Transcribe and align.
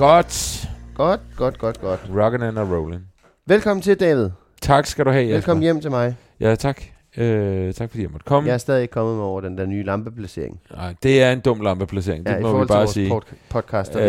Godt. 0.00 0.68
Godt, 0.94 1.20
godt, 1.36 1.58
godt, 1.58 1.80
godt. 1.80 2.00
Rockin' 2.00 2.42
and 2.44 2.58
a 2.58 2.62
rollin'. 2.62 3.00
Velkommen 3.46 3.82
til, 3.82 4.00
David. 4.00 4.30
Tak 4.62 4.86
skal 4.86 5.04
du 5.04 5.10
have, 5.10 5.22
Jesper. 5.24 5.34
Velkommen 5.36 5.62
hjem 5.62 5.80
til 5.80 5.90
mig. 5.90 6.16
Ja, 6.40 6.54
tak. 6.54 6.82
Øh, 7.16 7.74
tak 7.74 7.90
fordi 7.90 8.02
jeg 8.02 8.10
måtte 8.10 8.24
komme. 8.24 8.46
Jeg 8.46 8.54
er 8.54 8.58
stadig 8.58 8.82
ikke 8.82 8.92
kommet 8.92 9.16
med 9.16 9.24
over 9.24 9.40
den 9.40 9.58
der 9.58 9.66
nye 9.66 9.82
lampeplacering. 9.82 10.60
Nej, 10.70 10.94
det 11.02 11.22
er 11.22 11.32
en 11.32 11.40
dum 11.40 11.60
lampeplacering, 11.60 12.26
det 12.26 12.32
ja, 12.32 12.38
i 12.38 12.42
må 12.42 12.60
vi 12.60 12.66
bare 12.66 12.88
sige. 12.88 13.10
pod- 13.10 13.34
podcast. 13.48 13.96
Øh, 13.96 14.02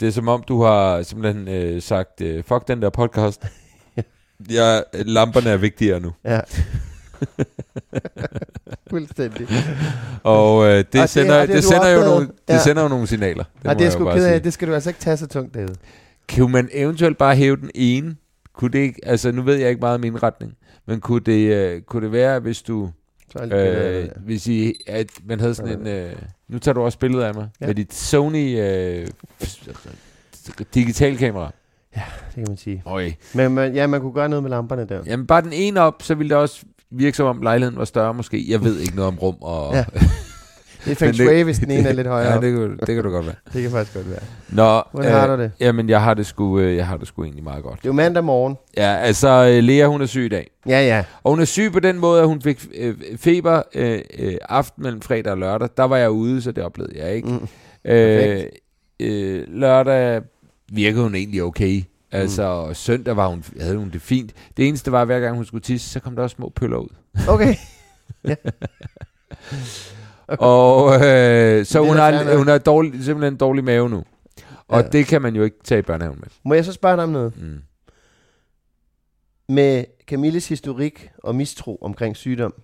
det 0.00 0.02
er 0.02 0.10
som 0.10 0.28
om, 0.28 0.42
du 0.48 0.62
har 0.62 1.02
simpelthen 1.02 1.48
øh, 1.48 1.82
sagt, 1.82 2.20
øh, 2.20 2.44
fuck 2.44 2.68
den 2.68 2.82
der 2.82 2.90
podcast. 2.90 3.46
ja, 4.50 4.80
lamperne 4.92 5.50
er 5.50 5.56
vigtigere 5.56 6.00
nu. 6.00 6.12
ja. 6.24 6.40
Fuldstændig. 8.90 9.46
Og 10.22 10.64
øh, 10.66 10.76
det, 10.78 10.92
det- 10.92 11.00
og 11.02 11.08
sender, 11.08 11.40
det 11.40 11.48
det, 11.48 11.56
du 11.56 11.62
sender 11.62 11.88
jo 11.88 12.00
nogle, 12.00 12.26
det 12.26 12.54
Ja. 12.54 12.58
sender 12.58 12.82
jo 12.82 12.88
nogle 12.88 13.06
signaler. 13.06 13.44
Det, 13.44 13.64
det 13.70 13.78
må 13.80 13.84
er 13.86 13.90
sgu 13.90 14.04
ked 14.12 14.24
af. 14.26 14.42
Det 14.42 14.52
skal 14.52 14.68
du 14.68 14.74
altså 14.74 14.90
ikke 14.90 15.00
tage 15.00 15.16
så 15.16 15.26
tungt, 15.26 15.54
David. 15.54 15.74
Kunne 16.36 16.52
man 16.52 16.68
eventuelt 16.72 17.18
bare 17.18 17.36
hæve 17.36 17.56
den 17.56 17.70
ene? 17.74 18.16
Kunne 18.54 18.70
det 18.72 18.78
ikke, 18.78 19.00
altså 19.06 19.32
nu 19.32 19.42
ved 19.42 19.54
jeg 19.56 19.68
ikke 19.68 19.80
meget 19.80 19.94
om 19.94 20.04
indretning, 20.04 20.52
men 20.86 21.00
kunne 21.00 21.20
det, 21.20 21.54
øh, 21.54 21.82
kunne 21.82 22.02
det 22.04 22.12
være, 22.12 22.40
hvis 22.40 22.62
du, 22.62 22.90
det 23.32 23.40
billeder, 23.40 23.88
øh, 23.98 24.04
ja. 24.04 24.08
hvis 24.24 24.46
I, 24.46 24.72
at 24.86 25.06
man 25.24 25.40
havde 25.40 25.54
sådan 25.54 25.80
en, 25.80 25.86
øh, 25.86 26.12
nu 26.48 26.58
tager 26.58 26.72
du 26.74 26.80
også 26.82 26.98
billeder 26.98 27.26
af 27.26 27.34
mig, 27.34 27.48
Ja. 27.60 27.66
med 27.66 27.74
dit 27.74 27.94
Sony 27.94 28.60
øh, 28.60 29.06
digitalkamera. 30.74 31.52
det 31.94 32.02
kan 32.34 32.44
man 32.48 32.56
sige. 32.56 32.82
Øj. 32.86 33.10
Men 33.34 33.54
man, 33.54 33.74
ja, 33.74 33.86
man 33.86 34.00
kunne 34.00 34.12
gøre 34.12 34.28
noget 34.28 34.42
med 34.42 34.50
lamperne 34.50 34.84
der. 34.88 35.02
Jamen 35.06 35.26
bare 35.26 35.42
den 35.42 35.52
ene 35.52 35.80
op, 35.80 36.02
så 36.02 36.14
ville 36.14 36.30
det 36.30 36.36
også 36.36 36.64
virke 36.90 37.16
som 37.16 37.26
om 37.26 37.42
lejligheden 37.42 37.78
var 37.78 37.84
større 37.84 38.14
måske. 38.14 38.44
Jeg 38.48 38.64
ved 38.64 38.78
ikke 38.80 38.96
noget 38.96 39.08
om 39.08 39.18
rum 39.18 39.36
og... 39.40 39.74
Ja. 39.74 39.84
Det 40.84 40.92
er 40.92 40.94
feng 40.94 41.14
shui, 41.24 41.42
hvis 41.42 41.58
den 41.58 41.70
ene 41.70 41.88
er 41.88 41.92
lidt 41.92 42.06
højere 42.06 42.32
ja, 42.34 42.40
det 42.40 42.54
kan, 42.54 42.78
det 42.86 42.94
kan 42.94 43.04
du 43.04 43.10
godt 43.10 43.26
være. 43.26 43.34
Det 43.52 43.62
kan 43.62 43.70
faktisk 43.70 43.94
godt 43.94 44.10
være. 44.10 44.20
Nå, 44.48 44.82
Hvordan 44.92 45.12
har 45.12 45.36
du 45.36 45.42
det? 45.42 45.52
Jamen, 45.60 45.88
jeg 45.88 46.02
har 46.02 46.14
det 46.14 46.26
sgu, 46.26 46.58
øh, 46.60 46.76
jeg 46.76 46.86
har 46.86 46.96
det 46.96 47.08
sgu 47.08 47.22
egentlig 47.22 47.44
meget 47.44 47.62
godt. 47.62 47.78
Det 47.78 47.84
er 47.84 47.88
jo 47.88 47.92
mandag 47.92 48.24
morgen. 48.24 48.56
Ja, 48.76 48.96
altså, 48.96 49.28
øh, 49.28 49.62
Lea, 49.64 49.86
hun 49.86 50.02
er 50.02 50.06
syg 50.06 50.24
i 50.24 50.28
dag. 50.28 50.50
Ja, 50.68 50.86
ja. 50.86 51.04
Og 51.22 51.30
hun 51.30 51.40
er 51.40 51.44
syg 51.44 51.72
på 51.72 51.80
den 51.80 51.98
måde, 51.98 52.20
at 52.20 52.26
hun 52.26 52.42
fik 52.42 52.66
øh, 52.74 52.94
feber 53.16 53.62
øh, 53.74 54.00
øh, 54.18 54.34
aften 54.48 54.82
mellem 54.82 55.00
fredag 55.00 55.32
og 55.32 55.38
lørdag. 55.38 55.68
Der 55.76 55.84
var 55.84 55.96
jeg 55.96 56.10
ude, 56.10 56.42
så 56.42 56.52
det 56.52 56.64
oplevede 56.64 56.98
jeg 56.98 57.14
ikke. 57.14 57.28
Mm. 57.28 57.34
Øh, 57.84 58.20
Perfekt. 58.20 58.48
øh, 59.00 59.44
lørdag 59.48 60.22
virkede 60.72 61.02
hun 61.02 61.14
egentlig 61.14 61.42
okay. 61.42 61.82
Altså, 62.20 62.42
og 62.42 62.76
søndag 62.76 63.16
var 63.16 63.26
hun, 63.26 63.44
havde 63.60 63.76
hun 63.76 63.90
det 63.90 64.02
fint. 64.02 64.32
Det 64.56 64.68
eneste 64.68 64.92
var, 64.92 65.00
at 65.00 65.06
hver 65.08 65.20
gang 65.20 65.36
hun 65.36 65.44
skulle 65.44 65.62
tisse, 65.62 65.90
så 65.90 66.00
kom 66.00 66.16
der 66.16 66.22
også 66.22 66.34
små 66.34 66.48
pøller 66.56 66.76
ud. 66.76 66.88
Okay. 67.28 67.54
Og 70.28 70.94
øh, 70.94 71.64
så 71.66 71.80
hun 71.80 71.96
har, 71.96 72.36
hun 72.36 72.48
har 72.48 72.58
dårlig, 72.58 73.04
simpelthen 73.04 73.32
en 73.32 73.36
dårlig 73.38 73.64
mave 73.64 73.88
nu. 73.90 74.04
Og 74.68 74.80
Ja. 74.82 74.88
det 74.88 75.06
kan 75.06 75.22
man 75.22 75.36
jo 75.36 75.42
ikke 75.42 75.56
tage 75.64 75.78
i 75.78 75.82
børnehaven 75.82 76.18
med. 76.20 76.28
Må 76.44 76.54
jeg 76.54 76.64
så 76.64 76.72
spørge 76.72 76.96
dig 76.96 77.04
om 77.04 77.10
noget? 77.10 77.32
Mm. 77.42 77.58
Med 79.48 79.84
Camilles 80.06 80.48
historik 80.48 81.10
og 81.18 81.34
mistro 81.34 81.78
omkring 81.80 82.16
sygdom, 82.16 82.54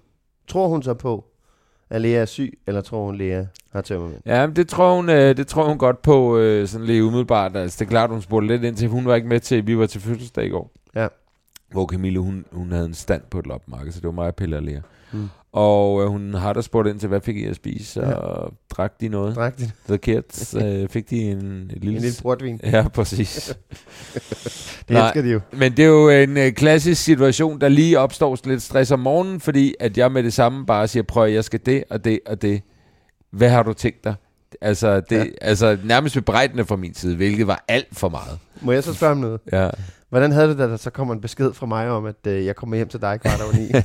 tror 0.49 0.69
hun 0.69 0.83
så 0.83 0.95
på, 0.95 1.25
at 1.93 2.01
Lea 2.01 2.21
er 2.21 2.25
syg, 2.25 2.59
eller 2.67 2.81
tror 2.81 3.07
hun, 3.07 3.17
Lea 3.17 3.45
har 3.73 3.81
tømmermænd? 3.81 4.21
Ja, 4.27 4.47
men 4.47 4.57
det 4.57 4.69
tror 4.69 4.97
hun, 4.97 5.11
øh, 5.11 5.37
det 5.37 5.47
tror 5.47 5.65
hun 5.65 5.79
godt 5.79 6.03
på, 6.03 6.39
øh, 6.39 6.69
sådan 6.69 6.87
lidt 6.87 7.03
umiddelbart. 7.03 7.57
Altså, 7.57 7.77
det 7.79 7.85
er 7.85 7.91
klart, 7.91 8.11
hun 8.11 8.23
spurgte 8.23 8.49
lidt 8.49 8.65
ind 8.65 8.77
til, 8.77 8.89
hun 8.89 9.07
var 9.07 9.15
ikke 9.15 9.29
med 9.29 9.41
til, 9.41 9.67
vi 9.67 9.79
var 9.79 9.87
til 9.87 10.01
fødselsdag 10.01 10.47
i 10.47 10.49
går. 10.49 10.71
Ja. 10.95 11.09
Hvor 11.71 11.87
Camille, 11.87 12.19
hun, 12.19 12.45
hun 12.53 12.73
havde 12.73 12.87
en 12.87 12.95
stand 12.95 13.23
på 13.31 13.39
et 13.39 13.47
loppemarked, 13.47 13.93
så 13.93 14.01
det 14.01 14.07
var 14.07 14.13
mig 14.13 14.35
Pelle 14.35 14.57
og 14.57 14.63
Lea. 14.63 14.81
Mm. 15.13 15.29
Og 15.53 16.03
øh, 16.03 16.09
hun 16.09 16.35
har 16.35 16.53
der 16.53 16.61
spurgt 16.61 16.89
ind 16.89 17.01
til, 17.01 17.09
hvad 17.09 17.21
fik 17.21 17.37
I 17.37 17.45
at 17.45 17.57
spise, 17.57 18.01
Ja. 18.01 18.13
og 18.13 18.53
drak 18.71 18.93
de 19.01 19.09
noget? 19.09 19.37
Drak 19.37 19.59
det? 19.59 19.73
The 19.89 19.99
kids, 19.99 20.55
øh, 20.55 20.89
fik 20.89 21.11
de 21.11 21.17
en, 21.23 21.37
et 21.37 21.73
lille... 21.81 21.97
En 21.97 22.03
lille 22.03 22.17
portvin. 22.23 22.61
Ja, 22.63 22.89
præcis. 22.89 23.35
Det 24.89 24.91
Nej. 24.91 25.07
elsker 25.07 25.23
de 25.23 25.29
jo. 25.31 25.41
Men 25.53 25.73
det 25.77 25.85
er 25.85 25.89
jo 25.89 26.09
en 26.09 26.37
øh, 26.37 26.53
klassisk 26.53 27.03
situation, 27.05 27.61
der 27.61 27.69
lige 27.69 27.99
opstår 27.99 28.39
lidt 28.45 28.63
stress 28.63 28.91
om 28.91 29.01
morgenen, 29.01 29.41
fordi 29.41 29.75
at 29.81 29.99
jeg 29.99 30.13
med 30.13 30.23
det 30.23 30.33
samme 30.33 30.67
bare 30.67 30.89
siger, 30.89 31.03
prøv 31.03 31.29
jeg 31.31 31.45
skal 31.45 31.61
det 31.67 31.85
og 31.91 32.05
det 32.05 32.21
og 32.27 32.43
det. 32.43 32.63
Hvad 33.31 33.49
har 33.49 33.63
du 33.63 33.73
tænkt 33.73 34.05
dig? 34.05 34.15
Altså, 34.61 35.01
det, 35.01 35.17
Ja. 35.17 35.19
ja. 35.19 35.31
altså 35.41 35.79
nærmest 35.85 36.15
bebrejdende 36.15 36.65
fra 36.65 36.77
min 36.77 36.95
side, 36.95 37.17
hvilket 37.17 37.47
var 37.47 37.65
alt 37.69 37.87
for 37.93 38.09
meget. 38.09 38.39
Må 38.61 38.73
jeg 38.73 38.85
så 38.85 38.95
spørge 38.95 39.13
om 39.13 39.19
noget? 39.19 39.41
Ja. 39.53 39.71
Hvordan 40.09 40.33
havde 40.33 40.47
du 40.47 40.51
det, 40.51 40.59
da 40.59 40.67
der 40.67 40.77
så 40.77 40.91
kommer 40.91 41.15
en 41.15 41.21
besked 41.21 41.53
fra 41.53 41.67
mig 41.67 41.89
om, 41.91 42.05
at 42.07 42.27
øh, 42.27 42.47
jeg 42.47 42.57
kommer 42.57 42.77
hjem 42.77 42.89
til 42.89 43.01
dig 43.01 43.21
kvart 43.21 43.41
over 43.41 43.53
ni? 43.53 43.71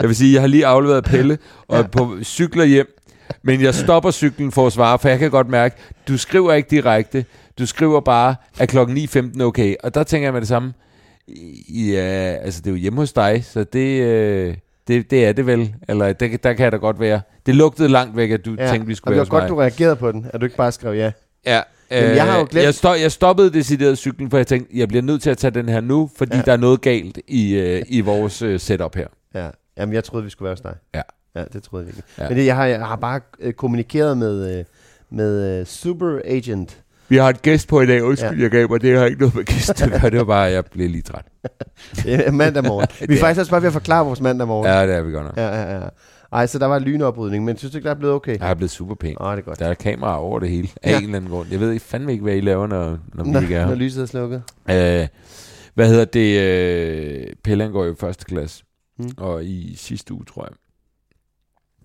Jeg 0.00 0.08
vil 0.08 0.16
sige, 0.16 0.32
jeg 0.34 0.40
har 0.42 0.46
lige 0.48 0.66
afleveret 0.66 1.04
Pelle 1.04 1.38
og 1.68 1.90
på 1.90 2.16
cykler 2.22 2.64
hjem, 2.64 2.96
men 3.42 3.60
jeg 3.62 3.74
stopper 3.74 4.10
cyklen 4.10 4.52
for 4.52 4.66
at 4.66 4.72
svare, 4.72 4.98
for 4.98 5.08
jeg 5.08 5.18
kan 5.18 5.30
godt 5.30 5.48
mærke, 5.48 5.76
du 6.08 6.18
skriver 6.18 6.52
ikke 6.52 6.70
direkte, 6.70 7.24
du 7.58 7.66
skriver 7.66 8.00
bare, 8.00 8.34
at 8.58 8.68
klokken 8.68 8.96
9.15 8.98 9.40
er 9.40 9.44
okay. 9.44 9.74
Og 9.82 9.94
der 9.94 10.02
tænker 10.02 10.26
jeg 10.26 10.32
med 10.32 10.40
det 10.40 10.48
samme, 10.48 10.72
ja, 11.68 12.36
altså 12.42 12.60
det 12.60 12.66
er 12.66 12.70
jo 12.70 12.76
hjemme 12.76 12.98
hos 13.00 13.12
dig, 13.12 13.44
så 13.44 13.64
det, 13.64 14.00
øh, 14.02 14.54
det, 14.88 15.10
det 15.10 15.24
er 15.26 15.32
det 15.32 15.46
vel. 15.46 15.74
Eller 15.88 16.12
det, 16.12 16.42
der 16.44 16.52
kan 16.52 16.64
jeg 16.64 16.72
da 16.72 16.76
godt 16.76 17.00
være. 17.00 17.20
Det 17.46 17.54
lugtede 17.54 17.88
langt 17.88 18.16
væk, 18.16 18.30
at 18.30 18.44
du 18.44 18.54
ja. 18.58 18.70
tænkte, 18.70 18.86
vi 18.86 18.92
og 18.92 18.96
skulle 18.96 19.10
det 19.10 19.16
være 19.16 19.18
var 19.18 19.24
hos 19.24 19.28
godt, 19.30 19.42
mig. 19.42 19.48
du 19.48 19.56
reagerede 19.56 19.96
på 19.96 20.12
den, 20.12 20.26
at 20.34 20.40
du 20.40 20.46
ikke 20.46 20.56
bare 20.56 20.72
skrev 20.72 20.94
ja. 20.94 21.12
Ja. 21.46 21.60
Jamen, 21.90 22.16
jeg 22.16 22.24
har 22.26 22.38
jo 22.38 22.46
glemt- 22.50 22.64
Jeg, 22.64 22.74
stop, 22.74 22.96
jeg 23.00 23.12
stoppede 23.12 23.52
decideret 23.52 23.98
cyklen, 23.98 24.30
for 24.30 24.36
jeg 24.36 24.46
tænkte, 24.46 24.78
jeg 24.78 24.88
bliver 24.88 25.02
nødt 25.02 25.22
til 25.22 25.30
at 25.30 25.38
tage 25.38 25.50
den 25.50 25.68
her 25.68 25.80
nu, 25.80 26.10
fordi 26.16 26.32
Ja. 26.32 26.36
ja. 26.38 26.42
der 26.42 26.52
er 26.52 26.56
noget 26.56 26.80
galt 26.80 27.18
i, 27.28 27.54
øh, 27.54 27.82
i 27.88 28.00
vores 28.00 28.42
øh, 28.42 28.60
setup 28.60 28.96
her. 28.96 29.06
Ja. 29.34 29.48
Jamen, 29.80 29.94
jeg 29.94 30.04
troede, 30.04 30.24
vi 30.24 30.30
skulle 30.30 30.46
være 30.46 30.52
hos 30.52 30.60
dig. 30.60 30.74
Ja. 30.94 31.02
Ja, 31.36 31.44
det 31.52 31.62
troede 31.62 31.84
jeg 31.86 31.94
ikke. 31.96 32.08
Ja. 32.18 32.28
Men 32.28 32.38
det, 32.38 32.46
jeg, 32.46 32.56
har, 32.56 32.66
jeg 32.66 32.86
har 32.86 32.96
bare 32.96 33.20
øh, 33.40 33.52
kommunikeret 33.52 34.18
med, 34.18 34.58
øh, 34.58 34.64
med 35.10 35.60
øh, 35.60 35.66
Super 35.66 36.18
Agent. 36.24 36.80
Vi 37.08 37.16
har 37.16 37.28
et 37.28 37.42
gæst 37.42 37.68
på 37.68 37.80
i 37.80 37.86
dag, 37.86 38.02
undskyld, 38.04 38.36
Ja. 38.36 38.42
jeg 38.42 38.50
gav 38.50 38.70
mig, 38.70 38.82
det 38.82 38.98
har 38.98 39.04
ikke 39.04 39.18
noget 39.20 39.34
med 39.34 39.44
gæst 39.44 39.82
at 39.82 39.90
gøre, 40.00 40.10
det 40.10 40.18
var 40.18 40.24
bare, 40.24 40.40
jeg 40.42 40.64
blev 40.64 40.90
lige 40.90 41.02
træt. 41.02 41.24
Mandag 42.32 42.64
morgen. 42.64 42.86
vi 43.08 43.14
er 43.14 43.18
faktisk 43.20 43.40
også 43.40 43.50
bare 43.50 43.60
ved 43.62 43.66
at 43.66 43.72
forklare 43.72 44.04
vores 44.06 44.20
mandag 44.20 44.46
morgen. 44.48 44.66
Ja, 44.72 44.86
det 44.86 44.94
er 44.94 45.02
vi 45.02 45.12
godt 45.12 45.24
nok. 45.24 45.36
ja, 45.36 45.48
ja. 45.62 45.78
ja. 45.82 45.88
Ej, 46.32 46.46
så 46.46 46.58
der 46.58 46.66
var 46.66 46.76
en 46.76 46.82
lynoprydning, 46.82 47.44
men 47.44 47.56
synes 47.56 47.72
du 47.72 47.78
ikke, 47.78 47.84
der 47.88 47.94
er 47.94 47.98
blevet 47.98 48.14
okay? 48.14 48.38
Jeg 48.38 48.50
er 48.50 48.54
blevet 48.54 48.70
super 48.70 48.94
pæn. 48.94 49.16
Åh, 49.20 49.30
det 49.32 49.38
er 49.38 49.42
godt. 49.42 49.58
Der 49.58 49.66
er 49.66 49.74
kameraer 49.74 50.16
over 50.16 50.38
det 50.40 50.48
hele, 50.50 50.68
af 50.82 50.90
Ja. 50.90 50.96
en 50.98 51.02
eller 51.04 51.16
anden 51.16 51.30
grund. 51.30 51.48
Jeg 51.50 51.60
ved 51.60 51.72
ikke 51.72 51.84
fandme 51.84 52.12
ikke, 52.12 52.22
hvad 52.22 52.34
I 52.34 52.40
laver, 52.40 52.66
når, 52.66 52.98
når 53.14 53.24
vi 53.24 53.30
Når, 53.30 53.40
ikke 53.40 53.54
er 53.54 53.66
når 53.66 53.74
lyset 53.74 54.02
er 54.02 54.06
slukket. 54.06 54.42
Øh, 54.70 55.06
hvad 55.74 55.88
hedder 55.88 56.04
det? 56.04 56.40
Øh, 56.40 57.26
Pelle 57.44 57.68
går 57.68 57.84
jo 57.84 57.92
i 57.92 57.96
første 58.00 58.24
klasse, 58.24 58.64
Mm. 59.02 59.10
og 59.16 59.44
i 59.44 59.74
sidste 59.76 60.14
uge, 60.14 60.24
tror 60.24 60.44
jeg, 60.44 60.52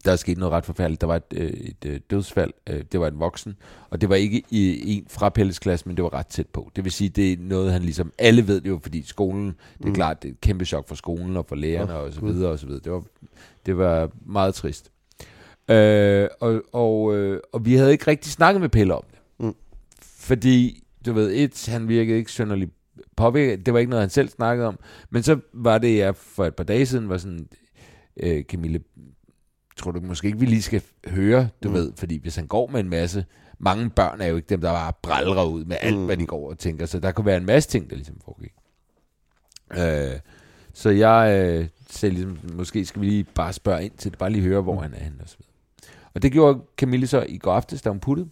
der 0.05 0.11
er 0.11 0.15
sket 0.15 0.37
noget 0.37 0.51
ret 0.51 0.65
forfærdeligt. 0.65 1.01
Der 1.01 1.07
var 1.07 1.15
et, 1.15 1.23
øh, 1.33 1.49
et 1.49 1.85
øh, 1.85 1.99
dødsfald. 2.09 2.51
Øh, 2.69 2.83
det 2.91 2.99
var 2.99 3.07
en 3.07 3.19
voksen. 3.19 3.55
Og 3.89 4.01
det 4.01 4.09
var 4.09 4.15
ikke 4.15 4.43
i 4.49 4.93
en 4.97 5.05
fra 5.09 5.29
Pelles 5.29 5.59
klasse, 5.59 5.87
men 5.87 5.97
det 5.97 6.03
var 6.03 6.13
ret 6.13 6.27
tæt 6.27 6.47
på. 6.47 6.71
Det 6.75 6.83
vil 6.83 6.91
sige, 6.91 7.09
det 7.09 7.33
er 7.33 7.37
noget, 7.39 7.71
han 7.71 7.81
ligesom... 7.81 8.11
Alle 8.19 8.47
ved 8.47 8.61
det 8.61 8.69
jo, 8.69 8.79
fordi 8.83 9.01
skolen... 9.01 9.45
Det 9.47 9.83
er 9.83 9.87
Mm. 9.87 9.93
klart, 9.95 10.23
det 10.23 10.29
er 10.29 10.33
et 10.33 10.41
kæmpe 10.41 10.65
chok 10.65 10.87
for 10.87 10.95
skolen 10.95 11.37
og 11.37 11.45
for 11.45 11.55
lærerne 11.55 11.93
Åh, 11.97 12.03
og 12.03 12.13
så 12.13 12.21
videre 12.21 12.51
og 12.51 12.59
så 12.59 12.65
videre. 12.67 12.81
Det 12.83 12.91
var, 12.91 13.03
det 13.65 13.77
var 13.77 14.09
meget 14.25 14.55
trist. 14.55 14.91
Øh, 15.69 16.27
og, 16.39 16.61
og, 16.73 17.15
øh, 17.15 17.39
og 17.53 17.65
vi 17.65 17.75
havde 17.75 17.91
ikke 17.91 18.07
rigtig 18.07 18.31
snakket 18.31 18.61
med 18.61 18.69
Pelle 18.69 18.95
om 18.95 19.03
det. 19.11 19.19
Mm. 19.45 19.55
Fordi, 20.01 20.83
du 21.05 21.13
ved, 21.13 21.31
et, 21.35 21.65
han 21.69 21.87
virkede 21.87 22.17
ikke 22.17 22.31
synderligt 22.31 22.71
påvirket. 23.15 23.65
Det 23.65 23.73
var 23.73 23.79
ikke 23.79 23.89
noget, 23.89 24.03
han 24.03 24.09
selv 24.09 24.29
snakkede 24.29 24.67
om. 24.67 24.79
Men 25.09 25.23
så 25.23 25.39
var 25.53 25.77
det, 25.77 25.97
jeg 25.97 26.15
for 26.15 26.45
et 26.45 26.55
par 26.55 26.63
dage 26.63 26.85
siden 26.85 27.09
var 27.09 27.17
sådan, 27.17 27.47
øh, 28.17 28.43
Camille, 28.43 28.79
tror 29.77 29.91
du 29.91 29.99
måske 30.01 30.25
ikke, 30.27 30.39
vi 30.39 30.45
lige 30.45 30.61
skal 30.61 30.81
høre, 31.07 31.49
du 31.63 31.67
Mm. 31.69 31.73
ved, 31.75 31.91
fordi 31.97 32.17
hvis 32.21 32.35
han 32.35 32.47
går 32.47 32.67
med 32.67 32.79
en 32.79 32.89
masse, 32.89 33.25
mange 33.59 33.89
børn 33.89 34.21
er 34.21 34.25
jo 34.27 34.35
ikke 34.35 34.47
dem, 34.49 34.61
der 34.61 34.71
bare 34.73 34.93
brælder 35.01 35.43
ud 35.45 35.65
med 35.65 35.77
alt, 35.81 35.97
Mm. 35.97 36.05
hvad 36.05 36.17
de 36.17 36.25
går 36.25 36.49
og 36.49 36.57
tænker, 36.57 36.85
så 36.85 36.99
der 36.99 37.11
kunne 37.11 37.25
være 37.25 37.37
en 37.37 37.45
masse 37.45 37.69
ting, 37.69 37.89
der 37.89 37.95
ligesom 37.95 38.17
foregik. 38.25 38.53
Øh, 39.77 40.19
så 40.73 40.89
jeg 40.89 41.45
øh, 41.45 41.67
sagde 41.89 42.13
ligesom, 42.15 42.39
måske 42.53 42.85
skal 42.85 43.01
vi 43.01 43.05
lige 43.07 43.23
bare 43.23 43.53
spørge 43.53 43.85
ind 43.85 43.91
til 43.97 44.11
det, 44.11 44.19
bare 44.19 44.29
lige 44.29 44.43
høre, 44.43 44.61
hvor 44.61 44.73
mm. 44.73 44.81
han 44.81 44.93
er 44.93 44.99
henne 45.03 45.17
og 45.21 45.29
så 45.29 45.35
videre. 45.37 45.51
Og 46.13 46.21
det 46.21 46.31
gjorde 46.31 46.59
Camille 46.77 47.07
så 47.07 47.25
i 47.29 47.37
går 47.37 47.53
aftes, 47.53 47.81
da 47.81 47.89
hun 47.89 47.99
puttede, 47.99 48.29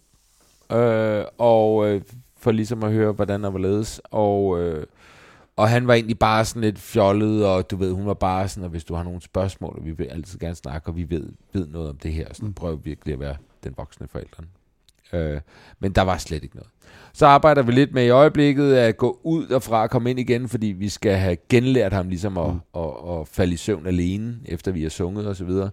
øh, 0.72 1.24
og 1.38 1.88
øh, 1.88 2.02
for 2.44 2.50
ligesom 2.52 2.82
at 2.82 2.92
høre, 2.92 3.12
hvordan 3.12 3.42
der 3.44 3.50
var 3.50 3.58
ledes, 3.58 4.00
og... 4.04 4.60
Øh, 4.60 4.86
og 5.56 5.68
han 5.68 5.86
var 5.86 5.94
egentlig 5.94 6.18
bare 6.18 6.44
sådan 6.44 6.62
lidt 6.62 6.78
fjollet, 6.78 7.46
og 7.46 7.70
du 7.70 7.76
ved, 7.76 7.92
hun 7.92 8.06
var 8.06 8.14
bare 8.14 8.48
sådan, 8.48 8.64
at 8.64 8.70
hvis 8.70 8.84
du 8.84 8.94
har 8.94 9.02
nogle 9.02 9.20
spørgsmål, 9.20 9.74
og 9.78 9.84
vi 9.84 9.90
vil 9.90 10.04
altid 10.04 10.38
gerne 10.38 10.54
snakke, 10.54 10.88
og 10.88 10.96
vi 10.96 11.10
ved, 11.10 11.28
ved 11.52 11.66
noget 11.66 11.88
om 11.90 11.96
det 11.96 12.12
her, 12.12 12.26
så 12.32 12.44
Mm. 12.44 12.52
prøv 12.54 12.80
virkelig 12.84 13.12
at 13.12 13.20
være 13.20 13.36
den 13.64 13.74
voksne 13.76 14.08
forældre. 14.08 14.44
Øh, 15.12 15.40
men 15.80 15.92
der 15.92 16.02
var 16.02 16.18
slet 16.18 16.42
ikke 16.44 16.56
noget. 16.56 16.70
Så 17.12 17.26
arbejder 17.26 17.62
vi 17.62 17.72
lidt 17.72 17.92
med 17.94 18.04
i 18.04 18.08
øjeblikket 18.08 18.74
at 18.74 18.96
gå 18.96 19.20
ud 19.22 19.46
derfra 19.46 19.82
og 19.82 19.90
komme 19.90 20.10
ind 20.10 20.18
igen, 20.18 20.48
fordi 20.48 20.66
vi 20.66 20.88
skal 20.88 21.16
have 21.16 21.36
genlært 21.48 21.92
ham 21.92 22.08
ligesom 22.08 22.38
at, 22.38 22.46
Mm. 22.48 22.52
mm. 22.74 22.80
at, 22.80 23.20
at 23.20 23.28
falde 23.28 23.52
i 23.52 23.56
søvn 23.56 23.86
alene, 23.86 24.36
efter 24.44 24.72
vi 24.72 24.82
har 24.82 24.90
sunget 24.90 25.26
og 25.26 25.36
så 25.36 25.44
videre. 25.44 25.70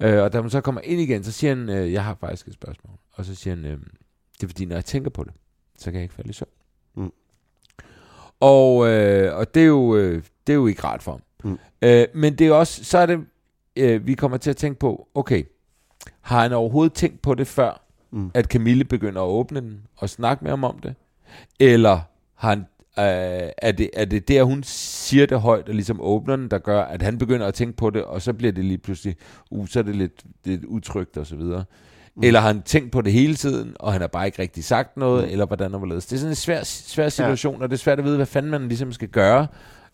Øh, 0.00 0.22
og 0.22 0.32
da 0.32 0.40
man 0.40 0.50
så 0.50 0.60
kommer 0.60 0.80
ind 0.84 1.00
igen, 1.00 1.24
så 1.24 1.32
siger 1.32 1.54
han, 1.54 1.68
øh, 1.68 1.92
jeg 1.92 2.04
har 2.04 2.16
faktisk 2.20 2.48
et 2.48 2.54
spørgsmål. 2.54 2.94
Og 3.12 3.24
så 3.24 3.34
siger 3.34 3.56
han, 3.56 3.64
øh, 3.64 3.78
det 4.36 4.42
er 4.42 4.46
fordi, 4.46 4.64
når 4.64 4.74
jeg 4.76 4.84
tænker 4.84 5.10
på 5.10 5.24
det, 5.24 5.32
så 5.82 5.90
kan 5.90 5.94
jeg 5.94 6.02
ikke 6.02 6.14
falde 6.14 6.30
i 6.30 6.32
søvn. 6.32 6.48
Mm. 6.94 7.12
Og, 8.40 8.88
øh, 8.88 9.36
og 9.36 9.54
det, 9.54 9.62
er 9.62 9.66
jo, 9.66 9.96
øh, 9.96 10.22
det 10.46 10.52
er 10.52 10.56
jo 10.56 10.66
ikke 10.66 10.84
rart 10.84 11.02
for 11.02 11.12
ham. 11.12 11.22
Mm. 11.44 11.58
Øh, 11.82 12.06
men 12.14 12.34
det 12.34 12.46
er 12.46 12.52
også, 12.52 12.84
så 12.84 12.98
er 12.98 13.06
det, 13.06 13.20
øh, 13.76 14.06
vi 14.06 14.14
kommer 14.14 14.36
til 14.36 14.50
at 14.50 14.56
tænke 14.56 14.78
på, 14.78 15.08
okay, 15.14 15.44
har 16.20 16.42
han 16.42 16.52
overhovedet 16.52 16.92
tænkt 16.92 17.22
på 17.22 17.34
det 17.34 17.46
før, 17.46 17.78
Mm. 18.14 18.30
at 18.34 18.44
Camille 18.44 18.84
begynder 18.84 19.22
at 19.22 19.26
åbne 19.26 19.60
den 19.60 19.80
og 19.96 20.08
snakke 20.10 20.44
med 20.44 20.50
ham 20.50 20.64
om 20.64 20.78
det? 20.78 20.94
Eller 21.60 22.00
har 22.34 22.48
han, 22.48 22.58
øh, 22.98 23.50
er, 23.58 23.72
det, 23.72 23.90
er 23.94 24.04
det 24.04 24.28
der, 24.28 24.42
hun 24.42 24.62
siger 24.62 25.26
det 25.26 25.40
højt 25.40 25.68
og 25.68 25.74
ligesom 25.74 26.00
åbner 26.00 26.36
den, 26.36 26.50
der 26.50 26.58
gør, 26.58 26.82
at 26.82 27.02
han 27.02 27.18
begynder 27.18 27.46
at 27.46 27.54
tænke 27.54 27.76
på 27.76 27.90
det, 27.90 28.04
og 28.04 28.22
så 28.22 28.32
bliver 28.32 28.52
det 28.52 28.64
lige 28.64 28.78
pludselig, 28.78 29.16
uh, 29.50 29.68
så 29.68 29.78
er 29.78 29.82
det 29.82 29.96
lidt, 29.96 30.24
lidt 30.44 30.64
utrygt 30.64 31.16
og 31.16 31.26
så 31.26 31.36
videre. 31.36 31.64
Mm. 32.16 32.22
Eller 32.24 32.40
har 32.40 32.46
han 32.46 32.62
tænkt 32.62 32.92
på 32.92 33.00
det 33.00 33.12
hele 33.12 33.34
tiden, 33.34 33.76
og 33.80 33.92
han 33.92 34.00
har 34.00 34.08
bare 34.08 34.26
ikke 34.26 34.42
rigtig 34.42 34.64
sagt 34.64 34.96
noget, 34.96 35.24
Mm. 35.24 35.30
eller 35.32 35.46
hvordan 35.46 35.72
og 35.74 35.78
hvorledes. 35.78 36.06
Det 36.06 36.12
er 36.16 36.18
sådan 36.18 36.32
en 36.32 36.36
svær, 36.36 36.64
svær 36.64 37.08
situation, 37.08 37.56
ja. 37.56 37.62
og 37.62 37.70
det 37.70 37.76
er 37.76 37.78
svært 37.78 37.98
at 37.98 38.04
vide, 38.04 38.16
hvad 38.16 38.26
fanden 38.26 38.50
man 38.50 38.68
ligesom 38.68 38.92
skal 38.92 39.08
gøre, 39.08 39.46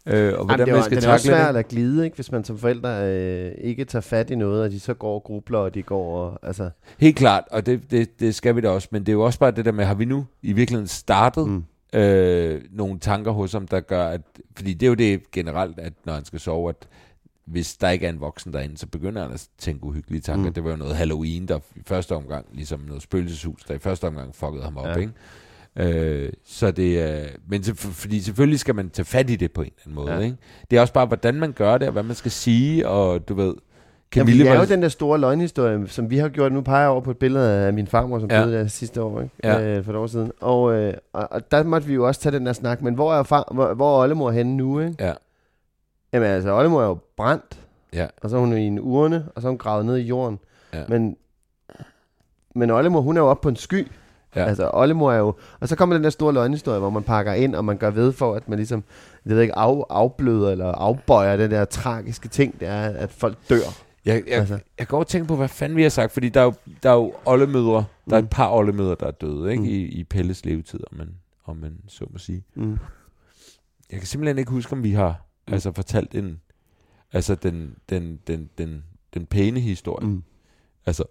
øh, 0.06 0.32
og 0.38 0.44
hvordan 0.44 0.48
Jamen, 0.48 0.58
det 0.66 0.70
er, 0.70 0.74
man 0.74 0.82
skal 0.84 0.96
det 0.96 1.04
er 1.06 1.12
også 1.12 1.24
takle 1.26 1.38
svært 1.38 1.54
det. 1.54 1.58
at 1.58 1.68
glide, 1.68 2.04
ikke? 2.04 2.14
hvis 2.14 2.32
man 2.32 2.44
som 2.44 2.58
forældre 2.58 3.04
øh, 3.12 3.52
ikke 3.60 3.84
tager 3.84 4.00
fat 4.00 4.30
i 4.30 4.34
noget, 4.34 4.62
og 4.62 4.70
de 4.70 4.80
så 4.80 4.94
går 4.94 5.14
og 5.14 5.22
grubler, 5.24 5.58
og 5.58 5.74
de 5.74 5.82
går 5.82 6.16
og... 6.24 6.38
Altså, 6.42 6.70
Helt 6.98 7.16
klart, 7.16 7.44
og 7.50 7.66
det, 7.66 7.90
det, 7.90 8.20
det 8.20 8.34
skal 8.34 8.56
vi 8.56 8.60
da 8.60 8.68
også, 8.68 8.88
men 8.90 9.02
det 9.02 9.08
er 9.08 9.12
jo 9.14 9.22
også 9.24 9.38
bare 9.38 9.50
det 9.50 9.64
der 9.64 9.72
med, 9.72 9.84
har 9.84 9.94
vi 9.94 10.04
nu 10.04 10.26
i 10.42 10.52
virkeligheden 10.52 10.88
startet 10.88 11.48
mm. 11.48 11.64
øh, 12.00 12.60
nogle 12.70 12.98
tanker 12.98 13.30
hos 13.30 13.52
ham, 13.52 13.66
der 13.68 13.80
gør, 13.80 14.08
at, 14.08 14.20
fordi 14.56 14.74
det 14.74 14.86
er 14.86 14.88
jo 14.90 14.94
det 14.94 15.30
generelt, 15.32 15.78
at 15.78 15.92
når 16.04 16.12
han 16.12 16.24
skal 16.24 16.40
sove, 16.40 16.68
at 16.68 16.88
hvis 17.50 17.76
der 17.76 17.88
ikke 17.90 18.06
er 18.06 18.10
en 18.10 18.20
voksen 18.20 18.52
derinde, 18.52 18.78
så 18.78 18.86
begynder 18.86 19.22
han 19.22 19.32
at 19.32 19.46
tænke 19.58 19.84
uhyggelige 19.84 20.20
tanker. 20.20 20.46
Mm. 20.46 20.52
Det 20.54 20.64
var 20.64 20.70
jo 20.70 20.76
noget 20.76 20.96
Halloween, 20.96 21.48
der 21.48 21.58
i 21.76 21.80
første 21.86 22.12
omgang, 22.14 22.46
ligesom 22.52 22.80
noget 22.80 23.02
spøgelseshus, 23.02 23.62
der 23.68 23.74
i 23.74 23.78
første 23.78 24.04
omgang 24.04 24.34
fuckede 24.34 24.64
ham 24.64 24.76
op, 24.76 24.86
Ja. 24.86 24.94
ikke? 24.96 25.12
Øh, 25.76 26.32
så 26.46 26.70
det 26.70 27.02
er, 27.02 27.26
men 27.48 27.62
så, 27.64 27.74
fordi 27.74 28.20
selvfølgelig 28.20 28.60
skal 28.60 28.74
man 28.74 28.90
tage 28.90 29.06
fat 29.06 29.30
i 29.30 29.36
det 29.36 29.52
på 29.52 29.62
en 29.62 29.66
eller 29.66 29.80
anden 29.86 29.94
måde, 29.94 30.12
Ja. 30.12 30.18
ikke? 30.20 30.36
Det 30.70 30.76
er 30.76 30.80
også 30.80 30.92
bare, 30.92 31.06
hvordan 31.06 31.34
man 31.34 31.52
gør 31.52 31.78
det, 31.78 31.88
og 31.88 31.92
hvad 31.92 32.02
man 32.02 32.16
skal 32.16 32.30
sige, 32.30 32.88
og 32.88 33.28
du 33.28 33.34
ved, 33.34 33.54
Camille 34.12 34.44
Jamen, 34.44 34.52
det 34.52 34.56
er 34.60 34.64
jo 34.68 34.74
den 34.74 34.82
der 34.82 34.88
store 34.88 35.18
løgnhistorie, 35.20 35.88
som 35.88 36.10
vi 36.10 36.18
har 36.18 36.28
gjort. 36.28 36.52
Nu 36.52 36.60
peger 36.60 36.80
jeg 36.80 36.88
over 36.88 37.00
på 37.00 37.10
et 37.10 37.16
billede 37.18 37.50
af 37.66 37.72
min 37.72 37.86
farmor, 37.86 38.18
som 38.18 38.30
Ja. 38.30 38.44
døde 38.44 38.52
der 38.58 38.66
sidste 38.66 39.02
år, 39.02 39.20
ikke? 39.20 39.34
Ja. 39.44 39.76
Øh, 39.78 39.84
for 39.84 39.92
et 39.92 39.98
år 39.98 40.06
siden. 40.06 40.32
Og, 40.40 40.72
øh, 40.74 40.94
og, 41.12 41.28
og 41.32 41.50
der 41.50 41.62
måtte 41.62 41.86
vi 41.86 41.94
jo 41.94 42.06
også 42.06 42.20
tage 42.20 42.32
den 42.36 42.46
der 42.46 42.52
snak. 42.52 42.82
Men 42.82 42.94
hvor 42.94 43.14
er, 43.14 43.22
far, 43.22 43.48
hvor, 43.54 43.74
hvor 43.74 43.98
er 43.98 44.02
Ollemor 44.02 44.30
henne 44.30 44.56
nu, 44.56 44.80
ikke? 44.80 44.94
Ja. 45.00 45.12
Jamen 46.12 46.28
altså, 46.28 46.54
Ollemor 46.54 46.82
er 46.82 46.86
jo 46.86 46.98
brændt. 47.16 47.60
Ja. 47.92 48.06
Og 48.22 48.30
så 48.30 48.36
er 48.36 48.40
hun 48.40 48.58
i 48.58 48.66
en 48.66 48.78
urne, 48.80 49.28
og 49.34 49.42
så 49.42 49.48
er 49.48 49.50
hun 49.50 49.58
gravet 49.58 49.86
ned 49.86 49.96
i 49.96 50.02
jorden. 50.02 50.38
Ja. 50.74 50.84
Men, 50.88 51.16
men 52.54 52.70
Ollemor, 52.70 53.00
hun 53.00 53.16
er 53.16 53.20
jo 53.20 53.26
oppe 53.28 53.42
på 53.42 53.48
en 53.48 53.56
sky. 53.56 53.86
Ja. 54.36 54.44
Altså, 54.44 54.70
Ollemor 54.74 55.12
er 55.12 55.18
jo... 55.18 55.34
Og 55.60 55.68
så 55.68 55.76
kommer 55.76 55.94
den 55.96 56.04
der 56.04 56.10
store 56.10 56.32
løgnhistorie, 56.34 56.78
hvor 56.78 56.90
man 56.90 57.02
pakker 57.02 57.32
ind, 57.32 57.54
og 57.54 57.64
man 57.64 57.76
gør 57.76 57.90
ved 57.90 58.12
for, 58.12 58.34
at 58.34 58.48
man 58.48 58.58
ligesom, 58.58 58.84
jeg 59.26 59.34
ved 59.34 59.42
ikke, 59.42 59.54
af, 59.58 59.84
afbløder 59.90 60.50
eller 60.50 60.66
afbøjer 60.72 61.36
den 61.36 61.50
der 61.50 61.64
tragiske 61.64 62.28
ting, 62.28 62.60
det 62.60 62.68
er, 62.68 62.80
at 62.82 63.10
folk 63.10 63.36
dør. 63.50 63.56
Jeg, 64.04 64.22
jeg, 64.28 64.38
Altså. 64.38 64.58
jeg 64.78 64.86
går 64.88 64.98
og 64.98 65.06
tænker 65.06 65.28
på, 65.28 65.36
hvad 65.36 65.48
fanden 65.48 65.76
vi 65.76 65.82
har 65.82 65.88
sagt, 65.88 66.12
fordi 66.12 66.28
der 66.28 66.40
er 66.40 66.44
jo, 66.44 66.52
der 66.82 66.90
er 66.90 66.94
jo 66.94 67.12
oldemødre, 67.24 67.84
der 68.10 68.16
er 68.16 68.20
Mm. 68.20 68.24
et 68.24 68.30
par 68.30 68.50
oldemødre, 68.50 68.96
der 69.00 69.06
er 69.06 69.10
døde, 69.10 69.50
ikke? 69.50 69.60
Mm. 69.62 69.68
Mm. 69.68 69.72
I, 69.74 69.82
I 69.84 70.04
Pelles 70.04 70.44
levetid, 70.44 70.80
om 70.92 70.98
man, 70.98 71.08
om 71.46 71.56
man 71.56 71.76
så 71.88 72.04
må 72.10 72.18
sige. 72.18 72.44
Mm. 72.54 72.78
Jeg 73.90 73.98
kan 73.98 74.06
simpelthen 74.06 74.38
ikke 74.38 74.50
huske, 74.50 74.72
om 74.72 74.82
vi 74.82 74.92
har 74.92 75.08
Mm. 75.10 75.14
Altså, 75.52 75.72
fortalt 75.72 76.14
en, 76.14 76.40
altså 77.12 77.34
den, 77.34 77.74
den, 77.90 78.18
den, 78.26 78.50
den, 78.58 78.84
den 79.14 79.26
pæne 79.26 79.60
historie. 79.60 80.08
Mm. 80.08 80.22
Altså, 80.86 81.04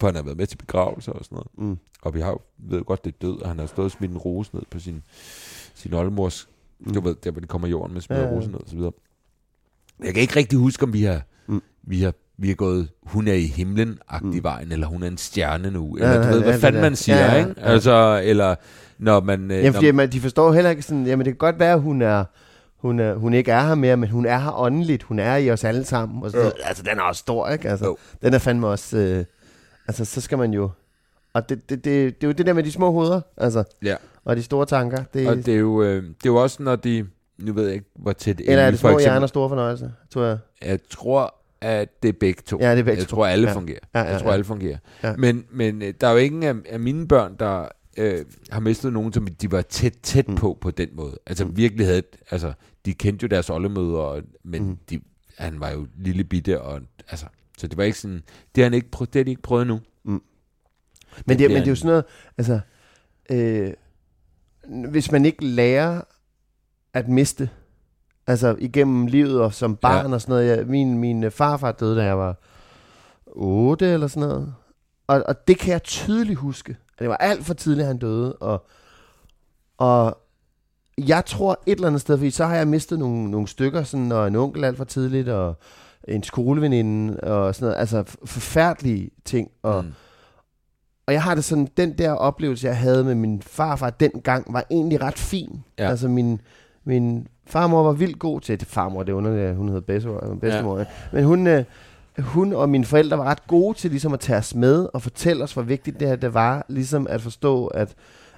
for 0.00 0.06
han 0.06 0.14
har 0.16 0.22
været 0.22 0.36
med 0.36 0.46
til 0.46 0.56
begravelser 0.56 1.12
og 1.12 1.24
sådan 1.24 1.36
noget. 1.36 1.70
Mm. 1.70 1.78
Og 2.02 2.14
vi 2.14 2.20
har 2.20 2.30
jo, 2.30 2.38
ved 2.58 2.84
godt, 2.84 3.04
det 3.04 3.12
er 3.14 3.16
død, 3.22 3.40
og 3.42 3.48
han 3.48 3.58
har 3.58 3.66
stået 3.66 3.84
og 3.84 3.90
smidt 3.90 4.10
en 4.10 4.18
rose 4.18 4.50
ned 4.54 4.62
på 4.70 4.78
sin, 4.78 5.02
sin 5.74 5.92
oldemors, 5.94 6.48
mm. 6.80 6.92
du 6.92 7.00
ved, 7.00 7.14
der 7.24 7.30
hvor 7.30 7.40
de 7.40 7.46
kommer 7.46 7.68
jorden 7.68 7.92
med 7.94 8.00
smidt 8.00 8.18
Ja, 8.20 8.24
ja, 8.24 8.30
ja. 8.30 8.36
rosen 8.36 8.50
ned 8.50 8.60
og 8.60 8.68
så 8.68 8.76
videre. 8.76 8.92
Jeg 10.04 10.14
kan 10.14 10.22
ikke 10.22 10.36
rigtig 10.36 10.58
huske, 10.58 10.82
om 10.82 10.92
vi 10.92 11.02
har, 11.02 11.22
Mm. 11.46 11.62
vi 11.82 12.02
har, 12.02 12.14
vi 12.38 12.48
har 12.48 12.54
gået, 12.54 12.88
hun 13.02 13.28
er 13.28 13.32
i 13.32 13.46
himlen-agtig 13.46 14.26
Mm. 14.26 14.34
mm. 14.36 14.42
vejen, 14.42 14.72
eller 14.72 14.86
hun 14.86 15.02
er 15.02 15.06
en 15.06 15.16
stjerne 15.18 15.70
nu, 15.70 15.96
Ja, 15.98 16.04
eller 16.04 16.16
du 16.22 16.22
ja, 16.26 16.28
ved, 16.32 16.38
ja, 16.38 16.44
hvad 16.44 16.52
det 16.52 16.60
fanden 16.60 16.82
man 16.82 16.96
siger, 16.96 17.18
Ja, 17.18 17.32
ja, 17.32 17.38
ikke? 17.48 17.60
ja. 17.60 17.66
Altså, 17.66 18.20
eller 18.24 18.54
når 18.98 19.20
man... 19.20 19.50
øh, 19.50 19.56
Ja, 19.56 19.64
når, 19.66 19.72
fordi 19.72 19.90
man, 19.90 20.12
de 20.12 20.20
forstår 20.20 20.52
heller 20.52 20.70
ikke 20.70 20.82
sådan, 20.82 21.06
jamen 21.06 21.24
det 21.26 21.32
kan 21.32 21.38
godt 21.38 21.58
være, 21.58 21.72
at 21.72 21.80
hun 21.80 22.02
er, 22.02 22.24
hun, 22.82 23.00
er, 23.00 23.14
hun 23.14 23.34
ikke 23.34 23.50
er 23.52 23.60
her 23.66 23.74
mere, 23.74 23.96
men 23.96 24.08
hun 24.10 24.26
er 24.26 24.38
her 24.38 24.60
åndeligt, 24.60 25.02
hun 25.02 25.18
er 25.18 25.36
i 25.36 25.50
os 25.50 25.64
alle 25.64 25.84
sammen. 25.84 26.22
Og 26.22 26.30
så, 26.30 26.38
Ja. 26.40 26.50
Altså, 26.64 26.82
den 26.82 26.98
er 26.98 27.02
også 27.02 27.18
stor, 27.18 27.48
ikke? 27.48 27.68
Altså, 27.68 27.86
Jo. 27.86 27.96
den 28.22 28.34
er 28.34 28.38
fandme 28.38 28.66
også, 28.66 28.96
øh, 28.98 29.24
altså, 29.88 30.04
så 30.04 30.20
skal 30.20 30.38
man 30.38 30.52
jo, 30.52 30.70
og 31.34 31.48
det, 31.48 31.70
det, 31.70 31.84
det, 31.84 32.20
det 32.20 32.24
er 32.24 32.28
jo 32.28 32.32
det 32.32 32.46
der 32.46 32.52
med 32.52 32.62
de 32.62 32.72
små 32.72 32.90
hoveder, 32.92 33.20
altså, 33.36 33.64
Ja. 33.84 33.96
og 34.24 34.36
de 34.36 34.42
store 34.42 34.66
tanker. 34.66 35.02
Det, 35.14 35.28
og 35.28 35.36
det 35.36 35.48
er, 35.48 35.58
jo, 35.58 35.82
øh, 35.82 36.02
det 36.02 36.08
er 36.08 36.12
jo 36.26 36.36
også, 36.36 36.62
når 36.62 36.76
de... 36.76 37.06
Nu 37.38 37.52
ved 37.52 37.64
jeg 37.64 37.74
ikke, 37.74 37.86
hvor 37.96 38.12
tæt... 38.12 38.40
eller 38.44 38.62
er 38.62 38.70
det 38.70 38.80
for 38.80 38.88
små 38.88 38.98
eksempel- 38.98 39.12
hjerner 39.12 39.26
store 39.26 39.48
fornøjelse, 39.48 39.92
tror 40.10 40.24
jeg. 40.24 40.38
Jeg 40.64 40.78
tror, 40.90 41.34
at 41.60 42.02
det 42.02 42.08
er 42.08 42.12
begge 42.20 42.42
to. 42.46 42.58
Ja, 42.60 42.70
det 42.70 42.78
er 42.78 42.82
begge 42.82 42.98
jeg 43.00 43.08
to. 43.08 43.16
tror, 43.16 43.26
alle 43.26 43.48
Ja. 43.48 43.54
fungerer. 43.54 43.78
Ja, 43.94 44.00
ja, 44.00 44.10
jeg 44.10 44.20
tror, 44.20 44.28
ja. 44.28 44.32
alle 44.32 44.44
fungerer. 44.44 44.76
Ja. 45.02 45.14
Men, 45.16 45.44
men 45.50 45.82
øh, 45.82 45.94
der 46.00 46.06
er 46.06 46.12
jo 46.12 46.16
ingen 46.18 46.42
af, 46.42 46.54
af 46.70 46.80
mine 46.80 47.08
børn, 47.08 47.36
der 47.38 47.68
øh, 47.96 48.24
har 48.50 48.60
mistet 48.60 48.92
nogen, 48.92 49.12
som 49.12 49.26
de 49.26 49.52
var 49.52 49.62
tæt, 49.62 49.92
tæt 50.02 50.28
Mm. 50.28 50.32
mm. 50.34 50.38
på 50.38 50.58
på 50.60 50.70
den 50.70 50.88
måde. 50.92 51.12
Altså 51.26 51.44
Mm. 51.44 51.56
virkelig 51.56 51.86
havde... 51.86 52.02
Altså, 52.30 52.52
de 52.86 52.94
kendte 52.94 53.22
jo 53.24 53.28
deres 53.28 53.50
oldemøder, 53.50 54.20
men 54.42 54.62
Mm. 54.62 54.68
mm. 54.68 54.76
de, 54.90 55.00
han 55.38 55.60
var 55.60 55.70
jo 55.70 55.86
lille 55.98 56.24
bitte, 56.24 56.60
og 56.60 56.80
altså... 57.08 57.26
Så 57.58 57.66
det 57.66 57.76
var 57.76 57.84
ikke 57.84 57.98
sådan... 57.98 58.22
Det 58.54 58.62
har, 58.62 58.64
han 58.64 58.74
ikke 58.74 58.90
prøvet, 58.90 59.12
det 59.12 59.18
har 59.20 59.24
de 59.24 59.30
ikke 59.30 59.42
prøvet 59.42 59.66
nu. 59.66 59.80
Men 60.04 60.20
det, 61.28 61.38
Det 61.38 61.50
men 61.50 61.56
det 61.56 61.62
er 61.66 61.70
jo 61.70 61.74
sådan 61.74 61.88
noget, 61.88 62.04
altså, 62.38 62.60
øh, 63.30 63.72
hvis 64.90 65.12
man 65.12 65.24
ikke 65.24 65.44
lærer 65.44 66.00
at 66.94 67.08
miste, 67.08 67.50
altså 68.26 68.56
igennem 68.58 69.06
livet 69.06 69.40
og 69.40 69.54
som 69.54 69.76
barn 69.76 70.06
Ja. 70.08 70.14
og 70.14 70.20
sådan 70.20 70.32
noget. 70.32 70.48
Jeg, 70.58 70.66
min, 70.66 70.98
min 70.98 71.24
øh, 71.24 71.30
farfar 71.30 71.72
døde, 71.72 71.96
da 71.96 72.04
jeg 72.04 72.18
var 72.18 72.36
8 73.26 73.86
eller 73.92 74.06
sådan 74.06 74.28
noget. 74.28 74.54
Og, 75.06 75.22
og 75.28 75.48
det 75.48 75.58
kan 75.58 75.72
jeg 75.72 75.82
tydeligt 75.82 76.38
huske. 76.38 76.76
Det 76.98 77.08
var 77.08 77.16
alt 77.16 77.44
for 77.44 77.54
tidligt, 77.54 77.86
han 77.86 77.98
døde. 77.98 78.36
Og, 78.36 78.66
og 79.78 80.21
jeg 80.98 81.24
tror 81.26 81.60
et 81.66 81.72
eller 81.76 81.86
andet 81.86 82.00
sted, 82.00 82.16
fordi 82.18 82.30
så 82.30 82.44
har 82.44 82.56
jeg 82.56 82.68
mistet 82.68 82.98
nogle, 82.98 83.30
nogle 83.30 83.48
stykker, 83.48 83.82
sådan, 83.82 84.12
og 84.12 84.28
en 84.28 84.36
onkel 84.36 84.64
alt 84.64 84.76
for 84.76 84.84
tidligt, 84.84 85.28
og 85.28 85.56
en 86.08 86.22
skoleveninde, 86.22 87.20
og 87.20 87.54
sådan 87.54 87.66
noget. 87.66 87.80
Altså 87.80 88.04
forfærdelige 88.24 89.10
ting. 89.24 89.50
Og, 89.62 89.84
Mm. 89.84 89.92
og 91.06 91.12
jeg 91.14 91.22
har 91.22 91.34
det 91.34 91.44
sådan, 91.44 91.68
den 91.76 91.98
der 91.98 92.12
oplevelse, 92.12 92.66
jeg 92.66 92.76
havde 92.78 93.04
med 93.04 93.14
min 93.14 93.42
farfar 93.42 93.90
dengang, 93.90 94.52
var 94.52 94.64
egentlig 94.70 95.02
ret 95.02 95.18
fin. 95.18 95.64
Ja. 95.78 95.88
Altså 95.88 96.08
min, 96.08 96.40
min 96.84 97.26
farmor 97.46 97.82
var 97.82 97.92
vildt 97.92 98.18
god 98.18 98.40
til, 98.40 98.60
det 98.60 98.68
farmor, 98.68 99.02
det 99.02 99.12
er 99.12 99.16
underligt, 99.16 99.42
at 99.46 99.56
hun 99.56 99.68
hedder 99.68 99.80
bedstemor, 99.80 100.36
bedstemor 100.40 100.78
ja. 100.78 100.84
men 101.12 101.24
hun, 101.24 101.46
øh, 101.46 101.64
hun 102.18 102.52
og 102.52 102.68
mine 102.68 102.84
forældre 102.84 103.18
var 103.18 103.24
ret 103.24 103.46
gode 103.46 103.78
til 103.78 103.90
ligesom 103.90 104.12
at 104.12 104.20
tage 104.20 104.38
os 104.38 104.54
med 104.54 104.88
og 104.94 105.02
fortælle 105.02 105.44
os, 105.44 105.52
hvor 105.52 105.62
vigtigt 105.62 106.00
det 106.00 106.08
her 106.08 106.16
det 106.16 106.34
var. 106.34 106.66
Ligesom 106.68 107.06
at 107.10 107.20
forstå, 107.22 107.66
at, 107.66 107.94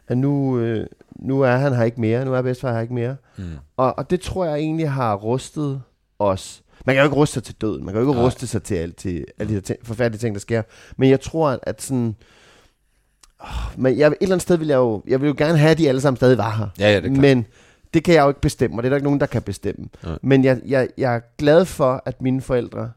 at 0.08 0.18
nu, 0.18 0.58
øh, 0.58 0.87
nu 1.16 1.40
er 1.40 1.56
han 1.56 1.75
her 1.75 1.85
ikke 1.85 2.00
mere. 2.00 2.25
Nu 2.25 2.35
er 2.35 2.42
bedstefar 2.42 2.73
her 2.73 2.80
ikke 2.80 2.94
mere. 2.94 3.16
Mm. 3.37 3.44
Og, 3.76 3.99
og 3.99 4.11
det 4.11 4.21
tror 4.21 4.44
jeg 4.44 4.54
egentlig 4.54 4.90
har 4.90 5.14
rustet 5.14 5.83
os. 6.18 6.62
Man 6.87 6.94
kan 6.94 7.02
jo 7.02 7.06
ikke 7.06 7.16
ruste 7.16 7.35
sig 7.35 7.42
til 7.42 7.54
døden. 7.61 7.85
Man 7.85 7.94
kan 7.94 8.02
jo 8.02 8.09
ikke 8.09 8.18
Nej. 8.18 8.26
ruste 8.26 8.47
sig 8.47 8.62
til, 8.62 8.75
alt, 8.75 8.97
til 8.97 9.25
alle 9.38 9.54
de 9.54 9.61
ting, 9.61 9.78
forfærdelige 9.83 10.18
ting, 10.21 10.35
der 10.35 10.40
sker. 10.40 10.62
Men 10.97 11.11
jeg 11.11 11.21
tror, 11.21 11.50
at, 11.50 11.59
at 11.62 11.83
sådan... 11.83 12.16
Oh, 13.40 13.49
men 13.76 13.99
jeg, 13.99 14.06
et 14.06 14.16
eller 14.21 14.35
andet 14.35 14.42
sted 14.42 14.56
vil 14.56 14.68
jeg 14.68 14.76
jo... 14.76 15.02
Jeg 15.06 15.21
vil 15.21 15.26
jo 15.26 15.35
gerne 15.38 15.59
have, 15.59 15.71
at 15.71 15.78
de 15.78 15.88
alle 15.88 16.00
sammen 16.00 16.16
stadig 16.16 16.38
var 16.38 16.56
her. 16.56 16.66
Ja, 16.78 16.90
ja, 16.92 16.97
det 16.97 17.04
er 17.04 17.09
klart. 17.09 17.21
Men 17.21 17.47
det 17.94 18.04
kan 18.04 18.14
jeg 18.14 18.23
jo 18.23 18.28
ikke 18.28 18.40
bestemme, 18.40 18.76
og 18.76 18.83
det 18.83 18.87
er 18.87 18.90
der 18.90 18.97
ikke 18.97 19.04
nogen, 19.04 19.21
der 19.21 19.26
kan 19.26 19.42
bestemme. 19.42 19.88
Nej. 20.04 20.18
Men 20.23 20.44
jeg, 20.44 20.61
jeg, 20.66 20.88
jeg 20.99 21.14
er 21.14 21.21
glad 21.38 21.64
for, 21.64 22.02
at 22.06 22.23
mine 22.23 22.40
forældre 22.40 22.90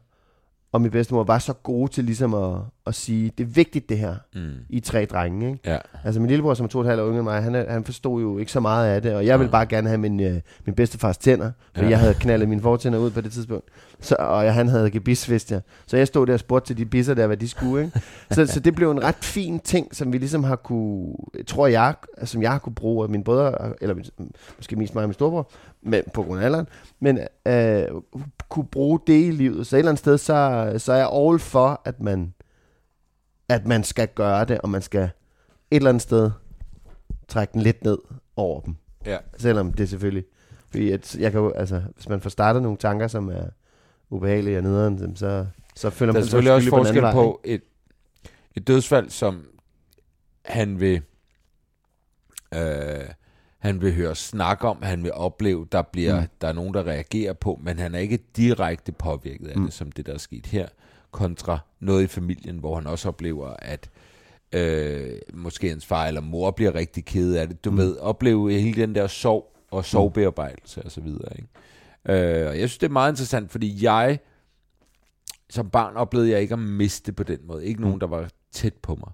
og 0.72 0.80
min 0.80 0.90
bedstemor 0.90 1.24
var 1.24 1.38
så 1.38 1.52
gode 1.52 1.92
til 1.92 2.04
ligesom 2.04 2.34
at, 2.34 2.56
at 2.86 2.94
sige, 2.94 3.32
det 3.38 3.44
er 3.44 3.48
vigtigt 3.48 3.88
det 3.88 3.98
her, 3.98 4.14
Mm. 4.34 4.50
I 4.68 4.80
tre 4.80 5.04
drenge. 5.04 5.46
Ikke? 5.52 5.70
Ja. 5.70 5.78
Altså 6.04 6.20
min 6.20 6.28
lillebror, 6.28 6.54
som 6.54 6.64
er 6.64 6.68
to 6.68 6.78
og 6.78 6.84
et 6.84 6.88
halvt 6.88 7.02
år 7.02 7.06
yngre 7.06 7.18
end 7.18 7.24
mig, 7.24 7.42
han, 7.42 7.54
han 7.68 7.84
forstod 7.84 8.20
jo 8.22 8.38
ikke 8.38 8.52
så 8.52 8.60
meget 8.60 8.88
af 8.88 9.02
det, 9.02 9.14
og 9.14 9.26
jeg 9.26 9.38
ville 9.38 9.50
bare 9.50 9.66
gerne 9.66 9.88
have 9.88 9.98
min, 9.98 10.20
øh, 10.20 10.40
min 10.66 10.74
bedstefars 10.74 11.18
tænder, 11.18 11.50
fordi 11.74 11.84
Ja. 11.86 11.90
jeg 11.90 11.98
havde 11.98 12.14
knaldet 12.14 12.48
mine 12.48 12.62
fortænder 12.62 12.98
ud 12.98 13.10
på 13.10 13.20
det 13.20 13.32
tidspunkt. 13.32 13.64
Så, 14.00 14.16
og 14.18 14.44
jeg, 14.44 14.54
han 14.54 14.68
havde 14.68 14.90
gebis, 14.90 15.30
vidste 15.30 15.54
jeg. 15.54 15.62
Så 15.86 15.96
jeg 15.96 16.06
stod 16.06 16.26
der 16.26 16.32
og 16.32 16.40
spurgte 16.40 16.66
til 16.68 16.76
de 16.76 16.86
bisser 16.86 17.14
der, 17.14 17.26
hvad 17.26 17.36
de 17.36 17.48
skulle. 17.48 17.84
Ikke? 17.84 18.00
Så, 18.34 18.46
så 18.46 18.60
det 18.60 18.74
blev 18.74 18.90
en 18.90 19.02
ret 19.04 19.24
fin 19.24 19.60
ting, 19.60 19.96
som 19.96 20.12
vi 20.12 20.18
ligesom 20.18 20.44
har 20.44 20.56
kunne, 20.56 21.12
tror 21.46 21.66
jeg, 21.66 21.94
som 22.24 22.42
jeg 22.42 22.50
har 22.52 22.58
kunne 22.58 22.74
bruge, 22.74 23.04
og 23.04 23.10
mine 23.10 23.24
brødre, 23.24 23.72
eller 23.80 23.94
min- 23.94 24.30
måske 24.56 24.76
mest 24.76 24.94
mig 24.94 25.02
og 25.02 25.08
min 25.08 25.14
storebror, 25.14 25.50
men 25.82 26.02
på 26.14 26.22
grund 26.22 26.40
af 26.40 26.44
alderen, 26.44 26.66
men 27.00 27.18
øh, 27.46 28.02
kunne 28.48 28.66
bruge 28.66 29.00
det 29.06 29.26
i 29.26 29.30
livet. 29.30 29.66
Så 29.66 29.76
et 29.76 29.78
eller 29.78 29.90
andet 29.90 29.98
sted, 29.98 30.18
så, 30.18 30.72
så 30.78 30.92
er 30.92 30.96
jeg 30.96 31.10
all 31.12 31.38
for, 31.38 31.82
at 31.84 32.00
man, 32.00 32.34
at 33.48 33.66
man 33.66 33.84
skal 33.84 34.08
gøre 34.08 34.44
det, 34.44 34.60
og 34.60 34.68
man 34.68 34.82
skal 34.82 35.02
et 35.02 35.76
eller 35.76 35.88
andet 35.88 36.02
sted 36.02 36.30
trække 37.28 37.52
den 37.52 37.62
lidt 37.62 37.84
ned 37.84 37.98
over 38.36 38.60
dem. 38.60 38.76
Ja. 39.06 39.18
Selvom 39.36 39.72
det 39.72 39.88
selvfølgelig... 39.88 40.24
Fordi 40.70 40.90
at 40.90 41.14
jeg 41.14 41.32
kan 41.32 41.40
jo, 41.40 41.50
altså, 41.50 41.82
hvis 41.94 42.08
man 42.08 42.20
får 42.20 42.30
startet 42.30 42.62
nogle 42.62 42.78
tanker, 42.78 43.08
som 43.08 43.28
er 43.28 43.44
ubehagelige 44.10 44.56
og 44.56 44.62
nederen, 44.62 45.16
så, 45.16 45.46
så 45.76 45.90
føler 45.90 46.12
er 46.12 46.14
man 46.14 46.22
sig 46.22 46.30
selvfølgelig 46.30 46.52
også 46.52 46.70
på 46.70 46.76
forskel 46.76 47.02
vej, 47.02 47.12
på 47.12 47.40
et, 47.44 47.62
et 48.54 48.66
dødsfald, 48.66 49.10
som 49.10 49.46
han 50.44 50.80
vil, 50.80 51.02
øh, 52.54 53.08
han 53.58 53.80
vil 53.80 53.94
høre 53.94 54.14
snak 54.14 54.64
om, 54.64 54.82
han 54.82 55.02
vil 55.02 55.12
opleve, 55.12 55.66
der 55.72 55.82
bliver 55.82 56.20
Mm. 56.20 56.26
der 56.40 56.48
er 56.48 56.52
nogen, 56.52 56.74
der 56.74 56.84
reagerer 56.86 57.32
på, 57.32 57.60
men 57.62 57.78
han 57.78 57.94
er 57.94 57.98
ikke 57.98 58.18
direkte 58.36 58.92
påvirket 58.92 59.48
af 59.48 59.56
Mm. 59.56 59.64
det, 59.64 59.72
som 59.72 59.92
det, 59.92 60.06
der 60.06 60.14
er 60.14 60.18
sket 60.18 60.46
her, 60.46 60.68
kontra 61.10 61.58
noget 61.80 62.02
i 62.02 62.06
familien, 62.06 62.58
hvor 62.58 62.74
han 62.74 62.86
også 62.86 63.08
oplever, 63.08 63.48
at 63.58 63.90
øh, 64.52 65.18
måske 65.34 65.68
hans 65.68 65.86
far 65.86 66.06
eller 66.06 66.20
mor 66.20 66.50
bliver 66.50 66.74
rigtig 66.74 67.04
ked 67.04 67.34
af 67.34 67.48
det. 67.48 67.64
Du 67.64 67.70
Mm. 67.70 67.74
mm. 67.76 67.82
ved, 67.82 67.96
opleve 67.96 68.52
hele 68.52 68.82
den 68.82 68.94
der 68.94 69.06
sorg 69.06 69.56
og 69.70 69.84
sorgbearbejdelse 69.84 70.82
og 70.82 70.90
så 70.90 71.00
videre. 71.00 71.32
Ikke? 71.36 71.48
Øh, 72.40 72.48
og 72.48 72.58
jeg 72.58 72.68
synes, 72.68 72.78
det 72.78 72.86
er 72.86 72.92
meget 72.92 73.12
interessant, 73.12 73.50
fordi 73.50 73.84
jeg 73.84 74.18
som 75.50 75.70
barn 75.70 75.96
oplevede 75.96 76.30
jeg 76.30 76.40
ikke 76.40 76.52
at 76.52 76.58
miste 76.58 77.12
på 77.12 77.22
den 77.22 77.38
måde. 77.44 77.66
Ikke 77.66 77.80
nogen, 77.80 77.94
Mm. 77.96 78.00
der 78.00 78.06
var 78.06 78.28
tæt 78.52 78.74
på 78.74 78.94
mig. 78.94 79.10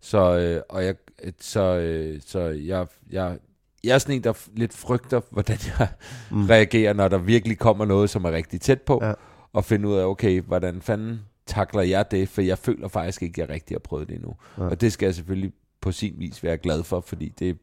Så, 0.00 0.38
øh, 0.38 0.62
og 0.68 0.84
jeg, 0.84 0.94
så, 1.40 1.60
øh, 1.76 2.20
så 2.26 2.40
jeg, 2.40 2.86
jeg, 3.10 3.38
jeg 3.84 3.94
er 3.94 3.98
sådan 3.98 4.14
en, 4.16 4.24
der 4.24 4.32
lidt 4.54 4.72
frygter, 4.72 5.20
hvordan 5.30 5.58
jeg 5.78 5.88
Mm. 6.30 6.46
reagerer, 6.46 6.92
når 6.92 7.08
der 7.08 7.18
virkelig 7.18 7.58
kommer 7.58 7.84
noget, 7.84 8.10
som 8.10 8.24
er 8.24 8.32
rigtig 8.32 8.60
tæt 8.60 8.82
på, 8.82 8.98
Ja. 9.02 9.08
ja. 9.08 9.14
og 9.52 9.64
finde 9.64 9.88
ud 9.88 9.94
af, 9.96 10.04
okay, 10.04 10.40
hvordan 10.40 10.82
fanden 10.82 11.20
takler 11.46 11.82
jeg 11.82 12.10
det, 12.10 12.28
for 12.28 12.42
jeg 12.42 12.58
føler 12.58 12.88
faktisk 12.88 13.22
ikke, 13.22 13.42
at 13.42 13.48
jeg 13.48 13.54
rigtig 13.54 13.74
har 13.74 13.78
prøvet 13.78 14.08
det 14.08 14.14
endnu. 14.14 14.34
Ja. 14.58 14.62
Og 14.62 14.80
det 14.80 14.92
skal 14.92 15.06
jeg 15.06 15.14
selvfølgelig 15.14 15.52
på 15.80 15.92
sin 15.92 16.14
vis 16.18 16.42
være 16.42 16.56
glad 16.58 16.82
for, 16.82 17.00
fordi 17.00 17.28
det, 17.38 17.58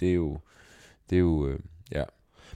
det 0.00 0.08
er 0.10 0.14
jo, 0.14 0.38
det 1.10 1.16
er 1.16 1.20
jo, 1.20 1.46
øh, 1.48 1.58
ja. 1.92 2.04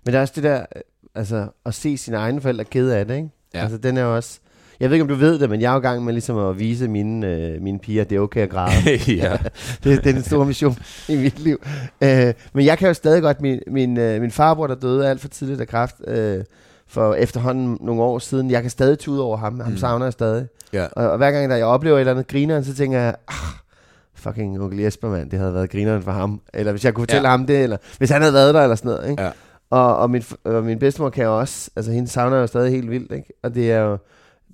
Men 0.04 0.12
der 0.12 0.18
er 0.18 0.22
også 0.22 0.32
det 0.36 0.42
der, 0.44 0.66
øh, 0.76 0.82
altså, 1.14 1.48
at 1.66 1.74
se 1.74 1.96
sine 1.96 2.16
egne 2.16 2.40
forældre 2.40 2.64
kede 2.64 2.96
af 2.96 3.06
det, 3.06 3.16
ikke? 3.16 3.28
Ja. 3.54 3.62
Altså, 3.62 3.78
den 3.78 3.96
er 3.96 4.02
jo 4.02 4.16
også... 4.16 4.40
Jeg 4.84 4.90
ved 4.90 4.94
ikke, 4.94 5.02
om 5.02 5.08
du 5.08 5.14
ved 5.14 5.38
det, 5.38 5.50
men 5.50 5.60
jeg 5.60 5.68
er 5.68 5.72
jo 5.72 5.78
i 5.78 5.82
gang 5.82 6.04
med 6.04 6.12
ligesom 6.12 6.38
at 6.38 6.58
vise 6.58 6.88
mine, 6.88 7.26
øh, 7.26 7.62
mine 7.62 7.78
piger, 7.78 8.00
at 8.02 8.10
det 8.10 8.16
er 8.16 8.20
okay 8.20 8.40
at 8.40 8.50
græde. 8.50 8.72
ja. 9.22 9.32
det, 9.84 10.04
det 10.04 10.06
er 10.06 10.12
den 10.12 10.22
store 10.22 10.46
mission 10.46 10.76
i 11.08 11.16
mit 11.16 11.38
liv. 11.40 11.62
Øh, 12.00 12.32
men 12.52 12.64
jeg 12.66 12.78
kan 12.78 12.88
jo 12.88 12.94
stadig 12.94 13.22
godt, 13.22 13.40
min, 13.40 13.60
min, 13.66 13.98
øh, 13.98 14.20
min 14.20 14.30
farbror, 14.30 14.66
der 14.66 14.74
døde 14.74 15.08
alt 15.08 15.20
for 15.20 15.28
tidligt 15.28 15.60
af 15.60 15.68
kræft, 15.68 15.96
øh, 16.08 16.44
for 16.88 17.14
efterhånden 17.14 17.78
nogle 17.80 18.02
år 18.02 18.18
siden, 18.18 18.50
jeg 18.50 18.62
kan 18.62 18.70
stadig 18.70 18.98
tude 18.98 19.22
over 19.22 19.36
ham. 19.36 19.60
Ham 19.60 19.72
Mm. 19.72 19.78
savner 19.78 20.06
jeg 20.06 20.12
stadig. 20.12 20.46
ja. 20.72 20.86
Og, 20.92 21.10
og 21.10 21.16
hver 21.16 21.30
gang, 21.30 21.50
der 21.50 21.56
jeg 21.56 21.66
oplever 21.66 21.96
et 21.96 22.00
eller 22.00 22.12
andet 22.12 22.26
grineren, 22.28 22.64
så 22.64 22.74
tænker 22.74 22.98
jeg, 23.00 23.14
ah, 23.28 23.34
fucking 24.14 24.60
onkel 24.62 24.78
Jesper, 24.80 25.08
mand, 25.08 25.30
det 25.30 25.38
havde 25.38 25.54
været 25.54 25.70
grineren 25.70 26.02
for 26.02 26.12
ham. 26.12 26.40
Eller 26.54 26.72
hvis 26.72 26.84
jeg 26.84 26.94
kunne 26.94 27.02
fortælle 27.02 27.28
Ja. 27.28 27.30
ham 27.30 27.46
det, 27.46 27.62
eller 27.62 27.76
hvis 27.98 28.10
han 28.10 28.20
havde 28.22 28.34
været 28.34 28.54
der, 28.54 28.62
eller 28.62 28.76
sådan 28.76 28.90
noget. 28.90 29.10
Ikke? 29.10 29.22
Ja. 29.22 29.30
Og, 29.70 29.96
og, 29.96 30.10
min, 30.10 30.22
og 30.44 30.64
min 30.64 30.78
bedstemor 30.78 31.10
kan 31.10 31.24
jo 31.24 31.38
også, 31.38 31.70
altså 31.76 31.92
hende 31.92 32.08
savner 32.08 32.36
jeg 32.36 32.42
jo 32.42 32.46
stadig 32.46 32.70
helt 32.72 32.90
vildt, 32.90 33.12
ikke? 33.12 33.32
Og 33.42 33.54
det 33.54 33.72
er 33.72 33.80
jo, 33.80 33.98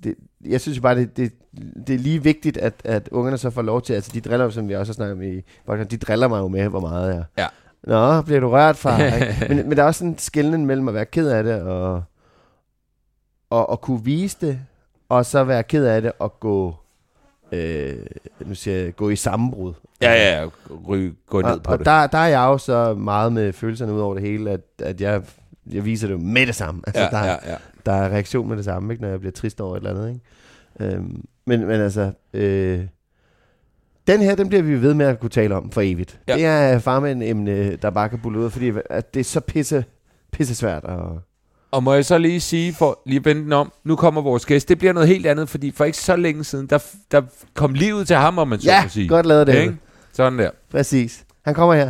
det, 0.03 0.15
jeg 0.45 0.61
synes 0.61 0.79
bare, 0.79 0.95
det, 0.95 1.17
det, 1.17 1.33
det 1.87 1.95
er 1.95 1.99
lige 1.99 2.23
vigtigt, 2.23 2.57
at, 2.57 2.73
at 2.83 3.09
ungerne 3.11 3.37
så 3.37 3.49
får 3.49 3.61
lov 3.61 3.81
til, 3.81 3.93
altså 3.93 4.11
de 4.13 4.21
driller, 4.21 4.49
som 4.49 4.69
vi 4.69 4.75
også 4.75 4.91
har 4.91 4.93
snakket 4.93 5.13
om 5.13 5.21
i 5.21 5.41
podcast, 5.65 5.91
de 5.91 5.97
driller 5.97 6.27
mig 6.27 6.39
jo 6.39 6.47
med, 6.47 6.67
hvor 6.67 6.79
meget 6.79 7.15
jeg... 7.15 7.23
Ja. 7.37 7.47
Nå, 7.83 8.21
bliver 8.21 8.39
du 8.39 8.49
rørt, 8.49 8.77
far? 8.77 9.03
ikke? 9.03 9.35
men, 9.49 9.69
men 9.69 9.77
der 9.77 9.83
er 9.83 9.87
også 9.87 10.05
en 10.05 10.17
skældning 10.17 10.65
mellem 10.65 10.87
at 10.87 10.93
være 10.93 11.05
ked 11.05 11.27
af 11.27 11.43
det, 11.43 11.61
og, 11.61 12.03
og, 13.49 13.69
og 13.69 13.81
kunne 13.81 14.03
vise 14.03 14.37
det, 14.41 14.59
og 15.09 15.25
så 15.25 15.43
være 15.43 15.63
ked 15.63 15.85
af 15.85 16.01
det, 16.01 16.11
og 16.19 16.39
gå, 16.39 16.75
øh, 17.51 18.05
nu 18.39 18.55
siger 18.55 18.77
jeg, 18.77 18.95
gå 18.95 19.09
i 19.09 19.15
sammenbrud. 19.15 19.73
Ja, 20.01 20.13
ja, 20.13 20.41
ja. 20.41 20.49
Ry, 20.87 21.13
gå 21.27 21.41
ned 21.41 21.51
og, 21.51 21.63
på 21.63 21.71
og 21.71 21.77
det. 21.79 21.85
Der, 21.85 22.07
der 22.07 22.17
er 22.17 22.27
jeg 22.27 22.45
jo 22.45 22.57
så 22.57 22.93
meget 22.93 23.33
med 23.33 23.53
følelserne 23.53 23.93
ud 23.93 23.99
over 23.99 24.13
det 24.13 24.23
hele, 24.23 24.51
at, 24.51 24.61
at 24.79 25.01
jeg, 25.01 25.21
jeg 25.71 25.85
viser 25.85 26.07
det 26.07 26.19
med 26.21 26.47
det 26.47 26.55
samme. 26.55 26.81
Altså, 26.87 27.01
ja, 27.01 27.09
der, 27.09 27.25
ja, 27.25 27.35
ja. 27.51 27.55
der 27.85 27.91
er 27.91 28.09
reaktion 28.09 28.47
med 28.49 28.57
det 28.57 28.65
samme, 28.65 28.93
ikke, 28.93 29.01
når 29.01 29.09
jeg 29.09 29.19
bliver 29.19 29.31
trist 29.31 29.61
over 29.61 29.75
et 29.75 29.77
eller 29.77 29.89
andet. 29.89 30.09
Ikke? 30.79 30.95
Øhm, 30.95 31.25
men, 31.45 31.59
men 31.67 31.81
altså, 31.81 32.11
øh, 32.33 32.79
den 34.07 34.21
her, 34.21 34.35
den 34.35 34.47
bliver 34.49 34.61
vi 34.63 34.81
ved 34.81 34.93
med 34.93 35.05
at 35.05 35.19
kunne 35.19 35.29
tale 35.29 35.55
om 35.55 35.71
for 35.71 35.81
evigt. 35.81 36.19
Ja. 36.27 36.37
Ja. 36.37 36.65
Det 36.65 36.73
er 36.73 36.79
farmand-emne, 36.79 37.75
der 37.75 37.89
bare 37.89 38.09
kan 38.09 38.19
bulle 38.19 38.39
ud, 38.39 38.49
fordi 38.49 38.71
at 38.89 39.13
det 39.13 39.19
er 39.19 39.23
så 39.23 39.39
pisse, 39.39 39.85
pisse 40.31 40.55
svært. 40.55 40.83
Og, 40.83 41.19
Og 41.71 41.83
må 41.83 41.93
jeg 41.93 42.05
så 42.05 42.17
lige 42.17 42.39
sige, 42.39 42.73
for 42.73 43.01
lige 43.05 43.19
at 43.19 43.25
vende 43.25 43.41
den 43.43 43.53
om, 43.53 43.71
nu 43.83 43.95
kommer 43.95 44.21
vores 44.21 44.45
gæst. 44.45 44.69
Det 44.69 44.77
bliver 44.77 44.93
noget 44.93 45.09
helt 45.09 45.25
andet, 45.25 45.49
fordi 45.49 45.71
for 45.71 45.85
ikke 45.85 45.97
så 45.97 46.15
længe 46.15 46.43
siden, 46.43 46.67
der, 46.67 46.77
der 47.11 47.21
kom 47.53 47.73
livet 47.73 48.07
til 48.07 48.15
ham, 48.15 48.37
om 48.37 48.47
man 48.47 48.59
så 48.59 48.71
ja, 48.71 48.83
må 48.83 48.89
sige. 48.89 49.07
godt 49.07 49.25
lavet 49.25 49.47
det. 49.47 49.55
Ikke? 49.61 49.77
Sådan 50.13 50.39
der. 50.39 50.49
Præcis. 50.71 51.25
Han 51.45 51.53
kommer 51.53 51.75
her. 51.75 51.89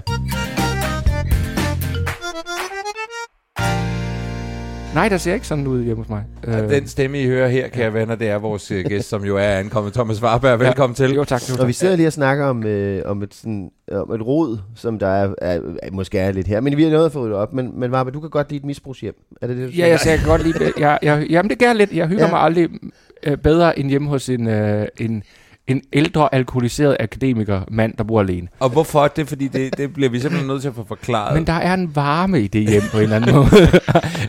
Nej, 4.94 5.10
der 5.10 5.18
ser 5.18 5.34
ikke 5.34 5.48
sådan 5.48 5.68
ud 5.68 5.84
hjemme 5.84 6.04
hos 6.04 6.10
mig. 6.10 6.24
Øh. 6.48 6.70
Den 6.70 6.88
stemme, 6.88 7.22
I 7.22 7.26
hører 7.26 7.48
her, 7.48 7.68
kære 7.68 7.94
venner, 7.94 8.16
det 8.16 8.30
er 8.30 8.38
vores 8.38 8.72
øh, 8.72 8.86
gæst, 8.86 9.10
som 9.10 9.26
jo 9.26 9.38
er 9.38 9.42
ankommet. 9.44 9.94
Thomas 9.94 10.24
Warberg, 10.24 10.60
velkommen 10.60 10.96
til. 10.96 11.14
Jo, 11.14 11.24
tak. 11.24 11.42
Jo, 11.50 11.54
Og 11.54 11.60
tak. 11.60 11.68
vi 11.68 11.74
sidder 11.74 11.96
lige 11.96 12.08
og 12.08 12.14
snakker 12.14 12.46
om, 12.46 12.64
øh, 12.66 13.02
om, 13.06 13.24
et, 13.24 13.34
sådan, 13.34 13.70
om 13.92 14.12
et 14.14 14.22
rod, 14.26 14.58
som 14.76 15.00
der 15.00 15.08
er, 15.08 15.34
er, 15.42 15.60
er, 15.84 15.92
måske 15.92 16.20
er 16.20 16.32
lidt 16.32 16.48
her. 16.48 16.60
Men 16.62 16.78
vi 16.78 16.84
har 16.84 16.92
noget 16.92 17.06
at 17.06 17.12
få 17.12 17.26
det 17.28 17.34
op. 17.36 17.54
Men, 17.54 17.80
men 17.80 17.92
Varbe, 17.92 18.12
du 18.12 18.20
kan 18.20 18.30
godt 18.30 18.50
lide 18.50 18.60
et 18.60 18.66
misbrugshjem. 18.66 19.14
Er 19.42 19.48
det 19.48 19.58
det, 19.58 19.68
du 19.70 19.74
Ja, 19.74 19.88
jeg, 19.88 20.00
jeg 20.06 20.18
kan 20.20 20.28
godt 20.28 20.44
lide 20.44 20.72
jeg, 20.80 21.00
jeg, 21.02 21.28
Jamen, 21.30 21.50
det 21.50 21.60
gør 21.60 21.66
jeg 21.66 21.76
lidt. 21.76 21.94
Jeg 21.94 22.08
hygger 22.08 22.24
Ja. 22.24 22.28
ja. 22.28 22.34
mig 22.34 22.42
aldrig 22.42 22.70
øh, 23.24 23.38
bedre 23.38 23.80
end 23.80 23.90
hjemme 23.90 24.08
hos 24.10 24.30
en, 24.30 24.48
øh, 24.48 24.88
en, 25.00 25.24
en 25.72 25.82
ældre, 25.94 26.36
alkoholiseret 26.36 26.98
akademiker 27.00 27.62
mand, 27.72 27.94
der 27.98 28.04
bor 28.04 28.20
alene. 28.20 28.48
Og 28.60 28.70
hvorfor 28.70 29.08
det? 29.08 29.28
Fordi 29.30 29.48
det, 29.48 29.78
det 29.78 29.94
bliver 29.94 30.10
vi 30.10 30.20
simpelthen 30.20 30.48
nødt 30.48 30.62
til 30.62 30.70
at 30.70 30.76
få 30.76 30.86
forklaret. 30.88 31.34
Men 31.36 31.48
der 31.48 31.54
er 31.54 31.74
en 31.74 31.96
varme 31.96 32.42
i 32.42 32.48
det 32.48 32.70
hjem 32.70 32.82
på 32.92 32.98
en 32.98 33.04
eller 33.04 33.16
anden 33.16 33.36
måde. 33.36 33.50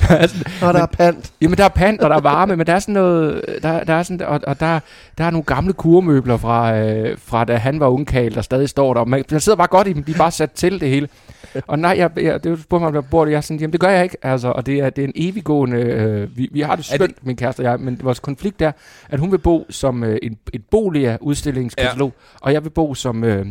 Der 0.09 0.15
er 0.17 0.27
sådan- 0.27 0.53
Nå, 0.61 0.73
der 0.73 0.83
er 0.83 0.87
pant. 0.87 1.33
Jamen, 1.41 1.59
der 1.59 1.65
er 1.65 1.69
pant, 1.69 2.01
og 2.01 2.11
der 2.11 2.17
er 2.17 2.21
varme, 2.21 2.57
men 2.57 2.67
der 2.67 2.73
er 2.73 2.79
sådan 2.79 2.93
noget... 2.95 3.45
Der, 3.63 3.85
der 3.85 3.95
er 3.95 4.03
sådan, 4.03 4.27
og, 4.27 4.41
og 4.47 4.61
der, 4.61 4.81
der 5.19 5.25
er 5.25 5.31
nogle 5.31 5.45
gamle 5.45 5.73
kurmøbler 5.73 6.37
fra, 6.37 6.77
øh, 6.79 7.19
fra 7.25 7.45
da 7.45 7.57
han 7.57 7.81
var 7.81 7.87
ungkald, 7.89 8.35
der 8.35 8.43
stadig 8.43 8.69
står 8.69 8.95
der. 8.95 9.01
Og 9.01 9.09
Man, 9.09 9.25
man 9.31 9.41
sidder 9.41 9.57
bare 9.57 9.67
godt 9.67 9.89
i 9.89 9.93
dem, 9.93 10.03
de 10.05 10.13
er 10.13 10.17
bare 10.19 10.31
sat 10.31 10.51
til 10.53 10.81
det 10.81 10.89
hele. 10.89 11.09
Og 11.67 11.79
nej, 11.79 11.95
jeg, 11.99 12.11
jeg, 12.17 12.45
det 12.45 12.63
spurgte 12.63 12.81
mig, 12.81 12.87
om 12.89 12.93
der 12.95 13.01
bor 13.01 13.25
det. 13.25 13.33
Jeg 13.33 13.37
er 13.37 13.41
sådan, 13.41 13.61
jamen 13.61 13.73
det 13.73 13.81
gør 13.81 13.89
jeg 13.89 14.03
ikke. 14.05 14.17
Altså, 14.23 14.49
og 14.49 14.67
det 14.67 14.79
er, 14.79 14.91
det 14.91 15.05
er 15.05 15.09
en 15.09 15.13
eviggående... 15.17 15.77
Øh, 15.79 16.37
vi, 16.37 16.49
vi 16.53 16.61
har 16.61 16.77
det 16.77 16.85
Er 16.93 16.97
det- 16.99 17.05
skønt, 17.05 17.27
min 17.27 17.37
kæreste 17.37 17.61
og 17.61 17.65
jeg, 17.65 17.81
men 17.81 18.01
vores 18.03 18.19
konflikt 18.21 18.63
er, 18.63 18.73
at 19.09 19.19
hun 19.21 19.33
vil 19.33 19.39
bo 19.39 19.67
som 19.71 20.05
øh, 20.05 20.19
en, 20.23 20.39
et 20.53 20.63
Bolia-udstillingskatalog, 20.71 22.13
ja. 22.17 22.37
og 22.47 22.53
jeg 22.53 22.65
vil 22.65 22.71
bo 22.71 22.95
som... 22.95 23.25
Øh, 23.25 23.47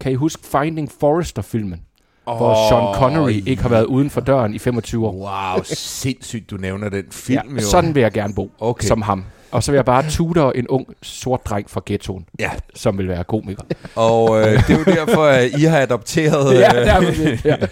kan 0.00 0.12
I 0.12 0.14
huske 0.14 0.42
Finding 0.46 0.90
Forrester-filmen? 1.00 1.80
oh, 2.26 2.36
Hvor 2.36 2.68
Sean 2.68 2.94
Connery 2.94 3.42
ikke 3.46 3.62
har 3.62 3.68
været 3.68 3.84
uden 3.84 4.10
for 4.10 4.20
døren 4.20 4.54
i 4.54 4.58
25 4.58 5.06
år. 5.06 5.12
Wow, 5.12 5.62
sindssygt, 5.64 6.50
du 6.50 6.56
nævner 6.56 6.88
den 6.88 7.04
film 7.10 7.48
Ja, 7.48 7.54
jo. 7.54 7.60
sådan 7.60 7.94
vil 7.94 8.00
jeg 8.00 8.12
gerne 8.12 8.34
bo, 8.34 8.50
okay. 8.60 8.86
som 8.86 9.02
ham. 9.02 9.24
Og 9.56 9.62
så 9.62 9.70
vil 9.72 9.76
jeg 9.76 9.84
bare 9.84 10.04
tutor 10.10 10.52
en 10.52 10.68
ung 10.68 10.86
sort 11.02 11.40
dreng 11.46 11.70
fra 11.70 11.80
ghettoen, 11.86 12.26
Ja. 12.38 12.50
som 12.74 12.98
vil 12.98 13.08
være 13.08 13.24
komiker. 13.24 13.62
Og 13.94 14.40
øh, 14.40 14.46
det 14.46 14.70
er 14.70 14.78
jo 14.78 14.84
derfor, 14.84 15.24
at 15.24 15.50
I 15.58 15.62
har 15.64 15.80
adopteret... 15.80 16.54
ja, 16.54 16.80
øh, 16.80 16.86
der 16.86 16.92
er 16.94 17.00
det. 17.00 17.44
Ja. 17.44 17.56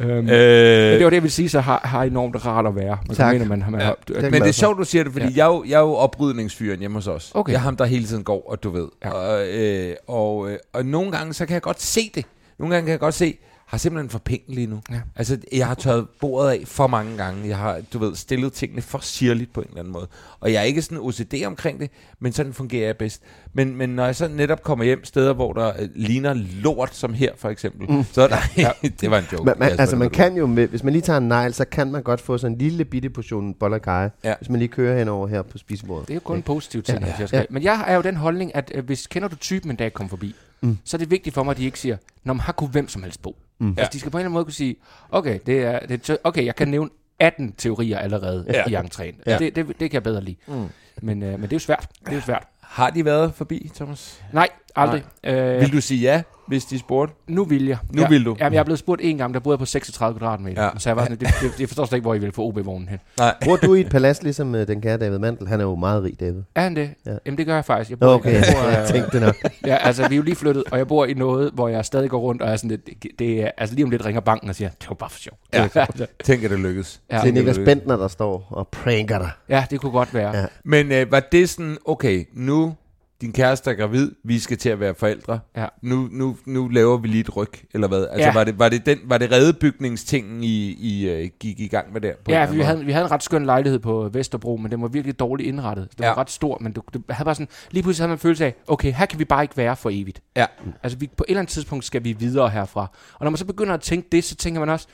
Øhm, 0.00 0.10
Øh, 0.10 0.18
men 0.18 0.28
det 0.28 1.04
var 1.04 1.10
det, 1.10 1.14
jeg 1.16 1.22
vil 1.22 1.30
sige, 1.30 1.48
så 1.48 1.60
har, 1.60 1.80
har 1.84 2.02
enormt 2.02 2.46
rart 2.46 2.66
at 2.66 2.76
være. 2.76 2.98
Man 3.08 3.16
Tak. 3.16 3.32
Mener, 3.32 3.46
man, 3.46 3.64
man, 3.70 3.80
Ja. 3.80 3.86
har, 3.86 3.96
er 4.16 4.22
Men 4.30 4.32
det 4.42 4.48
er 4.48 4.52
sjovt, 4.52 4.78
du 4.78 4.84
siger 4.84 5.04
det, 5.04 5.12
fordi 5.12 5.24
ja. 5.26 5.32
jeg, 5.36 5.42
er 5.42 5.46
jo, 5.56 5.64
jeg 5.68 5.74
er 5.76 5.80
jo 5.80 5.94
oprydningsfyren 5.94 6.78
hjemme 6.78 6.96
hos 6.96 7.06
os. 7.06 7.30
Okay. 7.34 7.52
Jeg 7.52 7.58
er 7.58 7.62
ham, 7.62 7.76
der 7.76 7.84
hele 7.84 8.06
tiden 8.06 8.24
går, 8.24 8.50
og 8.50 8.62
du 8.62 8.70
ved. 8.70 8.88
Ja. 9.04 9.10
Og, 9.10 9.46
øh, 9.48 9.94
og, 10.08 10.50
øh, 10.50 10.58
og 10.72 10.84
nogle 10.86 11.12
gange, 11.12 11.34
så 11.34 11.46
kan 11.46 11.54
jeg 11.54 11.62
godt 11.62 11.82
se 11.82 12.10
det. 12.14 12.24
Nogle 12.58 12.74
gange 12.74 12.86
kan 12.86 12.90
jeg 12.92 13.00
godt 13.00 13.14
se, 13.14 13.38
har 13.72 13.78
simpelthen 13.78 14.10
for 14.10 14.18
penge 14.18 14.54
lige 14.54 14.66
nu. 14.66 14.80
Ja. 14.90 15.00
Altså, 15.16 15.38
jeg 15.52 15.66
har 15.66 15.74
tørret 15.74 16.06
bordet 16.20 16.50
af 16.50 16.62
for 16.66 16.86
mange 16.86 17.16
gange. 17.16 17.48
Jeg 17.48 17.56
har, 17.56 17.80
du 17.92 17.98
ved, 17.98 18.14
stillet 18.14 18.52
tingene 18.52 18.82
for 18.82 18.98
sirligt 18.98 19.52
på 19.52 19.60
en 19.60 19.66
eller 19.68 19.78
anden 19.80 19.92
måde. 19.92 20.06
Og 20.40 20.52
jeg 20.52 20.58
er 20.60 20.62
ikke 20.64 20.82
sådan 20.82 20.98
OCD 20.98 21.34
omkring 21.46 21.80
det, 21.80 21.90
men 22.20 22.32
sådan 22.32 22.52
fungerer 22.52 22.86
jeg 22.86 22.96
bedst. 22.96 23.22
Men, 23.52 23.76
men 23.76 23.88
når 23.88 24.04
jeg 24.04 24.16
så 24.16 24.28
netop 24.28 24.62
kommer 24.62 24.84
hjem 24.84 25.04
steder, 25.04 25.32
hvor 25.32 25.52
der 25.52 25.72
øh, 25.78 25.88
ligner 25.94 26.34
lort, 26.34 26.94
som 26.94 27.14
her 27.14 27.30
for 27.36 27.48
eksempel, 27.48 27.90
mm. 27.90 28.04
så 28.12 28.22
er 28.22 28.28
der... 28.28 28.36
det 29.00 29.10
var 29.10 29.18
en 29.18 29.24
joke. 29.32 29.44
Man, 29.44 29.54
man, 29.58 29.68
Kasper, 29.68 29.80
altså 29.80 29.96
det 29.96 29.98
man 29.98 30.10
kan 30.10 30.36
jo, 30.36 30.46
med, 30.46 30.68
hvis 30.68 30.82
man 30.84 30.92
lige 30.92 31.02
tager 31.02 31.18
en 31.18 31.28
negl, 31.28 31.54
så 31.54 31.64
kan 31.64 31.92
man 31.92 32.02
godt 32.02 32.20
få 32.20 32.38
sådan 32.38 32.52
en 32.52 32.58
lille 32.58 32.84
bitte 32.84 33.10
portion 33.10 33.54
boller 33.54 33.78
kaj, 33.78 34.10
Ja. 34.24 34.34
hvis 34.38 34.48
man 34.48 34.58
lige 34.58 34.68
kører 34.68 34.98
henover 34.98 35.26
her 35.26 35.42
på 35.42 35.58
spisebordet. 35.58 36.08
Det 36.08 36.12
er 36.14 36.16
jo 36.16 36.20
kun 36.20 36.36
en 36.36 36.42
positiv 36.42 36.82
ting, 36.82 37.00
Ja. 37.00 37.06
ja, 37.06 37.14
jeg 37.18 37.28
skal. 37.28 37.38
Ja. 37.38 37.44
Men 37.50 37.62
jeg 37.62 37.84
er 37.86 37.94
jo 37.96 38.02
den 38.02 38.16
holdning, 38.16 38.56
at 38.56 38.72
øh, 38.74 38.84
hvis 38.84 39.06
kender 39.06 39.28
du 39.28 39.36
typen 39.36 39.70
en 39.70 39.76
dag 39.76 39.92
kommer 39.92 40.08
forbi, 40.08 40.34
mm. 40.62 40.78
så 40.84 40.96
er 40.96 40.98
det 40.98 41.10
vigtigt 41.10 41.34
for 41.34 41.42
mig, 41.42 41.50
at 41.50 41.56
de 41.56 41.64
ikke 41.64 41.78
siger, 41.78 41.96
når 42.24 42.34
man 42.34 42.40
har 42.40 42.52
kunne 42.52 42.70
hvem 42.70 42.88
som 42.88 43.02
helst 43.02 43.22
bo. 43.22 43.36
Mm. 43.58 43.74
Altså, 43.78 43.90
de 43.92 44.00
skal 44.00 44.10
på 44.10 44.18
en 44.18 44.20
eller 44.20 44.26
anden 44.26 44.34
måde 44.34 44.44
kunne 44.44 44.52
sige, 44.52 44.76
okay, 45.10 45.38
det 45.46 45.62
er, 45.62 45.78
det 45.78 46.10
er 46.10 46.16
okay 46.24 46.44
jeg 46.44 46.56
kan 46.56 46.68
nævne 46.68 46.90
18 47.18 47.52
teorier 47.52 47.98
allerede 47.98 48.44
ja. 48.48 48.66
i 48.66 48.86
entréen. 48.86 49.22
Ja. 49.26 49.38
Det, 49.38 49.56
det, 49.56 49.66
det 49.66 49.78
kan 49.78 49.92
jeg 49.92 50.02
bedre 50.02 50.24
lide. 50.24 50.36
Mm. 50.46 50.66
Men, 51.02 51.22
øh, 51.22 51.32
men 51.32 51.42
det 51.42 51.52
er 51.52 51.56
jo 51.56 51.58
svært. 51.58 51.88
Det 52.00 52.10
er 52.10 52.14
jo 52.14 52.20
svært. 52.20 52.46
Har 52.60 52.90
de 52.90 53.04
været 53.04 53.34
forbi, 53.34 53.70
Thomas? 53.74 54.22
Nej, 54.32 54.48
aldrig. 54.76 55.02
Øh, 55.24 55.60
Vil 55.60 55.72
du 55.72 55.80
sige 55.80 56.00
ja, 56.00 56.22
hvis 56.48 56.64
de 56.64 56.78
spurgte? 56.78 57.14
nu 57.28 57.44
vil 57.44 57.66
jeg. 57.66 57.78
Nu 57.94 58.02
jeg, 58.02 58.10
vil 58.10 58.24
du. 58.24 58.36
Jamen, 58.40 58.52
jeg 58.54 58.60
er 58.60 58.64
blevet 58.64 58.78
spurgt 58.78 59.00
en 59.04 59.18
gang, 59.18 59.34
der 59.34 59.40
boede 59.40 59.54
jeg 59.54 59.58
på 59.58 59.64
36 59.66 60.18
kvadratmeter. 60.18 60.62
Ja. 60.62 60.68
Ja. 60.68 60.78
Så 60.78 60.88
jeg 60.88 60.96
var 60.96 61.02
sådan, 61.02 61.18
det, 61.18 61.28
det, 61.42 61.60
jeg 61.60 61.68
forstår 61.68 61.84
slet 61.84 61.96
ikke, 61.96 62.04
hvor 62.04 62.14
I 62.14 62.18
vil 62.18 62.32
få 62.32 62.42
OB-vognen 62.42 62.88
hen. 62.88 62.98
Nej. 63.18 63.34
Bor 63.44 63.56
du 63.56 63.74
i 63.74 63.80
et 63.80 63.88
palads, 63.90 64.22
ligesom 64.22 64.54
øh, 64.54 64.66
den 64.68 64.80
kære 64.80 64.96
David 64.98 65.18
Mandel? 65.18 65.48
Han 65.48 65.60
er 65.60 65.64
jo 65.64 65.74
meget 65.74 66.02
rig, 66.04 66.20
David. 66.20 66.42
Er 66.54 66.62
han 66.62 66.76
det? 66.76 66.90
Ja. 67.06 67.10
Ja. 67.10 67.16
Jamen, 67.26 67.38
det 67.38 67.46
gør 67.46 67.54
jeg 67.54 67.64
faktisk. 67.64 67.90
Jeg 67.90 67.98
bor, 67.98 68.06
Okay, 68.06 68.32
jeg 68.34 68.44
bor, 68.54 68.68
jeg 68.78 68.88
tænkte 68.88 69.10
det 69.12 69.20
nok. 69.26 69.36
Ja, 69.66 69.76
altså, 69.76 70.08
vi 70.08 70.14
er 70.14 70.16
jo 70.16 70.22
lige 70.22 70.36
flyttet, 70.36 70.64
og 70.70 70.78
jeg 70.78 70.88
bor 70.88 71.04
i 71.06 71.14
noget, 71.14 71.50
hvor 71.54 71.68
jeg 71.68 71.84
stadig 71.84 72.10
går 72.10 72.18
rundt, 72.20 72.42
og 72.42 72.50
er 72.50 72.56
sådan 72.56 72.70
lidt, 72.70 72.86
det, 72.86 73.10
det 73.18 73.42
er, 73.42 73.50
altså 73.58 73.74
lige 73.74 73.84
om 73.84 73.90
lidt 73.90 74.04
ringer 74.04 74.20
banken 74.20 74.48
og 74.48 74.54
siger, 74.54 74.68
det 74.68 74.88
var 74.88 74.94
bare 74.94 75.10
for 75.10 75.18
sjov. 75.18 75.38
Ja. 75.54 75.62
altså, 75.74 76.06
Tænk, 76.24 76.44
at 76.44 76.50
det 76.50 76.58
lykkes. 76.58 77.00
ja, 77.10 77.20
Det 77.20 77.28
er 77.28 77.32
Niklas 77.32 77.58
Bentner, 77.58 77.96
der 77.96 78.08
står 78.08 78.46
og 78.50 78.68
pranker 78.68 79.18
dig. 79.18 79.30
ja, 79.48 79.64
det 79.70 79.80
kunne 79.80 79.92
godt 79.92 80.14
være. 80.14 80.30
Ja. 80.36 80.40
Ja. 80.40 80.46
Men 80.64 80.92
øh, 80.92 81.12
var 81.12 81.20
det 81.20 81.48
sådan, 81.48 81.76
okay, 81.84 82.24
nu 82.34 82.74
din 83.22 83.32
kæreste 83.32 83.70
er 83.70 83.74
gravid, 83.74 84.12
vi 84.24 84.38
skal 84.38 84.58
til 84.58 84.68
at 84.68 84.80
være 84.80 84.94
forældre. 84.94 85.40
Ja. 85.56 85.66
Nu, 85.82 86.08
nu, 86.10 86.36
nu 86.46 86.68
laver 86.68 86.96
vi 86.96 87.08
lige 87.08 87.20
et 87.20 87.36
ryg, 87.36 87.48
eller 87.74 87.88
hvad? 87.88 88.06
Altså, 88.10 88.18
Ja. 88.18 88.32
var, 88.32 88.44
det, 88.44 88.58
var, 88.58 88.68
det 88.68 88.86
den, 88.86 88.98
var 89.04 89.18
det 89.18 89.32
redebygningstingen, 89.32 90.42
I, 90.42 90.70
I 90.70 91.22
uh, 91.24 91.30
gik 91.40 91.60
i 91.60 91.66
gang 91.66 91.92
med 91.92 92.00
der? 92.00 92.12
På 92.24 92.30
Ja, 92.30 92.50
vi 92.50 92.60
havde, 92.60 92.84
vi 92.84 92.92
havde 92.92 93.04
en 93.04 93.10
ret 93.10 93.22
skøn 93.22 93.46
lejlighed 93.46 93.78
på 93.78 94.08
Vesterbro, 94.12 94.56
men 94.56 94.70
den 94.72 94.82
var 94.82 94.88
virkelig 94.88 95.18
dårligt 95.18 95.46
indrettet. 95.48 95.88
Den 95.96 96.04
Ja. 96.04 96.08
var 96.08 96.18
ret 96.18 96.30
stor, 96.30 96.58
men 96.60 96.72
det, 96.72 96.82
det 96.92 97.02
havde 97.10 97.24
bare 97.24 97.34
sådan, 97.34 97.48
lige 97.70 97.82
pludselig 97.82 98.02
havde 98.02 98.08
man 98.08 98.14
en 98.16 98.20
følelse 98.20 98.44
af, 98.44 98.54
okay, 98.68 98.92
her 98.92 99.06
kan 99.06 99.18
vi 99.18 99.24
bare 99.24 99.42
ikke 99.42 99.56
være 99.56 99.76
for 99.76 99.90
evigt. 99.92 100.20
Ja. 100.36 100.46
Altså, 100.82 100.98
vi, 100.98 101.10
på 101.16 101.24
et 101.24 101.30
eller 101.30 101.40
andet 101.40 101.52
tidspunkt 101.52 101.84
skal 101.84 102.04
vi 102.04 102.12
videre 102.12 102.48
herfra. 102.50 102.80
Og 103.14 103.24
når 103.24 103.30
man 103.30 103.36
så 103.38 103.44
begynder 103.44 103.74
at 103.74 103.80
tænke 103.80 104.08
det, 104.12 104.24
så 104.24 104.36
tænker 104.36 104.60
man 104.60 104.68
også, 104.68 104.86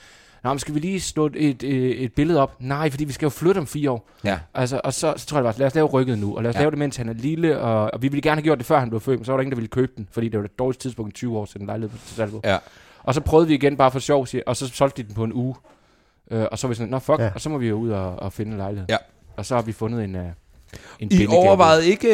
Nå, 0.45 0.51
men 0.51 0.59
skal 0.59 0.75
vi 0.75 0.81
lige 0.81 1.01
slå 1.01 1.27
et, 1.27 1.37
et, 1.37 1.63
et, 1.63 2.05
et 2.05 2.13
billede 2.13 2.41
op? 2.41 2.57
Nej, 2.61 2.91
fordi 2.91 3.05
vi 3.05 3.13
skal 3.13 3.27
jo 3.27 3.31
flytte 3.31 3.59
om 3.59 3.67
fire 3.67 3.91
år. 3.91 4.09
Ja. 4.25 4.39
Altså, 4.55 4.81
og 4.85 4.95
så, 4.95 5.15
så 5.17 5.27
tror 5.27 5.39
jeg 5.39 5.45
bare, 5.45 5.55
lad 5.59 5.67
os 5.67 5.75
lave 5.75 5.87
rykket 5.87 6.19
nu, 6.19 6.37
og 6.37 6.43
lad 6.43 6.51
os 6.51 6.55
Ja. 6.57 6.61
lave 6.61 6.71
det, 6.71 6.79
mens 6.79 6.97
han 6.97 7.09
er 7.09 7.13
lille, 7.13 7.61
og, 7.61 7.91
og 7.95 8.03
vi 8.03 8.09
ville 8.09 8.23
gerne 8.23 8.37
have 8.37 8.43
gjort 8.45 8.59
det, 8.59 8.67
før 8.67 8.79
han 8.79 8.89
blev 8.89 9.01
født, 9.01 9.19
men 9.21 9.25
så 9.25 9.33
var 9.33 9.37
der 9.37 9.43
ingen, 9.43 9.53
der 9.53 9.57
ville 9.57 9.69
købe 9.69 9.93
den, 9.97 10.09
fordi 10.13 10.29
det 10.29 10.41
var 10.41 10.47
det 10.47 10.59
dårligste 10.59 10.83
tidspunkt 10.83 11.11
i 11.11 11.15
20 11.15 11.39
år 11.39 11.45
siden 11.45 11.67
lejlighed 11.67 11.99
til 12.07 12.17
salg. 12.17 12.33
Ja. 12.45 12.57
Og 13.03 13.15
så 13.15 13.21
prøvede 13.21 13.49
vi 13.49 13.55
igen 13.55 13.77
bare 13.77 13.91
for 13.91 13.99
sjov, 13.99 14.27
og 14.47 14.57
så 14.57 14.69
solgte 14.69 15.03
de 15.03 15.07
den 15.07 15.15
på 15.15 15.25
en 15.25 15.33
uge. 15.33 15.55
Øh, 16.31 16.47
og 16.53 16.59
så 16.59 16.67
var 16.67 16.69
vi 16.69 16.75
sådan, 16.75 16.91
nå 16.91 16.99
fuck, 16.99 17.19
Ja. 17.21 17.31
og 17.35 17.41
så 17.41 17.49
må 17.51 17.59
vi 17.59 17.69
jo 17.69 17.75
ud 17.77 17.91
og, 17.91 18.17
og 18.17 18.33
finde 18.33 18.53
en 18.53 18.59
lejlighed. 18.59 18.87
Ja. 18.89 18.97
Og 19.37 19.47
så 19.47 19.55
har 19.55 19.63
vi 19.63 19.73
fundet 19.73 20.05
en, 20.05 20.15
uh, 20.15 20.23
en 21.01 21.13
I 21.13 21.27
overvejede 21.27 21.87
ikke 21.87 22.09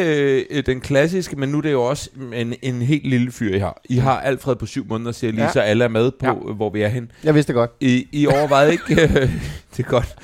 øh, 0.50 0.66
den 0.66 0.80
klassiske, 0.80 1.36
men 1.36 1.48
nu 1.48 1.58
er 1.58 1.62
det 1.62 1.72
jo 1.72 1.82
også 1.82 2.10
en, 2.34 2.54
en 2.62 2.82
helt 2.82 3.06
lille 3.06 3.32
fyr, 3.32 3.54
I 3.54 3.58
har. 3.58 3.80
I 3.84 3.96
har 3.96 4.20
Alfred 4.20 4.56
på 4.56 4.66
syv 4.66 4.86
måneder, 4.88 5.12
siger 5.12 5.32
lige, 5.32 5.44
Ja. 5.44 5.52
så 5.52 5.60
alle 5.60 5.84
er 5.84 5.88
med 5.88 6.10
på, 6.10 6.26
Ja. 6.26 6.32
ja. 6.32 6.52
hvor 6.52 6.70
vi 6.70 6.82
er 6.82 6.88
hen. 6.88 7.10
Jeg 7.24 7.34
vidste 7.34 7.52
det 7.52 7.54
godt. 7.54 7.70
I, 7.80 8.08
I 8.12 8.26
overvejede 8.26 8.72
ikke... 8.72 9.02
Øh, 9.02 9.10
det 9.76 9.84
er 9.84 9.88
godt. 9.88 10.16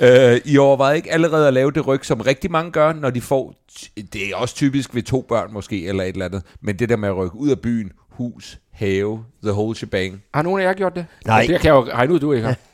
øh, 0.34 0.40
I 0.44 0.58
overvejede 0.58 0.96
ikke 0.96 1.12
allerede 1.12 1.48
at 1.48 1.54
lave 1.54 1.70
det 1.70 1.86
ryg, 1.86 2.04
som 2.04 2.20
rigtig 2.20 2.50
mange 2.50 2.70
gør, 2.70 2.92
når 2.92 3.10
de 3.10 3.20
får... 3.20 3.54
Det 4.12 4.30
er 4.30 4.36
også 4.36 4.54
typisk 4.54 4.94
ved 4.94 5.02
to 5.02 5.24
børn 5.28 5.52
måske, 5.52 5.86
eller 5.86 6.02
et 6.04 6.08
eller 6.08 6.24
andet. 6.24 6.42
Men 6.60 6.76
det 6.78 6.88
der 6.88 6.96
med 6.96 7.08
at 7.08 7.16
rykke 7.16 7.36
ud 7.36 7.48
af 7.50 7.58
byen, 7.60 7.92
hus, 8.10 8.58
have, 8.70 9.24
the 9.42 9.52
whole 9.52 9.76
shebang. 9.76 10.22
Har 10.34 10.42
nogen 10.42 10.60
af 10.60 10.64
jer 10.64 10.72
gjort 10.72 10.96
det? 10.96 11.06
Nej. 11.26 11.40
Det 11.46 11.60
kan 11.60 11.66
jeg 11.68 11.74
jo 11.74 11.84
regne 11.92 12.12
ud, 12.14 12.20
du 12.20 12.32
ikke 12.32 12.46
har. 12.46 12.56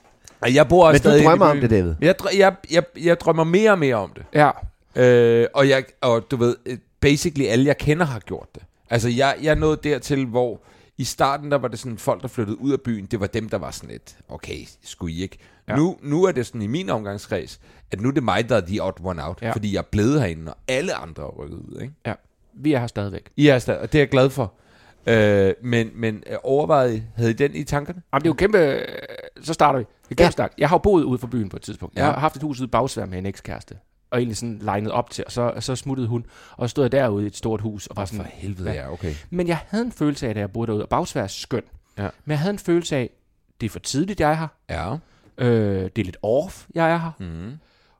Og 0.44 0.54
jeg 0.54 0.68
bor 0.68 0.86
også 0.86 0.92
Men 0.92 0.98
stadig 0.98 1.24
du 1.24 1.28
drømmer 1.28 1.46
om 1.46 1.60
det, 1.60 1.70
David. 1.70 1.94
Jeg, 2.00 2.14
drø- 2.22 2.38
jeg, 2.38 2.54
jeg, 2.70 2.82
jeg 3.02 3.20
drømmer 3.20 3.44
mere 3.44 3.70
og 3.70 3.78
mere 3.78 3.94
om 3.94 4.10
det. 4.16 4.24
Ja. 4.34 4.50
Øh, 5.02 5.46
og, 5.54 5.68
jeg, 5.68 5.84
og 6.00 6.30
du 6.30 6.36
ved, 6.36 6.56
øh, 6.66 6.78
basically 7.00 7.44
alle 7.46 7.64
jeg 7.66 7.78
kender 7.78 8.06
har 8.06 8.18
gjort 8.18 8.46
det. 8.54 8.62
Altså 8.90 9.08
jeg, 9.08 9.36
jeg 9.42 9.56
nåede 9.56 9.78
dertil, 9.84 10.26
hvor 10.26 10.60
i 10.98 11.04
starten 11.04 11.50
der 11.50 11.58
var 11.58 11.68
det 11.68 11.78
sådan 11.78 11.98
folk, 11.98 12.22
der 12.22 12.28
flyttede 12.28 12.60
ud 12.60 12.72
af 12.72 12.80
byen, 12.80 13.06
det 13.06 13.20
var 13.20 13.26
dem, 13.26 13.48
der 13.48 13.58
var 13.58 13.70
sådan 13.70 13.90
lidt, 13.90 14.16
okay, 14.28 14.58
skulle 14.84 15.14
I 15.14 15.22
ikke? 15.22 15.38
Ja. 15.68 15.76
Nu, 15.76 15.96
nu 16.02 16.24
er 16.24 16.32
det 16.32 16.46
sådan 16.46 16.62
i 16.62 16.66
min 16.66 16.90
omgangskreds, 16.90 17.60
at 17.92 18.00
nu 18.00 18.08
er 18.08 18.12
det 18.12 18.22
mig, 18.22 18.48
der 18.48 18.56
er 18.56 18.60
the 18.60 18.82
odd 18.82 18.96
one 19.04 19.24
out. 19.26 19.38
Ja. 19.42 19.52
fordi 19.52 19.72
jeg 19.72 19.78
er 19.78 19.82
blevet 19.90 20.20
herinde, 20.20 20.52
og 20.52 20.58
alle 20.68 20.94
andre 20.94 21.22
er 21.22 21.26
rykket 21.38 21.56
ud. 21.56 21.80
Ikke? 21.82 21.94
ja. 22.06 22.14
Vi 22.56 22.72
er 22.72 22.78
her 22.78 22.86
stadigvæk. 22.86 23.22
I 23.36 23.48
er 23.48 23.58
stadig, 23.58 23.80
og 23.80 23.92
det 23.92 23.98
er 23.98 24.02
jeg 24.02 24.08
glad 24.08 24.30
for. 24.30 24.52
Øh, 25.06 25.54
men 25.62 25.90
men 25.94 26.22
øh, 26.30 26.36
overvejede 26.42 27.02
havde 27.16 27.30
I 27.30 27.34
den 27.34 27.54
i 27.54 27.64
tankerne? 27.64 28.02
Jamen, 28.12 28.22
det 28.22 28.26
er 28.26 28.30
jo 28.30 28.34
kæmpe... 28.34 28.58
øh, 28.58 28.88
Så 29.42 29.52
starter 29.54 29.78
vi. 29.78 29.84
Det 29.84 30.10
er 30.10 30.14
kæmpe 30.14 30.22
Ja. 30.22 30.30
start. 30.30 30.52
Jeg 30.58 30.68
har 30.68 30.74
jo 30.76 30.78
boet 30.78 31.02
ude 31.04 31.18
for 31.18 31.26
byen 31.26 31.48
på 31.48 31.56
et 31.56 31.62
tidspunkt. 31.62 31.96
Jeg 31.96 32.04
Ja. 32.04 32.10
har 32.10 32.20
haft 32.20 32.36
et 32.36 32.42
hus 32.42 32.60
ude 32.60 32.66
i 32.66 32.70
Bagsvær 32.70 33.06
med 33.06 33.18
en 33.18 33.26
ekskæreste. 33.26 33.74
Og 34.10 34.18
egentlig 34.18 34.36
sådan 34.36 34.58
legnet 34.62 34.92
op 34.92 35.10
til, 35.10 35.24
og 35.26 35.32
så, 35.32 35.52
så 35.60 35.76
smuttede 35.76 36.08
hun. 36.08 36.26
Og 36.56 36.70
stod 36.70 36.84
jeg 36.84 36.92
derude 36.92 37.24
i 37.24 37.26
et 37.26 37.36
stort 37.36 37.60
hus 37.60 37.86
og 37.86 37.96
var 37.96 38.04
sådan... 38.04 38.24
For 38.24 38.30
helvede, 38.34 38.70
ja, 38.72 38.92
okay. 38.92 39.14
Men 39.30 39.48
jeg 39.48 39.58
havde 39.68 39.84
en 39.84 39.92
følelse 39.92 40.28
af, 40.28 40.34
da 40.34 40.40
jeg 40.40 40.52
boede 40.52 40.66
derude, 40.66 40.82
og 40.82 40.88
Bagsvær 40.88 41.22
er 41.22 41.26
skøn. 41.26 41.62
Ja. 41.98 42.02
Men 42.24 42.30
jeg 42.30 42.38
havde 42.38 42.52
en 42.52 42.58
følelse 42.58 42.96
af, 42.96 43.10
det 43.60 43.66
er 43.66 43.70
for 43.70 43.78
tidligt, 43.78 44.20
jeg 44.20 44.30
er 44.30 44.34
her. 44.34 44.48
Ja. 44.70 44.96
Øh, 45.46 45.82
det 45.96 45.98
er 45.98 46.04
lidt 46.04 46.16
off, 46.22 46.66
jeg 46.74 46.90
er 46.92 46.98
her. 46.98 47.10
Mm. 47.20 47.52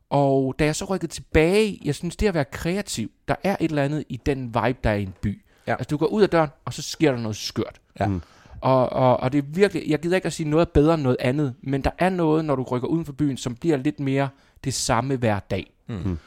Og 0.09 0.55
da 0.59 0.65
jeg 0.65 0.75
så 0.75 0.85
rykkede 0.85 1.11
tilbage, 1.11 1.81
jeg 1.85 1.95
synes, 1.95 2.15
det 2.15 2.27
at 2.27 2.33
være 2.33 2.45
kreativ, 2.45 3.11
der 3.27 3.35
er 3.43 3.55
et 3.59 3.69
eller 3.69 3.83
andet 3.83 4.03
i 4.09 4.17
den 4.25 4.45
vibe, 4.47 4.79
der 4.83 4.89
er 4.89 4.93
i 4.95 5.03
en 5.03 5.13
by. 5.21 5.41
Ja. 5.67 5.71
Altså, 5.71 5.87
du 5.89 5.97
går 5.97 6.05
ud 6.05 6.23
af 6.23 6.29
døren, 6.29 6.49
og 6.65 6.73
så 6.73 6.81
sker 6.81 7.11
der 7.11 7.19
noget 7.19 7.35
skørt. 7.37 7.81
Ja. 7.99 8.07
Mm. 8.07 8.21
Og, 8.61 8.89
og, 8.93 9.17
og 9.17 9.31
det 9.31 9.37
er 9.37 9.41
virkelig, 9.47 9.83
jeg 9.87 9.99
gider 9.99 10.15
ikke 10.15 10.25
at 10.25 10.33
sige 10.33 10.49
noget 10.49 10.69
bedre 10.69 10.93
end 10.93 11.01
noget 11.03 11.17
andet, 11.19 11.53
men 11.61 11.81
der 11.83 11.91
er 11.97 12.09
noget, 12.09 12.45
når 12.45 12.55
du 12.55 12.63
rykker 12.63 12.87
uden 12.87 13.05
for 13.05 13.13
byen, 13.13 13.37
som 13.37 13.55
bliver 13.55 13.77
lidt 13.77 13.99
mere 13.99 14.29
det 14.63 14.73
samme 14.73 15.15
hver 15.15 15.39
dag. 15.39 15.73
Mm. 15.87 16.17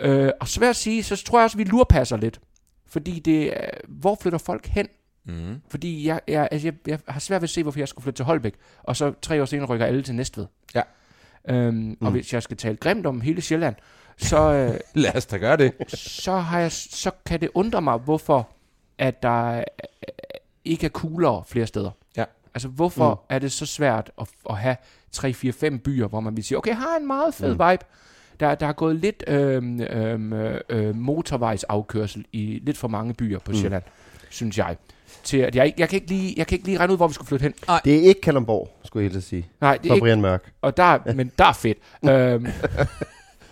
Øh, 0.00 0.30
og 0.40 0.48
så 0.48 0.60
vil 0.60 0.66
jeg 0.66 0.76
sige, 0.76 1.02
så 1.02 1.24
tror 1.24 1.38
jeg 1.38 1.44
også, 1.44 1.54
at 1.54 1.58
vi 1.58 1.64
lurpasser 1.64 2.16
lidt. 2.16 2.40
Fordi 2.86 3.18
det, 3.18 3.56
er- 3.64 3.70
hvor 3.88 4.18
flytter 4.20 4.38
folk 4.38 4.66
hen? 4.66 4.86
Mm. 5.24 5.60
Fordi 5.70 6.06
jeg, 6.08 6.20
jeg, 6.28 6.48
altså 6.50 6.66
jeg, 6.66 6.74
jeg 6.86 6.98
har 7.08 7.20
svært 7.20 7.40
ved 7.42 7.46
at 7.46 7.50
se, 7.50 7.62
hvorfor 7.62 7.78
jeg 7.78 7.88
skulle 7.88 8.02
flytte 8.02 8.18
til 8.18 8.24
Holbæk, 8.24 8.54
og 8.82 8.96
så 8.96 9.12
tre 9.22 9.40
år 9.42 9.44
senere 9.44 9.66
rykker 9.66 9.86
alle 9.86 10.02
til 10.02 10.14
Næstved. 10.14 10.46
Ja. 10.74 10.82
Øhm, 11.48 11.74
Mm. 11.76 11.96
Og 12.00 12.10
hvis 12.10 12.32
jeg 12.34 12.42
skal 12.42 12.56
tale 12.56 12.76
grimt 12.76 13.06
om 13.06 13.20
hele 13.20 13.42
Sjælland, 13.42 13.74
så, 14.18 14.38
øh, 14.52 14.74
Lad 15.02 15.16
os 15.16 15.26
da 15.26 15.36
gøre 15.36 15.56
det. 15.56 15.72
så, 15.88 16.36
har 16.36 16.58
jeg, 16.60 16.72
så 16.72 17.10
kan 17.26 17.40
det 17.40 17.50
undre 17.54 17.82
mig, 17.82 17.98
hvorfor 17.98 18.48
at 18.98 19.22
der 19.22 19.64
ikke 20.64 20.86
er 20.86 20.90
coolere 20.90 21.42
flere 21.46 21.66
steder. 21.66 21.90
Ja. 22.16 22.24
Altså, 22.54 22.68
hvorfor 22.68 23.10
Mm. 23.14 23.34
er 23.34 23.38
det 23.38 23.52
så 23.52 23.66
svært 23.66 24.10
at, 24.20 24.28
at 24.50 24.56
have 24.58 24.76
3, 25.12 25.32
4, 25.32 25.52
5 25.52 25.78
byer, 25.78 26.06
hvor 26.08 26.20
man 26.20 26.36
vil 26.36 26.44
sige, 26.44 26.58
okay, 26.58 26.68
jeg 26.70 26.78
har 26.78 26.96
en 27.00 27.06
meget 27.06 27.34
fed 27.34 27.48
mm. 27.54 27.70
vibe. 27.70 27.84
Der, 28.40 28.54
der 28.54 28.66
er 28.66 28.72
gået 28.72 28.96
lidt 28.96 29.24
øhm, 29.26 29.80
øhm, 29.80 30.32
øh, 30.32 30.60
øh, 30.68 30.94
motorvejsafkørsel 30.96 32.24
i 32.32 32.60
lidt 32.62 32.76
for 32.78 32.88
mange 32.88 33.14
byer 33.14 33.38
på 33.38 33.50
Mm. 33.50 33.56
Sjælland, 33.56 33.82
synes 34.30 34.58
jeg. 34.58 34.76
Til 35.24 35.38
at 35.38 35.56
jeg, 35.56 35.74
jeg, 35.78 35.88
kan 35.88 35.96
ikke 35.96 36.08
lige, 36.08 36.34
jeg 36.36 36.46
kan 36.46 36.56
ikke 36.56 36.66
lige 36.66 36.78
regne 36.78 36.92
ud, 36.92 36.96
hvor 36.98 37.08
vi 37.08 37.14
skulle 37.14 37.28
flytte 37.28 37.42
hen. 37.42 37.54
Det 37.84 37.94
er 37.96 38.00
ikke 38.02 38.20
Kalundborg, 38.20 38.70
skulle 38.84 39.04
jeg 39.04 39.12
helst 39.12 39.28
sige. 39.28 39.48
Nej, 39.60 39.76
det 39.76 39.84
er 39.84 39.90
For 39.90 39.94
ikke, 39.94 40.04
Brian 40.04 40.20
Mørk. 40.20 40.52
og 40.62 40.76
der, 40.76 40.82
er- 40.82 41.14
men 41.14 41.32
der 41.38 41.44
er 41.44 41.52
fedt. 41.52 41.78
øhm, 42.10 42.46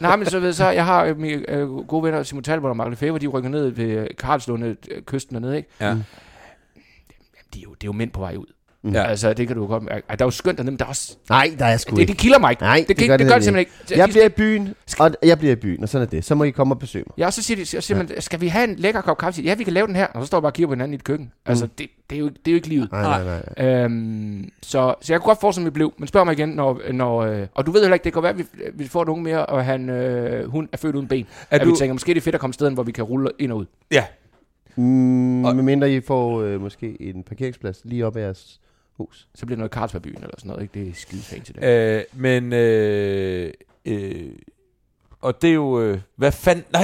nej, 0.00 0.16
men 0.16 0.26
så 0.26 0.40
ved 0.40 0.52
så, 0.52 0.68
jeg 0.70 0.84
har 0.84 1.04
øh, 1.04 1.18
mine 1.18 1.50
øh, 1.50 1.68
gode 1.68 2.02
venner, 2.02 2.22
Simon 2.22 2.42
Talbot 2.44 2.68
og 2.70 2.76
Mark 2.76 2.90
Lefebvre, 2.90 3.18
de 3.18 3.26
rykker 3.26 3.50
ned 3.50 3.68
ved 3.68 4.06
Karlslunde 4.18 4.76
øh, 4.90 5.02
kysten 5.02 5.34
dernede, 5.34 5.56
ikke? 5.56 5.68
Ja. 5.80 5.94
Mm. 5.94 6.02
De 7.54 7.58
er, 7.58 7.62
jo, 7.62 7.74
det 7.74 7.82
er 7.84 7.88
jo 7.88 7.92
mænd 7.92 8.10
på 8.10 8.20
vej 8.20 8.36
ud. 8.36 8.53
Mm. 8.84 8.92
Ja. 8.92 9.02
Altså, 9.02 9.32
det 9.32 9.46
kan 9.46 9.56
du 9.56 9.66
godt 9.66 9.82
mærke. 9.82 10.02
Ej, 10.08 10.16
der 10.16 10.24
er 10.24 10.26
jo 10.26 10.30
skønt 10.30 10.58
dernede, 10.58 10.70
men 10.72 10.78
der 10.78 10.84
er 10.84 10.88
også... 10.88 11.16
Nej, 11.28 11.50
der 11.58 11.64
er 11.64 11.76
sgu 11.76 11.94
Det, 11.94 12.00
ikke. 12.00 12.10
det 12.10 12.18
kilder 12.20 12.38
mig 12.38 12.50
ikke. 12.50 12.62
Nej, 12.62 12.76
det, 12.76 12.88
det 12.88 12.96
det, 12.98 13.08
gør 13.08 13.16
det, 13.16 13.24
det 13.24 13.28
gør 13.32 13.34
det 13.34 13.44
simpelthen 13.44 13.72
ikke. 13.90 14.00
Jeg 14.00 14.08
bliver 14.08 14.24
i 14.24 14.28
byen, 14.28 14.74
og 14.98 15.10
jeg 15.22 15.38
bliver 15.38 15.52
i 15.52 15.56
byen, 15.56 15.82
og 15.82 15.88
sådan 15.88 16.06
er 16.06 16.10
det. 16.10 16.24
Så 16.24 16.34
må 16.34 16.44
I 16.44 16.50
komme 16.50 16.74
og 16.74 16.78
besøge 16.78 17.04
mig. 17.08 17.14
Ja, 17.18 17.26
og 17.26 17.32
så 17.32 17.42
siger, 17.42 17.56
de, 17.56 17.66
så 17.66 17.80
siger 17.80 17.98
man, 17.98 18.08
skal 18.18 18.40
vi 18.40 18.48
have 18.48 18.64
en 18.68 18.76
lækker 18.76 19.00
kop 19.00 19.18
kaffe? 19.18 19.42
Ja, 19.42 19.54
vi 19.54 19.64
kan 19.64 19.72
lave 19.72 19.86
den 19.86 19.96
her. 19.96 20.06
Og 20.06 20.22
så 20.22 20.26
står 20.26 20.38
vi 20.38 20.42
bare 20.42 20.48
og 20.50 20.54
kigger 20.54 20.68
på 20.68 20.74
hinanden 20.74 20.92
i 20.92 20.96
et 20.96 21.04
køkken. 21.04 21.32
Altså, 21.46 21.68
det, 21.78 21.86
det, 22.10 22.16
er 22.16 22.20
jo, 22.20 22.28
det 22.28 22.38
er 22.46 22.50
jo 22.52 22.54
ikke 22.56 22.68
livet. 22.68 22.92
Nej, 22.92 23.02
nej, 23.02 23.24
nej. 23.24 23.42
nej. 23.58 23.84
Øhm, 23.84 24.50
så, 24.62 24.94
så 25.00 25.12
jeg 25.12 25.20
kunne 25.20 25.26
godt 25.28 25.40
forestille 25.40 25.62
mig, 25.64 25.68
at 25.70 25.74
vi 25.74 25.78
blev. 25.78 25.92
Men 25.98 26.08
spørg 26.08 26.26
mig 26.26 26.32
igen, 26.32 26.48
når... 26.48 26.80
når 26.92 27.18
øh, 27.20 27.46
og 27.54 27.66
du 27.66 27.70
ved 27.70 27.80
heller 27.80 27.94
ikke, 27.94 28.04
det 28.04 28.12
kan 28.12 28.22
være, 28.22 28.32
at 28.32 28.38
vi, 28.38 28.44
vi 28.74 28.88
får 28.88 29.02
en 29.02 29.08
unge 29.08 29.24
mere, 29.24 29.46
og 29.46 29.64
han, 29.64 29.88
øh, 29.90 30.50
hun 30.50 30.68
er 30.72 30.76
født 30.76 30.96
uden 30.96 31.08
ben. 31.08 31.26
Er 31.50 31.58
at 31.58 31.64
du, 31.64 31.70
vi 31.70 31.76
tænker, 31.76 31.92
måske 31.94 32.14
det 32.14 32.20
er 32.20 32.24
fedt 32.24 32.34
at 32.34 32.40
komme 32.40 32.54
steder, 32.54 32.70
hvor 32.70 32.82
vi 32.82 32.92
kan 32.92 33.04
rulle 33.04 33.30
ind 33.38 33.52
og 33.52 33.58
ud. 33.58 33.66
ja, 33.92 34.04
Mm, 34.76 35.44
Og- 35.44 35.56
medmindre 35.56 35.92
I 35.92 36.00
får 36.00 36.42
øh, 36.42 36.60
måske 36.60 36.96
en 37.02 37.22
parkeringsplads 37.22 37.80
lige 37.84 38.06
op 38.06 38.16
ad 38.16 38.22
jeres 38.22 38.60
hus. 38.96 39.28
Så 39.34 39.46
bliver 39.46 39.56
det 39.56 39.58
noget 39.58 39.72
Carlsbergbyen 39.72 40.16
eller 40.16 40.34
sådan 40.38 40.48
noget, 40.48 40.62
ikke? 40.62 40.80
Det 40.80 40.88
er 40.88 40.92
skide 40.94 41.22
fancy 41.22 41.50
det. 41.54 41.64
Øh, 41.64 42.02
men, 42.12 42.52
øh, 42.52 43.52
øh, 43.84 44.22
og 45.20 45.42
det 45.42 45.50
er 45.50 45.54
jo, 45.54 45.80
øh, 45.82 45.98
hvad 46.16 46.32
fanden, 46.32 46.64
nej, 46.72 46.82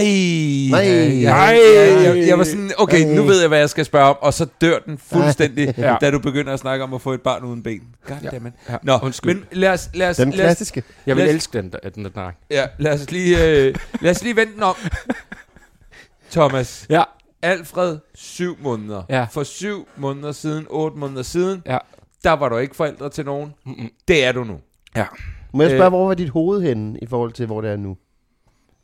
Nej. 0.71 1.09
nej, 1.23 1.61
jeg, 2.05 2.25
jeg 2.29 2.39
var 2.39 2.45
sådan, 2.45 2.71
okay, 2.79 3.01
nu 3.05 3.15
Nej. 3.15 3.25
ved 3.27 3.41
jeg, 3.41 3.49
hvad 3.49 3.59
jeg 3.59 3.71
skal 3.71 3.85
spørge 3.85 4.07
om, 4.09 4.17
og 4.21 4.35
så 4.35 4.47
dør 4.61 4.79
den 4.79 4.99
fuldstændig, 5.13 5.75
Ja. 5.79 5.97
da 6.01 6.11
du 6.11 6.19
begynder 6.19 6.53
at 6.53 6.61
snakke 6.61 6.85
om 6.85 6.95
at 6.95 7.03
få 7.03 7.13
et 7.13 7.21
barn 7.23 7.45
uden 7.45 7.63
ben. 7.63 7.83
Goddammit. 8.07 8.53
Ja. 8.69 8.77
Nå, 8.83 8.99
Undskyld. 9.03 9.35
men 9.35 9.45
lad 9.53 9.71
os, 9.73 9.91
lad 9.95 10.11
os, 10.11 10.17
Den 10.17 10.31
lad 10.31 10.39
os, 10.39 10.47
klassiske. 10.47 10.83
Jeg 11.07 11.17
vil 11.17 11.25
os- 11.25 11.31
elske 11.31 11.59
den, 11.59 11.73
der, 11.73 11.89
den 11.91 12.05
der 12.05 12.11
dreng. 12.11 12.37
ja, 12.51 12.67
lad 12.79 12.93
os 12.95 13.11
lige, 13.11 13.47
øh, 13.49 13.75
lad 14.01 14.11
os 14.11 14.23
lige 14.23 14.37
vente 14.37 14.55
den 14.55 14.63
om. 14.63 14.75
Thomas, 16.31 16.87
Ja. 16.91 17.03
Alfred, 17.43 17.99
syv 18.15 18.57
måneder. 18.63 19.03
Ja. 19.09 19.27
For 19.31 19.43
syv 19.43 19.89
måneder 19.97 20.33
siden, 20.33 20.67
otte 20.71 20.97
måneder 20.99 21.23
siden, 21.23 21.63
Ja. 21.67 21.79
Der 22.25 22.33
var 22.33 22.49
du 22.49 22.57
ikke 22.57 22.77
forældre 22.77 23.11
til 23.11 23.25
nogen. 23.25 23.55
Mm-mm. 23.67 23.91
Det 24.09 24.25
er 24.25 24.33
du 24.33 24.45
nu. 24.45 24.61
Ja. 24.97 25.07
Må 25.55 25.63
jeg 25.63 25.71
spørge, 25.71 25.85
Øh. 25.85 25.89
hvor 25.91 26.07
var 26.07 26.15
dit 26.15 26.29
hoved 26.29 26.63
henne 26.63 26.99
i 27.03 27.07
forhold 27.07 27.33
til, 27.33 27.47
hvor 27.47 27.61
det 27.61 27.71
er 27.71 27.77
nu? 27.77 27.97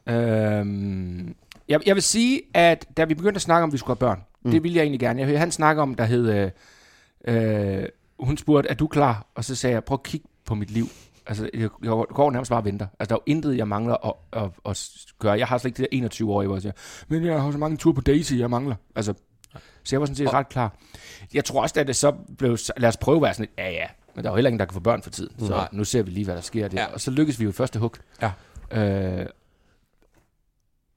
Øhm, 0.08 1.34
jeg, 1.68 1.80
jeg 1.86 1.94
vil 1.94 2.02
sige, 2.02 2.42
at 2.54 2.86
da 2.96 3.04
vi 3.04 3.14
begyndte 3.14 3.38
at 3.38 3.42
snakke 3.42 3.62
om, 3.62 3.68
at 3.70 3.72
vi 3.72 3.78
skulle 3.78 3.96
have 4.00 4.08
børn, 4.08 4.22
mm. 4.44 4.50
det 4.50 4.62
ville 4.62 4.76
jeg 4.76 4.82
egentlig 4.82 5.00
gerne. 5.00 5.18
Jeg 5.20 5.26
hørte 5.26 5.38
han 5.38 5.50
snakke 5.52 5.82
om, 5.82 5.94
der 5.94 6.04
hed... 6.04 6.52
Øh, 7.26 7.80
øh, 7.82 7.84
hun 8.18 8.36
spurgte, 8.36 8.68
er 8.68 8.74
du 8.74 8.86
klar? 8.86 9.26
Og 9.34 9.44
så 9.44 9.54
sagde 9.54 9.74
jeg, 9.74 9.84
prøv 9.84 9.94
at 9.94 10.02
kigge 10.02 10.26
på 10.44 10.54
mit 10.54 10.70
liv. 10.70 10.86
Altså, 11.26 11.50
jeg, 11.54 11.68
jeg 11.82 11.90
går 12.08 12.30
nærmest 12.30 12.48
bare 12.48 12.60
og 12.60 12.64
venter. 12.64 12.86
Altså, 13.00 13.08
der 13.08 13.14
er 13.14 13.22
jo 13.26 13.32
intet, 13.32 13.56
jeg 13.56 13.68
mangler 13.68 14.06
at, 14.06 14.42
at, 14.42 14.50
at 14.66 14.90
gøre. 15.18 15.38
Jeg 15.38 15.46
har 15.46 15.58
slet 15.58 15.68
ikke 15.68 15.76
det 15.76 15.88
der 15.92 15.96
21 15.96 16.32
år, 16.32 16.44
hvor 16.44 16.54
jeg 16.54 16.62
siger, 16.62 16.72
men 17.08 17.24
jeg 17.24 17.42
har 17.42 17.50
så 17.50 17.58
mange 17.58 17.76
ture 17.76 17.94
på 17.94 18.00
Daisy, 18.00 18.34
jeg 18.34 18.50
mangler. 18.50 18.74
Altså, 18.96 19.14
så 19.84 19.96
jeg 19.96 20.00
var 20.00 20.06
sådan 20.06 20.16
set 20.16 20.32
ret 20.32 20.48
klar. 20.48 20.76
Jeg 21.34 21.44
tror 21.44 21.62
også, 21.62 21.80
at 21.80 21.86
det 21.86 21.96
så 21.96 22.12
blev, 22.38 22.58
lad 22.76 22.88
os 22.88 22.96
prøve 22.96 23.16
at 23.16 23.22
være 23.22 23.34
sådan 23.34 23.42
lidt, 23.46 23.58
ja 23.58 23.70
ja, 23.70 23.86
men 24.14 24.24
der 24.24 24.30
er 24.30 24.32
jo 24.32 24.36
heller 24.36 24.48
ingen, 24.48 24.58
der 24.60 24.64
kan 24.66 24.74
få 24.74 24.80
børn 24.80 25.02
for 25.02 25.10
tiden. 25.10 25.34
Så 25.46 25.48
Nej. 25.48 25.68
nu 25.72 25.84
ser 25.84 26.02
vi 26.02 26.10
lige, 26.10 26.24
hvad 26.24 26.34
der 26.34 26.40
sker 26.40 26.68
der. 26.68 26.80
Ja. 26.82 26.86
Og 26.92 27.00
så 27.00 27.10
lykkedes 27.10 27.38
vi 27.40 27.44
jo 27.44 27.50
i 27.50 27.52
første 27.52 27.78
hug. 27.78 27.94
Ja. 28.22 28.30
Øh, 28.70 29.26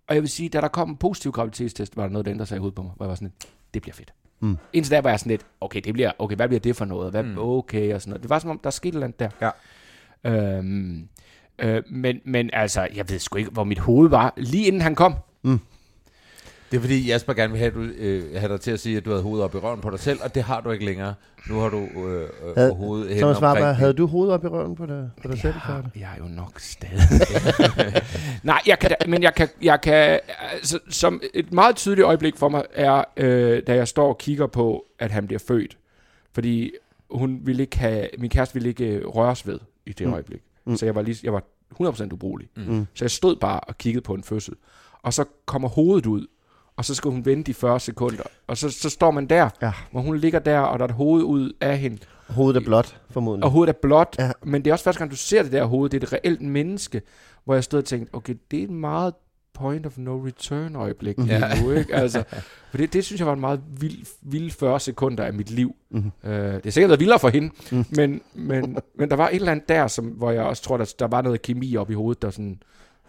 og 0.08 0.16
jeg 0.16 0.22
vil 0.24 0.30
sige, 0.30 0.50
da 0.50 0.62
der 0.62 0.68
kom 0.68 0.90
en 0.90 0.98
positiv 0.98 1.32
graviditetstest, 1.32 1.98
var 1.98 2.04
der 2.04 2.10
noget, 2.10 2.26
der 2.26 2.32
ændrede 2.32 2.48
sig 2.50 2.56
i 2.56 2.60
hovedet 2.60 2.76
på 2.76 2.82
mig, 2.84 2.92
hvor 2.96 3.06
jeg 3.06 3.10
var 3.10 3.16
sådan 3.16 3.28
lidt, 3.40 3.50
det 3.74 3.82
bliver 3.82 3.94
fedt. 3.96 4.14
Mm. 4.40 4.58
Indtil 4.74 4.92
der 4.92 5.02
var 5.02 5.10
jeg 5.10 5.20
sådan 5.20 5.30
lidt, 5.30 5.46
okay, 5.62 5.82
det 5.82 5.94
bliver, 5.94 6.12
okay, 6.20 6.36
hvad 6.36 6.48
bliver 6.48 6.60
det 6.60 6.76
for 6.76 6.86
noget? 6.86 7.12
Hvad, 7.12 7.24
Mm. 7.24 7.30
mm. 7.30 7.38
Okay, 7.40 7.94
og 7.94 8.02
sådan 8.02 8.10
noget. 8.10 8.22
Det 8.24 8.30
var 8.30 8.40
som 8.40 8.50
om, 8.50 8.60
der 8.64 8.70
skete 8.70 8.90
et 8.90 8.94
eller 8.94 9.08
andet 9.08 9.20
der. 9.42 9.52
Ja. 10.24 10.58
Øhm, 10.58 11.08
øh, 11.60 11.84
men, 11.90 12.20
men 12.26 12.50
altså, 12.54 12.88
jeg 12.96 13.10
ved 13.10 13.20
sgu 13.20 13.38
ikke, 13.38 13.52
hvor 13.52 13.64
mit 13.64 13.80
hoved 13.80 14.10
var, 14.10 14.34
lige 14.38 14.66
inden 14.66 14.82
han 14.82 14.96
kom. 14.96 15.16
Det 16.72 16.78
er 16.78 16.82
fordi 16.82 17.08
Jasper 17.08 17.34
gerne 17.34 17.52
vil 17.54 17.60
have, 17.60 17.72
du, 17.72 17.80
øh, 17.82 18.36
have 18.36 18.52
dig 18.54 18.62
til 18.62 18.72
at 18.72 18.80
sige, 18.80 18.98
at 18.98 19.06
du 19.06 19.10
havde 19.10 19.24
hovedet 19.24 19.44
op 19.46 19.56
i 19.56 19.58
røven 19.58 19.82
på 19.82 19.90
dig 19.90 20.00
selv, 20.00 20.20
og 20.24 20.36
det 20.36 20.44
har 20.44 20.62
du 20.62 20.72
ikke 20.72 20.86
længere. 20.86 21.14
Nu 21.50 21.60
har 21.60 21.70
du 21.70 21.78
øh, 21.78 22.22
øh, 22.22 22.28
Havde- 22.58 22.74
hovedet 22.76 23.10
hen 23.10 23.18
Thomas 23.18 23.36
omkring 23.38 23.54
Warberg, 23.54 23.76
havde 23.76 23.94
du 23.94 24.08
hovedet 24.08 24.34
op 24.34 24.44
i 24.44 24.48
røven 24.48 24.76
på 24.76 24.86
dig, 24.86 25.10
på 25.22 25.28
dig 25.28 25.40
selv? 25.42 25.54
Jeg 25.54 25.62
før 25.68 25.74
har, 25.74 25.82
det? 25.82 25.92
jeg 25.96 26.10
er 26.18 26.24
jo 26.24 26.28
nok 26.36 26.60
stadig. 26.60 27.00
Nej, 28.44 28.60
jeg 28.68 28.80
kan, 28.80 28.90
da- 28.90 29.08
men 29.08 29.24
jeg 29.24 29.36
kan, 29.36 29.48
jeg 29.62 29.82
kan 29.82 30.20
altså, 30.54 30.80
som 30.90 31.22
et 31.34 31.54
meget 31.54 31.76
tydeligt 31.76 32.06
øjeblik 32.06 32.38
for 32.38 32.50
mig 32.50 32.64
er, 32.74 33.04
øh, 33.18 33.64
da 33.68 33.76
jeg 33.76 33.88
står 33.88 34.08
og 34.10 34.18
kigger 34.18 34.48
på, 34.48 34.86
at 35.00 35.12
han 35.12 35.28
bliver 35.28 35.40
født. 35.48 35.78
Fordi 36.34 36.72
hun 37.12 37.40
ville 37.44 37.64
ikke 37.64 37.78
have, 37.78 38.08
min 38.18 38.30
kæreste 38.30 38.54
ville 38.54 38.70
ikke 38.70 38.86
øh, 38.86 39.08
røres 39.08 39.48
ved 39.48 39.60
i 39.86 39.94
det 39.94 40.08
Mm. 40.08 40.14
øjeblik. 40.14 40.42
Mm. 40.66 40.78
Så 40.78 40.86
jeg 40.86 40.96
var, 40.96 41.02
lige, 41.02 41.18
jeg 41.24 41.34
var 41.34 41.44
100% 41.82 42.14
ubrugelig. 42.14 42.48
Mm. 42.56 42.88
Så 42.94 43.06
jeg 43.06 43.12
stod 43.12 43.36
bare 43.36 43.60
og 43.60 43.78
kiggede 43.78 44.04
på 44.04 44.14
en 44.14 44.24
fødsel. 44.24 44.54
Og 45.04 45.14
så 45.14 45.26
kommer 45.46 45.68
hovedet 45.70 46.06
ud, 46.06 46.28
og 46.80 46.86
så 46.86 46.96
skal 46.96 47.12
hun 47.12 47.26
vente 47.26 47.50
i 47.52 47.54
40 47.54 47.80
sekunder. 47.80 48.24
Og 48.48 48.58
så, 48.58 48.70
så 48.70 48.90
står 48.90 49.12
man 49.12 49.26
der, 49.26 49.50
Ja. 49.62 49.72
hvor 49.92 50.02
hun 50.02 50.18
ligger 50.18 50.40
der, 50.40 50.60
og 50.60 50.80
der 50.80 50.86
er 50.86 50.90
et 50.90 50.96
hoved 50.96 51.24
ud 51.24 51.52
af 51.62 51.78
hende. 51.78 51.98
Hovedet 52.30 52.60
er 52.62 52.66
blåt, 52.66 52.98
formodentlig. 53.10 53.44
Og 53.46 53.52
hovedet 53.52 53.74
er 53.74 53.78
blåt, 53.82 54.16
Ja. 54.20 54.26
ja. 54.26 54.32
men 54.44 54.62
det 54.66 54.70
er 54.70 54.74
også 54.74 54.84
første 54.84 55.00
gang, 55.00 55.12
du 55.12 55.16
ser 55.16 55.44
det 55.44 55.52
der 55.52 55.64
hoved. 55.66 55.90
Det 55.90 56.04
er 56.04 56.08
et 56.08 56.14
reelt 56.14 56.42
menneske, 56.42 57.02
hvor 57.46 57.54
jeg 57.54 57.64
stod 57.64 57.80
og 57.80 57.86
tænkte, 57.86 58.16
okay, 58.16 58.36
det 58.52 58.60
er 58.60 58.64
et 58.64 58.70
meget 58.70 59.14
point 59.54 59.86
of 59.86 59.98
no 59.98 60.26
return 60.26 60.76
øjeblik 60.76 61.18
Mhm. 61.18 61.28
lige 61.28 61.64
nu, 61.64 61.72
ikke? 61.72 61.96
Altså, 61.96 62.24
for 62.72 62.78
det, 62.78 62.94
det 62.94 63.06
synes 63.06 63.20
jeg 63.20 63.28
var 63.28 63.34
en 63.34 63.40
meget 63.40 63.62
vild, 63.80 64.06
vild 64.22 64.52
40 64.52 64.80
sekunder 64.80 65.24
af 65.24 65.34
mit 65.34 65.52
liv. 65.52 65.76
Mhm. 65.92 66.12
Øh, 66.24 66.32
det 66.54 66.66
er 66.66 66.70
sikkert 66.72 66.90
været 66.90 67.00
vildere 67.00 67.20
for 67.20 67.30
hende, 67.30 67.50
Mhm. 67.72 67.86
men, 67.90 68.22
men, 68.34 68.78
men 68.98 69.10
der 69.10 69.16
var 69.16 69.30
et 69.30 69.36
eller 69.36 69.52
andet 69.52 69.70
der, 69.70 69.88
som, 69.88 70.06
hvor 70.06 70.32
jeg 70.32 70.44
også 70.44 70.64
tror, 70.64 70.78
der, 70.78 70.94
der 71.00 71.08
var 71.08 71.22
noget 71.22 71.42
kemi 71.42 71.76
op 71.78 71.90
i 71.90 71.94
hovedet, 71.94 72.22
der 72.22 72.30
sådan, 72.30 72.62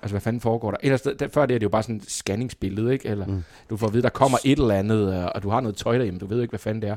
altså 0.03 0.13
hvad 0.13 0.21
fanden 0.21 0.41
foregår 0.41 0.71
der? 0.71 0.79
Ellers, 0.83 1.03
der, 1.03 1.29
før 1.35 1.47
det 1.47 1.55
er 1.55 1.59
det 1.59 1.65
jo 1.65 1.69
bare 1.69 1.83
sådan 1.83 1.97
et 1.97 2.11
scanningsbillede, 2.11 2.93
ikke? 2.93 3.09
Eller 3.09 3.27
Mhm. 3.27 3.43
du 3.71 3.77
får 3.77 3.87
at 3.87 3.93
vide, 3.93 4.03
der 4.03 4.09
kommer 4.09 4.39
et 4.45 4.59
eller 4.59 4.75
andet, 4.75 5.15
øh, 5.15 5.25
og 5.35 5.43
du 5.43 5.49
har 5.51 5.61
noget 5.61 5.77
tøj 5.77 5.97
derhjemme, 5.97 6.21
du 6.21 6.27
ved 6.27 6.41
ikke, 6.43 6.51
hvad 6.53 6.59
fanden 6.61 6.83
det 6.83 6.91
er. 6.91 6.97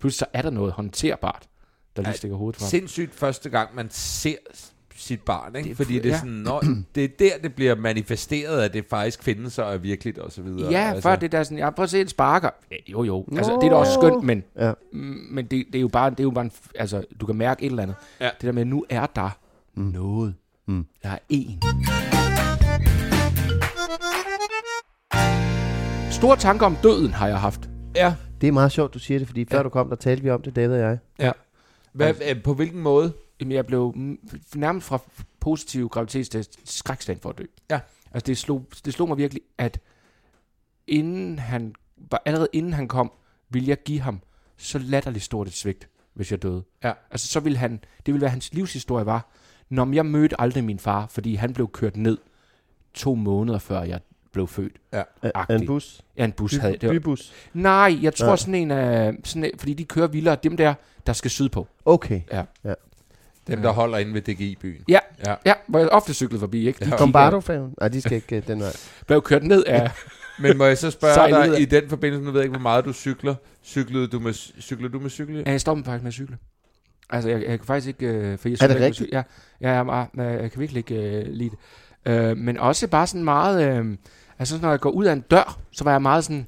Pludselig 0.00 0.18
så 0.18 0.26
er 0.32 0.42
der 0.42 0.50
noget 0.50 0.72
håndterbart, 0.72 1.42
der 1.96 2.02
lige 2.02 2.14
stikker 2.14 2.36
hovedet 2.36 2.60
frem. 2.60 2.68
Sindssygt 2.68 3.14
første 3.14 3.50
gang, 3.50 3.74
man 3.74 3.86
ser 3.90 4.34
sit 4.96 5.20
barn, 5.20 5.56
ikke? 5.56 5.68
Det 5.68 5.76
Fordi 5.76 5.94
det 5.94 6.06
er 6.06 6.08
ja. 6.10 6.16
sådan, 6.18 6.32
nå, 6.32 6.62
det 6.94 7.04
er 7.04 7.08
der, 7.18 7.30
det 7.42 7.54
bliver 7.54 7.74
manifesteret, 7.74 8.62
at 8.62 8.72
det 8.74 8.84
faktisk 8.90 9.22
findes 9.22 9.58
og 9.58 9.74
er 9.74 9.78
virkeligt 9.78 10.18
og 10.18 10.32
så 10.32 10.42
videre. 10.42 10.70
Ja, 10.70 10.88
altså. 10.88 11.02
før 11.02 11.16
det 11.16 11.32
der 11.32 11.42
sådan, 11.42 11.58
jeg 11.58 11.74
prøver 11.74 11.84
at 11.84 11.90
se 11.90 12.00
en 12.00 12.08
sparker. 12.08 12.50
Ja, 12.70 12.76
jo, 12.88 13.02
jo. 13.04 13.26
Altså, 13.36 13.52
det 13.60 13.66
er 13.66 13.70
da 13.70 13.76
også 13.76 13.92
skønt, 13.92 14.24
men, 14.24 14.42
Ja. 14.58 14.72
mm, 14.92 14.98
men 15.30 15.44
det, 15.46 15.66
det, 15.72 15.74
er 15.78 15.80
jo 15.80 15.88
bare, 15.88 16.10
det 16.10 16.20
er 16.20 16.24
jo 16.24 16.30
bare 16.30 16.44
en, 16.44 16.52
altså, 16.74 17.04
du 17.20 17.26
kan 17.26 17.36
mærke 17.36 17.62
et 17.64 17.70
eller 17.70 17.82
andet. 17.82 17.96
Ja. 18.20 18.24
Det 18.40 18.42
der 18.42 18.52
med, 18.52 18.60
at 18.62 18.66
nu 18.68 18.84
er 18.88 19.06
der 19.06 19.30
mm. 19.74 19.82
noget. 19.84 20.34
Mm. 20.66 20.86
Der 21.02 21.08
er 21.10 21.18
en. 21.28 21.62
Store 26.20 26.36
tanker 26.36 26.66
om 26.66 26.76
døden 26.82 27.12
har 27.12 27.28
jeg 27.28 27.40
haft. 27.40 27.70
Ja. 27.96 28.14
Det 28.40 28.46
er 28.48 28.52
meget 28.52 28.72
sjovt, 28.72 28.94
du 28.94 28.98
siger 28.98 29.18
det, 29.18 29.28
fordi 29.28 29.44
før 29.50 29.56
Ja. 29.56 29.62
du 29.62 29.68
kom, 29.68 29.88
der 29.88 29.96
talte 29.96 30.22
vi 30.22 30.30
om 30.30 30.42
det, 30.42 30.56
David 30.56 30.74
og 30.74 30.80
jeg. 30.80 30.98
ja. 31.18 31.32
Hvad, 31.92 32.14
øh, 32.30 32.42
på 32.42 32.54
hvilken 32.54 32.80
måde? 32.80 33.12
Jamen, 33.40 33.52
jeg 33.52 33.66
blev 33.66 33.94
nærmest 34.54 34.86
fra 34.86 34.98
positiv 35.40 35.88
graviditetstest 35.88 36.58
skrækstand 36.64 37.20
for 37.20 37.30
at 37.30 37.38
dø. 37.38 37.44
Ja. 37.70 37.80
Altså, 38.12 38.26
det 38.26 38.38
slog, 38.38 38.66
det 38.84 38.92
slog 38.92 39.08
mig 39.08 39.18
virkelig, 39.18 39.42
at 39.58 39.80
inden 40.86 41.38
han, 41.38 41.74
bare 42.10 42.20
allerede 42.24 42.48
inden 42.52 42.72
han 42.72 42.88
kom, 42.88 43.12
ville 43.50 43.68
jeg 43.68 43.82
give 43.82 44.00
ham 44.00 44.20
så 44.56 44.78
latterligt 44.78 45.24
stort 45.24 45.46
et 45.46 45.52
svigt, 45.54 45.88
hvis 46.14 46.30
jeg 46.30 46.42
døde. 46.42 46.62
Ja. 46.84 46.92
Altså, 47.10 47.28
så 47.28 47.40
ville 47.40 47.58
han, 47.58 47.72
det 48.06 48.14
ville 48.14 48.20
være 48.20 48.30
hans 48.30 48.52
livshistorie 48.54 49.06
var, 49.06 49.28
når 49.68 49.94
jeg 49.94 50.06
mødte 50.06 50.40
aldrig 50.40 50.64
min 50.64 50.78
far, 50.78 51.06
fordi 51.06 51.34
han 51.34 51.52
blev 51.52 51.68
kørt 51.68 51.96
ned 51.96 52.18
to 52.94 53.14
måneder 53.14 53.58
før 53.58 53.82
jeg 53.82 54.00
blev 54.34 54.46
født. 54.48 54.72
Af 54.92 55.04
en 55.50 55.66
bus. 55.66 56.00
Ja, 56.16 56.24
en 56.24 56.32
bus 56.32 56.56
havde 56.56 56.72
By, 56.72 56.78
det. 56.80 56.88
Var, 56.88 56.94
bybus. 56.94 57.32
nej, 57.52 57.98
jeg 58.02 58.14
tror 58.14 58.30
Ja. 58.30 58.36
sådan 58.36 58.54
en 58.54 58.70
af, 58.70 59.12
sådan 59.24 59.44
en, 59.44 59.50
fordi 59.58 59.74
de 59.74 59.84
kører 59.84 60.06
vildere, 60.06 60.36
dem 60.42 60.56
der, 60.56 60.74
der 61.06 61.12
skal 61.12 61.30
sydpå. 61.30 61.68
Okay. 61.84 62.20
Dem, 63.46 63.62
der 63.62 63.70
holder 63.70 63.98
inde 63.98 64.14
ved 64.14 64.22
DGI-byen. 64.22 64.84
Ja, 64.88 64.98
Ja. 65.26 65.34
ja, 65.46 65.52
hvor 65.66 65.78
jeg 65.78 65.88
ofte 65.88 66.14
cyklede 66.14 66.40
forbi, 66.40 66.66
ikke? 66.66 66.84
De 66.84 66.90
Ja. 66.90 66.96
Bombardo-færgen? 66.96 67.74
Nej, 67.80 67.88
de 67.88 68.00
skal 68.00 68.12
ikke 68.12 68.36
øh, 68.36 68.46
den 68.46 68.60
vej. 68.60 68.72
blev 69.06 69.22
kørt 69.22 69.42
ned 69.44 69.64
af... 69.64 69.90
Men 70.42 70.58
må 70.58 70.64
jeg 70.64 70.78
så 70.78 70.90
spørge 70.90 71.14
Sejlet 71.14 71.48
ud 71.48 71.52
dig, 71.52 71.60
i 71.60 71.64
den 71.64 71.88
forbindelse, 71.88 72.24
nu 72.24 72.30
ved 72.30 72.40
jeg 72.40 72.44
ikke, 72.44 72.52
hvor 72.56 72.62
meget 72.62 72.84
du 72.84 72.92
cykler. 72.92 73.34
Cyklede 73.64 74.06
du 74.08 74.20
med, 74.20 74.32
cykler 74.60 74.88
du 74.88 75.00
med 75.00 75.10
cykel? 75.10 75.36
Ja, 75.46 75.50
jeg 75.50 75.60
stopper 75.60 75.84
faktisk 75.84 76.02
med 76.02 76.08
at 76.08 76.14
cykle. 76.14 76.36
Altså, 77.10 77.30
jeg, 77.30 77.40
jeg 77.42 77.58
kan 77.58 77.66
faktisk 77.66 77.88
ikke... 77.88 78.06
Øh, 78.06 78.38
for 78.38 78.48
jeg 78.48 78.52
Er 78.52 78.56
cykler 78.56 78.68
det 78.68 78.76
med 78.80 78.86
rigtigt? 78.86 79.08
cy- 79.08 79.12
Ja, 79.12 79.22
ja 79.60 79.70
jeg, 79.70 79.78
er 79.78 79.82
meget- 79.82 80.08
jeg, 80.16 80.40
jeg 80.42 80.50
kan 80.50 80.60
virkelig 80.60 80.78
ikke 80.90 80.94
øh, 81.18 81.26
lide 81.26 81.50
det. 81.50 81.58
Øh, 82.12 82.36
men 82.36 82.58
også 82.58 82.88
bare 82.88 83.06
sådan 83.06 83.24
meget... 83.24 83.78
Øh, 83.78 83.96
altså, 84.38 84.58
når 84.62 84.70
jeg 84.70 84.80
går 84.80 84.90
ud 84.90 85.04
af 85.04 85.12
en 85.12 85.20
dør, 85.20 85.58
så 85.72 85.84
var 85.84 85.90
jeg 85.90 86.02
meget 86.02 86.24
sådan... 86.24 86.46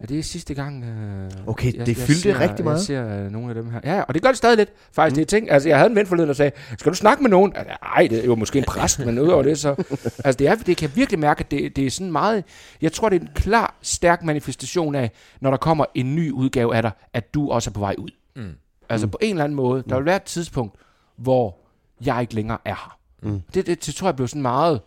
Ja, 0.00 0.06
det 0.06 0.18
er 0.18 0.22
sidste 0.22 0.54
gang... 0.54 0.84
Øh, 0.84 1.30
Okay, 1.46 1.72
det 1.86 1.96
fyldte 1.96 2.22
ser, 2.22 2.40
rigtig 2.40 2.64
meget. 2.64 2.76
Jeg 2.76 2.84
ser 2.84 3.24
øh, 3.24 3.30
nogle 3.30 3.48
af 3.48 3.54
dem 3.54 3.70
her. 3.70 3.80
Ja, 3.84 3.96
ja, 3.96 4.02
og 4.02 4.14
det 4.14 4.22
gør 4.22 4.28
det 4.28 4.36
stadig 4.36 4.56
lidt. 4.56 4.72
Faktisk, 4.92 5.12
mm. 5.12 5.14
det 5.14 5.22
er 5.22 5.38
ting. 5.38 5.50
Altså, 5.50 5.68
jeg 5.68 5.78
havde 5.78 5.90
en 5.90 5.96
ven 5.96 6.06
forleden, 6.06 6.28
der 6.28 6.34
sagde, 6.34 6.52
skal 6.78 6.92
du 6.92 6.96
snakke 6.96 7.22
med 7.22 7.30
nogen? 7.30 7.56
Altså, 7.56 7.76
Ej, 7.82 8.06
det 8.10 8.18
er 8.18 8.24
jo 8.24 8.34
måske 8.34 8.58
en 8.58 8.64
præst, 8.64 8.98
men 8.98 9.18
udover 9.18 9.42
det, 9.42 9.58
så... 9.58 9.74
Altså, 10.24 10.38
det, 10.38 10.46
er, 10.46 10.54
det 10.54 10.76
kan 10.76 10.88
jeg 10.88 10.96
virkelig 10.96 11.18
mærke, 11.20 11.40
at 11.40 11.50
det, 11.50 11.76
det 11.76 11.86
er 11.86 11.90
sådan 11.90 12.12
meget... 12.12 12.44
Jeg 12.82 12.92
tror, 12.92 13.08
det 13.08 13.16
er 13.16 13.20
en 13.20 13.30
klar, 13.34 13.74
stærk 13.82 14.22
manifestation 14.22 14.94
af, 14.94 15.10
når 15.40 15.50
der 15.50 15.56
kommer 15.56 15.84
en 15.94 16.14
ny 16.16 16.30
udgave 16.30 16.76
af 16.76 16.82
dig, 16.82 16.90
at 17.12 17.34
du 17.34 17.50
også 17.50 17.70
er 17.70 17.72
på 17.72 17.80
vej 17.80 17.94
ud. 17.98 18.10
Mm. 18.36 18.50
Altså, 18.88 19.06
på 19.06 19.18
en 19.20 19.30
eller 19.30 19.44
anden 19.44 19.56
måde. 19.56 19.84
Der 19.88 19.96
vil 19.96 20.04
være 20.04 20.16
et 20.16 20.22
tidspunkt, 20.22 20.74
hvor 21.16 21.56
jeg 22.04 22.20
ikke 22.20 22.34
længere 22.34 22.58
er 22.64 22.74
her. 22.74 22.98
Mm. 23.22 23.40
Det, 23.54 23.66
det, 23.66 23.86
det 23.86 23.94
tror 23.94 24.08
jeg 24.08 24.16
blev 24.16 24.28
sådan 24.28 24.42
meget... 24.42 24.80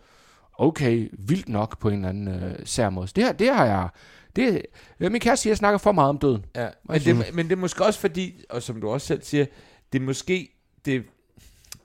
Okay, 0.57 1.09
vildt 1.19 1.49
nok 1.49 1.79
på 1.79 1.89
en 1.89 1.95
eller 1.95 2.09
anden 2.09 2.27
øh, 2.27 2.59
sær 2.65 2.89
måde. 2.89 3.07
Det, 3.15 3.23
her, 3.23 3.31
det 3.31 3.53
har 3.53 3.65
jeg... 3.65 3.89
Det, 4.35 4.61
ja, 4.99 5.09
min 5.09 5.21
kæreste 5.21 5.43
siger, 5.43 5.51
at 5.51 5.53
jeg 5.53 5.57
snakker 5.57 5.77
for 5.77 5.91
meget 5.91 6.09
om 6.09 6.17
døden. 6.17 6.45
Ja, 6.55 6.69
men 6.83 7.01
det, 7.01 7.33
men 7.35 7.45
det 7.45 7.51
er 7.51 7.59
måske 7.59 7.85
også 7.85 7.99
fordi, 7.99 8.43
og 8.49 8.63
som 8.63 8.81
du 8.81 8.89
også 8.89 9.07
selv 9.07 9.23
siger, 9.23 9.45
det 9.93 10.01
er 10.01 10.03
måske 10.05 10.49
det, 10.85 11.03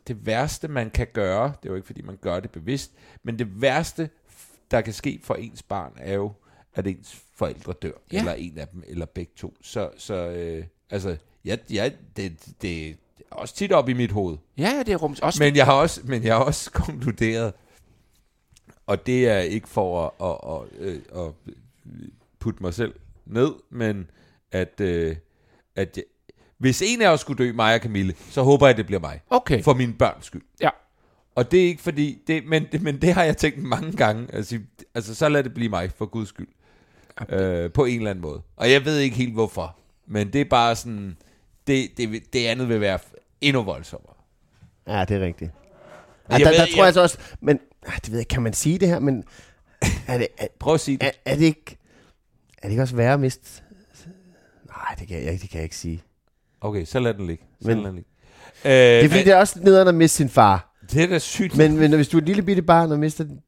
det 0.09 0.27
værste, 0.27 0.69
man 0.69 0.91
kan 0.91 1.07
gøre, 1.13 1.45
det 1.45 1.69
er 1.69 1.71
jo 1.71 1.75
ikke 1.75 1.87
fordi, 1.87 2.03
man 2.03 2.19
gør 2.21 2.41
det 2.41 2.51
bevidst, 2.51 2.93
men 3.23 3.39
det 3.39 3.61
værste, 3.63 4.11
der 4.71 4.81
kan 4.81 4.93
ske 4.93 5.21
for 5.23 5.35
ens 5.35 5.63
barn, 5.63 5.93
er 5.97 6.15
jo, 6.15 6.33
at 6.75 6.87
ens 6.87 7.19
forældre 7.37 7.73
dør, 7.73 7.93
Ja. 8.13 8.19
eller 8.19 8.33
en 8.33 8.59
af 8.59 8.69
dem, 8.69 8.83
eller 8.87 9.07
begge 9.07 9.33
to. 9.37 9.55
Så, 9.63 9.91
så 9.97 10.15
øh, 10.15 10.65
altså, 10.91 11.17
ja, 11.45 11.57
ja, 11.73 11.91
det, 12.17 12.47
det 12.63 12.89
er 12.91 12.95
også 13.31 13.55
tit 13.55 13.73
op 13.73 13.89
i 13.89 13.93
mit 13.93 14.13
hoved. 14.13 14.37
Ja, 14.59 14.83
det 14.87 14.93
er 14.93 14.97
rums. 14.97 15.21
Også 15.21 15.43
Men 15.43 15.57
jeg 15.57 15.65
har 15.65 15.73
også, 15.73 16.01
men 16.05 16.25
jeg 16.25 16.35
har 16.37 16.45
også 16.45 16.71
konkluderet, 16.71 17.53
og 18.91 19.07
det 19.07 19.29
er 19.29 19.39
ikke 19.39 19.69
for 19.69 20.07
at, 20.21 20.27
at, 20.29 20.89
at, 20.89 21.21
at, 21.21 21.27
at 21.27 21.55
putte 22.39 22.63
mig 22.63 22.75
selv 22.75 22.95
ned, 23.27 23.53
men 23.71 24.11
at, 24.53 24.81
øh, 24.81 25.17
at 25.77 25.97
jeg, 25.97 26.05
Hvis 26.59 26.83
en 26.87 27.03
af 27.03 27.09
os 27.09 27.21
skulle 27.21 27.45
dø, 27.45 27.53
mig 27.53 27.75
og 27.75 27.81
Camille, 27.81 28.15
så 28.31 28.43
håber 28.43 28.67
jeg, 28.67 28.77
det 28.77 28.87
bliver 28.87 29.01
mig. 29.01 29.21
Okay. 29.31 29.63
For 29.63 29.75
mine 29.75 29.93
børns 29.93 30.27
skyld. 30.27 30.43
Ja. 30.61 30.69
Og 31.35 31.51
det 31.51 31.61
er 31.61 31.65
ikke 31.65 31.83
fordi, 31.83 32.19
det, 32.27 32.45
men, 32.47 32.67
det, 32.73 32.83
men 32.83 33.01
det 33.03 33.13
har 33.15 33.25
jeg 33.25 33.37
tænkt 33.37 33.59
mange 33.63 33.93
gange. 33.93 34.27
Altså, 34.35 34.59
altså 34.95 35.15
så 35.15 35.29
lad 35.29 35.45
det 35.45 35.55
blive 35.55 35.69
mig, 35.69 35.91
for 35.97 36.07
guds 36.07 36.29
skyld. 36.29 36.49
Øh, 37.29 37.73
på 37.73 37.85
en 37.85 37.97
eller 37.99 38.11
anden 38.11 38.23
måde. 38.23 38.43
Og 38.57 38.71
jeg 38.73 38.85
ved 38.85 38.99
ikke 38.99 39.17
helt 39.17 39.33
hvorfor. 39.33 39.77
Men 40.07 40.33
det 40.33 40.41
er 40.41 40.45
bare 40.45 40.77
sådan, 40.77 41.17
det, 41.67 41.97
det, 41.97 42.33
det 42.33 42.47
andet 42.47 42.69
vil 42.69 42.81
være 42.81 42.99
endnu 43.41 43.63
voldsommere. 43.63 44.15
Ja, 44.87 45.05
det 45.05 45.17
er 45.17 45.21
rigtigt. 45.21 45.51
Ja, 46.31 46.35
Jeg 46.37 46.41
der, 46.41 46.51
ved- 46.51 46.59
der 46.59 46.67
tror 46.75 46.85
jeg 46.85 46.95
så 46.95 47.03
også, 47.03 47.19
men 47.41 47.61
det 47.87 48.11
ved 48.11 48.13
jeg, 48.13 48.21
ikke, 48.21 48.29
kan 48.29 48.43
man 48.43 48.53
sige 48.53 48.79
det 48.79 48.89
her, 48.89 48.99
men 48.99 49.25
er 50.07 50.19
det, 50.19 50.29
er, 50.39 50.47
Prøv 50.59 50.75
at 50.75 50.81
sige 50.81 50.97
det. 50.97 51.07
er, 51.07 51.11
er 51.25 51.35
det 51.37 51.45
ikke, 51.45 51.77
er 52.59 52.63
det 52.63 52.71
ikke 52.71 52.83
også 52.83 52.97
værre 52.97 53.13
at 53.15 53.21
miste? 53.21 53.63
Nej, 54.67 54.95
det 54.99 55.09
kan 55.09 55.25
jeg, 55.25 55.33
det 55.33 55.51
kan 55.51 55.57
jeg 55.59 55.63
ikke 55.65 55.77
sige. 55.77 56.03
Okay, 56.61 56.85
så 56.85 56.99
lad 57.01 57.15
den 57.15 57.27
ligge. 57.27 57.45
Så 57.63 57.69
Men- 57.69 57.77
lad 57.79 57.87
den 57.87 57.95
ligge. 57.95 58.11
Øh, 58.65 58.71
Det 58.73 59.05
er 59.05 59.09
fordi, 59.09 59.25
det 59.25 59.33
er 59.33 59.37
også 59.37 59.61
nederen 59.63 59.89
at 59.89 59.95
miste 59.95 60.17
sin 60.17 60.29
far. 60.29 60.75
det 60.93 61.03
er 61.03 61.07
da 61.07 61.19
sygt. 61.19 61.57
Men, 61.57 61.77
men 61.79 61.93
hvis 61.95 62.09
du 62.09 62.17
er 62.17 62.21
et 62.21 62.27
lille 62.27 62.43
bitte 62.43 62.63
barn 62.63 62.93
og 62.93 62.99
mister 62.99 63.25
den, 63.25 63.41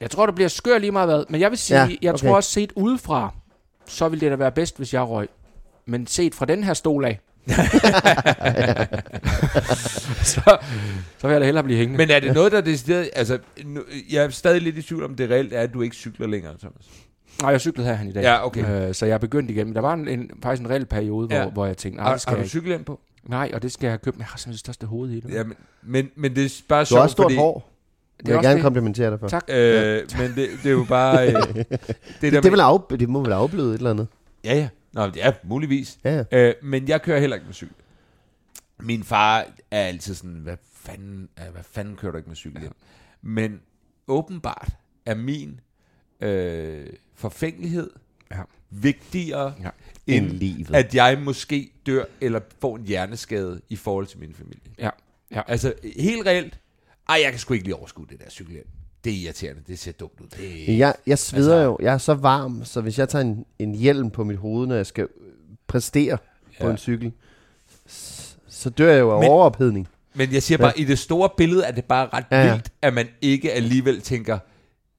Jeg 0.00 0.10
tror, 0.10 0.26
det 0.26 0.34
bliver 0.34 0.48
skør 0.48 0.78
lige 0.78 0.90
meget 0.90 1.08
hvad. 1.08 1.24
Men 1.28 1.40
jeg 1.40 1.50
vil 1.50 1.58
sige, 1.58 1.80
Ja, 1.80 1.86
ja, 1.86 1.96
jeg 2.02 2.14
okay. 2.14 2.26
tror 2.26 2.36
også 2.36 2.50
set 2.50 2.72
udefra, 2.76 3.34
så 3.86 4.08
ville 4.08 4.20
det 4.20 4.30
da 4.30 4.36
være 4.36 4.52
bedst, 4.52 4.76
hvis 4.76 4.94
jeg 4.94 5.02
røg. 5.08 5.28
Men 5.86 6.06
set 6.06 6.34
fra 6.34 6.46
den 6.46 6.64
her 6.64 6.74
stol 6.74 7.04
af, 7.04 7.20
så, 10.32 10.40
så 11.18 11.26
vil 11.26 11.30
jeg 11.32 11.40
da 11.40 11.44
hellere 11.44 11.64
blive 11.64 11.78
hængende. 11.78 11.98
Men 11.98 12.10
er 12.10 12.20
det 12.20 12.34
noget, 12.34 12.52
der 12.52 12.58
er 12.58 12.62
decideret... 12.62 13.10
Altså, 13.16 13.38
nu, 13.64 13.80
jeg 14.12 14.24
er 14.24 14.28
stadig 14.28 14.62
lidt 14.62 14.76
i 14.78 14.82
tvivl 14.82 15.04
om, 15.04 15.14
det 15.14 15.30
reelt 15.30 15.52
er, 15.52 15.60
at 15.60 15.74
du 15.74 15.82
ikke 15.82 15.96
cykler 15.96 16.26
længere, 16.26 16.54
Thomas. 16.58 16.86
Nej, 17.40 17.50
jeg 17.50 17.60
cyklede 17.60 17.88
herhen 17.88 18.08
i 18.08 18.12
dag. 18.12 18.22
Ja, 18.22 18.46
okay. 18.46 18.88
Øh, 18.88 18.94
så 18.94 19.06
jeg 19.06 19.14
er 19.14 19.18
begyndt 19.18 19.50
igen. 19.50 19.66
Men 19.66 19.74
der 19.74 19.80
var 19.80 19.94
en, 19.94 20.08
en, 20.08 20.30
faktisk 20.42 20.62
en 20.64 20.70
reel 20.70 20.86
periode, 20.86 21.26
hvor, 21.26 21.36
Ja. 21.36 21.42
ja. 21.42 21.48
hvor 21.50 21.66
jeg 21.66 21.76
tænkte, 21.76 22.00
nej, 22.02 22.10
Har, 22.10 22.16
skal 22.16 22.30
har 22.30 22.36
jeg 22.36 22.44
du 22.44 22.48
cykelhjelm 22.48 22.84
på? 22.84 23.00
Nej, 23.28 23.50
og 23.54 23.62
det 23.62 23.72
skal 23.72 23.86
jeg 23.86 23.92
have 23.92 23.98
købt. 23.98 24.16
Men 24.16 24.20
jeg 24.20 24.26
har 24.26 24.38
simpelthen 24.38 24.52
det 24.52 24.60
største 24.60 24.86
hoved 24.86 25.10
i 25.10 25.20
det. 25.20 25.30
Ja, 25.34 25.44
men, 25.44 25.54
men, 25.82 26.10
men 26.16 26.36
det 26.36 26.44
er 26.44 26.48
bare 26.68 26.78
du 26.78 26.80
har 26.80 26.84
sjovt, 26.84 27.00
også 27.00 27.12
stort 27.12 27.24
fordi... 27.24 27.36
hår. 27.36 27.70
Det 28.18 28.26
vil 28.26 28.32
jeg 28.34 28.42
gerne 28.42 28.54
det. 28.54 28.62
komplimentere 28.62 29.10
dig 29.10 29.20
for. 29.20 29.28
Tak. 29.28 29.44
Øh, 29.48 30.02
men 30.18 30.32
det, 30.34 30.48
det 30.62 30.66
er 30.66 30.70
jo 30.70 30.84
bare... 30.88 31.28
Øh, 31.28 31.34
det, 31.54 31.66
Det, 32.20 32.32
der 32.32 32.40
det, 32.40 32.52
vil 32.52 32.60
af, 32.60 32.78
det 32.90 33.08
må 33.08 33.22
vel 33.22 33.32
afbløde 33.32 33.70
et 33.74 33.78
eller 33.78 33.90
andet. 33.90 34.06
Ja, 34.44 34.54
ja. 34.54 34.68
Nå, 34.94 35.06
det 35.10 35.24
er 35.24 35.32
muligvis. 35.44 35.98
Ja, 36.04 36.24
Øh, 36.32 36.54
men 36.62 36.88
jeg 36.88 37.02
kører 37.02 37.20
heller 37.20 37.36
ikke 37.36 37.46
med 37.46 37.54
cykel. 37.54 37.74
Min 38.80 39.04
far 39.04 39.46
er 39.70 39.80
altid 39.86 40.14
sådan, 40.14 40.34
hvad 40.34 40.56
fanden, 40.74 41.28
øh, 41.38 41.52
hvad 41.52 41.62
fanden 41.62 41.96
kører 41.96 42.12
du 42.12 42.16
ikke 42.18 42.28
med 42.28 42.36
cykel 42.36 42.60
hjem? 42.60 42.72
Men 43.22 43.60
åbenbart 44.08 44.68
er 45.06 45.14
min 45.14 45.60
øh, 46.20 46.86
forfængelighed 47.14 47.90
Ja. 48.30 48.42
vigtigere 48.70 49.54
Ja. 49.62 49.70
End 50.06 50.26
end 50.26 50.32
livet. 50.32 50.74
at 50.74 50.94
jeg 50.94 51.18
måske 51.20 51.70
dør 51.86 52.04
eller 52.20 52.40
får 52.60 52.76
en 52.76 52.86
hjerneskade 52.86 53.60
i 53.68 53.76
forhold 53.76 54.06
til 54.06 54.18
min 54.18 54.34
familie. 54.34 54.60
Ja. 54.78 54.90
ja. 55.30 55.42
Altså 55.46 55.74
helt 55.96 56.26
reelt, 56.26 56.58
ej, 57.08 57.20
jeg 57.22 57.30
kan 57.30 57.38
sgu 57.40 57.54
ikke 57.54 57.64
lige 57.66 57.76
overskue 57.76 58.06
det 58.10 58.20
der 58.20 58.30
cykelhjem. 58.30 58.66
Det 59.04 59.12
er 59.12 59.16
irriterende, 59.24 59.62
det 59.66 59.78
ser 59.78 59.92
dumt 59.92 60.20
ud. 60.20 60.26
Det, 60.36 60.78
Jeg, 60.78 60.94
jeg 61.06 61.18
sveder 61.18 61.52
Altså- 61.54 61.64
jo. 61.64 61.78
Jeg 61.80 61.94
er 61.94 61.98
så 61.98 62.14
varm, 62.14 62.64
så 62.64 62.80
hvis 62.80 62.98
jeg 62.98 63.08
tager 63.08 63.24
en, 63.24 63.44
en 63.58 63.74
hjelm 63.74 64.10
på 64.10 64.24
mit 64.24 64.36
hoved, 64.36 64.66
når 64.66 64.74
jeg 64.74 64.86
skal 64.86 65.08
præstere 65.66 66.18
ja. 66.52 66.60
på 66.60 66.66
Ja. 66.66 66.70
en 66.72 66.78
cykel, 66.78 67.12
så 68.48 68.70
dør 68.70 68.92
jeg 68.92 69.00
jo 69.00 69.10
af 69.12 69.20
Men- 69.20 69.30
overophedning. 69.30 69.88
Men 70.14 70.32
jeg 70.32 70.42
siger 70.42 70.58
bare, 70.58 70.78
i 70.78 70.84
det 70.84 70.98
store 70.98 71.28
billede 71.36 71.64
er 71.64 71.72
det 71.72 71.84
bare 71.84 72.08
ret 72.12 72.24
Ja, 72.30 72.36
ja, 72.40 72.46
ja. 72.46 72.52
vildt, 72.52 72.68
at 72.82 72.94
man 72.94 73.06
ikke 73.20 73.52
alligevel 73.52 74.00
tænker, 74.00 74.38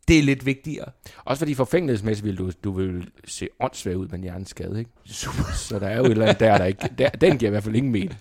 det 0.08 0.20
er 0.20 0.24
lidt 0.24 0.46
vigtigere. 0.46 0.86
Også 1.26 1.39
fordi 1.39 1.54
forfængelighedsmæssigt 1.54 2.26
vil 2.26 2.38
du, 2.38 2.52
du 2.63 2.72
vil 2.72 3.08
se 3.26 3.48
åndssvag 3.60 3.98
ud 3.98 4.08
med 4.08 4.18
en 4.18 4.24
hjerneskade, 4.24 4.80
ikke? 4.80 4.91
Super. 5.06 5.44
Så 5.56 5.80
der 5.80 5.88
er 5.88 5.98
jo 5.98 6.04
et 6.04 6.12
eller 6.12 6.26
andet 6.26 6.39
der, 6.39 6.58
der 6.58 6.65
ikke... 6.65 6.89
Der, 6.98 7.10
den 7.10 7.38
giver 7.38 7.50
i 7.50 7.52
hvert 7.52 7.63
fald 7.63 7.76
ingen 7.76 7.91
mening. 7.91 8.18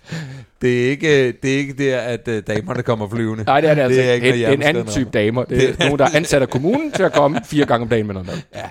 Det 0.61 0.85
er 0.85 0.89
ikke, 0.89 1.31
det 1.31 1.53
er 1.53 1.57
ikke 1.57 1.73
der, 1.73 1.99
at 1.99 2.27
uh, 2.27 2.37
damerne 2.37 2.83
kommer 2.83 3.09
flyvende. 3.09 3.43
Nej, 3.43 3.61
det 3.61 3.69
er 3.69 3.75
det 3.75 3.81
altså 3.81 4.01
Det 4.01 4.09
er 4.09 4.13
ikke. 4.13 4.27
Det 4.27 4.33
er, 4.33 4.35
det 4.37 4.47
er 4.47 4.53
en 4.53 4.63
anden 4.63 4.87
type 4.87 5.09
damer. 5.09 5.43
Det 5.43 5.69
er 5.69 5.75
nogen, 5.79 5.99
der 5.99 6.05
er 6.05 6.15
ansat 6.15 6.41
af 6.41 6.49
kommunen 6.49 6.91
til 6.91 7.03
at 7.03 7.13
komme 7.13 7.41
fire 7.45 7.65
gange 7.65 7.83
om 7.83 7.89
dagen 7.89 8.05
med 8.05 8.13
noget 8.13 8.27
mad. 8.27 8.37
Ja. 8.55 8.69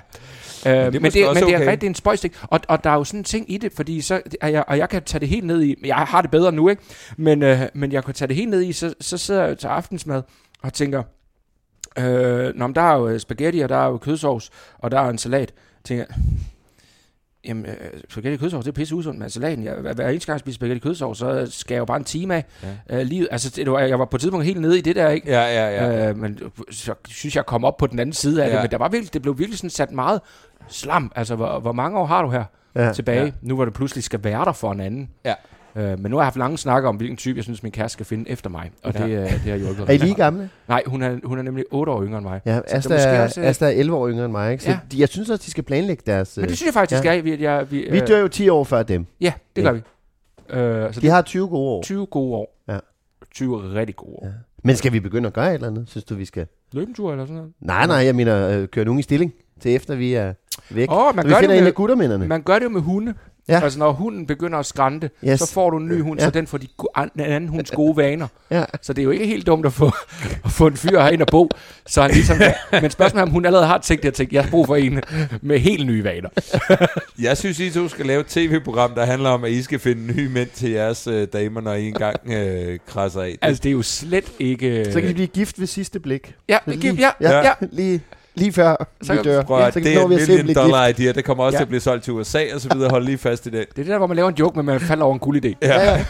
Øh, 0.66 0.72
er 0.72 0.85
men 0.85 0.92
det, 0.92 1.03
men 1.03 1.12
det 1.12 1.22
er 1.22 1.57
okay. 1.57 1.70
rigtig 1.70 1.87
en 1.87 1.94
spøjstik. 1.94 2.33
Og, 2.42 2.61
og 2.68 2.85
der 2.85 2.90
er 2.90 2.94
jo 2.94 3.05
sådan 3.05 3.20
en 3.20 3.24
ting 3.24 3.53
i 3.53 3.59
det, 3.59 3.72
fordi 3.72 4.00
så, 4.00 4.20
er 4.40 4.48
jeg, 4.48 4.64
og 4.68 4.79
jeg 4.79 4.88
kan 4.88 5.03
tage 5.03 5.20
det 5.20 5.29
helt 5.29 5.46
ned 5.46 5.62
i, 5.62 5.74
jeg 5.85 5.96
har 5.96 6.22
det 6.22 6.31
bedre 6.31 6.53
nu, 6.53 6.68
ikke? 6.68 6.83
Men, 7.16 7.42
øh, 7.42 7.61
men 7.74 7.92
jeg 7.92 8.05
kan 8.05 8.14
tage 8.14 8.29
det 8.29 8.37
helt 8.37 8.50
ned 8.50 8.62
i, 8.62 8.72
så, 8.72 8.94
så 9.00 9.18
sidder 9.18 9.44
jeg 9.44 9.59
til 9.59 9.66
aftensmad 9.66 10.22
og 10.62 10.72
tænker, 10.72 11.03
øh, 11.98 12.54
nå, 12.54 12.66
men 12.66 12.74
der 12.74 12.80
er 12.83 12.96
jo 12.98 13.18
spaghetti, 13.18 13.59
og 13.61 13.68
der 13.68 13.76
er 13.76 13.87
jo 13.88 13.96
kødsovs, 13.96 14.50
og 14.78 14.90
der 14.90 15.00
er 15.00 15.09
en 15.11 15.18
salat. 15.18 15.52
Jeg 15.59 15.85
tænker, 15.85 16.04
Jamen, 17.48 17.66
øh, 17.66 17.74
spaghetti 18.11 18.37
kødsovs, 18.37 18.64
det 18.64 18.70
er 18.70 18.74
pisse 18.74 18.94
usundt 18.94 19.18
med 19.18 19.28
salaten. 19.28 19.64
Jeg, 19.64 19.74
hver, 19.74 20.09
eneste 20.09 20.26
gang 20.26 20.35
jeg 20.35 20.40
spiser 20.40 20.54
spaghetti 20.57 20.80
kødsovs, 20.80 21.18
så 21.18 21.46
skal 21.50 21.74
jeg 21.74 21.78
jo 21.80 21.85
bare 21.85 21.96
en 21.96 22.04
time 22.04 22.35
af 22.35 22.44
ja. 22.90 23.00
øh, 23.00 23.07
livet. 23.07 23.28
Altså, 23.30 23.50
det 23.57 23.70
var, 23.70 23.80
jeg 23.80 23.98
var 23.98 24.04
på 24.04 24.16
et 24.16 24.20
tidspunkt 24.20 24.46
helt 24.46 24.61
nede 24.61 24.78
i 24.78 24.80
det 24.80 24.96
der, 24.96 25.09
ikke? 25.09 25.30
Ja, 25.30 25.40
ja, 25.42 25.85
ja. 25.85 26.09
Øh, 26.09 26.16
men 26.16 26.38
så 26.70 26.94
synes 27.09 27.37
jeg 27.37 27.46
kom 27.46 27.64
op 27.64 27.76
på 27.76 27.87
den 27.87 27.98
anden 27.98 28.12
side 28.12 28.44
af 28.44 28.48
ja. 28.48 28.52
Det, 28.54 28.62
men 28.62 28.70
der 28.70 28.78
var 28.78 28.88
virkelig, 28.88 29.14
det 29.14 29.22
blev 29.22 29.38
virkelig 29.38 29.59
sådan 29.59 29.70
sat 29.70 29.90
meget 29.92 30.20
slam. 30.68 31.12
Altså, 31.16 31.37
hvor, 31.37 31.61
hvor 31.61 31.72
mange 31.72 31.98
år 31.98 32.07
har 32.07 32.22
du 32.22 32.30
her 32.30 32.44
Ja. 32.76 32.92
tilbage, 32.92 33.24
Ja. 33.24 33.30
nu 33.42 33.54
hvor 33.54 33.64
det 33.64 33.74
pludselig 33.74 34.04
skal 34.04 34.24
være 34.24 34.44
der 34.44 34.52
for 34.52 34.72
en 34.72 34.80
anden? 34.80 35.11
Ja. 35.24 35.35
Øh, 35.76 35.98
men 36.00 36.10
nu 36.10 36.16
har 36.16 36.22
jeg 36.22 36.26
haft 36.26 36.37
lange 36.37 36.58
snakker 36.58 36.88
om, 36.88 36.96
hvilken 36.96 37.16
type 37.16 37.37
jeg 37.37 37.44
synes, 37.44 37.62
min 37.62 37.72
kæreste 37.72 37.92
skal 37.92 38.06
finde 38.06 38.30
efter 38.30 38.50
mig. 38.50 38.70
Og 38.82 38.92
Ja. 38.94 39.04
det, 39.06 39.10
øh, 39.10 39.18
det 39.32 39.40
har 39.40 39.56
hjulpet. 39.56 39.88
Er 39.88 39.92
I 39.92 39.96
lige 39.96 40.14
gamle? 40.14 40.50
Nej, 40.68 40.82
hun 40.87 41.02
er, 41.02 41.16
hun 41.24 41.38
er 41.38 41.42
nemlig 41.42 41.64
8 41.70 41.92
år 41.92 42.04
yngre 42.04 42.18
end 42.18 42.26
mig. 42.26 42.40
Ja, 42.46 42.60
Asta, 42.68 42.94
er 42.94 42.98
er, 42.98 43.22
også, 43.24 43.40
øh, 43.40 43.46
Asta 43.46 43.64
er 43.66 43.70
11 43.70 43.96
år 43.96 44.08
yngre 44.08 44.24
end 44.24 44.32
mig, 44.32 44.52
ikke? 44.52 44.64
Så 44.64 44.70
Ja. 44.70 44.78
de, 44.92 45.00
jeg 45.00 45.08
synes 45.08 45.30
også, 45.30 45.42
de 45.46 45.50
skal 45.50 45.64
planlægge 45.64 46.02
deres... 46.06 46.37
Men 46.37 46.44
øh, 46.44 46.48
det 46.48 46.56
synes 46.56 46.66
jeg 46.66 46.74
faktisk, 46.74 47.04
ja. 47.04 47.10
ja. 47.10 47.14
jeg, 47.16 47.24
vi, 47.24 47.42
jeg, 47.42 47.70
vi, 47.70 47.87
Vi 47.90 48.00
øh, 48.00 48.06
dør 48.08 48.18
jo 48.18 48.28
10 48.28 48.48
år 48.48 48.64
før 48.64 48.82
dem. 48.82 49.06
Ja, 49.20 49.32
det 49.56 49.62
Ja. 49.62 49.68
gør 49.68 49.72
vi. 49.72 49.82
Øh, 50.58 50.94
så 50.94 51.00
De 51.00 51.08
har 51.08 51.22
20 51.22 51.48
gode 51.48 51.70
år. 51.70 51.82
20 51.82 52.06
gode 52.06 52.34
år. 52.37 52.62
Ja. 52.68 52.78
20 53.34 53.74
rigtig 53.74 53.96
gode 53.96 54.12
år. 54.12 54.26
Ja. 54.26 54.32
Men 54.64 54.76
skal 54.76 54.92
vi 54.92 55.00
begynde 55.00 55.26
at 55.26 55.32
gøre 55.32 55.48
et 55.48 55.54
eller 55.54 55.68
andet? 55.68 55.88
Synes 55.88 56.04
du, 56.04 56.14
vi 56.14 56.24
skal? 56.24 56.46
Løbetur 56.72 57.12
eller 57.12 57.24
sådan 57.24 57.37
noget? 57.37 57.52
Nej, 57.60 57.87
nej, 57.87 57.96
jeg 57.96 58.14
mener, 58.14 58.48
øh, 58.48 58.68
køre 58.68 58.84
nogen 58.84 58.98
i 58.98 59.02
stilling 59.02 59.32
til 59.60 59.74
efter 59.74 59.94
vi 59.94 60.14
er 60.14 60.32
væk. 60.70 60.90
Åh, 60.90 60.96
oh, 61.08 61.16
man, 61.16 61.24
vi 61.24 61.30
gør 61.30 61.37
finder 61.38 61.48
det 61.50 61.58
en 61.58 61.64
med, 61.64 61.68
af 61.70 61.74
guttermændene. 61.74 62.26
man 62.26 62.42
gør 62.42 62.54
det 62.54 62.64
jo 62.64 62.68
med 62.70 62.80
hunde. 62.80 63.14
Ja. 63.48 63.61
Altså, 63.62 63.78
når 63.78 63.92
hunden 63.92 64.26
begynder 64.26 64.59
at 64.59 64.66
skrante, 64.66 65.11
Yes. 65.28 65.40
så 65.40 65.52
får 65.52 65.70
du 65.70 65.76
en 65.78 65.87
ny 65.88 66.02
hund, 66.02 66.20
Ja. 66.20 66.24
så 66.24 66.30
den 66.30 66.46
får 66.46 66.59
de, 66.59 66.66
den 67.14 67.20
anden 67.20 67.48
hunds 67.50 67.70
gode 67.70 67.96
vaner. 67.96 68.26
Ja. 68.50 68.64
Så 68.83 68.92
det 68.92 69.02
er 69.02 69.04
jo 69.04 69.11
ikke 69.11 69.26
helt 69.26 69.46
dumt 69.46 69.66
at 69.66 69.72
få, 69.72 69.87
at 70.44 70.50
få 70.50 70.66
en 70.66 70.76
fyr 70.76 71.00
herind 71.00 71.22
og 71.22 71.28
bo, 71.30 71.48
så 71.87 72.02
han 72.02 72.11
ligesom. 72.11 72.37
Men 72.83 72.90
spørgsmålet 72.90 73.20
er, 73.22 73.26
om 73.26 73.30
hun 73.33 73.46
allerede 73.46 73.66
har 73.66 73.78
tænkt 73.78 74.02
det 74.02 74.09
og 74.11 74.14
tænkt, 74.14 74.33
jeg 74.33 74.44
har 74.44 74.50
brug 74.50 74.66
for 74.66 74.76
en 74.76 75.00
med 75.42 75.59
helt 75.59 75.87
nye 75.87 76.04
vaner. 76.04 76.28
Jeg 77.22 77.37
synes, 77.37 77.59
I 77.61 77.70
to 77.70 77.88
skal 77.88 78.07
lave 78.07 78.20
et 78.20 78.26
tv-program, 78.26 78.94
der 78.94 79.04
handler 79.04 79.30
om, 79.30 79.44
at 79.44 79.50
I 79.50 79.62
skal 79.62 79.78
finde 79.78 80.12
nye 80.16 80.28
mænd 80.28 80.48
til 80.54 80.70
jeres 80.70 81.07
øh, 81.07 81.28
damer, 81.33 81.61
når 81.61 81.72
I 81.74 81.87
engang 81.87 82.16
øh, 82.33 82.78
krasser 82.87 83.22
af. 83.22 83.38
Altså, 83.42 83.61
det 83.62 83.68
er 83.68 83.72
jo 83.72 83.83
slet 83.83 84.33
ikke... 84.38 84.85
Så 84.92 85.00
kan 85.00 85.09
de 85.09 85.14
blive 85.14 85.26
gift 85.26 85.61
ved 85.61 85.66
sidste 85.66 86.00
blik. 86.00 86.35
Ja, 86.48 86.59
lige, 86.66 86.94
ja, 86.94 87.11
Ja. 87.20 87.30
ja, 87.30 87.40
ja. 87.44 87.52
Lige, 87.72 88.00
lige 88.34 88.52
før 88.52 88.88
Så 89.02 89.12
vi 89.14 89.22
dør. 89.22 89.42
Prøv 89.42 89.58
at, 89.60 89.74
så 89.74 89.80
det 89.80 89.94
er 89.96 90.02
en 90.02 90.08
million 90.08 90.54
dollar 90.54 90.86
idea. 90.86 91.12
Det 91.12 91.24
kommer 91.24 91.44
også 91.44 91.56
Ja. 91.56 91.58
til 91.58 91.64
at 91.64 91.68
blive 91.68 91.80
solgt 91.80 92.04
til 92.04 92.12
USA 92.12 92.44
og 92.54 92.60
så 92.60 92.68
videre. 92.74 92.90
Hold 92.90 93.04
lige 93.04 93.18
fast 93.18 93.46
i 93.46 93.50
det. 93.50 93.58
Det 93.68 93.68
er 93.68 93.74
det 93.82 93.86
der, 93.86 93.98
hvor 93.98 94.06
man 94.06 94.16
laver 94.16 94.28
en 94.28 94.34
joke, 94.34 94.56
men 94.58 94.66
man 94.66 94.80
falder 94.80 95.04
over 95.04 95.14
en 95.14 95.18
guld 95.20 95.44
idé. 95.44 95.52
Ja. 95.62 96.04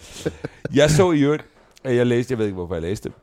jeg 0.74 0.90
så 0.90 1.12
i 1.12 1.20
øvrigt, 1.20 1.44
at 1.84 1.96
jeg 1.96 2.06
læste, 2.06 2.32
jeg 2.32 2.38
ved 2.38 2.46
ikke, 2.46 2.54
hvorfor 2.54 2.74
jeg 2.74 2.82
læste 2.82 3.08
det, 3.08 3.16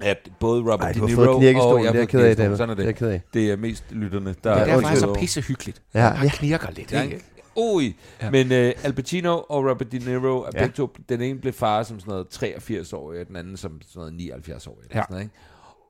at 0.00 0.28
både 0.40 0.60
Robert 0.60 0.80
Ej, 0.80 0.92
De 0.92 1.06
Niro 1.06 1.20
og 1.22 1.42
jeg 1.42 1.42
Det 1.42 1.48
er 1.50 1.54
har 1.92 1.92
fået 1.94 2.08
ked 2.08 2.20
af. 2.20 2.36
David. 2.36 2.56
Sådan 2.56 2.70
er 2.70 2.74
Det 2.74 2.82
er 2.82 2.86
jeg 2.86 2.94
det. 2.94 2.98
ked 2.98 3.08
af. 3.08 3.22
Det 3.34 3.50
er 3.50 3.56
mest 3.56 3.84
lytterne, 3.90 4.34
der 4.44 4.54
Det 4.54 4.62
er 4.62 4.66
Ja, 4.66 4.74
han 4.80 4.84
er 4.84 4.94
så 4.96 5.06
undskyld. 5.06 5.20
pisse 5.20 5.40
hyggeligt. 5.40 5.82
Ja, 5.94 6.00
Han 6.08 6.26
ja. 6.26 6.32
knirker 6.34 6.68
lidt, 6.76 6.92
Ja, 6.92 7.02
ikke? 7.02 7.20
Ui. 7.56 7.96
Ja. 8.22 8.30
Men 8.30 8.46
uh, 8.46 8.56
Al 8.84 8.92
Pacino 8.92 9.40
og 9.48 9.64
Robert 9.70 9.92
De 9.92 9.98
Niro 9.98 10.40
er 10.42 10.50
Ja. 10.54 10.58
begge 10.60 10.74
to, 10.76 10.90
den 11.08 11.20
ene 11.20 11.38
blev 11.38 11.52
far 11.52 11.82
som 11.82 12.00
sådan 12.00 12.10
noget 12.10 12.28
83 12.28 12.92
år, 12.92 13.08
og 13.10 13.14
den 13.28 13.36
anden 13.36 13.56
som 13.56 13.72
sådan 13.88 14.00
noget 14.00 14.12
79 14.14 14.66
år. 14.66 14.78
Eller 14.82 14.96
Ja. 14.96 15.00
sådan 15.02 15.06
noget, 15.10 15.22
ikke? 15.24 15.34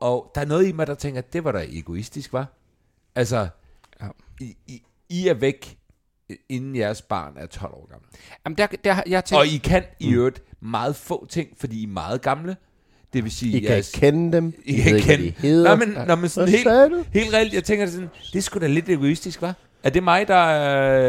Og 0.00 0.30
der 0.34 0.40
er 0.40 0.44
noget 0.44 0.66
i 0.68 0.72
mig, 0.72 0.86
der 0.86 0.94
tænker, 0.94 1.20
det 1.20 1.44
var 1.44 1.52
da 1.52 1.64
egoistisk, 1.68 2.32
var. 2.32 2.46
Altså, 3.14 3.48
Ja. 4.02 4.06
I, 4.40 4.56
I, 4.66 4.82
I 5.08 5.28
er 5.28 5.34
væk, 5.34 5.78
inden 6.48 6.76
jeres 6.76 7.02
barn 7.02 7.32
er 7.36 7.46
12 7.46 7.74
år 7.74 7.88
gammel. 7.90 8.08
Jamen, 8.46 8.58
der, 8.58 8.66
der, 8.84 9.02
jeg 9.06 9.24
tænkt, 9.24 9.38
Og 9.40 9.46
I 9.46 9.56
kan 9.56 9.82
i 10.00 10.12
øvrigt 10.14 10.42
meget 10.60 10.96
få 10.96 11.26
ting, 11.26 11.48
fordi 11.60 11.80
I 11.80 11.82
er 11.84 11.88
meget 11.88 12.22
gamle. 12.22 12.56
Det 13.12 13.24
vil 13.24 13.32
sige, 13.32 13.56
I 13.60 13.60
kan 13.66 13.76
ikke 13.76 13.88
kende 13.94 14.32
dem. 14.36 14.52
I 14.64 14.76
ved 14.76 14.82
kan 14.84 14.96
ikke, 14.96 15.06
kende. 15.08 15.24
de 15.26 15.30
hedder. 15.38 15.76
Nå, 15.76 15.84
men, 15.84 16.06
når 16.06 16.14
man 16.16 16.28
sådan 16.28 16.48
helt, 16.48 16.64
du? 16.64 17.04
helt 17.12 17.34
reelt, 17.34 17.54
jeg 17.54 17.64
tænker 17.64 17.86
sådan, 17.86 18.08
det 18.32 18.44
sgu 18.44 18.58
da 18.60 18.66
lidt 18.66 18.88
egoistisk, 18.88 19.42
var? 19.42 19.54
Er 19.82 19.90
det 19.90 20.02
mig, 20.02 20.28
der 20.28 20.46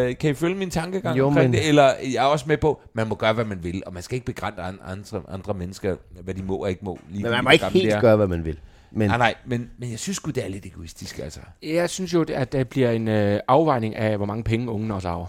øh, 0.08 0.17
kan 0.17 0.30
I 0.30 0.34
følge 0.34 0.56
min 0.56 0.69
tankegang 0.69 1.17
Jo, 1.17 1.28
omkring 1.28 1.49
men- 1.52 1.60
det? 1.60 1.67
Eller 1.69 1.84
jeg 2.13 2.23
er 2.23 2.28
også 2.28 2.45
med 2.47 2.58
på, 2.58 2.82
man 2.93 3.08
må 3.08 3.15
gøre, 3.15 3.34
hvad 3.34 3.45
man 3.45 3.63
vil, 3.63 3.84
og 3.86 3.93
man 3.93 4.04
skal 4.04 4.15
ikke 4.15 4.25
begrænse 4.25 4.62
an- 4.62 4.80
andre, 4.86 5.21
andre 5.30 5.54
mennesker, 5.54 5.95
hvad 6.23 6.34
de 6.34 6.43
må 6.43 6.56
og 6.56 6.69
ikke 6.69 6.86
må. 6.86 6.99
Lige 7.10 7.23
Men 7.23 7.32
man 7.32 7.43
må 7.43 7.49
ikke 7.49 7.65
helt 7.69 8.02
gøre, 8.02 8.15
hvad 8.15 8.28
man 8.28 8.45
vil. 8.45 8.60
Men 8.91 9.08
Nej, 9.10 9.17
nej, 9.17 9.36
men, 9.45 9.69
men 9.78 9.91
jeg 9.91 9.99
synes 9.99 10.15
sgu, 10.17 10.32
det 10.32 10.43
er 10.45 10.47
lidt 10.47 10.65
egoistisk, 10.65 11.19
altså. 11.19 11.39
Jeg 11.63 11.89
synes 11.89 12.13
jo, 12.13 12.25
at 12.34 12.52
der 12.52 12.63
bliver 12.63 12.91
en 12.91 13.08
øh, 13.08 13.39
afvejning 13.47 13.95
af, 13.95 14.17
hvor 14.17 14.25
mange 14.25 14.43
penge 14.43 14.69
ungen 14.71 14.91
også 14.91 15.10
arver. 15.10 15.25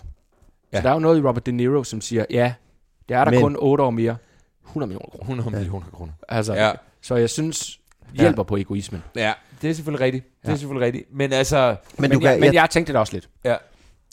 Ja. 0.73 0.77
Ja. 0.77 0.79
Så 0.79 0.83
der 0.83 0.89
er 0.91 0.95
jo 0.95 1.01
noget 1.01 1.19
i 1.19 1.23
Robert 1.23 1.47
De 1.47 1.53
Niro, 1.53 1.85
som 1.85 2.01
siger, 2.01 2.25
ja, 2.31 2.53
det 3.09 3.17
er 3.17 3.25
der 3.25 3.31
Men- 3.31 3.41
kun 3.41 3.57
8 3.59 3.85
år 3.85 3.91
mere. 3.91 4.17
100 4.67 4.89
millioner 4.89 5.09
kroner. 5.11 5.25
100 5.25 5.51
millioner 5.57 5.87
kroner. 5.93 6.13
Altså, 6.29 6.55
Ja. 6.55 6.67
ja. 6.67 6.73
Så 7.03 7.17
jeg 7.17 7.31
synes, 7.31 7.81
hjælper 8.15 8.43
ja. 8.43 8.47
på 8.47 8.57
egoismen. 8.57 9.03
Ja, 9.17 9.33
det 9.63 9.71
er 9.71 9.75
selvfølgelig 9.75 10.05
rigtigt. 10.05 10.25
Det 10.43 10.49
er 10.49 10.53
Ja. 10.53 10.57
selvfølgelig 10.57 10.87
rigtigt. 10.87 11.15
Men 11.15 11.33
altså, 11.33 11.69
men, 11.69 11.77
Men, 11.99 12.11
du 12.11 12.19
kan, 12.19 12.31
jeg, 12.31 12.41
men 12.41 12.55
jeg 12.55 12.71
tænkte 12.71 12.93
det 12.93 13.01
også 13.01 13.13
lidt. 13.13 13.29
ja, 13.45 13.57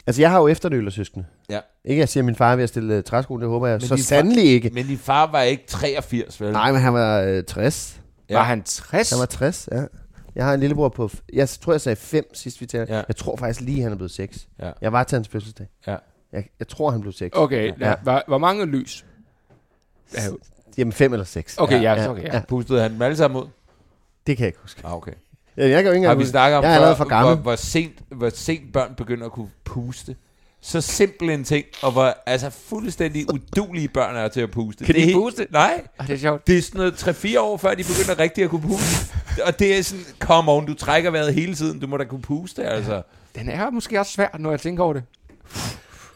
Altså, 0.06 0.22
jeg 0.22 0.30
har 0.30 0.38
jo 0.40 0.48
efternølersøskende. 0.48 1.26
Ja. 1.50 1.60
Ikke, 1.84 2.00
jeg 2.00 2.08
siger, 2.08 2.22
at 2.22 2.24
min 2.26 2.34
far 2.34 2.52
er 2.52 2.56
ved 2.56 2.62
at 2.62 2.68
stille 2.68 2.96
uh, 2.98 3.02
træsko, 3.04 3.36
det 3.36 3.48
håber 3.48 3.66
jeg. 3.66 3.74
Men 3.74 3.88
så 3.88 3.96
sandelig 3.96 4.44
ikke. 4.44 4.70
Men 4.74 4.86
din 4.86 4.98
far 4.98 5.30
var 5.30 5.42
ikke 5.42 5.64
83, 5.66 6.40
vel? 6.40 6.52
Nej, 6.52 6.72
men 6.72 6.80
han 6.80 6.94
var 6.94 7.20
øh, 7.20 7.44
60. 7.44 8.00
Ja. 8.30 8.36
Var 8.36 8.42
han 8.44 8.62
60? 8.62 9.10
Han 9.10 9.18
var 9.20 9.26
60, 9.26 9.68
ja. 9.72 9.82
Jeg 10.34 10.44
har 10.44 10.54
en 10.54 10.60
lillebror 10.60 10.88
på... 10.88 11.10
Jeg 11.32 11.48
tror, 11.48 11.72
jeg 11.72 11.80
sagde 11.80 11.96
5 11.96 12.34
sidst 12.34 12.60
vi 12.60 12.66
talte. 12.66 12.94
Ja. 12.94 13.02
Jeg 13.08 13.16
tror 13.16 13.36
faktisk 13.36 13.60
lige, 13.60 13.82
han 13.82 13.92
er 13.92 13.96
blevet 13.96 14.10
6. 14.10 14.48
Ja. 14.62 14.70
Jeg 14.80 14.92
var 14.92 15.04
til 15.04 15.16
hans 15.16 15.28
fødselsdag. 15.28 15.66
Ja. 15.86 15.96
Jeg, 16.32 16.48
jeg 16.58 16.68
tror, 16.68 16.90
han 16.90 17.00
blev 17.00 17.12
6. 17.12 17.36
Okay, 17.36 17.72
Ja. 17.80 17.88
ja. 17.88 17.94
hvor, 18.02 18.22
hvor 18.28 18.38
mange 18.38 18.66
lys? 18.66 19.04
Ja, 20.14 20.20
Jamen 20.78 20.92
5 20.92 21.12
eller 21.12 21.24
6. 21.24 21.58
Okay, 21.58 21.82
ja, 21.82 21.94
ja, 21.94 22.10
okay, 22.10 22.22
ja. 22.22 22.34
ja. 22.34 22.42
Pustede 22.48 22.82
han 22.82 22.92
dem 22.92 23.02
alle 23.02 23.16
sammen 23.16 23.42
ud? 23.42 23.48
Det 24.26 24.36
kan 24.36 24.44
jeg 24.44 24.48
ikke 24.48 24.58
huske. 24.62 24.80
Ah, 24.84 24.94
okay. 24.94 25.12
Ja, 25.56 25.68
jeg 25.68 25.82
kan 25.82 25.86
jo 25.86 25.92
ikke 25.92 26.08
Har 26.08 26.14
vi 26.14 26.24
snakket 26.26 26.58
om 26.58 26.64
Jeg 26.64 26.70
er 26.70 26.74
allerede 26.74 26.96
for 26.96 27.04
gammel. 27.04 27.34
Hvor, 27.34 27.42
hvor, 27.42 27.56
sent, 27.56 27.92
hvor 28.08 28.30
sent 28.30 28.72
børn 28.72 28.94
begynder 28.94 29.26
at 29.26 29.32
kunne 29.32 29.50
puste? 29.64 30.16
Så 30.68 30.80
simpel 30.80 31.30
en 31.30 31.44
ting, 31.44 31.64
og 31.82 31.92
hvor 31.92 32.16
altså, 32.26 32.50
fuldstændig 32.50 33.26
udulige 33.34 33.88
børn 33.88 34.16
er 34.16 34.28
til 34.28 34.40
at 34.40 34.50
puste. 34.50 34.84
Kan 34.84 34.94
de 34.94 35.00
det 35.00 35.10
er, 35.10 35.14
puste? 35.14 35.46
Nej. 35.50 35.82
Ah, 35.98 36.06
det 36.06 36.14
er 36.14 36.18
sjovt. 36.18 36.46
Det 36.46 36.58
er 36.58 36.62
sådan 36.62 36.78
noget 36.78 37.08
3-4 37.08 37.40
år 37.40 37.56
før, 37.56 37.74
de 37.74 37.84
begynder 37.84 38.18
rigtig 38.18 38.44
at 38.44 38.50
kunne 38.50 38.62
puste. 38.62 39.12
og 39.46 39.58
det 39.58 39.78
er 39.78 39.82
sådan, 39.82 40.04
come 40.18 40.52
on, 40.52 40.66
du 40.66 40.74
trækker 40.74 41.10
vejret 41.10 41.34
hele 41.34 41.54
tiden, 41.54 41.80
du 41.80 41.86
må 41.86 41.96
da 41.96 42.04
kunne 42.04 42.22
puste, 42.22 42.64
altså. 42.64 43.02
Den 43.34 43.48
er 43.48 43.70
måske 43.70 44.00
også 44.00 44.12
svær, 44.12 44.28
når 44.38 44.50
jeg 44.50 44.60
tænker 44.60 44.84
over 44.84 44.92
det. 44.92 45.02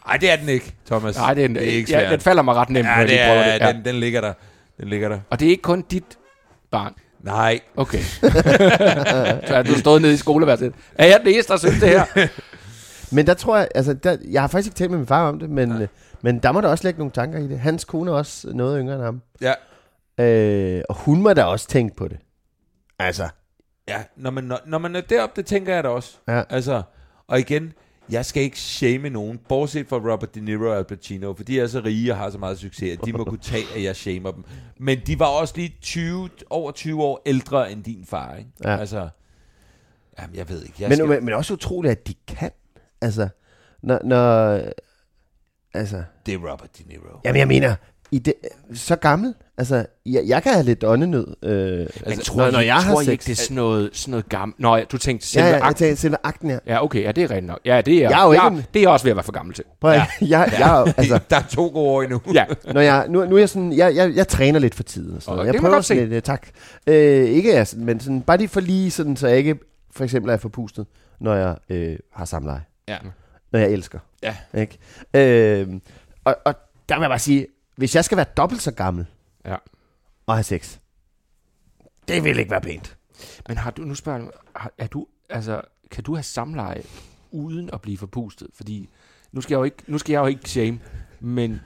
Nej, 0.07 0.17
det 0.17 0.31
er 0.31 0.35
den 0.35 0.49
ikke, 0.49 0.73
Thomas. 0.85 1.15
Nej, 1.15 1.33
det 1.33 1.43
er, 1.43 1.47
det 1.47 1.57
er 1.57 1.61
ikke 1.61 1.89
svært. 1.89 2.03
ja, 2.03 2.11
den 2.11 2.19
falder 2.19 2.41
mig 2.43 2.55
ret 2.55 2.69
nemt, 2.69 2.85
når 2.85 2.91
ja, 2.91 2.97
jeg 2.97 3.07
det 3.07 3.15
lige 3.15 3.25
prøver 3.25 3.41
er, 3.41 3.57
det. 3.57 3.65
Ja. 3.65 3.71
den, 3.71 3.85
den 3.85 3.95
ligger 3.95 4.21
der. 4.21 4.33
Den 4.79 4.89
ligger 4.89 5.09
der. 5.09 5.19
Og 5.29 5.39
det 5.39 5.45
er 5.45 5.49
ikke 5.49 5.61
kun 5.61 5.81
dit 5.81 6.17
barn. 6.71 6.93
Nej. 7.23 7.59
Okay. 7.75 8.03
så 9.47 9.55
er 9.55 9.63
du 9.63 9.79
stået 9.79 10.01
nede 10.01 10.13
i 10.13 10.17
skoleværelset. 10.17 10.73
Er 10.95 11.05
jeg 11.05 11.19
den 11.19 11.33
eneste, 11.33 11.53
der 11.53 11.59
synes 11.59 11.79
det 11.79 11.89
her? 11.89 12.05
Men 13.13 13.27
der 13.27 13.33
tror 13.33 13.57
jeg, 13.57 13.67
altså, 13.75 13.93
der, 13.93 14.17
jeg 14.31 14.41
har 14.41 14.47
faktisk 14.47 14.67
ikke 14.67 14.77
talt 14.77 14.91
med 14.91 14.97
min 14.97 15.07
far 15.07 15.29
om 15.29 15.39
det, 15.39 15.49
men, 15.49 15.77
ja. 15.79 15.87
men 16.21 16.39
der 16.39 16.51
må 16.51 16.61
der 16.61 16.67
også 16.67 16.83
lægge 16.83 16.97
nogle 16.97 17.11
tanker 17.11 17.39
i 17.39 17.47
det. 17.47 17.59
Hans 17.59 17.85
kone 17.85 18.11
er 18.11 18.15
også 18.15 18.47
noget 18.53 18.79
yngre 18.81 18.95
end 18.95 19.03
ham. 19.03 19.21
Ja. 19.41 19.53
Øh, 20.25 20.83
og 20.89 20.95
hun 20.95 21.21
må 21.21 21.33
da 21.33 21.43
også 21.43 21.67
tænke 21.67 21.95
på 21.95 22.07
det. 22.07 22.17
Altså, 22.99 23.29
Ja, 23.87 24.03
når 24.15 24.31
man, 24.31 24.43
når, 24.43 24.59
når 24.65 24.77
man 24.77 24.95
er 24.95 25.01
deroppe, 25.01 25.41
det 25.41 25.45
tænker 25.45 25.73
jeg 25.75 25.83
da 25.83 25.89
også. 25.89 26.17
Ja. 26.27 26.43
Altså, 26.49 26.81
og 27.27 27.39
igen, 27.39 27.73
jeg 28.09 28.25
skal 28.25 28.43
ikke 28.43 28.59
shame 28.59 29.09
nogen, 29.09 29.39
bortset 29.49 29.87
fra 29.87 29.97
Robert 29.97 30.35
De 30.35 30.41
Niro 30.41 30.69
og 30.69 30.77
Al 30.77 30.83
Pacino, 30.83 31.33
for 31.33 31.43
de 31.43 31.59
er 31.59 31.67
så 31.67 31.79
rige 31.79 32.11
og 32.11 32.17
har 32.17 32.29
så 32.29 32.37
meget 32.37 32.59
succes, 32.59 32.97
at 32.97 33.05
de 33.05 33.13
må 33.13 33.23
kunne 33.29 33.39
tage, 33.39 33.65
at 33.75 33.83
jeg 33.83 33.95
shamer 33.95 34.31
dem. 34.31 34.43
Men 34.79 34.99
de 35.07 35.19
var 35.19 35.25
også 35.25 35.53
lige 35.57 35.77
20, 35.81 36.29
over 36.49 36.71
20 36.71 37.03
år 37.03 37.21
ældre 37.25 37.71
end 37.71 37.83
din 37.83 38.05
far, 38.05 38.35
ikke? 38.35 38.49
Ja. 38.63 38.77
Altså, 38.77 39.09
jamen, 40.19 40.35
jeg 40.35 40.49
ved 40.49 40.63
ikke. 40.63 40.75
Jeg 40.79 40.89
men, 40.89 40.97
skal, 40.97 41.07
men, 41.07 41.25
men 41.25 41.33
også 41.33 41.53
utroligt, 41.53 41.91
at 41.91 42.07
de 42.07 42.13
kan. 42.27 42.51
Altså, 43.03 43.27
når, 43.83 43.99
når 44.03 44.59
altså, 45.73 46.03
det 46.25 46.33
er 46.33 46.37
Robert 46.37 46.69
De 46.77 46.83
Niro. 46.87 47.19
jamen 47.25 47.39
jeg 47.39 47.47
mener, 47.47 47.75
i 48.11 48.19
det, 48.19 48.33
så 48.73 48.95
gammel, 48.95 49.33
altså, 49.57 49.85
jeg, 50.05 50.23
jeg 50.27 50.43
kan 50.43 50.53
have 50.53 50.65
lidt 50.65 50.83
åndenød, 50.83 51.27
øh, 51.43 51.51
Men 51.79 51.87
altså, 52.05 52.23
tror, 52.23 52.41
når, 52.41 52.51
når 52.51 52.59
jeg 52.59 52.75
tror 52.85 52.95
har 52.95 53.03
sex. 53.03 53.07
ikke, 53.11 53.23
det 53.25 53.31
er 53.31 53.35
sådan 53.35 53.55
noget, 53.55 53.89
sådan 53.93 54.11
noget 54.11 54.29
gammelt? 54.29 54.59
Nå, 54.59 54.75
ja, 54.75 54.83
du 54.83 54.97
tænkte 54.97 55.23
ja, 55.25 55.27
selve 55.41 55.47
ja, 55.47 55.57
ja, 55.57 55.65
jeg 55.65 55.75
tænker 55.75 55.95
selve 55.95 56.17
akten 56.23 56.49
her. 56.49 56.59
Ja, 56.67 56.83
okay, 56.83 57.03
ja, 57.03 57.11
det 57.11 57.23
er 57.23 57.29
rigtigt 57.29 57.45
nok. 57.47 57.59
Ja, 57.65 57.81
det 57.81 57.93
er, 58.03 58.09
Jeg 58.09 58.21
er 58.21 58.25
jo 58.25 58.31
ikke 58.31 58.43
jeg, 58.43 58.51
en- 58.53 58.57
det 58.73 58.79
er 58.79 58.83
jeg 58.83 58.89
også 58.89 59.05
ved 59.05 59.11
at 59.11 59.15
være 59.15 59.23
for 59.23 59.31
gammel 59.31 59.55
til. 59.55 59.63
Prøv, 59.81 59.91
ja. 59.93 60.05
jeg, 60.21 60.53
jeg, 60.59 60.83
jo- 60.87 60.93
altså, 61.01 61.19
der 61.29 61.35
er 61.37 61.41
to 61.49 61.61
gode 61.67 61.75
år 61.89 62.01
endnu. 62.01 62.21
Ja, 62.33 62.45
når 62.73 62.81
jeg, 62.81 63.05
nu, 63.09 63.25
nu 63.25 63.35
er 63.35 63.39
jeg 63.39 63.49
sådan, 63.49 63.73
jeg, 63.73 63.95
jeg, 63.95 64.15
jeg 64.15 64.27
træner 64.27 64.59
lidt 64.59 64.75
for 64.75 64.83
tiden. 64.83 65.15
Og 65.15 65.21
sådan 65.21 65.31
Og 65.31 65.35
noget. 65.37 65.47
det 65.47 65.53
Jeg 65.53 65.61
prøver 65.61 65.75
godt 65.75 65.85
sådan 65.85 66.03
se. 66.03 66.09
lidt, 66.09 66.23
uh, 66.23 66.33
tak. 66.33 66.47
Øh, 66.87 67.29
ikke 67.29 67.53
jeg, 67.53 67.67
sådan, 67.67 67.85
men 67.85 67.99
sådan, 67.99 68.21
bare 68.21 68.37
lige 68.37 68.47
for 68.47 68.59
lige 68.59 68.91
sådan, 68.91 69.15
så 69.15 69.27
jeg 69.27 69.37
ikke 69.37 69.55
for 69.91 70.03
eksempel 70.03 70.31
er 70.31 70.37
forpustet, 70.37 70.85
når 71.19 71.35
jeg 71.35 71.55
øh, 71.69 71.97
har 72.13 72.25
samleje. 72.25 72.61
Ja. 72.87 72.97
Når 73.51 73.59
jeg 73.59 73.71
elsker. 73.71 73.99
Ja. 74.23 74.37
Ikke? 74.53 74.77
Øh, 75.13 75.79
og, 76.23 76.35
og 76.45 76.55
der 76.89 76.95
vil 76.95 77.01
jeg 77.01 77.09
bare 77.09 77.19
sige, 77.19 77.47
hvis 77.75 77.95
jeg 77.95 78.05
skal 78.05 78.15
være 78.17 78.25
dobbelt 78.37 78.61
så 78.61 78.71
gammel 78.71 79.05
Ja. 79.45 79.55
og 80.27 80.35
have 80.35 80.43
sex, 80.43 80.77
det 82.07 82.23
vil 82.23 82.39
ikke 82.39 82.51
være 82.51 82.61
pænt. 82.61 82.97
men 83.47 83.57
har 83.57 83.71
du, 83.71 83.81
nu 83.81 83.95
spørger 83.95 84.19
jeg, 84.19 84.27
har, 84.55 84.71
er 84.77 84.87
du, 84.87 85.07
altså, 85.29 85.61
kan 85.91 86.03
du 86.03 86.15
have 86.15 86.23
samleje 86.23 86.83
uden 87.31 87.69
at 87.73 87.81
blive 87.81 87.97
forpustet? 87.97 88.47
Fordi 88.53 88.89
nu 89.31 89.41
skal 89.41 89.53
jeg 89.53 89.59
jo 89.59 89.63
ikke, 89.63 89.77
nu 89.87 89.97
skal 89.97 90.13
jeg 90.13 90.19
jo 90.19 90.25
ikke 90.25 90.49
shame, 90.49 90.79
men 91.19 91.61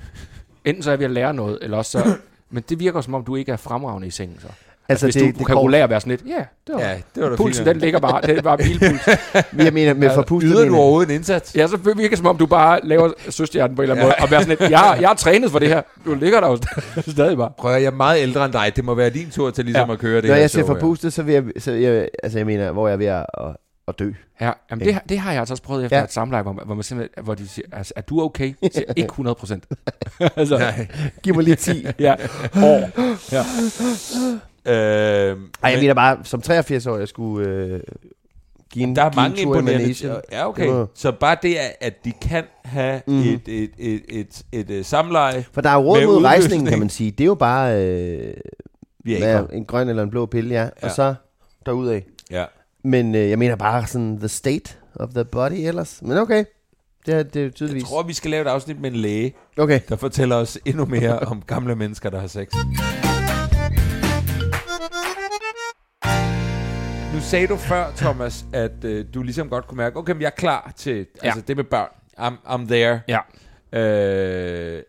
enten 0.66 0.84
så 0.84 0.90
er 0.90 0.92
jeg 0.92 1.00
ved 1.00 1.06
at 1.06 1.12
lære 1.12 1.34
noget, 1.34 1.60
eller 1.62 1.78
også 1.78 1.92
så, 1.92 2.18
men 2.50 2.64
det 2.70 2.80
virker 2.80 3.02
som 3.02 3.14
om, 3.14 3.26
du 3.26 3.36
ikke 3.36 3.52
er 3.52 3.58
fremragende 3.58 4.08
i 4.08 4.12
sengen 4.12 4.40
så. 4.40 4.48
Altså, 4.90 5.06
Hvis 5.06 5.14
det, 5.16 5.22
du, 5.22 5.28
det 5.28 5.40
du 5.40 5.44
kan 5.44 5.54
går- 5.54 5.60
regulere 5.62 5.84
at 5.84 5.90
være 5.90 6.00
sådan 6.02 6.10
lidt, 6.12 6.22
ja, 6.28 6.44
det 6.68 6.76
var, 6.76 6.82
Ja, 6.82 6.96
det 7.16 7.24
var 7.24 7.36
pulsen 7.36 7.66
fint. 7.66 7.74
den 7.76 7.82
ligger 7.82 8.00
bare, 8.00 8.22
det 8.22 8.38
er 8.38 8.42
bare 8.42 8.58
bilpuls. 8.58 9.02
Jeg 9.66 9.74
mener, 9.74 9.94
med 9.94 10.10
forpustet 10.14 10.52
Yder 10.52 10.66
du 10.68 10.76
overhovedet 10.76 11.10
en 11.10 11.16
indsats? 11.16 11.56
Ja, 11.56 11.68
så 11.68 11.78
virker 11.78 12.10
det 12.10 12.18
som 12.18 12.28
om, 12.28 12.38
du 12.38 12.46
bare 12.46 12.80
laver 12.84 13.12
søstjernen 13.30 13.76
på 13.76 13.82
en 13.82 13.84
eller 13.84 13.96
anden 13.96 14.06
måde, 14.08 14.16
og 14.20 14.32
være 14.32 14.42
sådan 14.44 14.58
lidt, 14.60 14.72
jeg, 14.72 14.80
har- 14.80 14.96
jeg 14.96 15.08
har 15.10 15.16
trænet 15.16 15.52
for 15.52 15.60
det 15.60 15.68
her. 15.68 15.82
Du 16.06 16.14
ligger 16.16 16.42
der 16.42 16.48
jo 16.48 16.58
stadig 17.12 17.38
bare. 17.38 17.52
Prøv 17.58 17.74
at, 17.74 17.82
jeg 17.82 17.88
er 17.88 17.92
meget 17.92 18.22
ældre 18.22 18.46
end 18.46 18.54
dig. 18.54 18.72
Det 18.76 18.86
må 18.86 18.94
være 18.94 19.10
din 19.10 19.30
tur 19.30 19.52
til 19.52 19.66
ligesom 19.66 19.88
Ja. 19.90 19.94
at 19.94 20.00
køre 20.00 20.16
det 20.22 20.24
Når 20.30 20.34
her 20.36 20.42
jeg 20.42 20.50
her. 20.56 20.66
forpustet, 20.66 21.14
så 21.14 21.24
vil 21.24 21.34
jeg, 21.34 21.44
så 21.60 21.72
jeg, 21.72 22.08
altså 22.24 22.40
jeg 22.40 22.46
mener, 22.46 22.72
hvor 22.72 22.88
jeg 22.88 22.94
er 22.94 22.98
ved 22.98 23.06
at, 23.06 23.26
at, 23.88 24.00
dø. 24.00 24.12
Ja, 24.42 24.52
jamen 24.72 24.86
det, 24.86 24.94
har- 24.94 25.04
det 25.10 25.20
har 25.20 25.32
jeg 25.32 25.40
altså 25.40 25.54
også 25.54 25.64
prøvet 25.64 25.84
efter 25.86 25.98
Ja. 25.98 26.02
ja. 26.02 26.06
et 26.06 26.14
samleje, 26.14 26.44
hvor, 26.44 26.52
man, 26.54 26.66
hvor, 26.66 26.76
man 26.76 26.84
simpelthen, 26.84 27.24
hvor 27.24 27.34
de 27.34 27.48
siger, 27.48 27.66
altså, 27.74 27.94
er 27.96 28.02
du 28.02 28.22
okay? 28.22 28.54
Jeg 28.62 28.70
siger, 28.74 28.94
ikke 28.96 29.08
100 29.14 29.36
procent. 29.36 29.64
altså, 30.36 30.58
Nej. 30.58 30.88
Giv 31.24 31.36
mig 31.36 31.44
lige 31.44 31.56
10. 31.56 31.88
ja. 32.00 32.16
År. 32.64 32.90
Ja. 33.32 33.44
Øh, 34.68 34.74
Ej, 34.74 34.78
jeg 34.78 35.38
men- 35.64 35.80
mener 35.80 35.94
bare, 35.94 36.18
som 36.24 36.42
83 36.42 36.88
år, 36.88 36.98
jeg 36.98 37.08
skulle 37.08 37.50
øh, 37.50 37.80
give 38.72 38.84
en, 38.84 38.96
Der 38.96 39.04
er 39.04 39.12
mange 39.16 39.42
imponerende... 39.42 40.22
Ja, 40.32 40.48
okay. 40.50 40.68
Var- 40.68 40.88
Så 40.96 41.12
bare 41.12 41.38
det, 41.42 41.58
at 41.82 42.06
de 42.06 42.12
kan 42.22 42.44
have 42.64 43.02
mm. 43.08 43.20
et, 43.22 43.42
et, 43.48 43.70
et, 43.78 44.02
et, 44.10 44.42
et, 44.52 44.70
et 44.70 44.86
samleje, 44.86 45.46
For 45.52 45.62
der 45.62 45.70
er 45.70 45.74
jo 45.74 45.80
råd 45.80 46.06
mod 46.06 46.24
rejsningen, 46.24 46.68
kan 46.68 46.80
man 46.80 46.90
sige. 46.90 47.12
Det 47.12 47.22
er 47.22 47.26
jo 47.26 47.36
bare 47.36 47.84
øh, 47.86 48.34
er 49.08 49.18
hvad, 49.20 49.44
en 49.54 49.66
grøn 49.66 49.90
eller 49.90 50.04
en 50.04 50.10
blå 50.10 50.26
pille, 50.26 50.54
ja. 50.56 50.64
Ja. 50.64 50.70
Og 50.82 50.92
så 50.92 51.16
derudad. 51.66 52.02
Ja. 52.32 52.46
Men 52.84 53.16
øh, 53.16 53.30
jeg 53.30 53.40
mener 53.40 53.56
bare 53.56 53.88
sådan 53.88 54.18
the 54.20 54.28
state 54.28 54.74
of 54.96 55.10
the 55.10 55.26
body 55.26 55.54
ellers. 55.68 56.00
Men 56.02 56.18
okay, 56.18 56.44
det 57.06 57.14
er, 57.14 57.24
det 57.24 57.40
er 57.40 57.44
Jeg 57.44 57.54
tydeligvis. 57.54 57.84
tror, 57.84 58.04
vi 58.04 58.14
skal 58.14 58.32
lave 58.32 58.42
et 58.42 58.48
afsnit 58.48 58.82
med 58.82 58.92
en 58.92 58.96
læge, 58.98 59.34
Okay. 59.58 59.80
der 59.90 59.96
fortæller 59.96 60.36
os 60.36 60.58
endnu 60.66 60.86
mere 60.86 61.20
om 61.20 61.42
gamle 61.48 61.76
mennesker, 61.76 62.10
der 62.10 62.20
har 62.20 62.28
sex. 62.28 62.48
Sagde 67.30 67.48
du 67.48 67.58
før, 67.58 67.92
Thomas, 67.96 68.46
at 68.54 68.84
øh, 68.84 69.06
du 69.14 69.24
ligesom 69.24 69.50
godt 69.50 69.68
kunne 69.68 69.78
mærke, 69.78 69.98
okay, 69.98 70.14
men 70.14 70.22
jeg 70.22 70.28
er 70.28 70.32
klar 70.32 70.74
til 70.76 70.96
Ja. 70.98 71.28
altså 71.28 71.42
det 71.42 71.56
med 71.58 71.64
børn. 71.64 71.90
I'm, 72.20 72.48
I'm 72.48 72.68
there. 72.68 73.02
ja. 73.08 73.20
Øh, 73.80 74.84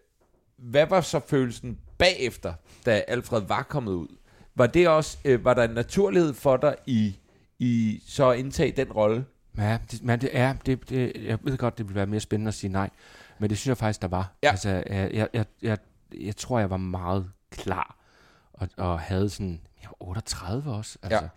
hvad 0.58 0.86
var 0.86 1.00
så 1.00 1.20
følelsen 1.28 1.78
bagefter, 1.98 2.52
da 2.86 3.02
Alfred 3.08 3.40
var 3.40 3.62
kommet 3.62 3.92
ud? 3.92 4.08
Var 4.54 4.66
det 4.66 4.88
også, 4.88 5.18
øh, 5.24 5.44
var 5.44 5.54
der 5.54 5.64
en 5.64 5.70
naturlighed 5.70 6.34
for 6.34 6.56
dig 6.56 6.74
i, 6.86 7.18
i 7.58 8.02
så 8.08 8.30
at 8.30 8.38
indtage 8.38 8.72
den 8.72 8.92
rolle? 8.92 9.24
Ja, 9.58 9.78
det, 9.90 10.02
men 10.04 10.20
det 10.20 10.30
er, 10.32 10.52
det, 10.66 10.90
det, 10.90 11.12
jeg 11.24 11.38
ved 11.42 11.58
godt, 11.58 11.78
det 11.78 11.86
ville 11.86 11.96
være 11.96 12.06
mere 12.06 12.20
spændende 12.20 12.48
at 12.48 12.54
sige 12.54 12.72
nej, 12.72 12.90
men 13.38 13.50
det 13.50 13.58
synes 13.58 13.68
jeg 13.68 13.76
faktisk, 13.76 14.02
der 14.02 14.08
var. 14.08 14.32
Ja. 14.42 14.50
Altså, 14.50 14.68
jeg, 14.68 15.10
jeg, 15.12 15.28
jeg, 15.34 15.46
jeg, 15.62 15.78
jeg 16.20 16.36
tror, 16.36 16.58
jeg 16.58 16.70
var 16.70 16.76
meget 16.76 17.30
klar, 17.50 17.96
og, 18.52 18.68
og 18.76 19.00
havde 19.00 19.30
sådan, 19.30 19.60
jeg 19.82 19.88
var 20.00 20.06
38 20.08 20.72
også, 20.72 20.98
altså, 21.02 21.18
Ja. 21.22 21.28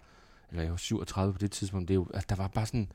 Eller 0.52 0.64
jeg 0.64 0.72
var 0.72 0.78
37 0.78 1.34
på 1.34 1.40
det 1.40 1.52
tidspunkt, 1.52 1.88
det 1.88 1.94
er 1.94 1.96
jo, 1.96 2.08
altså, 2.14 2.28
der 2.30 2.36
var 2.36 2.48
bare 2.48 2.66
sådan, 2.66 2.82
et 2.82 2.88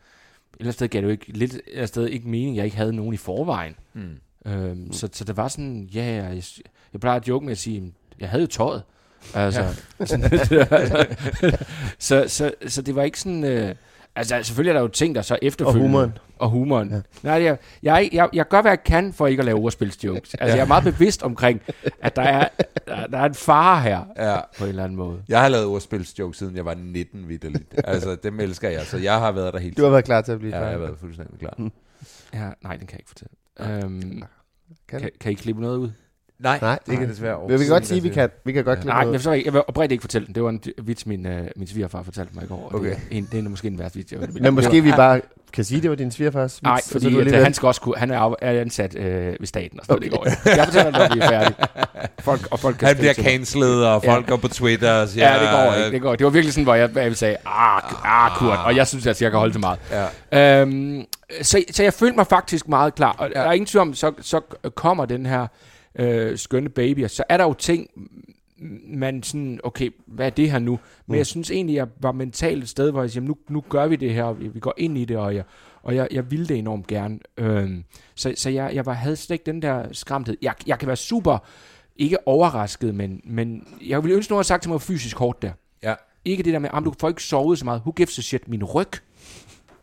eller 0.53 0.64
andet 0.64 0.75
sted 0.75 0.88
gav 0.88 1.01
det 1.01 1.07
jo 1.07 1.11
ikke, 1.11 1.33
lidt 1.33 1.55
et 1.55 1.61
eller 1.66 1.77
andet 1.77 1.88
sted 1.88 2.09
ikke 2.09 2.29
mening, 2.29 2.57
jeg 2.57 2.64
ikke 2.64 2.77
havde 2.77 2.92
nogen 2.92 3.14
i 3.14 3.16
forvejen. 3.16 3.77
Mm. 3.95 4.19
Øhm, 4.47 4.77
mm. 4.77 4.92
så, 4.92 5.09
så 5.12 5.25
det 5.25 5.37
var 5.37 5.49
sådan, 5.49 5.88
ja, 5.95 6.05
jeg, 6.05 6.42
jeg 6.92 7.01
plejer 7.01 7.21
at 7.21 7.29
joke 7.29 7.45
med 7.45 7.53
at 7.53 7.59
sige, 7.59 7.92
jeg 8.21 8.29
havde 8.29 8.42
jo 8.42 8.47
tøjet. 8.47 8.83
Altså, 9.35 9.61
ja. 9.61 9.75
så, 11.99 12.25
så, 12.29 12.53
så 12.66 12.83
det 12.83 12.95
var 12.95 13.03
ikke 13.03 13.21
sådan... 13.21 13.45
Øh, 13.45 13.75
altså, 14.16 14.42
selvfølgelig 14.42 14.70
er 14.70 14.74
der 14.74 14.81
jo 14.81 14.88
ting, 14.88 15.14
der 15.14 15.22
så 15.22 15.38
efterfølgende... 15.42 15.85
Og 15.87 15.90
humoren. 15.90 16.18
Og 16.38 16.48
humoren. 16.50 16.90
Ja. 16.90 17.00
Nej, 17.22 17.42
jeg, 17.42 17.59
jeg, 17.83 18.09
jeg, 18.12 18.29
jeg 18.33 18.48
gør, 18.48 18.62
hvad 18.62 18.70
jeg 18.70 18.83
kan 18.85 19.12
for 19.12 19.26
ikke 19.26 19.40
at 19.40 19.44
lave 19.46 19.59
ordspilsjokes. 19.59 20.35
Altså, 20.40 20.57
jeg 20.57 20.62
er 20.62 20.68
meget 20.68 20.85
bevidst 20.85 21.22
omkring, 21.22 21.62
at 22.00 22.16
der 22.16 22.22
er, 22.22 22.48
der, 22.88 23.07
der 23.07 23.18
er 23.18 23.24
en 23.24 23.35
fare 23.35 23.81
her, 23.83 24.05
Ja. 24.16 24.37
på 24.59 24.64
en 24.64 24.68
eller 24.68 24.85
anden 24.85 24.96
måde. 24.96 25.22
Jeg 25.29 25.40
har 25.42 25.48
lavet 25.48 25.66
ordspilsjokes, 25.66 26.38
siden 26.38 26.57
jeg 26.57 26.64
var 26.64 26.74
19 26.74 27.29
vidderligt. 27.29 27.74
altså, 27.85 28.16
dem 28.22 28.40
elsker 28.40 28.68
jeg, 28.68 28.83
så 28.83 28.96
jeg 28.98 29.18
har 29.18 29.33
været 29.33 29.55
der 29.55 29.61
helt 29.61 29.76
Du 29.76 29.83
har 29.83 29.90
været 29.90 30.05
klar 30.05 30.21
til 30.21 30.33
at 30.33 30.38
blive 30.38 30.56
Ja, 30.56 30.62
jeg 30.62 30.71
har 30.71 30.79
været 30.79 30.98
fuldstændig 31.00 31.38
klar. 31.38 31.71
Ja, 32.35 32.50
nej, 32.62 32.77
den 32.77 32.87
kan 32.87 32.98
jeg 32.98 33.00
ikke 33.00 33.08
fortælle. 33.08 33.35
Øhm, 33.85 34.23
Kan 34.88 35.00
kan, 35.00 35.10
kan 35.21 35.33
I 35.33 35.35
klippe 35.35 35.60
noget 35.62 35.77
ud? 35.79 35.90
Nej, 36.39 36.59
Nej. 36.63 36.79
det 36.87 36.99
kan 36.99 37.09
desværre 37.09 37.39
Men 37.49 37.59
vi 37.59 37.65
kan 37.65 37.73
godt 37.73 37.87
sige, 37.87 37.97
at 37.99 38.05
vi 38.05 38.09
kan, 38.09 38.29
vi 38.45 38.53
kan 38.53 38.65
godt 38.65 38.79
klippe 38.79 38.91
Nej, 38.93 39.03
noget. 39.03 39.13
jeg, 39.13 39.21
forstår 39.21 39.33
ikke. 39.33 39.47
jeg 39.47 39.53
vil 39.53 39.63
oprigtigt 39.69 39.93
ikke 39.93 40.03
fortælle 40.03 40.27
den. 40.27 40.35
Det 40.35 40.43
var 40.43 40.49
en 40.49 40.63
vits, 40.83 41.07
min, 41.07 41.27
øh, 41.27 41.47
min 41.57 41.69
svigerfar 41.69 42.03
fortalte 42.03 42.31
mig 42.35 42.45
i 42.45 42.47
går. 42.47 42.71
Okay. 42.75 42.87
Det, 42.89 42.93
er 42.97 42.99
en, 43.11 43.29
det 43.33 43.45
er 43.45 43.49
måske 43.49 43.69
en 43.69 43.79
værste 43.79 43.97
vits. 43.99 44.13
Jeg 44.13 44.21
Men 44.41 44.55
måske 44.55 44.81
vi 44.83 44.91
bare 44.91 45.21
kan 45.53 45.65
sige, 45.65 45.81
det 45.83 45.91
var 45.91 45.97
din 45.97 46.11
svigerfars 46.11 46.63
Nej, 46.63 46.75
vits, 46.75 46.93
fordi 46.93 47.07
at, 47.07 47.13
alligevel- 47.21 47.43
han 47.45 47.55
skal 47.55 47.67
også 47.67 47.81
kunne, 47.81 47.95
han 47.97 48.11
er, 48.11 48.35
er 48.43 48.61
ansat 48.61 48.97
øh, 48.97 49.05
ved 49.41 49.47
staten 49.47 49.81
og 49.81 49.87
sådan 49.87 49.97
okay. 49.99 50.09
noget. 50.09 50.31
Det 50.33 50.39
går. 50.45 50.51
Jeg 50.57 50.65
fortæller, 50.65 50.91
når 50.91 51.15
vi 51.15 51.21
er 51.21 51.29
færdige. 51.29 51.55
Folk, 52.19 52.49
og 52.51 52.59
folk 52.61 52.77
kan 52.77 52.89
Han 52.89 52.97
bliver 52.97 53.15
cancelet, 53.15 53.87
og 53.87 54.05
folk 54.05 54.25
Ja. 54.27 54.31
går 54.31 54.37
på 54.37 54.49
Twitter 54.49 54.93
og 54.93 55.09
siger... 55.09 55.29
Ja, 55.35 55.43
det 55.43 55.51
går 55.51 55.75
ikke. 55.75 55.91
Det, 55.91 56.03
går. 56.03 56.17
det 56.17 56.25
var 56.25 56.31
virkelig 56.31 56.53
sådan, 56.53 56.65
hvor 56.65 56.75
jeg, 56.75 56.91
jeg 56.97 57.05
ville 57.05 57.17
sige, 57.17 57.37
ah, 57.47 57.83
ah, 58.05 58.31
Kurt. 58.39 58.59
Og 58.65 58.77
jeg 58.77 58.87
synes, 58.87 59.07
at 59.07 59.23
jeg 59.23 59.31
kan 59.31 59.39
holde 59.39 59.53
til 59.55 59.61
meget. 59.61 59.79
Ja. 60.33 60.61
Øhm, 60.61 61.05
Så, 61.43 61.63
så 61.71 61.83
jeg 61.83 61.93
følte 61.93 62.17
mig 62.17 62.27
faktisk 62.27 62.69
meget 62.69 62.95
klar. 62.95 63.13
Og 63.19 63.29
der 63.35 63.41
er 63.41 63.53
ingen 63.53 63.67
tvivl 63.67 63.81
om, 63.83 63.95
så, 63.95 64.13
så 64.21 64.41
kommer 64.75 65.05
den 65.07 65.27
her 65.27 65.47
øh, 65.99 66.38
skønne 66.38 66.69
baby, 66.69 67.05
og 67.05 67.11
så 67.11 67.25
er 67.29 67.37
der 67.37 67.44
jo 67.44 67.55
ting, 67.55 67.90
man 68.85 69.23
sådan, 69.23 69.61
okay, 69.63 69.90
hvad 70.07 70.27
er 70.27 70.31
det 70.31 70.51
her 70.51 70.59
nu? 70.59 70.71
Men 71.07 71.15
mm. 71.15 71.15
jeg 71.15 71.27
synes 71.27 71.51
egentlig, 71.51 71.75
jeg 71.75 71.88
var 72.01 72.13
mentalt 72.13 72.63
et 72.63 72.69
sted, 72.69 72.90
hvor 72.90 73.01
jeg 73.01 73.11
siger, 73.11 73.25
nu, 73.25 73.37
nu 73.49 73.65
gør 73.69 73.87
vi 73.87 73.97
det 73.97 74.15
her, 74.15 74.25
og 74.25 74.40
vi, 74.40 74.49
vi 74.49 74.61
går 74.61 74.75
ind 74.77 74.99
i 74.99 75.05
det, 75.05 75.17
og 75.17 75.35
jeg, 75.35 75.44
og 75.83 75.97
jeg, 75.97 76.09
jeg 76.11 76.31
ville 76.31 76.47
det 76.47 76.57
enormt 76.57 76.87
gerne. 76.87 77.19
Øhm, 77.37 77.85
så 78.15 78.35
så 78.37 78.51
jeg, 78.51 78.75
jeg 78.75 78.87
var, 78.87 78.92
havde 78.92 79.17
slet 79.17 79.35
ikke 79.35 79.47
den 79.47 79.63
der 79.63 79.92
skræmthed. 79.92 80.37
Jeg, 80.42 80.55
jeg 80.67 80.79
kan 80.79 80.87
være 80.87 80.97
super, 80.97 81.38
ikke 81.97 82.29
overrasket, 82.29 82.94
men, 82.94 83.21
men 83.25 83.67
jeg 83.87 84.03
ville 84.03 84.17
ønske, 84.17 84.33
nogen 84.33 84.38
havde 84.38 84.47
sagt 84.47 84.63
til 84.63 84.71
mig 84.71 84.83
fysisk 84.83 85.17
hårdt 85.17 85.42
der. 85.42 85.53
Ja. 85.83 85.94
Ikke 86.25 86.42
det 86.42 86.53
der 86.53 86.59
med, 86.59 86.71
at 86.75 86.85
du 86.85 86.94
får 87.01 87.09
ikke 87.09 87.23
sovet 87.23 87.59
så 87.59 87.65
meget. 87.65 87.81
Who 87.81 87.92
gives 87.92 88.19
a 88.19 88.23
shit? 88.23 88.49
Min 88.49 88.65
ryg 88.65 88.90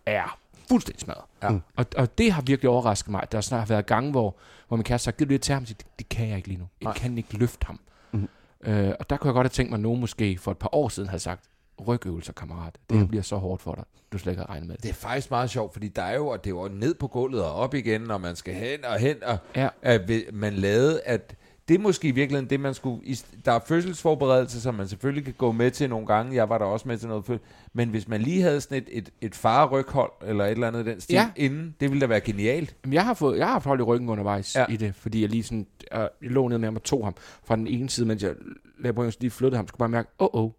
er 0.05 0.39
fuldstændig 0.69 1.01
smadret. 1.01 1.23
Ja. 1.43 1.49
Og, 1.75 1.85
og 1.97 2.17
det 2.17 2.31
har 2.31 2.41
virkelig 2.41 2.69
overrasket 2.69 3.11
mig. 3.11 3.27
Der 3.31 3.41
snart 3.41 3.59
har 3.59 3.65
været 3.67 3.85
gange, 3.85 4.11
hvor, 4.11 4.35
hvor 4.67 4.77
min 4.77 4.83
kæreste 4.83 5.05
har 5.07 5.11
sagt, 5.11 5.17
giv 5.17 5.27
det 5.27 5.41
til 5.41 5.53
ham, 5.53 5.63
og 5.63 5.67
siger, 5.67 5.77
det, 5.77 5.87
det 5.99 6.09
kan 6.09 6.27
jeg 6.29 6.37
ikke 6.37 6.47
lige 6.47 6.59
nu. 6.59 6.67
Jeg 6.81 6.85
Nej. 6.85 6.93
kan 6.93 7.17
ikke 7.17 7.37
løfte 7.37 7.65
ham. 7.65 7.79
Mm. 8.11 8.27
Øh, 8.63 8.93
og 8.99 9.09
der 9.09 9.17
kunne 9.17 9.27
jeg 9.27 9.33
godt 9.33 9.45
have 9.45 9.49
tænkt 9.49 9.69
mig, 9.69 9.77
at 9.77 9.81
nogen 9.81 9.99
måske 10.01 10.37
for 10.37 10.51
et 10.51 10.57
par 10.57 10.75
år 10.75 10.89
siden 10.89 11.09
havde 11.09 11.19
sagt, 11.23 11.43
rygøvelser, 11.87 12.33
kammerat. 12.33 12.75
Det 12.89 12.97
mm. 12.97 13.07
bliver 13.07 13.23
så 13.23 13.35
hårdt 13.35 13.61
for 13.61 13.75
dig. 13.75 13.83
Du 14.11 14.17
slet 14.17 14.31
ikke 14.31 14.39
havde 14.39 14.49
regnet 14.51 14.67
med 14.67 14.75
det. 14.75 14.83
Det 14.83 14.89
er 14.89 14.93
faktisk 14.93 15.31
meget 15.31 15.49
sjovt, 15.49 15.73
fordi 15.73 15.87
der 15.87 16.01
er 16.01 16.15
jo, 16.15 16.27
og 16.27 16.43
det 16.43 16.49
er 16.49 16.55
jo 16.55 16.67
ned 16.67 16.93
på 16.93 17.07
gulvet 17.07 17.43
og 17.43 17.53
op 17.53 17.73
igen, 17.73 18.11
og 18.11 18.21
man 18.21 18.35
skal 18.35 18.53
hen 18.53 18.85
og 18.85 18.99
hen, 18.99 19.23
og 19.23 19.37
Ja. 19.55 19.69
at 19.81 20.11
man 20.33 20.53
lavede, 20.53 21.01
at 21.01 21.35
det 21.67 21.75
er 21.75 21.79
måske 21.79 22.07
i 22.07 22.11
virkeligheden 22.11 22.49
det, 22.49 22.59
man 22.59 22.73
skulle... 22.73 23.15
Der 23.45 23.51
er 23.51 23.59
fødselsforberedelse, 23.67 24.61
som 24.61 24.75
man 24.75 24.87
selvfølgelig 24.87 25.23
kan 25.25 25.33
gå 25.37 25.51
med 25.51 25.71
til 25.71 25.89
nogle 25.89 26.07
gange. 26.07 26.35
Jeg 26.35 26.49
var 26.49 26.57
der 26.57 26.65
også 26.65 26.87
med 26.87 26.97
til 26.97 27.07
noget. 27.07 27.39
Men 27.73 27.89
hvis 27.89 28.07
man 28.07 28.21
lige 28.21 28.41
havde 28.41 28.61
sådan 28.61 28.77
et, 28.77 28.89
et, 28.91 29.09
et 29.21 29.35
fareryghold, 29.35 30.11
eller 30.25 30.45
et 30.45 30.51
eller 30.51 30.67
andet 30.67 30.85
den 30.85 31.01
stil, 31.01 31.13
Ja. 31.13 31.29
inden, 31.35 31.75
det 31.79 31.89
ville 31.89 32.01
da 32.01 32.05
være 32.07 32.19
genialt. 32.21 32.75
Jamen, 32.83 32.93
jeg 32.93 33.05
har 33.05 33.13
fået, 33.13 33.37
jeg 33.37 33.45
har 33.45 33.51
haft 33.53 33.65
hold 33.65 33.79
i 33.79 33.83
ryggen 33.83 34.09
undervejs 34.09 34.55
Ja. 34.55 34.65
i 34.69 34.77
det, 34.77 34.95
fordi 34.95 35.21
jeg 35.21 35.29
lige 35.29 35.43
sådan, 35.43 35.67
øh, 35.93 35.99
jeg 35.99 36.09
lå 36.21 36.47
ned 36.47 36.57
med 36.57 36.67
ham 36.67 36.75
og 36.75 36.83
tog 36.83 37.03
ham 37.05 37.13
fra 37.43 37.55
den 37.55 37.67
ene 37.67 37.89
side, 37.89 38.07
mens 38.07 38.23
jeg 38.23 38.33
lavede 38.79 38.95
på, 38.95 39.03
lige 39.19 39.31
flyttede 39.31 39.57
ham, 39.57 39.67
skulle 39.67 39.79
bare 39.79 39.89
mærke, 39.89 40.09
åh, 40.19 40.27
oh, 40.33 40.43
oh. 40.43 40.51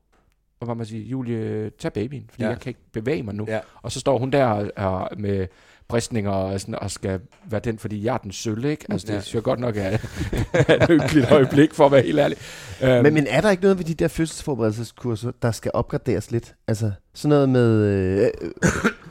Og 0.65 0.67
bare 0.67 0.77
man 0.77 0.87
sige, 0.87 1.03
Julie, 1.03 1.71
tag 1.79 1.93
babyen, 1.93 2.25
fordi 2.31 2.43
Ja. 2.43 2.49
jeg 2.49 2.59
kan 2.61 2.71
ikke 2.71 2.81
bevæge 2.93 3.23
mig 3.23 3.35
nu. 3.35 3.45
Ja. 3.49 3.59
Og 3.83 3.93
så 3.93 4.01
står 4.01 4.19
hun 4.19 4.31
der 4.31 4.45
og, 4.47 4.71
og 4.77 5.09
med 5.19 5.47
bristninger 5.89 6.31
og, 6.31 6.61
sådan, 6.61 6.75
og 6.75 6.91
skal 6.91 7.21
være 7.51 7.61
den, 7.61 7.79
fordi 7.79 8.05
jeg 8.05 8.15
er 8.15 8.19
den 8.19 8.33
sølle, 8.33 8.71
ikke? 8.71 8.87
Altså, 8.91 9.07
det 9.07 9.15
Ja. 9.15 9.21
synes 9.21 9.35
jeg 9.35 9.43
godt 9.43 9.61
nok 9.61 9.77
er, 9.77 9.81
er 10.53 10.75
et 10.75 10.87
hyggeligt 10.89 11.31
øjeblik, 11.31 11.75
for 11.75 11.87
at 11.87 11.93
være 11.93 12.03
helt 12.03 12.19
ærlig. 12.19 12.37
Um, 12.83 12.89
Men, 12.89 13.15
men 13.15 13.27
er 13.27 13.41
der 13.41 13.51
ikke 13.51 13.62
noget 13.62 13.79
ved 13.79 13.85
de 13.85 13.95
der 13.95 14.09
fødselsforberedelseskurser, 14.09 15.31
der 15.43 15.51
skal 15.51 15.71
opgraderes 15.75 16.31
lidt? 16.31 16.55
Altså 16.69 16.91
sådan 17.15 17.29
noget 17.29 17.49
med 17.49 17.85
øh, 17.85 18.31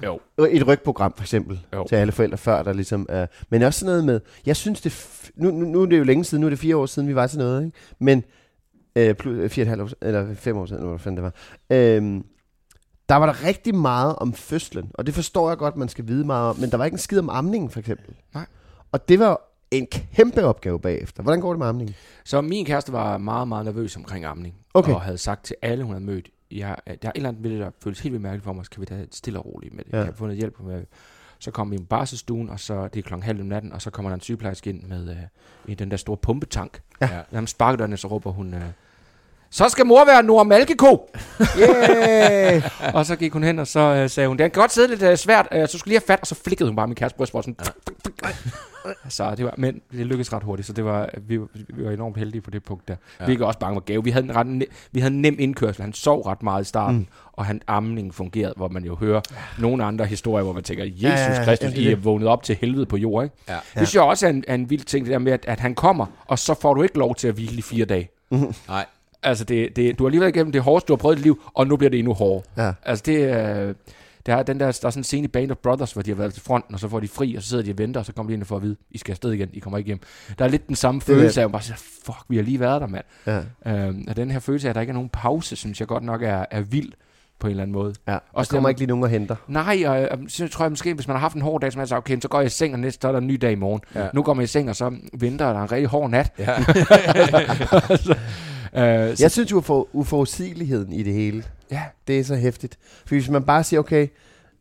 Jo. 0.04 0.20
øh, 0.40 0.50
et 0.50 0.68
rygprogram 0.68 1.14
for 1.16 1.24
eksempel 1.24 1.60
Jo. 1.74 1.86
til 1.90 1.96
alle 1.96 2.12
forældre 2.12 2.38
før, 2.38 2.64
der 2.64 2.74
ligesom 2.74 3.06
er... 3.10 3.26
Men 3.50 3.62
også 3.62 3.80
sådan 3.80 3.90
noget 3.92 4.06
med... 4.06 4.20
Jeg 4.46 4.56
synes 4.56 4.82
det... 4.82 4.90
F- 4.90 5.30
nu, 5.36 5.52
nu, 5.52 5.66
nu 5.66 5.82
er 5.82 5.86
det 5.86 5.98
jo 6.00 6.04
længe 6.04 6.24
siden, 6.26 6.42
nu 6.42 6.48
er 6.48 6.50
det 6.50 6.60
fire 6.60 6.78
år 6.78 6.86
siden, 6.86 7.08
vi 7.08 7.16
var 7.16 7.28
til 7.28 7.38
noget, 7.40 7.66
ikke? 7.66 7.78
Men... 8.00 8.24
Øh, 8.96 9.16
plus, 9.16 9.38
øh, 9.38 9.50
fire 9.50 9.64
og 9.64 9.66
et 9.66 9.70
halvt 9.70 9.82
år, 9.82 10.08
eller 10.08 10.36
fem 10.36 10.58
år 10.58 10.66
siden, 10.66 10.82
eller 10.82 10.90
hvad 10.90 11.00
fanden 11.00 11.24
det 11.24 11.24
var. 11.24 11.34
Øhm, 11.78 12.26
der 13.10 13.16
var 13.16 13.26
der 13.26 13.44
rigtig 13.44 13.76
meget 13.76 14.16
om 14.16 14.34
fødslen, 14.34 14.92
og 14.94 15.06
det 15.06 15.14
forstår 15.14 15.50
jeg 15.50 15.58
godt, 15.58 15.78
man 15.78 15.90
skal 15.90 16.08
vide 16.08 16.26
meget 16.26 16.50
om, 16.50 16.60
men 16.60 16.72
der 16.72 16.78
var 16.78 16.86
ikke 16.86 16.96
en 16.96 17.00
skid 17.00 17.20
om 17.20 17.30
amningen, 17.30 17.70
for 17.70 17.80
eksempel. 17.80 18.16
Nej. 18.34 18.46
Og 18.92 19.10
det 19.10 19.20
var 19.20 19.42
en 19.72 19.88
kæmpe 19.88 20.44
opgave 20.44 20.80
bagefter. 20.80 21.24
Hvordan 21.24 21.42
går 21.42 21.50
det 21.50 21.60
med 21.60 21.68
amningen? 21.68 21.96
Så 22.24 22.42
min 22.42 22.66
kæreste 22.66 22.92
var 22.92 23.18
meget, 23.18 23.48
meget 23.48 23.66
nervøs 23.66 23.98
omkring 23.98 24.26
amning. 24.26 24.56
Okay. 24.74 24.94
Og 24.94 25.02
havde 25.02 25.18
sagt 25.18 25.46
til 25.46 25.56
alle, 25.62 25.84
hun 25.84 25.94
havde 25.94 26.06
mødt, 26.06 26.30
jeg, 26.52 26.78
der 26.88 26.92
er 26.92 26.96
et 26.96 27.12
eller 27.16 27.30
andet 27.30 27.44
ved 27.44 27.52
det, 27.52 27.60
der 27.60 27.70
føles 27.84 28.00
helt 28.00 28.14
vildt 28.14 28.24
mærkeligt 28.24 28.44
for 28.44 28.54
mig, 28.54 28.66
skal 28.66 28.82
vi 28.82 28.86
da 28.86 29.06
stille 29.12 29.40
og 29.40 29.46
roligt 29.46 29.74
med 29.74 29.84
det. 29.84 29.92
Ja. 29.92 29.98
Ja. 29.98 30.04
Jeg 30.04 30.12
har 30.12 30.18
fundet 30.18 30.38
hjælp 30.38 30.60
med 30.60 30.86
så 31.44 31.52
kom 31.52 31.72
vi 31.72 31.76
i 31.76 31.84
barsestuen, 31.84 32.50
og 32.50 32.60
så 32.60 32.88
det 32.88 33.00
er 33.00 33.04
klokken 33.04 33.24
halv 33.24 33.42
om 33.42 33.46
natten, 33.46 33.74
og 33.74 33.82
så 33.82 33.90
kommer 33.90 34.10
der 34.10 34.16
en 34.16 34.22
sygeplejerske 34.22 34.70
ind 34.70 34.84
med 34.84 35.10
øh, 35.10 35.18
i 35.66 35.76
den 35.76 35.92
der 35.92 35.98
store 35.98 36.18
pumpetank. 36.18 36.82
Ja. 37.02 37.08
Når 37.32 37.40
han 37.40 37.48
sparker 37.48 37.78
døren, 37.78 37.98
så 37.98 38.08
råber 38.08 38.32
hun, 38.32 38.54
øh, 38.54 38.62
så 39.54 39.70
skal 39.70 39.86
mor 39.86 40.06
være 40.06 40.24
Nora 40.24 40.44
Malkeko! 40.44 41.10
Yeah! 41.60 42.64
og 42.94 43.06
så 43.06 43.16
gik 43.16 43.34
hun 43.34 43.44
hen, 43.44 43.60
og 43.60 43.68
så 43.68 43.80
øh, 43.80 44.10
sagde 44.10 44.28
hun, 44.28 44.38
det 44.38 44.52
kan 44.52 44.62
godt 44.62 44.72
sidde 44.72 44.88
lidt 44.88 45.02
øh, 45.04 45.18
svært, 45.18 45.48
øh, 45.52 45.68
så 45.68 45.78
skulle 45.78 45.92
lige 45.92 46.00
have 46.00 46.06
fat, 46.08 46.20
og 46.22 46.28
så 46.28 46.36
flikkede 46.36 46.70
hun 46.70 46.76
bare 46.76 46.88
min 46.88 46.96
kæreste 46.96 47.18
bryst, 47.18 47.32
sådan, 47.32 47.56
så 49.10 49.36
det 49.36 49.46
var, 49.46 49.54
men 49.58 49.74
det 49.92 50.06
lykkedes 50.06 50.34
ret 50.34 50.44
hurtigt, 50.44 50.68
så 50.68 50.74
det 50.74 50.86
var, 50.86 51.10
vi, 51.28 51.40
var- 51.40 51.48
vi 51.54 51.86
var 51.86 51.92
enormt 51.92 52.18
heldige 52.18 52.42
på 52.42 52.50
det 52.52 52.64
punkt 52.64 52.88
der. 52.88 52.96
Ja. 53.20 53.26
Vi 53.26 53.40
var 53.40 53.46
også 53.46 53.60
bange 53.60 53.76
for 53.76 53.82
gave. 53.86 54.04
Vi 54.04 54.10
havde 54.10 54.26
en 54.26 54.36
ret 54.36 54.48
ne- 54.48 54.74
vi 54.92 55.00
havde 55.00 55.14
en 55.14 55.22
nem 55.22 55.36
indkørsel. 55.40 55.82
Han 55.82 55.94
sov 55.94 56.22
ret 56.22 56.44
meget 56.44 56.62
i 56.62 56.66
starten, 56.68 56.98
mm. 56.98 57.08
og 57.34 57.46
han 57.46 57.62
amning 57.68 58.14
fungerede, 58.14 58.54
hvor 58.58 58.68
man 58.68 58.84
jo 58.84 58.96
hører 58.96 59.22
nogle 59.60 59.84
andre 59.84 60.06
historier, 60.06 60.44
hvor 60.44 60.54
man 60.54 60.64
tænker, 60.64 60.84
Jesus 60.84 61.02
Ja, 61.04 61.10
ja, 61.10 61.34
ja, 61.40 61.44
Kristus, 61.46 61.66
ja, 61.72 61.76
det 61.76 61.86
er 61.86 61.90
I 61.90 61.92
er 61.92 61.96
vågnet 61.96 62.28
op 62.28 62.44
til 62.44 62.58
helvede 62.62 62.86
på 62.86 62.98
jord, 62.98 63.24
ikke? 63.24 63.36
Ja. 63.50 63.54
Det 63.54 63.62
synes 63.76 63.96
jeg 63.96 64.04
også 64.04 64.26
er 64.26 64.30
en, 64.30 64.44
er 64.48 64.56
en 64.56 64.70
vild 64.70 64.84
ting, 64.84 65.06
det 65.06 65.12
der 65.12 65.20
med, 65.20 65.32
at, 65.32 65.46
at 65.48 65.60
han 65.60 65.76
kommer, 65.76 66.06
og 66.26 66.40
så 66.40 66.54
får 66.62 66.74
du 66.74 66.82
ikke 66.82 66.98
lov 66.98 67.16
til 67.16 67.28
at 67.28 67.34
hvile 67.34 67.58
i 67.58 67.62
fire 67.62 67.86
dage. 67.86 68.10
Nej. 68.68 68.86
Altså, 69.24 69.44
det, 69.44 69.76
det, 69.76 70.00
du 70.00 70.04
har 70.04 70.10
lige 70.10 70.22
været 70.22 70.36
igennem 70.36 70.52
det 70.52 70.62
hårdeste, 70.62 70.88
du 70.88 70.94
har 70.94 70.98
prøvet 70.98 71.16
i 71.16 71.18
dit 71.18 71.24
liv, 71.24 71.42
og 71.54 71.68
nu 71.68 71.78
bliver 71.78 71.90
det 71.90 72.00
endnu 72.00 72.14
hårdere. 72.14 72.44
Ja. 72.58 72.74
Altså, 72.84 73.04
det 73.06 73.24
er... 73.24 73.74
Der 74.26 74.36
er, 74.36 74.44
den 74.44 74.60
der, 74.60 74.66
der 74.66 74.68
er 74.68 74.72
sådan 74.72 75.00
en 75.00 75.04
scene 75.04 75.26
i 75.26 75.28
Band 75.28 75.52
of 75.52 75.58
Brothers, 75.58 75.94
hvor 75.94 76.02
de 76.02 76.12
har 76.12 76.16
været 76.16 76.34
til 76.34 76.44
fronten, 76.44 76.74
og 76.74 76.80
så 76.80 76.88
får 76.88 77.00
de 77.00 77.08
fri, 77.08 77.36
og 77.36 77.44
så 77.44 77.50
sidder 77.50 77.64
de 77.64 77.72
og 77.72 77.78
venter, 77.78 78.00
og 78.00 78.06
så 78.06 78.14
kommer 78.14 78.30
de 78.30 78.34
ind 78.34 78.42
og 78.42 78.48
får 78.48 78.56
at 78.56 78.62
vide, 78.62 78.76
I 78.92 78.98
skal 78.98 79.12
afsted 79.12 79.32
igen, 79.32 79.50
I 79.54 79.60
kommer 79.60 79.78
ikke 79.78 79.88
hjem. 79.88 80.00
Der 80.40 80.46
er 80.46 80.50
lidt 80.50 80.68
den 80.68 80.76
samme 80.76 81.02
følelse 81.02 81.42
af, 81.42 81.46
at 81.46 81.48
man 81.48 81.52
bare 81.52 81.62
siger, 81.62 81.78
fuck, 82.06 82.18
vi 82.30 82.36
har 82.36 82.44
lige 82.44 82.60
været 82.60 82.82
der, 82.82 82.88
mand. 82.88 83.06
ja. 83.28 83.42
Øhm, 83.88 84.06
og 84.08 84.16
den 84.16 84.32
her 84.32 84.40
følelse 84.40 84.68
af, 84.68 84.70
at 84.70 84.76
der 84.76 84.82
ikke 84.82 84.92
er 84.92 84.96
nogen 84.96 85.10
pause, 85.10 85.56
synes 85.56 85.80
jeg 85.80 85.88
godt 85.88 86.04
nok 86.04 86.22
er, 86.24 86.46
er 86.52 86.62
vild 86.62 86.92
på 87.40 87.48
en 87.48 87.52
eller 87.52 87.64
anden 87.64 87.74
måde. 87.74 87.94
ja. 88.08 88.18
Der 88.36 88.46
kommer 88.50 88.70
ikke 88.70 88.82
lige 88.82 88.88
nogen 88.88 89.04
og 89.04 89.10
henter. 89.10 89.36
Nej, 89.48 89.84
og 89.88 90.02
øh, 90.02 90.10
så 90.28 90.48
tror 90.48 90.66
jeg 90.66 90.72
måske, 90.72 90.94
hvis 90.94 91.08
man 91.08 91.16
har 91.16 91.22
haft 91.22 91.36
en 91.36 91.42
hård 91.42 91.62
dag, 91.62 91.72
så 91.72 91.78
man 91.78 91.88
siger, 91.88 91.98
okay, 91.98 92.20
så 92.22 92.28
går 92.28 92.40
jeg 92.40 92.46
i 92.46 92.50
seng, 92.50 92.74
og 92.74 92.80
næste 92.80 93.02
så 93.02 93.08
er 93.08 93.12
der 93.12 93.20
en 93.20 93.28
ny 93.28 93.36
dag 93.42 93.52
i 93.52 93.56
morgen. 93.56 93.82
Ja. 93.96 94.08
Nu 94.14 94.24
går 94.24 94.34
man 94.34 94.44
i 94.44 94.48
seng, 94.48 94.70
og 94.70 94.76
så 94.76 94.96
venter 95.20 95.54
der 95.54 95.62
en 95.62 95.72
rigtig 95.72 95.88
hård 95.90 96.10
nat. 96.10 96.32
Ja. 96.40 96.56
Øh, 98.76 99.16
så, 99.18 99.24
Jeg 99.24 99.32
synes 99.32 99.52
jo, 99.52 99.62
for 99.62 99.88
uforudsigeligheden 99.94 100.94
i 100.94 101.04
det 101.04 101.14
hele, 101.14 101.44
ja, 101.72 101.82
det 102.08 102.20
er 102.20 102.24
så 102.24 102.36
hæftigt. 102.36 102.78
For 103.06 103.16
hvis 103.16 103.30
man 103.30 103.44
bare 103.44 103.64
siger, 103.64 103.80
okay, 103.80 104.08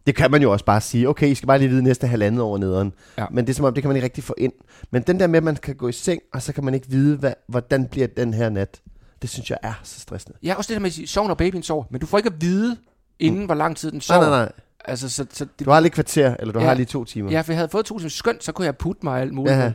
det 0.06 0.14
kan 0.14 0.30
man 0.30 0.42
jo 0.42 0.52
også 0.52 0.64
bare 0.64 0.80
sige, 0.80 1.08
okay, 1.08 1.26
I 1.28 1.34
skal 1.34 1.46
bare 1.46 1.58
lige 1.58 1.68
vide 1.68 1.82
næste 1.82 2.06
halvandet 2.06 2.42
år 2.42 2.58
nederen. 2.58 2.92
Ja. 3.18 3.26
Men 3.30 3.44
det 3.46 3.52
er 3.52 3.54
som 3.54 3.64
om, 3.64 3.74
det 3.74 3.82
kan 3.82 3.88
man 3.88 3.96
ikke 3.96 4.04
rigtig 4.04 4.24
få 4.24 4.34
ind. 4.38 4.52
Men 4.90 5.02
den 5.02 5.20
der 5.20 5.26
med, 5.26 5.36
at 5.36 5.42
man 5.42 5.56
kan 5.56 5.74
gå 5.74 5.88
i 5.88 5.92
seng, 5.92 6.22
og 6.34 6.42
så 6.42 6.52
kan 6.52 6.64
man 6.64 6.74
ikke 6.74 6.88
vide, 6.90 7.16
hvad, 7.16 7.32
hvordan 7.48 7.86
bliver 7.86 8.06
den 8.06 8.34
her 8.34 8.48
nat, 8.50 8.80
det 9.22 9.30
synes 9.30 9.50
jeg 9.50 9.58
er 9.62 9.72
så 9.82 10.00
stressende. 10.00 10.38
ja, 10.42 10.54
også 10.54 10.68
det 10.68 10.74
der 10.74 10.80
med 10.80 10.86
at 10.90 10.94
sige, 10.94 11.06
sov 11.06 11.26
når 11.28 11.34
babyen 11.34 11.62
sover, 11.62 11.84
men 11.90 12.00
du 12.00 12.06
får 12.06 12.18
ikke 12.18 12.26
at 12.30 12.40
vide, 12.40 12.76
inden 13.18 13.40
mm. 13.40 13.46
hvor 13.46 13.54
lang 13.54 13.76
tid 13.76 13.90
den 13.90 13.96
Nej, 13.96 14.00
sover. 14.00 14.20
nej, 14.20 14.38
nej. 14.38 14.52
Altså, 14.84 15.08
så, 15.08 15.26
så 15.32 15.46
det, 15.58 15.66
Du 15.66 15.70
har 15.70 15.80
lige 15.80 15.86
et 15.86 15.92
kvarter, 15.92 16.36
eller 16.38 16.52
du 16.52 16.60
Ja. 16.60 16.66
har 16.66 16.74
lige 16.74 16.86
to 16.86 17.04
timer. 17.04 17.30
Ja, 17.30 17.40
for 17.40 17.52
jeg 17.52 17.58
havde 17.58 17.68
fået 17.68 17.84
to 17.84 17.98
timer 17.98 18.10
skønt, 18.10 18.44
så 18.44 18.52
kunne 18.52 18.64
jeg 18.64 18.76
putte 18.76 19.00
mig 19.06 19.20
alt 19.20 19.32
muligt. 19.34 19.56
Ja. 19.56 19.62
Ja. 19.64 19.72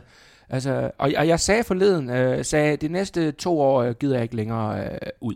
Altså, 0.48 0.90
og, 0.98 1.12
og 1.16 1.28
jeg 1.28 1.40
sagde 1.40 1.64
forleden, 1.64 2.10
øh, 2.10 2.44
sagde, 2.44 2.76
de 2.76 2.88
næste 2.88 3.32
to 3.32 3.60
år 3.60 3.82
øh, 3.82 3.94
gider 3.94 4.14
jeg 4.14 4.22
ikke 4.22 4.36
længere 4.36 4.84
øh, 4.84 4.98
ud. 5.20 5.34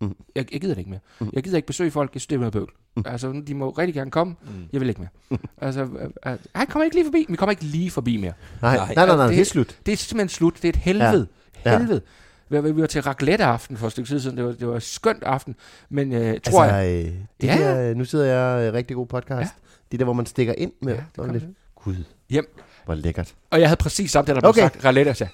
Mm. 0.00 0.16
Jeg, 0.34 0.52
jeg 0.52 0.60
gider 0.60 0.74
det 0.74 0.78
ikke 0.78 0.90
mere. 0.90 1.00
Mm. 1.20 1.30
Jeg 1.32 1.42
gider 1.42 1.56
ikke 1.56 1.66
besøge 1.66 1.90
folk, 1.90 2.14
jeg 2.14 2.20
synes, 2.20 2.26
det 2.26 2.34
er 2.36 2.38
noget 2.40 2.52
bøvl. 2.52 2.72
Mm. 2.96 3.02
Altså, 3.06 3.42
de 3.46 3.54
må 3.54 3.70
rigtig 3.70 3.94
gerne 3.94 4.10
komme, 4.10 4.34
Mm. 4.42 4.48
jeg 4.72 4.80
vil 4.80 4.88
ikke 4.88 5.00
mere. 5.00 5.10
Mm. 5.30 5.38
Altså, 5.60 5.82
øh, 5.82 6.10
øh, 6.32 6.36
ej, 6.54 6.66
kommer 6.66 6.84
ikke 6.84 6.96
lige 6.96 7.06
forbi. 7.06 7.26
Vi 7.28 7.36
kommer 7.36 7.50
ikke 7.50 7.64
lige 7.64 7.90
forbi 7.90 8.16
mere. 8.16 8.32
Nej, 8.62 8.76
Nej. 8.76 8.94
nej, 8.94 9.06
nej, 9.06 9.16
nej, 9.16 9.26
Det- 9.26 9.34
det 9.34 9.40
er 9.40 9.44
slut. 9.44 9.76
Det 9.86 9.92
er 9.92 9.96
simpelthen 9.96 10.28
slut. 10.28 10.54
Det 10.54 10.64
er 10.64 10.68
et 10.68 10.76
helvede. 10.76 11.26
Ja. 11.64 11.70
Ja. 11.72 11.78
Helvede. 11.78 12.00
Vi, 12.00 12.06
vi 12.48 12.80
var 12.80 12.86
til 12.86 13.02
raclette 13.02 13.44
aften 13.44 13.76
for 13.76 13.86
et 13.86 13.92
stykke 13.92 14.08
tid 14.08 14.20
siden. 14.20 14.36
Det 14.36 14.44
var, 14.44 14.52
det 14.52 14.68
var 14.68 14.76
et 14.76 14.82
skønt 14.82 15.22
aften. 15.22 15.54
Men 15.88 16.12
øh, 16.12 16.40
tror 16.40 16.62
Altså, 16.64 16.76
jeg... 16.76 17.04
øh, 17.06 17.12
de 17.40 17.46
Ja. 17.46 17.86
der, 17.88 17.94
nu 17.94 18.04
sidder 18.04 18.24
jeg 18.24 18.68
øh, 18.68 18.74
rigtig 18.74 18.96
god 18.96 19.06
podcast. 19.06 19.40
Ja. 19.40 19.46
De 19.92 19.98
der, 19.98 20.04
hvor 20.04 20.12
man 20.12 20.26
stikker 20.26 20.54
ind 20.58 20.72
med. 20.82 20.94
Ja, 20.94 21.22
det 21.22 21.32
lidt. 21.32 21.42
det. 21.42 21.54
Gud, 21.76 21.94
Hjem. 22.30 22.56
hvor 22.84 22.94
lækkert. 22.94 23.34
Og 23.50 23.60
jeg 23.60 23.68
havde 23.68 23.76
præcis 23.78 24.10
sagt 24.10 24.26
det, 24.26 24.34
der 24.34 24.40
blev 24.40 24.48
Okay. 24.48 24.60
sagt 24.60 24.84
raclette. 24.84 25.08
Og 25.10 25.16
sagde, 25.16 25.32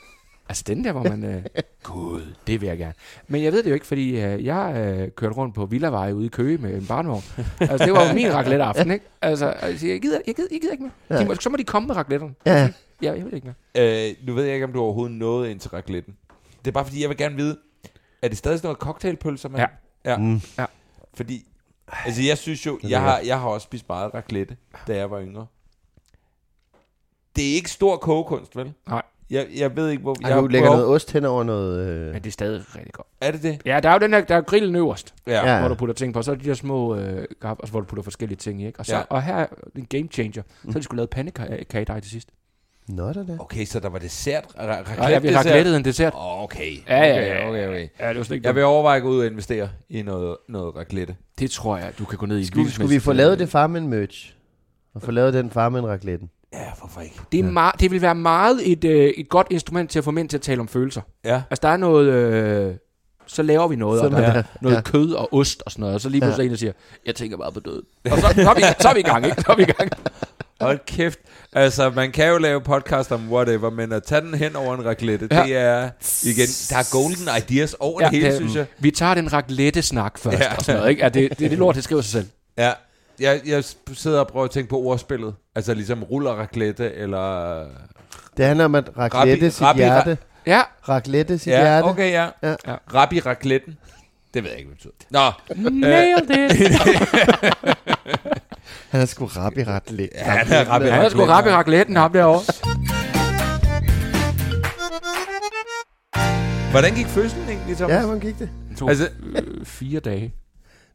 altså 0.49 0.65
den 0.67 0.85
der, 0.85 0.93
hvor 0.93 1.03
man... 1.03 1.25
Øh, 1.25 1.43
Gud, 1.83 2.23
det 2.47 2.61
vil 2.61 2.67
jeg 2.67 2.79
gerne. 2.79 2.95
Men 3.29 3.43
jeg 3.43 3.53
ved 3.53 3.63
det 3.63 3.71
jo 3.71 3.75
ikke, 3.75 3.87
fordi 3.87 4.21
øh, 4.21 4.45
jeg 4.45 4.75
øh, 5.01 5.09
kørte 5.11 5.35
rundt 5.35 5.55
på 5.55 5.67
Villavej 5.67 6.13
ude 6.13 6.27
i 6.27 6.29
Køge 6.29 6.59
med 6.59 6.75
en 6.75 6.87
barnevogn. 6.87 7.23
altså 7.61 7.85
det 7.87 7.93
var 7.93 8.09
jo 8.09 8.15
min 8.15 8.35
raclette 8.37 8.65
aften, 8.65 8.91
ikke? 8.91 9.05
Altså, 9.23 9.47
altså 9.47 9.87
jeg, 9.87 10.01
gider, 10.03 10.19
jeg, 10.27 10.35
gider, 10.35 10.49
jeg 10.53 10.61
gider 10.61 10.73
ikke 10.73 10.83
mere. 10.83 10.93
Ja. 11.11 11.19
De 11.19 11.25
må, 11.29 11.35
så 11.35 11.51
må 11.51 11.57
de 11.57 11.65
komme 11.65 11.87
med. 11.87 11.97
Ja, 12.47 12.53
ja. 12.53 12.69
Ja, 13.03 13.13
jeg 13.13 13.25
ved 13.25 13.31
det 13.31 13.35
ikke 13.37 13.55
mere. 13.75 14.09
Øh, 14.09 14.15
nu 14.27 14.35
ved 14.35 14.45
jeg 14.45 14.55
ikke, 14.55 14.65
om 14.67 14.73
du 14.73 14.81
overhovedet 14.81 15.17
nåede 15.17 15.51
ind 15.51 15.61
til 15.61 15.71
racletten. 15.71 16.15
Det 16.65 16.67
er 16.71 16.73
bare 16.73 16.85
fordi, 16.85 17.01
jeg 17.03 17.09
vil 17.09 17.17
gerne 17.17 17.37
vide, 17.37 17.59
er 18.23 18.29
det 18.29 18.39
stadig 18.39 18.59
sådan 18.59 18.67
noget 18.67 18.79
cocktailpølser, 18.79 19.49
man? 19.49 19.61
Ja. 20.05 20.11
ja. 20.11 20.17
Mm. 20.17 20.41
Fordi, 21.15 21.47
altså 21.89 22.23
jeg 22.23 22.39
synes 22.39 22.67
jo, 22.67 22.79
jeg 22.89 23.01
har, 23.01 23.19
jeg 23.19 23.41
har 23.41 23.49
også 23.49 23.65
spist 23.65 23.89
meget 23.89 24.15
raclette, 24.15 24.57
da 24.87 24.97
jeg 24.97 25.11
var 25.11 25.21
yngre. 25.21 25.47
Det 27.37 27.51
er 27.51 27.55
ikke 27.55 27.71
stor 27.71 27.97
kogekunst, 27.97 28.57
vel? 28.57 28.73
Nej. 28.89 29.03
Jeg, 29.31 29.47
jeg 29.57 29.77
ved 29.77 29.89
ikke, 29.91 30.03
hvor... 30.03 30.17
Ej, 30.25 30.31
jeg 30.31 30.43
du 30.43 30.47
lægger 30.47 30.69
prøvet- 30.69 30.81
noget 30.83 30.95
ost 30.97 31.13
hen 31.13 31.25
over 31.25 31.43
noget... 31.45 31.89
Øh... 31.89 32.13
Men 32.13 32.23
det 32.23 32.27
er 32.27 32.33
stadig 32.33 32.63
rigtig 32.77 32.93
godt. 32.93 33.07
Er 33.21 33.31
det 33.31 33.43
det? 33.43 33.63
Ja, 33.65 33.81
der 33.81 33.89
er 33.89 33.93
jo 33.93 33.99
den 33.99 34.13
der, 34.13 34.21
der 34.21 34.37
er 34.37 34.41
grillen 34.41 34.77
øverst, 34.77 35.15
Ja. 35.27 35.33
Ja. 35.33 35.53
ja. 35.53 35.59
hvor 35.61 35.69
du 35.69 35.75
putter 35.75 35.95
ting 35.95 36.15
på. 36.15 36.23
Så 36.23 36.31
er 36.31 36.35
de 36.35 36.45
der 36.49 36.55
små 36.55 36.95
øh, 36.97 37.27
altså, 37.43 37.71
hvor 37.71 37.81
du 37.81 37.87
putter 37.87 38.03
forskellige 38.03 38.37
ting 38.37 38.63
i, 38.63 38.67
ikke? 38.67 38.79
Og, 38.81 38.87
så, 38.87 38.93
Ja. 38.95 38.99
ja. 38.99 39.05
og 39.11 39.23
her 39.23 39.35
er 39.37 39.47
en 39.77 39.87
game 39.87 40.09
changer. 40.13 40.43
Så 40.63 40.71
har 40.73 40.79
de 40.79 40.83
skulle 40.83 40.99
lavet 40.99 41.11
pandekagedej 41.11 42.01
til 42.01 42.11
sidst. 42.11 42.29
Nå, 42.91 43.13
da 43.13 43.13
da. 43.13 43.37
Okay, 43.39 43.65
så 43.65 43.81
der 43.81 43.89
var 43.89 43.99
dessert. 43.99 44.45
Ra- 44.45 44.61
raclette 44.61 45.31
Nej, 45.31 45.43
have 45.43 45.43
glættet 45.53 45.77
en 45.77 45.85
dessert. 45.85 46.13
Oh, 46.17 46.43
okay. 46.43 46.73
Ja, 46.89 46.99
ja, 47.05 47.13
okay, 47.13 47.27
ja, 47.29 47.49
okay, 47.49 47.69
okay. 47.69 47.89
Ja, 48.01 48.09
det 48.09 48.17
var 48.17 48.23
slet 48.23 48.37
ikke 48.37 48.47
Jeg 48.49 48.55
vil 48.55 48.65
overveje 48.65 48.97
at 48.97 49.03
gå 49.03 49.09
ud 49.09 49.21
og 49.21 49.27
investere 49.27 49.69
i 49.89 50.03
noget, 50.03 50.37
noget 50.49 50.77
raclette. 50.77 51.17
Det 51.39 51.51
tror 51.51 51.77
jeg, 51.77 51.93
du 51.99 52.05
kan 52.05 52.19
gå 52.19 52.27
ned 52.27 52.39
i. 52.39 52.45
Skulle, 52.47 52.71
skulle 52.73 52.89
vi 52.95 52.99
få 52.99 53.13
lavet 53.13 53.39
det 53.39 53.49
farmen 53.49 53.89
merch? 53.89 54.35
Og 54.95 55.03
få 55.03 55.11
lavet 55.11 55.35
den 55.35 55.51
far 55.51 55.69
med 55.69 55.81
en 55.81 55.87
racletten. 55.87 56.31
Ja, 56.53 56.59
hvorfor 56.79 57.01
ikke? 57.01 57.15
Det, 57.33 57.41
er 57.41 57.45
meget, 57.45 57.81
det 57.81 57.91
vil 57.91 58.03
være 58.03 58.15
meget 58.15 58.73
et, 58.73 58.85
øh, 58.85 59.13
et 59.17 59.29
godt 59.29 59.47
instrument 59.51 59.91
til 59.91 59.99
at 59.99 60.05
få 60.05 60.11
mænd 60.11 60.29
til 60.29 60.37
at 60.37 60.41
tale 60.43 60.61
om 60.61 60.69
følelser. 60.69 61.01
Ja. 61.25 61.43
Altså, 61.51 61.61
der 61.63 61.69
er 61.69 61.77
noget... 61.77 62.07
Øh, 62.13 62.75
så 63.27 63.43
laver 63.43 63.69
vi 63.69 63.77
noget, 63.77 64.01
Så 64.01 64.05
og 64.07 64.11
der 64.11 64.19
er 64.19 64.43
noget 64.63 64.77
ja. 64.77 64.81
kød 64.81 65.13
og 65.13 65.35
ost 65.35 65.63
og 65.67 65.73
sådan 65.73 65.81
noget, 65.81 65.95
og 65.95 66.01
så 66.01 66.09
lige 66.09 66.25
Ja. 66.25 66.27
pludselig 66.29 66.45
en, 66.45 66.51
der 66.51 66.57
siger, 66.57 66.73
jeg 67.07 67.15
tænker 67.15 67.37
meget 67.37 67.55
på 67.55 67.61
død. 67.61 67.83
Og 68.11 68.19
så, 68.19 68.21
så, 68.21 68.51
er 68.51 68.55
vi, 68.55 68.63
så 68.81 68.89
er 68.89 68.95
vi 68.95 69.01
i 69.01 69.03
gang, 69.03 69.25
ikke? 69.27 69.43
Så 69.43 69.53
er 69.53 69.57
vi 69.57 69.63
i 69.63 69.67
gang. 69.67 69.91
Hold 70.61 70.79
kæft. 70.87 71.19
Altså, 71.53 71.91
man 71.91 72.13
kan 72.13 72.29
jo 72.29 72.39
lave 72.39 72.61
podcast 72.61 73.13
om 73.13 73.33
whatever, 73.33 73.71
men 73.71 73.93
at 73.93 74.03
tage 74.05 74.21
den 74.21 74.35
hen 74.35 74.57
over 74.57 74.75
en 74.75 74.85
raclette, 74.87 75.29
Ja. 75.31 75.43
det 75.45 75.57
er 75.57 75.91
igen, 76.23 76.49
der 76.71 76.77
er 76.77 76.93
golden 76.93 77.29
ideas 77.43 77.75
over 77.81 78.01
ja, 78.01 78.07
det 78.09 78.15
hele, 78.15 78.27
det- 78.27 78.37
synes 78.37 78.55
jeg. 78.55 78.67
Vi 78.79 78.91
tager 78.91 79.15
den 79.15 79.33
raclette 79.33 79.83
snak 79.83 80.19
først, 80.19 80.39
Ja. 80.41 80.55
og 80.57 80.63
sådan 80.63 80.79
noget, 80.79 80.91
ikke? 80.91 81.03
Ja, 81.03 81.09
det, 81.09 81.31
det, 81.39 81.51
det 81.51 81.59
lort, 81.59 81.75
det 81.75 81.85
skriver 81.85 82.03
sig 82.03 82.11
selv. 82.13 82.27
Ja. 82.59 82.73
Jeg, 83.21 83.41
jeg 83.47 83.65
sidder 83.93 84.21
og 84.21 84.29
prøver 84.29 84.45
at 84.45 84.51
tænke 84.51 84.69
på 84.71 84.79
ordspillet. 84.79 85.35
Altså 85.55 85.75
ligesom 85.75 86.03
ruller 86.05 86.31
raclette, 86.31 86.95
eller... 86.95 87.57
Det 88.37 88.45
handler 88.45 88.65
om 88.65 88.75
at 88.75 88.91
raclette 88.99 89.47
Rabbi- 89.47 89.51
sit 89.51 89.63
rabbi- 89.63 89.77
hjerte. 89.77 90.19
Ja, 90.47 90.61
Raclette 90.89 91.39
sit 91.39 91.53
Ja, 91.53 91.61
hjerte. 91.63 91.85
okay, 91.85 92.11
ja. 92.13 92.29
Ja. 92.43 92.55
ja. 92.67 92.75
Rabbi 92.95 93.21
racletten. 93.21 93.77
Det 94.35 94.43
ved 94.45 94.51
jeg 94.51 94.59
ikke, 94.59 94.71
hvad 94.71 94.79
det 94.83 94.93
betyder. 94.99 95.31
Nå, 95.61 95.71
nailed 95.71 96.31
it. 96.31 96.73
Han 98.91 99.01
er 99.01 99.05
sgu 99.05 99.25
rap 99.27 99.57
i 99.59 99.65
raclette. 99.65 100.17
Ja, 100.19 100.25
han 100.25 100.53
er 100.53 100.71
rap 100.71 100.83
i 100.83 100.87
Han 100.87 101.05
er 101.05 101.09
sgu 101.09 101.25
rap 101.25 101.47
i 101.47 101.51
racletten, 101.51 101.97
ham 101.97 102.13
derovre. 102.13 102.41
hvordan 106.71 106.95
gik 106.95 107.07
fødslen 107.07 107.49
egentlig, 107.49 107.77
Thomas? 107.77 107.95
Ja, 107.95 108.05
hvordan 108.05 108.21
gik 108.21 108.39
det? 108.39 108.51
Det 108.71 108.77
tog 108.79 108.89
Altså- 108.89 109.09
øh, 109.23 109.65
fire 109.67 110.01
dage. 110.01 110.35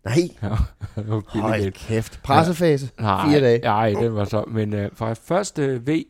Nej, 0.06 0.16
Ja, 0.42 0.50
det 1.02 1.24
hold 1.42 1.72
kæft. 1.72 2.20
Pressefase. 2.24 2.90
Nej, 3.00 3.30
Fire 3.30 3.40
dage. 3.42 3.60
Nej, 3.60 3.90
den 3.90 4.16
var 4.16 4.26
så... 4.26 4.44
Men 4.48 4.74
øh, 4.74 4.90
fra 4.96 5.14
første 5.14 5.82
V 5.88 6.02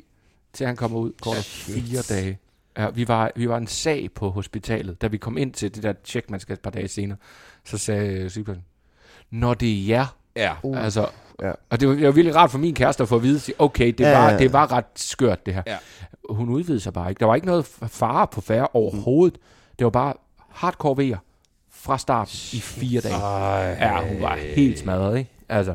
til 0.54 0.68
han 0.68 0.76
kommer 0.76 0.98
ud, 0.98 1.12
går 1.22 1.34
der 1.34 1.42
fire 1.42 2.02
dage. 2.10 2.40
Ja, 2.78 2.90
vi 2.90 3.08
var, 3.08 3.32
vi 3.36 3.50
var 3.50 3.58
en 3.58 3.68
sag 3.68 4.10
på 4.16 4.30
hospitalet, 4.30 5.02
da 5.02 5.08
vi 5.08 5.18
kom 5.18 5.38
ind 5.38 5.54
til 5.54 5.76
det 5.76 5.84
der 5.84 5.94
tjek, 6.04 6.30
man 6.30 6.40
skal 6.40 6.54
et 6.54 6.60
par 6.60 6.70
dage 6.72 6.88
senere. 6.88 7.18
Så 7.66 7.78
sagde 7.78 8.30
sygeplejersken, 8.30 8.66
når 9.32 9.54
det 9.54 9.72
er 9.82 9.88
jer, 9.88 10.06
Ja. 10.36 10.54
Uh. 10.64 10.84
altså, 10.84 11.08
Ja. 11.42 11.52
og 11.70 11.80
det 11.80 11.88
var, 11.88 11.94
det 11.96 12.06
var 12.06 12.12
virkelig 12.12 12.36
rart 12.36 12.52
for 12.52 12.58
min 12.58 12.74
kæreste 12.76 13.04
at 13.04 13.10
få 13.10 13.16
at 13.16 13.24
vide, 13.24 13.40
sige, 13.40 13.56
okay, 13.60 13.88
det, 13.88 14.00
Ja, 14.00 14.20
var, 14.20 14.30
ja. 14.32 14.38
det 14.38 14.54
var 14.54 14.72
ret 14.72 14.86
skørt 14.96 15.46
det 15.46 15.54
her. 15.54 15.64
Ja. 15.68 15.78
Hun 16.30 16.50
udvidede 16.50 16.80
sig 16.80 16.94
bare 16.94 17.10
ikke. 17.10 17.20
Der 17.20 17.26
var 17.26 17.36
ikke 17.36 17.48
noget 17.48 17.66
fare 17.88 18.28
på 18.28 18.42
færre 18.42 18.68
overhovedet. 18.74 19.38
Det 19.80 19.86
var 19.86 19.92
bare 19.92 20.14
hardcore 20.50 20.98
vejer 20.98 21.18
fra 21.72 21.98
start 21.98 22.54
i 22.54 22.60
fire 22.60 23.02
dage. 23.02 23.16
Ej. 23.16 23.78
Ja, 23.80 24.14
hun 24.14 24.22
var 24.22 24.36
helt 24.36 24.80
smadret, 24.80 25.18
ikke? 25.18 25.32
Altså, 25.50 25.74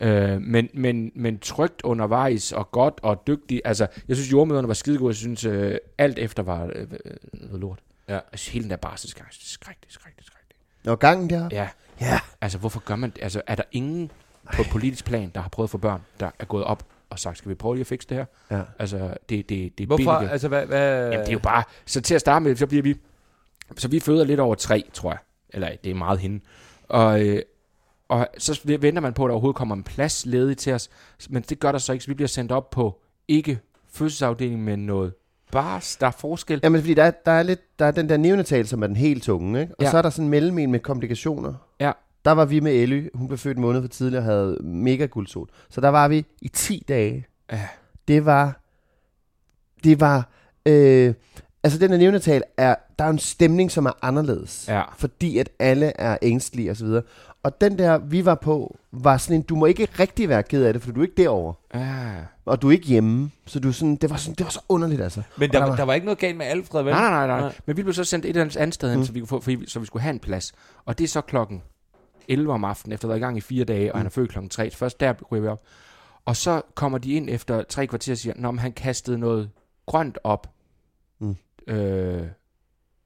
øh, 0.00 0.40
men, 0.40 0.68
men, 0.74 1.12
men 1.14 1.38
trygt 1.38 1.82
undervejs 1.82 2.52
og 2.52 2.70
godt 2.70 2.94
og 3.02 3.26
dygtig. 3.26 3.62
Altså, 3.64 3.86
jeg 4.08 4.16
synes, 4.16 4.32
jordmøderne 4.32 4.68
var 4.68 4.74
skide 4.74 4.98
gode. 4.98 5.08
Jeg 5.10 5.16
synes, 5.16 5.44
øh, 5.44 5.76
alt 5.98 6.18
efter 6.18 6.42
var 6.42 6.64
øh, 6.64 6.86
øh, 7.04 7.12
noget 7.32 7.60
lort. 7.60 7.78
Ja. 8.08 8.18
Altså, 8.32 8.50
hele 8.50 8.62
den 8.62 8.70
der 8.70 8.76
barselsgang, 8.76 9.28
det 9.28 9.34
er 9.36 9.40
skrækkeligt, 9.44 9.92
skrækkeligt, 9.92 10.26
skrækkeligt. 10.26 10.88
Og 10.88 10.98
gangen 10.98 11.30
der. 11.30 11.48
Ja. 11.52 11.68
Ja. 12.00 12.20
Altså, 12.40 12.58
hvorfor 12.58 12.80
gør 12.80 12.96
man 12.96 13.10
det? 13.10 13.22
Altså, 13.22 13.42
er 13.46 13.54
der 13.54 13.62
ingen 13.72 14.10
på 14.56 14.62
politisk 14.70 15.04
plan, 15.04 15.30
der 15.34 15.40
har 15.40 15.48
prøvet 15.48 15.66
at 15.66 15.70
få 15.70 15.78
børn, 15.78 16.00
der 16.20 16.30
er 16.38 16.44
gået 16.44 16.64
op 16.64 16.84
og 17.10 17.18
sagt, 17.18 17.38
skal 17.38 17.48
vi 17.48 17.54
prøve 17.54 17.74
lige 17.74 17.80
at 17.80 17.86
fikse 17.86 18.08
det 18.08 18.16
her? 18.16 18.24
Ja. 18.50 18.62
Altså, 18.78 18.98
det, 19.28 19.48
det, 19.48 19.78
det 19.78 19.84
er 19.84 19.86
Hvorfor? 19.86 20.12
billigt. 20.18 20.32
Altså, 20.32 20.48
hvad... 20.48 20.66
hvad 20.66 21.02
Jamen, 21.02 21.20
det 21.20 21.28
er 21.28 21.32
jo 21.32 21.38
bare... 21.38 21.62
Så 21.86 22.00
til 22.00 22.14
at 22.14 22.20
starte 22.20 22.42
med, 22.42 22.56
så 22.56 22.66
bliver 22.66 22.82
vi... 22.82 22.94
Så 23.76 23.88
vi 23.88 24.00
føder 24.00 24.24
lidt 24.24 24.40
over 24.40 24.54
tre, 24.54 24.84
tror 24.92 25.10
jeg. 25.10 25.18
Eller 25.50 25.68
det 25.84 25.90
er 25.90 25.94
meget 25.94 26.18
hende. 26.18 26.40
Og, 26.88 27.26
øh, 27.26 27.42
og 28.08 28.28
så 28.38 28.60
venter 28.80 29.00
man 29.00 29.12
på, 29.12 29.24
at 29.24 29.28
der 29.28 29.32
overhovedet 29.32 29.56
kommer 29.56 29.74
en 29.74 29.82
plads 29.82 30.26
ledig 30.26 30.56
til 30.56 30.72
os. 30.72 30.90
Men 31.30 31.42
det 31.42 31.60
gør 31.60 31.72
der 31.72 31.78
så 31.78 31.92
ikke, 31.92 32.04
så 32.04 32.10
vi 32.10 32.14
bliver 32.14 32.28
sendt 32.28 32.52
op 32.52 32.70
på 32.70 33.00
ikke 33.28 33.58
fødselsafdeling, 33.92 34.64
men 34.64 34.86
noget 34.86 35.14
bars. 35.52 35.96
Der 35.96 36.06
er 36.06 36.10
forskel. 36.10 36.60
Jamen, 36.62 36.80
fordi 36.80 36.94
der 36.94 37.02
er, 37.04 37.10
der 37.10 37.32
er 37.32 37.42
lidt, 37.42 37.78
der 37.78 37.84
er 37.84 37.90
den 37.90 38.08
der 38.08 38.16
neonatal, 38.16 38.66
som 38.66 38.82
er 38.82 38.86
den 38.86 38.96
helt 38.96 39.22
tunge, 39.22 39.60
ikke? 39.60 39.74
Og 39.78 39.84
Ja. 39.84 39.90
så 39.90 39.98
er 39.98 40.02
der 40.02 40.10
sådan 40.10 40.24
en 40.24 40.30
mellem 40.30 40.58
en 40.58 40.70
med 40.70 40.80
komplikationer. 40.80 41.54
Der 42.24 42.32
var 42.32 42.44
vi 42.44 42.60
med 42.60 42.72
Elly. 42.72 43.08
Hun 43.14 43.26
blev 43.28 43.38
født 43.38 43.56
en 43.56 43.60
måned 43.62 43.80
for 43.80 43.88
tidligere 43.88 44.20
og 44.22 44.24
havde 44.24 44.58
mega 44.62 45.06
guldsol. 45.06 45.48
Så 45.70 45.80
der 45.80 45.88
var 45.88 46.08
vi 46.08 46.24
i 46.42 46.48
10 46.48 46.84
dage. 46.88 47.26
Ja. 47.52 47.68
Det 48.08 48.24
var... 48.26 48.60
Det 49.84 50.00
var... 50.00 50.28
Øh, 50.66 51.14
altså, 51.62 51.78
den 51.78 51.90
der 51.90 51.98
neonatal 51.98 52.42
er... 52.56 52.74
Der 52.98 53.04
er 53.04 53.10
en 53.10 53.18
stemning, 53.18 53.70
som 53.70 53.86
er 53.86 53.92
anderledes. 54.02 54.64
Ja. 54.68 54.82
Fordi 54.96 55.38
at 55.38 55.48
alle 55.58 55.92
er 56.00 56.16
ængstlige 56.22 56.70
og 56.70 56.76
så 56.76 56.84
videre. 56.84 57.02
Og 57.42 57.60
den 57.60 57.78
der, 57.78 57.98
vi 57.98 58.24
var 58.24 58.34
på, 58.34 58.76
var 58.92 59.16
sådan 59.16 59.36
en... 59.36 59.42
Du 59.42 59.56
må 59.56 59.66
ikke 59.66 59.88
rigtig 59.98 60.28
være 60.28 60.42
ked 60.42 60.64
af 60.64 60.72
det, 60.72 60.82
for 60.82 60.92
du 60.92 61.00
er 61.00 61.04
ikke 61.04 61.22
derovre. 61.22 61.54
Ja. 61.74 62.10
Og 62.44 62.62
du 62.62 62.68
er 62.68 62.72
ikke 62.72 62.86
hjemme. 62.86 63.30
Så 63.46 63.60
du 63.60 63.72
sådan, 63.72 63.96
det, 63.96 64.10
var 64.10 64.16
sådan, 64.16 64.34
det 64.34 64.44
var 64.46 64.50
så 64.50 64.60
underligt, 64.68 65.00
altså. 65.02 65.22
Men 65.36 65.50
der, 65.50 65.58
der 65.58 65.66
var- 65.68 65.76
der 65.76 65.82
var 65.84 65.94
ikke 65.94 66.04
noget 66.04 66.18
galt 66.18 66.36
med 66.36 66.46
Alfred, 66.46 66.82
vel? 66.82 66.92
Nej, 66.92 67.10
nej, 67.10 67.26
nej, 67.26 67.40
nej. 67.40 67.52
Men 67.66 67.76
vi 67.76 67.82
blev 67.82 67.94
så 67.94 68.04
sendt 68.04 68.24
et 68.24 68.28
eller 68.28 68.56
andet 68.58 68.74
sted 68.74 68.90
hen, 68.90 68.98
Mm. 68.98 69.04
så, 69.06 69.12
vi 69.12 69.20
kunne 69.20 69.28
få, 69.28 69.40
vi- 69.46 69.66
så 69.68 69.80
vi 69.80 69.86
skulle 69.86 70.02
have 70.02 70.12
en 70.12 70.18
plads. 70.18 70.52
Og 70.84 70.98
det 70.98 71.04
er 71.04 71.08
så 71.08 71.20
klokken 71.20 71.62
11 72.28 72.52
om 72.52 72.64
aftenen, 72.64 72.94
efter 72.94 73.08
at 73.08 73.08
have 73.08 73.20
været 73.20 73.20
i 73.20 73.26
gang 73.26 73.36
i 73.36 73.40
fire 73.40 73.64
dage, 73.64 73.92
og 73.92 73.98
han 73.98 74.06
er 74.06 74.10
født 74.10 74.30
klokken 74.30 74.50
3. 74.50 74.70
Først 74.70 75.00
der 75.00 75.14
ryger 75.32 75.42
vi 75.42 75.48
op. 75.48 75.62
Og 76.24 76.36
så 76.36 76.62
kommer 76.74 76.98
de 76.98 77.12
ind 77.12 77.30
efter 77.30 77.62
tre 77.62 77.86
kvarter 77.86 78.12
og 78.12 78.18
siger, 78.18 78.34
Nå, 78.36 78.50
men 78.50 78.58
han 78.58 78.72
kastede 78.72 79.18
noget 79.18 79.50
grønt 79.86 80.18
op. 80.24 80.50
Mm. 81.18 81.36
Øh, 81.66 82.22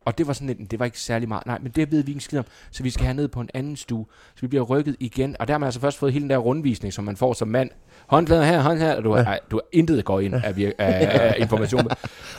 og 0.06 0.18
det 0.18 0.26
var 0.26 0.32
sådan 0.32 0.46
lidt, 0.46 0.70
det 0.70 0.78
var 0.78 0.84
ikke 0.84 1.00
særlig 1.00 1.28
meget. 1.28 1.46
Nej, 1.46 1.58
men 1.62 1.72
det 1.72 1.92
ved 1.92 2.02
vi 2.02 2.10
ikke 2.10 2.16
en 2.16 2.20
skid 2.20 2.38
om, 2.38 2.44
så 2.70 2.82
vi 2.82 2.90
skal 2.90 3.04
have 3.04 3.14
ned 3.14 3.28
på 3.28 3.40
en 3.40 3.48
anden 3.54 3.76
stue. 3.76 4.06
Så 4.34 4.40
vi 4.40 4.46
bliver 4.46 4.64
rykket 4.64 4.96
igen, 5.00 5.36
og 5.40 5.48
der 5.48 5.54
har 5.54 5.58
man 5.58 5.66
altså 5.66 5.80
først 5.80 5.98
fået 5.98 6.12
hele 6.12 6.22
den 6.22 6.30
der 6.30 6.36
rundvisning, 6.38 6.92
som 6.92 7.04
man 7.04 7.16
får 7.16 7.32
som 7.32 7.48
mand. 7.48 7.70
Håndklæder 8.06 8.44
her, 8.44 8.60
hånd 8.60 8.78
her, 8.78 8.96
og 8.96 9.04
du, 9.04 9.16
ja. 9.16 9.36
du 9.50 9.56
har 9.56 9.62
intet 9.72 10.04
går 10.04 10.20
ind 10.20 10.34
af, 10.34 10.54
af, 10.58 10.74
af 10.78 11.34
information. 11.42 11.88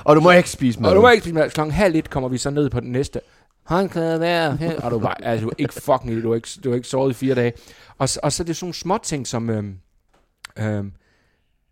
Og 0.03 0.15
du 0.15 0.21
må 0.21 0.31
ikke 0.31 0.49
spise 0.49 0.81
mad. 0.81 0.89
Og 0.89 0.95
du 0.95 1.01
må 1.01 1.09
ikke 1.09 1.23
spise 1.23 1.35
mad. 1.35 1.49
Klokken 1.49 1.73
halv 1.73 1.95
et 1.95 2.09
kommer 2.09 2.29
vi 2.29 2.37
så 2.37 2.49
ned 2.49 2.69
på 2.69 2.79
den 2.79 2.91
næste. 2.91 3.21
Håndklæde 3.67 4.19
der. 4.19 4.51
her. 4.55 4.81
Og 4.81 4.91
du 4.91 4.99
var 4.99 5.13
altså, 5.13 5.43
du 5.43 5.49
er 5.49 5.53
ikke 5.57 5.73
fucking. 5.73 6.23
Du 6.23 6.29
har 6.29 6.35
ikke, 6.35 6.49
du 6.63 6.69
har 6.69 6.75
ikke 6.75 6.87
sovet 6.87 7.11
i 7.11 7.13
fire 7.13 7.35
dage. 7.35 7.53
Og, 7.97 8.09
og 8.23 8.31
så 8.31 8.43
er 8.43 8.45
det 8.45 8.55
sådan 8.55 8.65
nogle 8.65 8.73
små 8.73 8.97
ting, 8.97 9.27
som... 9.27 9.49
Øhm, 9.49 9.79
øhm, 10.59 10.93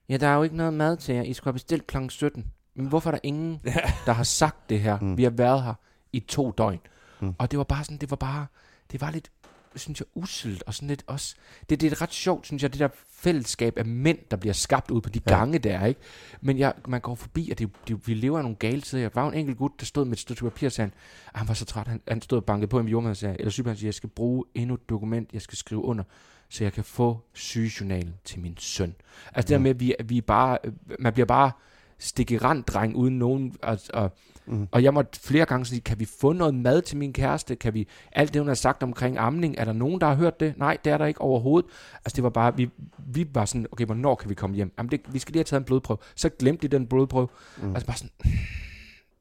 ja, 0.09 0.17
der 0.17 0.27
er 0.27 0.35
jo 0.35 0.43
ikke 0.43 0.57
noget 0.57 0.73
mad 0.73 0.97
til 0.97 1.15
jer. 1.15 1.21
I 1.21 1.33
skulle 1.33 1.51
have 1.51 1.53
bestilt 1.53 1.87
klokken 1.87 2.09
17. 2.09 2.45
Men 2.75 2.85
hvorfor 2.85 3.09
er 3.09 3.11
der 3.11 3.19
ingen, 3.23 3.61
der 4.05 4.11
har 4.11 4.23
sagt 4.23 4.69
det 4.69 4.79
her? 4.79 4.99
Mm. 4.99 5.17
Vi 5.17 5.23
har 5.23 5.29
været 5.29 5.63
her 5.63 5.73
i 6.13 6.19
to 6.19 6.51
døgn. 6.51 6.79
Mm. 7.19 7.35
Og 7.37 7.51
det 7.51 7.57
var 7.57 7.63
bare 7.63 7.83
sådan, 7.83 7.97
det 7.97 8.09
var 8.09 8.15
bare... 8.15 8.45
Det 8.91 9.01
var 9.01 9.11
lidt 9.11 9.31
synes 9.75 9.99
jeg, 9.99 10.07
uselt, 10.15 10.63
og 10.67 10.73
sådan 10.73 10.87
lidt 10.87 11.03
også... 11.07 11.35
Det, 11.69 11.81
det 11.81 11.91
er 11.91 12.01
ret 12.01 12.13
sjovt, 12.13 12.45
synes 12.45 12.63
jeg, 12.63 12.71
det 12.73 12.79
der 12.79 12.87
fællesskab 13.11 13.77
af 13.77 13.85
mænd, 13.85 14.17
der 14.31 14.37
bliver 14.37 14.53
skabt 14.53 14.91
ud 14.91 15.01
på 15.01 15.09
de 15.09 15.21
Ja. 15.27 15.37
gange 15.37 15.59
der, 15.59 15.85
ikke? 15.85 16.01
Men 16.41 16.57
jeg, 16.59 16.73
man 16.87 17.01
går 17.01 17.15
forbi, 17.15 17.49
og 17.51 17.59
det, 17.59 17.69
det, 17.87 18.07
vi 18.07 18.13
lever 18.13 18.37
af 18.37 18.43
nogle 18.43 18.57
gale 18.57 18.81
tider. 18.81 19.09
Der 19.09 19.21
var 19.21 19.27
en 19.27 19.33
enkelt 19.33 19.57
gut, 19.57 19.71
der 19.79 19.85
stod 19.85 20.05
med 20.05 20.13
et 20.13 20.19
stykke 20.19 20.43
papir 20.43 20.67
og 20.67 20.71
sagde, 20.71 20.91
at 21.33 21.39
han 21.39 21.47
var 21.47 21.53
så 21.53 21.65
træt. 21.65 21.87
Han, 21.87 22.01
han 22.07 22.21
stod 22.21 22.37
og 22.37 22.45
bankede 22.45 22.67
på 22.67 22.79
en 22.79 22.87
jordmand 22.87 23.11
og 23.11 23.17
sagde, 23.17 23.35
eller 23.39 23.51
sygeplejersken 23.51 23.79
siger, 23.79 23.87
jeg 23.87 23.93
skal 23.93 24.09
bruge 24.09 24.43
endnu 24.55 24.73
et 24.75 24.89
dokument, 24.89 25.29
jeg 25.33 25.41
skal 25.41 25.57
skrive 25.57 25.81
under, 25.83 26.03
så 26.49 26.63
jeg 26.63 26.73
kan 26.73 26.83
få 26.83 27.19
sygejournalen 27.33 28.13
til 28.25 28.39
min 28.39 28.57
søn. 28.57 28.95
Altså 29.25 29.41
det 29.41 29.49
der 29.49 29.57
med, 29.57 29.71
at 29.71 29.79
vi, 29.79 29.95
vi 30.05 30.21
bare, 30.21 30.57
man 30.99 31.13
bliver 31.13 31.25
bare 31.25 31.51
stikkerand-dreng 31.99 32.95
uden 32.95 33.19
nogen, 33.19 33.55
og, 33.61 33.79
og, 33.93 34.15
mm. 34.47 34.67
og 34.71 34.83
jeg 34.83 34.93
måtte 34.93 35.19
flere 35.19 35.45
gange 35.45 35.65
sige, 35.65 35.81
kan 35.81 35.99
vi 35.99 36.05
få 36.05 36.33
noget 36.33 36.53
mad 36.53 36.81
til 36.81 36.97
min 36.97 37.13
kæreste? 37.13 37.55
Kan 37.55 37.73
vi, 37.73 37.87
alt 38.11 38.33
det 38.33 38.41
hun 38.41 38.47
har 38.47 38.55
sagt 38.55 38.83
omkring 38.83 39.17
amning, 39.17 39.55
er 39.57 39.65
der 39.65 39.73
nogen, 39.73 40.01
der 40.01 40.07
har 40.07 40.15
hørt 40.15 40.39
det? 40.39 40.53
Nej, 40.57 40.77
det 40.83 40.93
er 40.93 40.97
der 40.97 41.05
ikke 41.05 41.21
overhovedet. 41.21 41.69
Altså 41.95 42.15
det 42.15 42.23
var 42.23 42.29
bare, 42.29 42.57
vi, 42.57 42.69
vi 42.97 43.27
var 43.33 43.45
sådan, 43.45 43.67
okay, 43.71 43.85
hvornår 43.85 44.15
kan 44.15 44.29
vi 44.29 44.35
komme 44.35 44.55
hjem? 44.55 44.73
Jamen 44.77 44.91
det, 44.91 45.01
vi 45.07 45.19
skal 45.19 45.31
lige 45.31 45.39
have 45.39 45.43
taget 45.43 45.61
en 45.61 45.65
blodprøve. 45.65 45.97
Så 46.15 46.29
glemte 46.39 46.67
de 46.67 46.77
den 46.77 46.87
blodprøve. 46.87 47.27
Mm. 47.57 47.69
Altså 47.69 47.85
bare 47.87 47.97
sådan, 47.97 48.11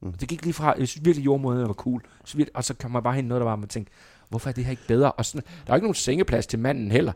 mm. 0.03 0.13
det 0.13 0.29
gik 0.29 0.43
lige 0.43 0.55
fra, 0.55 0.75
jeg 0.79 0.89
synes 0.89 1.05
virkelig 1.05 1.25
jordmåden 1.25 1.69
var 1.69 1.75
cool. 1.75 2.03
Så 2.25 2.37
virkelig, 2.37 2.57
og 2.57 2.65
så 2.65 2.75
kom 2.75 2.91
man 2.91 3.03
bare 3.03 3.15
hen 3.15 3.25
noget, 3.25 3.41
der 3.41 3.47
var, 3.47 3.57
man 3.57 3.69
tænkte, 3.69 3.93
hvorfor 4.29 4.49
er 4.49 4.53
det 4.53 4.65
her 4.65 4.71
ikke 4.71 4.87
bedre? 4.89 5.13
Og 5.13 5.25
sådan, 5.25 5.47
der 5.67 5.73
er 5.73 5.77
ikke 5.77 5.85
nogen 5.85 5.95
sengeplads 5.95 6.47
til 6.47 6.59
manden 6.59 6.91
heller. 6.91 7.13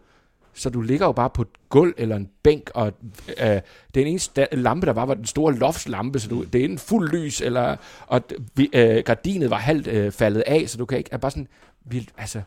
Så 0.58 0.70
du 0.70 0.80
ligger 0.80 1.06
jo 1.06 1.12
bare 1.12 1.30
på 1.30 1.42
et 1.42 1.48
gulv 1.68 1.94
eller 1.96 2.16
en 2.16 2.28
bænk, 2.42 2.70
og 2.74 2.92
øh, 3.42 3.60
den 3.94 4.06
eneste 4.06 4.46
lampe, 4.52 4.86
der 4.86 4.92
var, 4.92 5.06
var 5.06 5.14
den 5.14 5.24
store 5.24 5.54
loftslampe, 5.54 6.18
så 6.18 6.28
du, 6.28 6.44
det 6.44 6.60
er 6.60 6.64
enten 6.64 6.78
fuld 6.78 7.10
lys, 7.10 7.40
eller, 7.40 7.76
og 8.06 8.22
øh, 8.72 9.02
gardinet 9.04 9.50
var 9.50 9.56
halvt 9.56 9.86
øh, 9.86 10.12
faldet 10.12 10.40
af, 10.40 10.64
så 10.68 10.78
du 10.78 10.84
kan 10.84 10.98
ikke, 10.98 11.10
er 11.12 11.16
bare 11.16 11.30
sådan, 11.30 11.48
vi, 11.84 12.08
altså... 12.18 12.42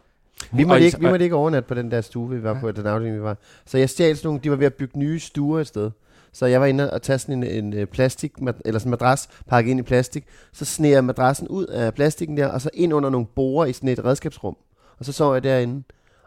Vi 0.52 0.64
måtte, 0.64 0.86
ikke, 0.86 1.00
vi 1.00 1.06
måtte 1.06 1.26
ikke 1.26 1.36
overnatte 1.36 1.68
på 1.68 1.74
den 1.74 1.92
der 1.92 2.02
stue, 2.02 2.30
vi 2.30 2.44
var 2.44 2.60
på, 2.60 2.72
den 2.72 2.86
afdeling, 2.86 3.16
vi 3.16 3.22
var. 3.22 3.38
Så 3.66 3.78
jeg 3.78 3.90
stjal 3.90 4.18
sådan 4.18 4.28
nogle, 4.28 4.40
de 4.44 4.50
var 4.50 4.56
ved 4.56 4.66
at 4.66 4.74
bygge 4.74 5.00
nye 5.00 5.20
stuer 5.20 5.60
et 5.60 5.68
sted. 5.68 5.92
Så 6.34 6.46
jeg 6.46 6.62
var 6.62 6.68
inde 6.68 6.94
og 6.94 7.02
tage 7.02 7.20
sådan 7.20 7.44
en, 7.44 7.66
en 7.66 7.74
øh, 7.74 7.88
plastik, 7.88 8.32
eller 8.66 8.80
sådan 8.80 8.88
en 8.88 8.90
madras, 8.90 9.30
pakket 9.48 9.72
ind 9.72 9.80
i 9.80 9.84
plastik. 9.84 10.26
Så 10.54 10.66
sner 10.66 10.90
jeg 10.90 11.04
madrassen 11.04 11.48
ud 11.48 11.66
af 11.66 11.94
plastikken 11.94 12.38
der, 12.38 12.48
og 12.48 12.62
så 12.62 12.70
ind 12.74 12.94
under 12.94 13.10
nogle 13.10 13.28
borer 13.36 13.66
i 13.66 13.74
sådan 13.74 13.90
et 13.90 14.06
redskabsrum. 14.06 14.58
Og 15.00 15.06
så 15.06 15.12
sov 15.12 15.34
jeg 15.34 15.44
derinde. 15.44 15.84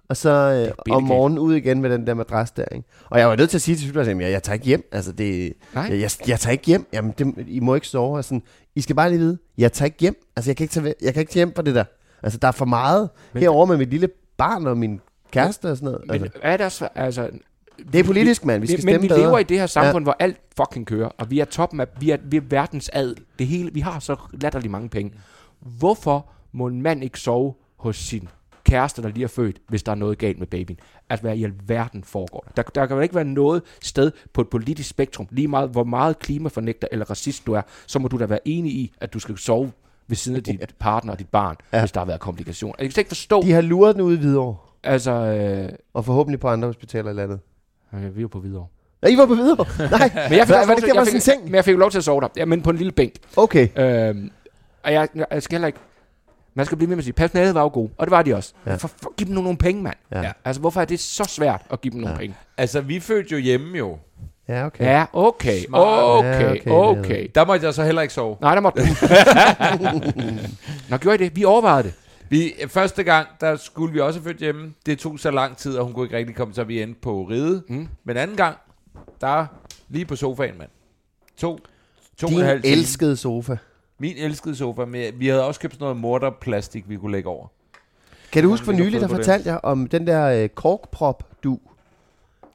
Og 0.08 0.16
så 0.16 0.30
øh, 0.88 0.94
om 0.94 1.02
morgenen 1.02 1.38
ud 1.38 1.54
igen 1.54 1.80
med 1.80 1.90
den 1.90 2.06
der 2.06 2.14
madras 2.14 2.50
der, 2.50 2.64
ikke? 2.64 2.88
Og 3.10 3.18
jeg 3.18 3.28
var 3.28 3.36
nødt 3.36 3.50
til 3.50 3.58
at 3.58 3.62
sige 3.62 3.74
til 3.74 3.82
sygeplejersken, 3.82 4.20
jeg, 4.20 4.30
jeg 4.30 4.42
tager 4.42 4.54
ikke 4.54 4.66
hjem. 4.66 4.88
Altså, 4.92 5.12
det, 5.12 5.52
Nej. 5.74 5.82
jeg, 5.90 6.00
jeg, 6.00 6.10
jeg, 6.28 6.40
tager 6.40 6.52
ikke 6.52 6.66
hjem. 6.66 6.86
Jamen, 6.92 7.14
det, 7.18 7.34
I 7.48 7.60
må 7.60 7.74
ikke 7.74 7.88
sove. 7.88 8.16
Og 8.16 8.24
sådan, 8.24 8.42
I 8.74 8.80
skal 8.80 8.96
bare 8.96 9.08
lige 9.10 9.18
vide, 9.18 9.38
jeg 9.58 9.72
tager 9.72 9.86
ikke 9.86 9.98
hjem. 10.00 10.16
Altså, 10.36 10.50
jeg 10.50 10.56
kan 10.56 10.64
ikke 10.64 10.72
tage, 10.74 10.94
jeg 11.02 11.12
kan 11.14 11.20
ikke 11.20 11.32
tage 11.32 11.40
hjem 11.46 11.54
for 11.54 11.62
det 11.62 11.74
der. 11.74 11.84
Altså, 12.22 12.38
der 12.38 12.48
er 12.48 12.52
for 12.52 12.64
meget 12.64 13.10
Men- 13.32 13.40
herover 13.40 13.66
med 13.66 13.76
mit 13.76 13.90
lille 13.90 14.08
barn 14.36 14.66
og 14.66 14.78
min 14.78 15.00
kæreste 15.30 15.70
og 15.70 15.76
sådan 15.76 15.86
noget. 15.92 16.00
Men 16.08 16.22
Altså, 16.22 16.38
er 16.42 16.56
der 16.56 16.68
så, 16.68 16.88
altså, 16.94 17.30
Det 17.92 18.00
er 18.00 18.04
politisk, 18.04 18.44
mand. 18.44 18.60
Vi 18.60 18.66
skal 18.66 18.76
men, 18.76 18.80
stemme 18.82 18.94
men 18.98 19.02
vi 19.02 19.08
bedre. 19.08 19.20
lever 19.20 19.38
i 19.38 19.42
det 19.42 19.58
her 19.58 19.66
samfund, 19.66 20.02
ja. 20.02 20.04
hvor 20.04 20.16
alt 20.18 20.36
fucking 20.56 20.86
kører, 20.86 21.08
og 21.18 21.30
vi 21.30 21.40
er 21.40 21.44
toppen 21.44 21.80
af, 21.80 21.86
vi 22.00 22.10
er, 22.10 22.16
vi 22.24 22.36
er 22.36 22.40
verdens 22.40 22.90
ad. 22.92 23.14
Det 23.38 23.46
hele, 23.46 23.70
vi 23.72 23.80
har 23.80 23.98
så 23.98 24.16
latterligt 24.32 24.70
mange 24.72 24.88
penge. 24.88 25.12
Hvorfor 25.60 26.26
må 26.52 26.66
en 26.66 26.82
mand 26.82 27.04
ikke 27.04 27.20
sove 27.20 27.54
hos 27.78 27.96
sin 27.96 28.28
kæreste, 28.74 29.02
der 29.02 29.08
lige 29.08 29.24
er 29.24 29.28
født, 29.28 29.56
hvis 29.68 29.82
der 29.82 29.92
er 29.92 29.96
noget 29.96 30.18
galt 30.18 30.38
med 30.38 30.46
babyen? 30.46 30.78
Altså, 31.10 31.22
hvad 31.26 31.36
i 31.36 31.44
alverden 31.44 32.04
foregår 32.04 32.44
der? 32.56 32.62
Der, 32.62 32.70
der 32.80 32.86
kan 32.86 33.02
ikke 33.02 33.14
være 33.14 33.24
noget 33.24 33.62
sted 33.82 34.12
på 34.32 34.40
et 34.40 34.48
politisk 34.48 34.88
spektrum, 34.88 35.26
lige 35.30 35.48
meget 35.48 35.70
hvor 35.70 35.84
meget 35.84 36.18
klimafornægter 36.18 36.88
eller 36.92 37.10
racist 37.10 37.46
du 37.46 37.52
er, 37.52 37.62
så 37.86 37.98
må 37.98 38.08
du 38.08 38.18
da 38.18 38.26
være 38.26 38.48
enig 38.48 38.72
i, 38.72 38.92
at 39.00 39.14
du 39.14 39.18
skal 39.18 39.38
sove 39.38 39.72
ved 40.08 40.16
siden 40.16 40.36
af 40.36 40.42
dit 40.42 40.74
partner 40.78 41.12
og 41.12 41.18
dit 41.18 41.28
barn, 41.28 41.56
ja. 41.72 41.80
hvis 41.80 41.92
der 41.92 42.00
har 42.00 42.04
været 42.06 42.20
komplikationer. 42.20 42.74
Jeg 42.78 42.90
kan 42.90 43.00
ikke 43.00 43.08
forstå, 43.08 43.42
De 43.42 43.52
har 43.52 43.60
luret 43.60 43.94
den 43.94 44.02
ude 44.02 44.14
i 44.14 44.18
Hvidovre. 44.18 44.56
altså... 44.82 45.12
Øh, 45.12 45.68
Og 45.94 46.04
forhåbentlig 46.04 46.40
på 46.40 46.48
andre 46.48 46.68
hospitaler 46.68 47.10
i 47.10 47.14
landet. 47.14 47.40
øh, 47.94 48.16
vi 48.16 48.22
er 48.22 48.26
på 48.28 48.38
videre. 48.38 48.66
Ja, 49.02 49.08
I 49.08 49.16
var 49.16 49.26
på 49.26 49.34
Hvidovre? 49.34 49.66
Nej. 49.98 50.10
Men 50.28 50.38
jeg 50.38 50.46
fik, 50.46 50.56
lov 50.56 50.66
var 50.68 50.74
det 50.74 50.84
der, 50.84 50.94
var 50.94 51.04
sådan 51.04 51.16
en 51.16 51.20
seng? 51.20 51.44
Men 51.44 51.54
jeg 51.54 51.64
fik 51.64 51.76
lov 51.76 51.90
til 51.90 51.98
at 51.98 52.04
sove 52.04 52.20
der. 52.20 52.28
Ja, 52.36 52.44
men 52.44 52.62
på 52.62 52.70
en 52.70 52.76
lille 52.76 52.92
bænk. 52.92 53.14
Okay. 53.36 53.68
Øhm, 53.78 54.30
og 54.84 54.92
jeg, 54.92 55.08
jeg 55.30 55.42
skal 55.42 55.54
heller 55.56 55.66
ikke... 55.66 55.78
Man 56.54 56.66
skal 56.66 56.78
blive 56.78 56.88
med 56.88 56.96
med 56.96 57.00
at 57.00 57.04
sige, 57.04 57.12
personalet 57.14 57.54
var 57.54 57.62
jo 57.62 57.70
god, 57.72 57.88
og 57.98 58.06
det 58.06 58.10
var 58.10 58.22
de 58.22 58.34
også. 58.34 58.52
Ja. 58.66 58.74
For, 58.74 58.88
for, 58.88 59.14
giv 59.16 59.26
dem 59.26 59.34
nogle, 59.34 59.44
nogle 59.44 59.58
penge, 59.58 59.82
mand. 59.82 59.96
Ja. 60.12 60.22
Ja. 60.22 60.32
Altså, 60.44 60.60
hvorfor 60.60 60.80
er 60.80 60.84
det 60.84 61.00
så 61.00 61.24
svært 61.24 61.62
at 61.70 61.80
give 61.80 61.92
dem 61.92 62.00
nogle 62.00 62.14
Ja. 62.14 62.18
penge? 62.20 62.36
Altså, 62.58 62.80
vi 62.80 63.00
fødte 63.00 63.28
jo 63.32 63.38
hjemme 63.38 63.78
jo. 63.78 63.98
Ja, 64.48 64.66
okay. 64.66 64.84
Ja, 64.84 65.04
okay, 65.12 65.64
okay, 65.68 65.72
Ja, 65.72 66.52
okay, 66.70 66.70
okay. 66.70 67.28
Der 67.34 67.44
måtte 67.44 67.66
jeg 67.66 67.74
så 67.74 67.84
heller 67.84 68.02
ikke 68.02 68.14
sove. 68.14 68.36
Nej, 68.40 68.54
der 68.54 68.60
måtte 68.60 68.80
du. 68.82 68.86
Nå, 70.90 70.96
gjorde 70.96 71.24
I 71.24 71.28
det? 71.28 71.36
Vi 71.36 71.44
overvejede 71.44 71.82
det. 71.82 71.94
Vi, 72.28 72.52
første 72.68 73.02
gang, 73.02 73.26
der 73.40 73.56
skulle 73.56 73.92
vi 73.92 74.00
også 74.00 74.20
have 74.20 74.24
født 74.24 74.36
hjemme. 74.38 74.72
Det 74.86 74.98
tog 74.98 75.18
så 75.18 75.30
lang 75.30 75.56
tid, 75.56 75.76
og 75.76 75.84
hun 75.84 75.94
kunne 75.94 76.06
ikke 76.06 76.16
rigtig 76.16 76.36
komme, 76.36 76.54
så 76.54 76.64
vi 76.64 76.82
endte 76.82 77.00
på 77.00 77.22
ride. 77.22 77.62
Mm. 77.68 77.88
Men 78.04 78.16
anden 78.16 78.36
gang, 78.36 78.56
der 79.20 79.46
lige 79.88 80.04
på 80.04 80.16
sofaen, 80.16 80.58
mand. 80.58 80.70
To, 81.38 81.58
to 82.18 82.26
og 82.26 82.30
Din 82.30 82.38
en 82.38 82.44
halv 82.44 82.62
time. 82.62 82.72
elskede 82.76 83.16
sofa. 83.16 83.56
Min 84.04 84.16
elskede 84.16 84.56
sofa. 84.56 84.84
Med, 84.84 85.12
vi 85.12 85.26
havde 85.28 85.44
også 85.46 85.60
købt 85.60 85.74
sådan 85.74 85.84
noget 85.84 85.96
morterplastik, 85.96 86.88
vi 86.88 86.96
kunne 86.96 87.12
lægge 87.12 87.28
over. 87.28 87.46
Kan 88.32 88.42
du 88.42 88.48
huske 88.48 88.64
for 88.64 88.72
nylig, 88.72 89.00
der 89.00 89.08
fortalte 89.08 89.48
jeg 89.50 89.60
om 89.62 89.86
den 89.86 90.06
der 90.06 90.24
øh, 90.42 90.48
korkprop-du? 90.48 91.58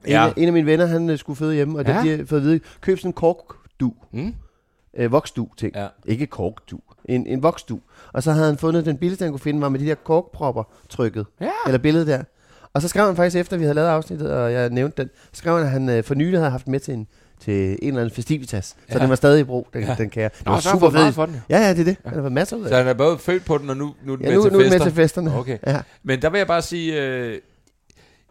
Ja. 0.08 0.24
En, 0.26 0.30
af- 0.30 0.34
en 0.38 0.48
af 0.48 0.54
mine 0.54 0.66
venner, 0.66 0.86
han 0.86 1.10
øh, 1.10 1.18
skulle 1.18 1.38
føde 1.38 1.56
hjemme, 1.56 1.80
og 1.80 1.86
ja. 1.86 1.94
Der 1.94 2.02
de 2.04 2.18
har 2.18 2.26
fået 2.26 2.40
at 2.40 2.46
vide, 2.46 2.60
køb 2.82 2.98
sådan 2.98 3.10
en 3.10 3.14
korkdu. 3.14 3.94
Mm. 4.12 4.34
Øh, 4.98 5.12
voksdu 5.12 5.50
ting. 5.58 5.76
Ja. 5.76 5.88
Ikke 6.06 6.28
korkdu. 6.28 6.80
En, 7.06 7.28
en 7.28 7.44
voksdu. 7.44 7.80
Og 8.14 8.24
så 8.24 8.32
havde 8.32 8.46
han 8.46 8.58
fundet 8.58 8.86
den 8.86 8.98
billigste, 8.98 9.24
han 9.24 9.32
kunne 9.32 9.40
finde, 9.40 9.62
var 9.62 9.70
med 9.70 9.80
de 9.80 9.86
der 9.86 9.96
korkpropper 9.96 10.64
trykket. 10.90 11.26
Ja. 11.42 11.50
Eller 11.66 11.80
billedet 11.80 12.08
der. 12.08 12.24
Og 12.74 12.82
så 12.82 12.88
skrev 12.88 13.06
han 13.06 13.16
faktisk, 13.16 13.38
efter 13.38 13.58
vi 13.58 13.64
havde 13.64 13.76
lavet 13.76 13.88
afsnittet, 13.88 14.32
og 14.32 14.54
jeg 14.54 14.70
nævnte 14.70 15.02
den, 15.02 15.10
så 15.32 15.38
skrev 15.40 15.54
han, 15.58 15.66
at 15.66 15.72
han 15.72 15.90
øh, 15.90 16.04
for 16.04 16.16
nylig 16.16 16.40
havde 16.40 16.52
haft 16.52 16.68
med 16.68 16.80
til 16.80 16.94
en, 16.94 17.08
til 17.40 17.72
en 17.72 17.78
eller 17.88 18.02
anden 18.02 18.16
festivitas. 18.16 18.66
Så 18.66 18.76
Ja. 18.90 19.00
den 19.00 19.10
var 19.10 19.16
stadig 19.16 19.42
i 19.42 19.44
brug, 19.44 19.68
den, 19.74 19.84
Ja. 19.84 19.96
den 19.98 20.10
kære. 20.10 20.30
Det 20.38 20.46
Nå, 20.46 20.52
var 20.52 20.60
så 20.60 20.70
super 20.70 20.90
fedt. 20.90 21.16
for 21.16 21.26
den. 21.26 21.42
Ja, 21.50 21.58
ja, 21.60 21.70
det 21.74 21.80
er 21.80 21.84
det. 21.84 21.98
Han 22.06 22.14
har 22.14 22.22
fået 22.22 22.32
masser 22.32 22.58
ud 22.58 22.64
af 22.64 22.70
Så 22.70 22.76
han 22.76 22.88
er 22.88 22.94
både 22.94 23.18
født 23.18 23.46
på 23.46 23.58
den, 23.58 23.70
og 23.70 23.78
nu, 23.78 23.96
nu 24.04 24.12
er 24.14 24.16
den 24.18 24.26
Ja, 24.26 24.32
med 24.32 24.38
nu, 24.38 24.44
til 24.44 24.52
nu 24.54 24.60
er 24.60 24.64
fester. 24.64 24.78
med 24.80 24.86
til 24.86 24.96
festerne. 24.96 25.38
Okay. 25.38 25.58
Ja. 25.68 25.82
Men 26.04 26.22
der 26.22 26.30
vil 26.30 26.38
jeg 26.38 26.48
bare 26.48 26.62
sige, 26.62 27.02
øh, 27.04 27.40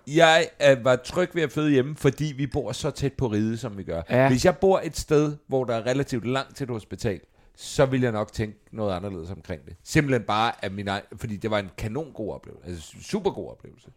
jeg 0.06 0.48
er, 0.58 0.76
var 0.82 0.96
tryg 0.96 1.30
ved 1.34 1.42
at 1.42 1.52
føde 1.52 1.70
hjemme, 1.70 1.96
fordi 1.96 2.34
vi 2.36 2.46
bor 2.46 2.72
så 2.72 2.90
tæt 2.90 3.12
på 3.12 3.26
ride, 3.26 3.56
som 3.56 3.78
vi 3.78 3.82
gør. 3.82 4.02
Ja. 4.10 4.28
Hvis 4.28 4.44
jeg 4.44 4.56
bor 4.56 4.80
et 4.84 4.96
sted, 4.98 5.36
hvor 5.48 5.64
der 5.64 5.74
er 5.74 5.86
relativt 5.86 6.26
langt 6.26 6.56
til 6.56 6.64
et 6.64 6.70
hospital, 6.70 7.20
så 7.56 7.86
vil 7.86 8.00
jeg 8.00 8.12
nok 8.12 8.32
tænke 8.32 8.58
noget 8.72 8.94
anderledes 8.96 9.30
omkring 9.30 9.64
det. 9.66 9.76
Simpelthen 9.84 10.22
bare 10.22 10.52
af 10.62 10.70
min 10.70 10.88
egen, 10.88 11.02
fordi 11.16 11.36
det 11.36 11.50
var 11.50 11.58
en 11.58 11.70
kanon 11.78 12.12
god 12.14 12.34
oplevelse. 12.34 12.68
Altså 12.70 12.92
super 13.02 13.30
god 13.30 13.50
oplevelse. 13.50 13.88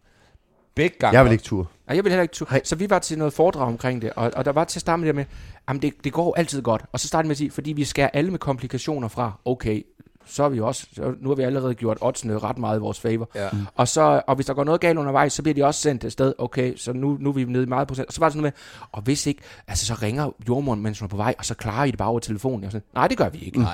Begge 0.74 0.96
gange. 0.98 1.16
Jeg 1.16 1.24
vil 1.24 1.32
ikke 1.32 1.44
tur. 1.44 1.70
Nej, 1.88 1.96
jeg 1.96 2.04
vil 2.04 2.12
heller 2.12 2.22
ikke 2.22 2.34
tu- 2.36 2.46
Nej. 2.50 2.60
Så 2.64 2.76
vi 2.76 2.90
var 2.90 2.98
til 2.98 3.18
noget 3.18 3.32
foredrag 3.32 3.66
omkring 3.66 4.02
det, 4.02 4.10
og, 4.16 4.30
og 4.36 4.44
der 4.44 4.52
var 4.52 4.64
til 4.64 4.78
at 4.78 4.80
starte 4.80 5.00
med 5.00 5.06
det 5.06 5.14
med, 5.14 5.24
jamen 5.68 5.82
det, 5.82 5.94
det 6.04 6.12
går 6.12 6.24
jo 6.24 6.32
altid 6.36 6.62
godt. 6.62 6.82
Og 6.92 7.00
så 7.00 7.08
startede 7.08 7.28
med 7.28 7.30
at 7.34 7.38
sige, 7.38 7.50
fordi 7.50 7.72
vi 7.72 7.84
skærer 7.84 8.10
alle 8.12 8.30
med 8.30 8.38
komplikationer 8.38 9.08
fra, 9.08 9.32
okay, 9.44 9.86
så 10.26 10.42
er 10.44 10.48
vi 10.48 10.56
jo 10.56 10.66
også, 10.66 10.86
så 10.94 11.14
nu 11.20 11.28
har 11.28 11.36
vi 11.36 11.42
allerede 11.42 11.74
gjort 11.74 11.98
oddsene 12.00 12.38
ret 12.38 12.58
meget 12.58 12.78
i 12.78 12.80
vores 12.80 13.00
favor. 13.00 13.30
Ja. 13.34 13.48
Og, 13.74 13.88
så, 13.88 14.22
og 14.26 14.34
hvis 14.34 14.46
der 14.46 14.54
går 14.54 14.64
noget 14.64 14.80
galt 14.80 14.98
undervejs, 14.98 15.32
så 15.32 15.42
bliver 15.42 15.54
de 15.54 15.64
også 15.64 15.80
sendt 15.80 16.04
et 16.04 16.12
sted, 16.12 16.34
okay, 16.38 16.76
så 16.76 16.92
nu, 16.92 17.16
nu 17.20 17.28
er 17.28 17.32
vi 17.32 17.44
nede 17.44 17.62
i 17.64 17.66
meget 17.66 17.88
procent. 17.88 18.06
Og 18.08 18.12
så 18.12 18.20
var 18.20 18.26
det 18.28 18.32
sådan 18.32 18.42
noget 18.42 18.54
med, 18.80 18.86
og 18.92 19.02
hvis 19.02 19.26
ikke, 19.26 19.42
altså 19.68 19.86
så 19.86 19.94
ringer 19.94 20.30
jordmoren, 20.48 20.82
mens 20.82 20.98
hun 20.98 21.06
er 21.06 21.10
på 21.10 21.16
vej, 21.16 21.34
og 21.38 21.44
så 21.44 21.54
klarer 21.54 21.84
I 21.84 21.90
det 21.90 21.98
bare 21.98 22.08
over 22.08 22.18
telefonen. 22.20 22.60
Jeg 22.60 22.66
var 22.66 22.70
sådan, 22.70 22.84
nej, 22.94 23.08
det 23.08 23.18
gør 23.18 23.28
vi 23.28 23.38
ikke. 23.38 23.60
Øh, 23.60 23.64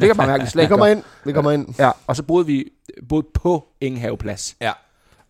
kan 0.00 0.16
man 0.16 0.26
mærke, 0.26 0.44
vi 0.44 0.50
slet 0.50 0.62
Vi 0.62 0.68
kommer 0.68 0.86
ind. 0.86 1.02
Vi 1.24 1.32
kommer 1.32 1.50
ind. 1.50 1.74
Ja, 1.78 1.90
og 2.06 2.16
så 2.16 2.22
boede 2.22 2.46
vi 2.46 2.64
boede 3.08 3.26
på 3.34 3.68
Ingenhaveplads. 3.80 4.56
Ja. 4.60 4.72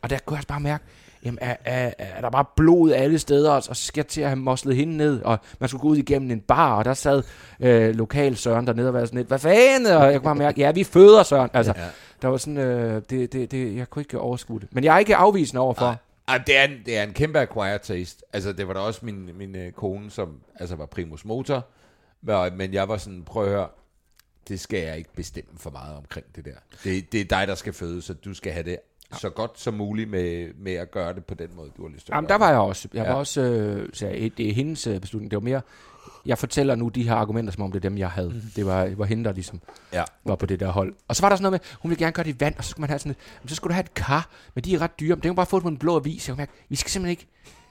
Og 0.02 0.10
der 0.10 0.18
kunne 0.26 0.34
jeg 0.34 0.38
også 0.38 0.48
bare 0.48 0.60
mærke, 0.60 0.84
jamen 1.28 1.38
er, 1.40 1.56
er, 1.64 1.92
er 1.98 2.20
der 2.20 2.30
bare 2.30 2.44
blod 2.56 2.92
alle 2.92 3.18
steder, 3.18 3.50
og 3.50 3.62
så 3.62 3.74
skal 3.74 4.00
jeg 4.00 4.06
til 4.06 4.20
at 4.20 4.28
have 4.28 4.36
moslet 4.36 4.76
hende 4.76 4.96
ned, 4.96 5.22
og 5.22 5.38
man 5.58 5.68
skulle 5.68 5.80
gå 5.82 5.88
ud 5.88 5.96
igennem 5.96 6.30
en 6.30 6.40
bar, 6.40 6.74
og 6.76 6.84
der 6.84 6.94
sad 6.94 7.22
øh, 7.60 7.94
lokal 7.94 8.36
Søren 8.36 8.66
dernede 8.66 8.88
og 8.88 8.94
var 8.94 9.04
sådan 9.04 9.16
lidt, 9.16 9.28
hvad 9.28 9.38
fanden? 9.38 9.86
Og 9.96 10.04
jeg 10.04 10.12
kunne 10.12 10.24
bare 10.24 10.34
mærke, 10.34 10.60
ja, 10.60 10.70
vi 10.72 10.84
føder 10.84 11.22
Søren. 11.22 11.50
Altså, 11.52 11.72
Ja. 11.76 11.84
der 12.22 12.28
var 12.28 12.36
sådan, 12.36 12.56
øh, 12.56 13.02
det, 13.10 13.32
det, 13.32 13.50
det, 13.50 13.76
jeg 13.76 13.90
kunne 13.90 14.00
ikke 14.00 14.18
overskue 14.20 14.60
det. 14.60 14.68
Men 14.72 14.84
jeg 14.84 14.94
er 14.94 14.98
ikke 14.98 15.16
afvisende 15.16 15.60
overfor. 15.60 15.84
Nej. 15.86 15.96
Ej, 16.28 16.38
det, 16.46 16.56
er 16.58 16.64
en, 16.64 16.70
det 16.86 16.98
er 16.98 17.02
en 17.02 17.12
kæmpe 17.12 17.38
acquired 17.40 17.78
taste. 17.80 18.22
Altså, 18.32 18.52
det 18.52 18.68
var 18.68 18.74
da 18.74 18.80
også 18.80 19.00
min, 19.02 19.30
min 19.34 19.56
øh, 19.56 19.72
kone, 19.72 20.10
som 20.10 20.40
altså 20.60 20.76
var 20.76 20.86
primus 20.86 21.24
motor. 21.24 21.66
Men 22.56 22.72
jeg 22.74 22.88
var 22.88 22.96
sådan, 22.96 23.22
prøv 23.24 23.42
at 23.44 23.48
høre, 23.50 23.68
det 24.48 24.60
skal 24.60 24.80
jeg 24.80 24.96
ikke 24.98 25.12
bestemme 25.14 25.50
for 25.56 25.70
meget 25.70 25.96
omkring 25.96 26.26
det 26.36 26.44
der. 26.44 26.50
Det, 26.84 27.12
det 27.12 27.20
er 27.20 27.24
dig, 27.24 27.48
der 27.48 27.54
skal 27.54 27.72
føde, 27.72 28.02
så 28.02 28.14
du 28.14 28.34
skal 28.34 28.52
have 28.52 28.64
det 28.64 28.78
så 29.12 29.30
godt 29.30 29.60
som 29.60 29.74
muligt 29.74 30.10
med, 30.10 30.48
med 30.58 30.72
at 30.72 30.90
gøre 30.90 31.14
det 31.14 31.24
på 31.24 31.34
den 31.34 31.48
måde, 31.56 31.70
du 31.76 31.82
har 31.82 31.88
lyst 31.94 32.06
til 32.06 32.12
at 32.12 32.16
Jamen, 32.16 32.28
der 32.28 32.38
var 32.38 32.48
jeg 32.50 32.58
også. 32.58 32.88
Jeg 32.94 33.04
Ja. 33.04 33.10
var 33.10 33.18
også, 33.18 33.40
øh, 33.40 33.88
så 33.92 34.06
jeg, 34.06 34.30
det 34.36 34.48
er 34.48 34.52
hendes 34.54 34.86
øh, 34.86 35.00
beslutning. 35.00 35.30
Det 35.30 35.36
var 35.36 35.42
mere, 35.42 35.60
jeg 36.26 36.38
fortæller 36.38 36.74
nu 36.74 36.88
de 36.88 37.02
her 37.08 37.14
argumenter, 37.14 37.52
som 37.52 37.62
om 37.62 37.72
det 37.72 37.78
er 37.84 37.88
dem, 37.88 37.98
jeg 37.98 38.10
havde. 38.10 38.28
Mhm. 38.28 38.42
Det 38.56 38.66
var, 38.66 38.88
var 38.96 39.04
hende, 39.04 39.24
der 39.24 39.32
ligesom 39.32 39.60
Ja. 39.92 40.04
var 40.24 40.34
på 40.36 40.46
det 40.46 40.60
der 40.60 40.68
hold. 40.70 40.94
Og 41.08 41.16
så 41.16 41.22
var 41.22 41.28
der 41.28 41.36
sådan 41.36 41.42
noget 41.42 41.52
med, 41.52 41.60
hun 41.82 41.90
ville 41.90 42.04
gerne 42.04 42.12
gøre 42.12 42.24
det 42.24 42.30
i 42.36 42.40
vand, 42.40 42.54
og 42.58 42.64
så 42.64 42.70
skulle 42.70 42.82
man 42.82 42.88
have 42.90 42.98
sådan 42.98 43.10
et, 43.10 43.16
"Men 43.42 43.48
så 43.48 43.54
skulle 43.54 43.70
du 43.70 43.74
have 43.74 43.84
et 43.84 43.94
kar, 43.94 44.28
men 44.54 44.64
de 44.64 44.74
er 44.74 44.80
ret 44.80 45.00
dyre. 45.00 45.08
Men 45.08 45.16
det 45.16 45.22
kan 45.22 45.30
man 45.30 45.36
bare 45.36 45.46
få 45.46 45.56
det 45.56 45.62
på 45.62 45.68
en 45.68 45.78
blå 45.78 45.96
avis. 45.96 46.28
Jeg 46.28 46.36
mærke, 46.36 46.52
vi 46.68 46.76
skal 46.76 46.90
simpelthen 46.90 47.10
ikke, 47.10 47.26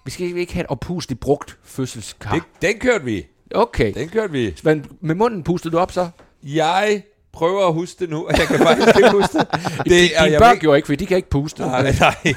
vi 0.06 0.12
skal 0.12 0.38
ikke 0.38 0.54
have 0.54 0.64
et 0.64 0.70
opusligt 0.70 1.20
brugt 1.20 1.58
fødselskar. 1.64 2.34
Det, 2.34 2.44
den 2.62 2.80
kørte 2.80 3.06
vi. 3.06 3.26
Okay. 3.56 3.94
Den 3.94 4.10
kørte 4.10 4.32
vi. 4.34 4.56
Men 4.64 4.86
med 5.02 5.16
munden 5.16 5.44
pustede 5.44 5.72
du 5.72 5.80
op 5.80 5.92
så? 5.92 6.10
Jeg 6.44 7.04
prøver 7.38 7.68
at 7.68 7.74
huske 7.74 8.00
det 8.00 8.10
nu, 8.10 8.26
og 8.28 8.32
jeg 8.38 8.48
kan 8.48 8.58
faktisk 8.60 8.98
ikke 8.98 9.12
huske 9.22 9.38
det. 9.38 9.48
det 9.78 9.86
Dine 9.86 10.10
og 10.20 10.32
jeg 10.32 10.40
børn 10.40 10.52
ikke- 10.54 10.62
gjorde 10.62 10.78
ikke, 10.78 10.86
for 10.86 10.96
de 10.96 11.06
kan 11.06 11.18
ikke 11.18 11.30
puste. 11.30 11.62
Nej, 11.62 11.82
nej. 12.00 12.34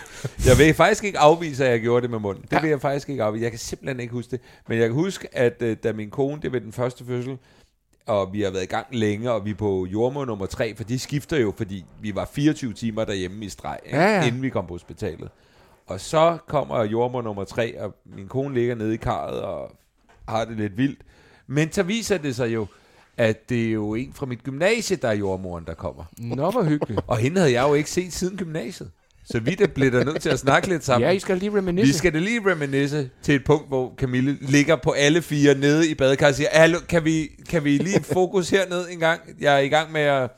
Jeg 0.47 0.59
vil 0.59 0.75
faktisk 0.75 1.05
ikke 1.05 1.19
afvise, 1.19 1.65
at 1.65 1.71
jeg 1.71 1.81
gjorde 1.81 2.03
det 2.03 2.11
med 2.11 2.19
munden. 2.19 2.43
Det 2.43 2.53
Ja. 2.53 2.61
vil 2.61 2.71
jeg 2.71 2.81
faktisk 2.81 3.09
ikke 3.09 3.23
afvise. 3.23 3.43
Jeg 3.43 3.51
kan 3.53 3.59
simpelthen 3.59 4.01
ikke 4.01 4.13
huske 4.13 4.31
det. 4.31 4.41
Men 4.69 4.79
jeg 4.79 4.87
kan 4.89 4.95
huske, 4.95 5.29
at 5.37 5.57
øh, 5.63 5.77
da 5.85 5.93
min 5.93 6.11
kone, 6.11 6.43
det 6.43 6.53
var 6.53 6.59
den 6.59 6.73
første 6.73 7.05
fødsel, 7.05 7.39
og 8.07 8.33
vi 8.33 8.43
har 8.43 8.51
været 8.51 8.63
i 8.63 8.67
gang 8.67 8.87
længe, 8.93 9.33
og 9.33 9.45
vi 9.45 9.51
er 9.51 9.55
på 9.55 9.87
jordmor 9.87 10.25
nummer 10.25 10.47
tre, 10.47 10.75
for 10.77 10.85
de 10.85 10.99
skifter 10.99 11.37
jo, 11.41 11.53
fordi 11.57 11.85
vi 12.01 12.15
var 12.15 12.29
24 12.33 12.73
timer 12.73 13.05
derhjemme 13.05 13.45
i 13.45 13.49
streg? 13.49 13.79
Ja, 13.91 14.03
ja. 14.17 14.27
inden 14.27 14.43
vi 14.43 14.49
kom 14.49 14.67
på 14.67 14.75
hospitalet. 14.75 15.29
Og 15.87 16.01
så 16.01 16.39
kommer 16.49 16.85
jordmor 16.85 17.23
nummer 17.23 17.45
tre, 17.45 17.81
og 17.81 17.95
min 18.17 18.29
kone 18.29 18.55
ligger 18.55 18.75
nede 18.75 18.95
i 18.95 18.97
karret 18.97 19.41
og 19.41 19.73
har 20.29 20.45
det 20.45 20.57
lidt 20.57 20.77
vildt. 20.77 21.01
Men 21.47 21.73
så 21.73 21.83
viser 21.83 22.19
det 22.19 22.37
sig 22.37 22.55
jo, 22.55 22.67
at 23.21 23.49
det 23.49 23.67
er 23.67 23.73
jo 23.73 23.95
en 23.95 24.13
fra 24.15 24.27
mit 24.27 24.45
gymnasie, 24.45 24.97
der 24.97 25.09
er 25.09 25.13
jordmoren, 25.13 25.65
der 25.67 25.75
kommer. 25.75 26.05
Nå, 26.19 26.51
hvor 26.51 26.63
hyggeligt. 26.63 27.01
Og 27.07 27.17
hende 27.17 27.41
havde 27.41 27.53
jeg 27.53 27.69
jo 27.69 27.75
ikke 27.75 27.91
set 27.91 28.13
siden 28.13 28.37
gymnasiet. 28.37 28.91
Så 29.25 29.41
vi 29.41 29.55
der 29.55 29.67
blev 29.67 29.93
der 29.93 30.05
nødt 30.05 30.23
til 30.23 30.29
at 30.29 30.39
snakke 30.39 30.69
lidt 30.69 30.85
sammen. 30.85 31.09
Ja, 31.09 31.15
I 31.15 31.19
skal 31.19 31.39
lige 31.39 31.57
reminisce. 31.57 31.93
vi 31.93 31.99
skal 31.99 32.15
da 32.15 32.19
lige 32.19 32.41
reminisce 32.47 33.11
til 33.23 33.35
et 33.35 33.45
punkt, 33.45 33.69
hvor 33.69 33.95
Camille 33.99 34.39
ligger 34.41 34.77
på 34.77 34.91
alle 34.91 35.23
fire 35.23 35.55
nede 35.55 35.91
i 35.91 35.95
badekarret 35.95 36.31
og 36.31 36.37
siger, 36.37 36.49
Hallo, 36.53 36.79
kan 36.89 37.05
vi, 37.05 37.29
kan 37.49 37.65
vi 37.65 37.79
lige 37.79 38.03
fokus 38.03 38.51
herned 38.51 38.89
en 38.91 38.99
gang? 38.99 39.21
Jeg 39.41 39.55
er 39.55 39.59
i 39.59 39.69
gang 39.69 39.93
med 39.93 40.01
at... 40.01 40.31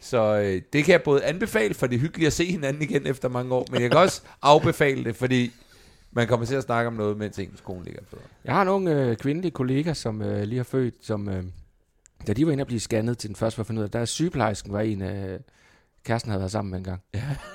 Så 0.00 0.38
øh, 0.38 0.62
det 0.72 0.84
kan 0.84 0.92
jeg 0.92 1.02
både 1.02 1.24
anbefale, 1.24 1.74
for 1.74 1.86
det 1.86 1.96
er 1.96 2.00
hyggeligt 2.00 2.26
at 2.26 2.32
se 2.32 2.44
hinanden 2.44 2.82
igen 2.82 3.06
efter 3.06 3.28
mange 3.28 3.54
år, 3.54 3.66
men 3.70 3.82
jeg 3.82 3.90
kan 3.90 4.00
også 4.00 4.22
afbefale 4.42 5.04
det, 5.04 5.16
fordi 5.16 5.52
man 6.12 6.26
kommer 6.26 6.46
til 6.46 6.54
at 6.54 6.62
snakke 6.62 6.88
om 6.88 6.94
noget, 6.94 7.16
mens 7.16 7.38
ens 7.38 7.60
kone 7.60 7.84
ligger 7.84 8.02
på. 8.10 8.16
Jeg 8.44 8.54
har 8.54 8.64
nogle 8.64 9.02
øh, 9.02 9.16
kvindelige 9.16 9.50
kollegaer, 9.50 9.94
som 9.94 10.22
øh, 10.22 10.42
lige 10.42 10.56
har 10.56 10.64
født, 10.64 10.94
som 11.02 11.28
øh, 11.28 11.44
da 12.26 12.32
de 12.32 12.46
var 12.46 12.52
inde 12.52 12.62
og 12.62 12.66
blive 12.66 12.80
scannet 12.80 13.18
til 13.18 13.28
den 13.28 13.36
første, 13.36 13.58
var 13.58 13.64
fundet 13.64 13.80
ud 13.80 13.84
af, 13.84 13.90
der 13.90 13.98
er 13.98 14.04
sygeplejersken 14.04 14.72
var 14.72 14.80
en, 14.80 15.02
øh, 15.02 15.40
kæresten 16.04 16.30
havde 16.30 16.40
været 16.40 16.52
sammen 16.52 16.70
med 16.70 16.78
en 16.78 16.84
gang. 16.84 17.00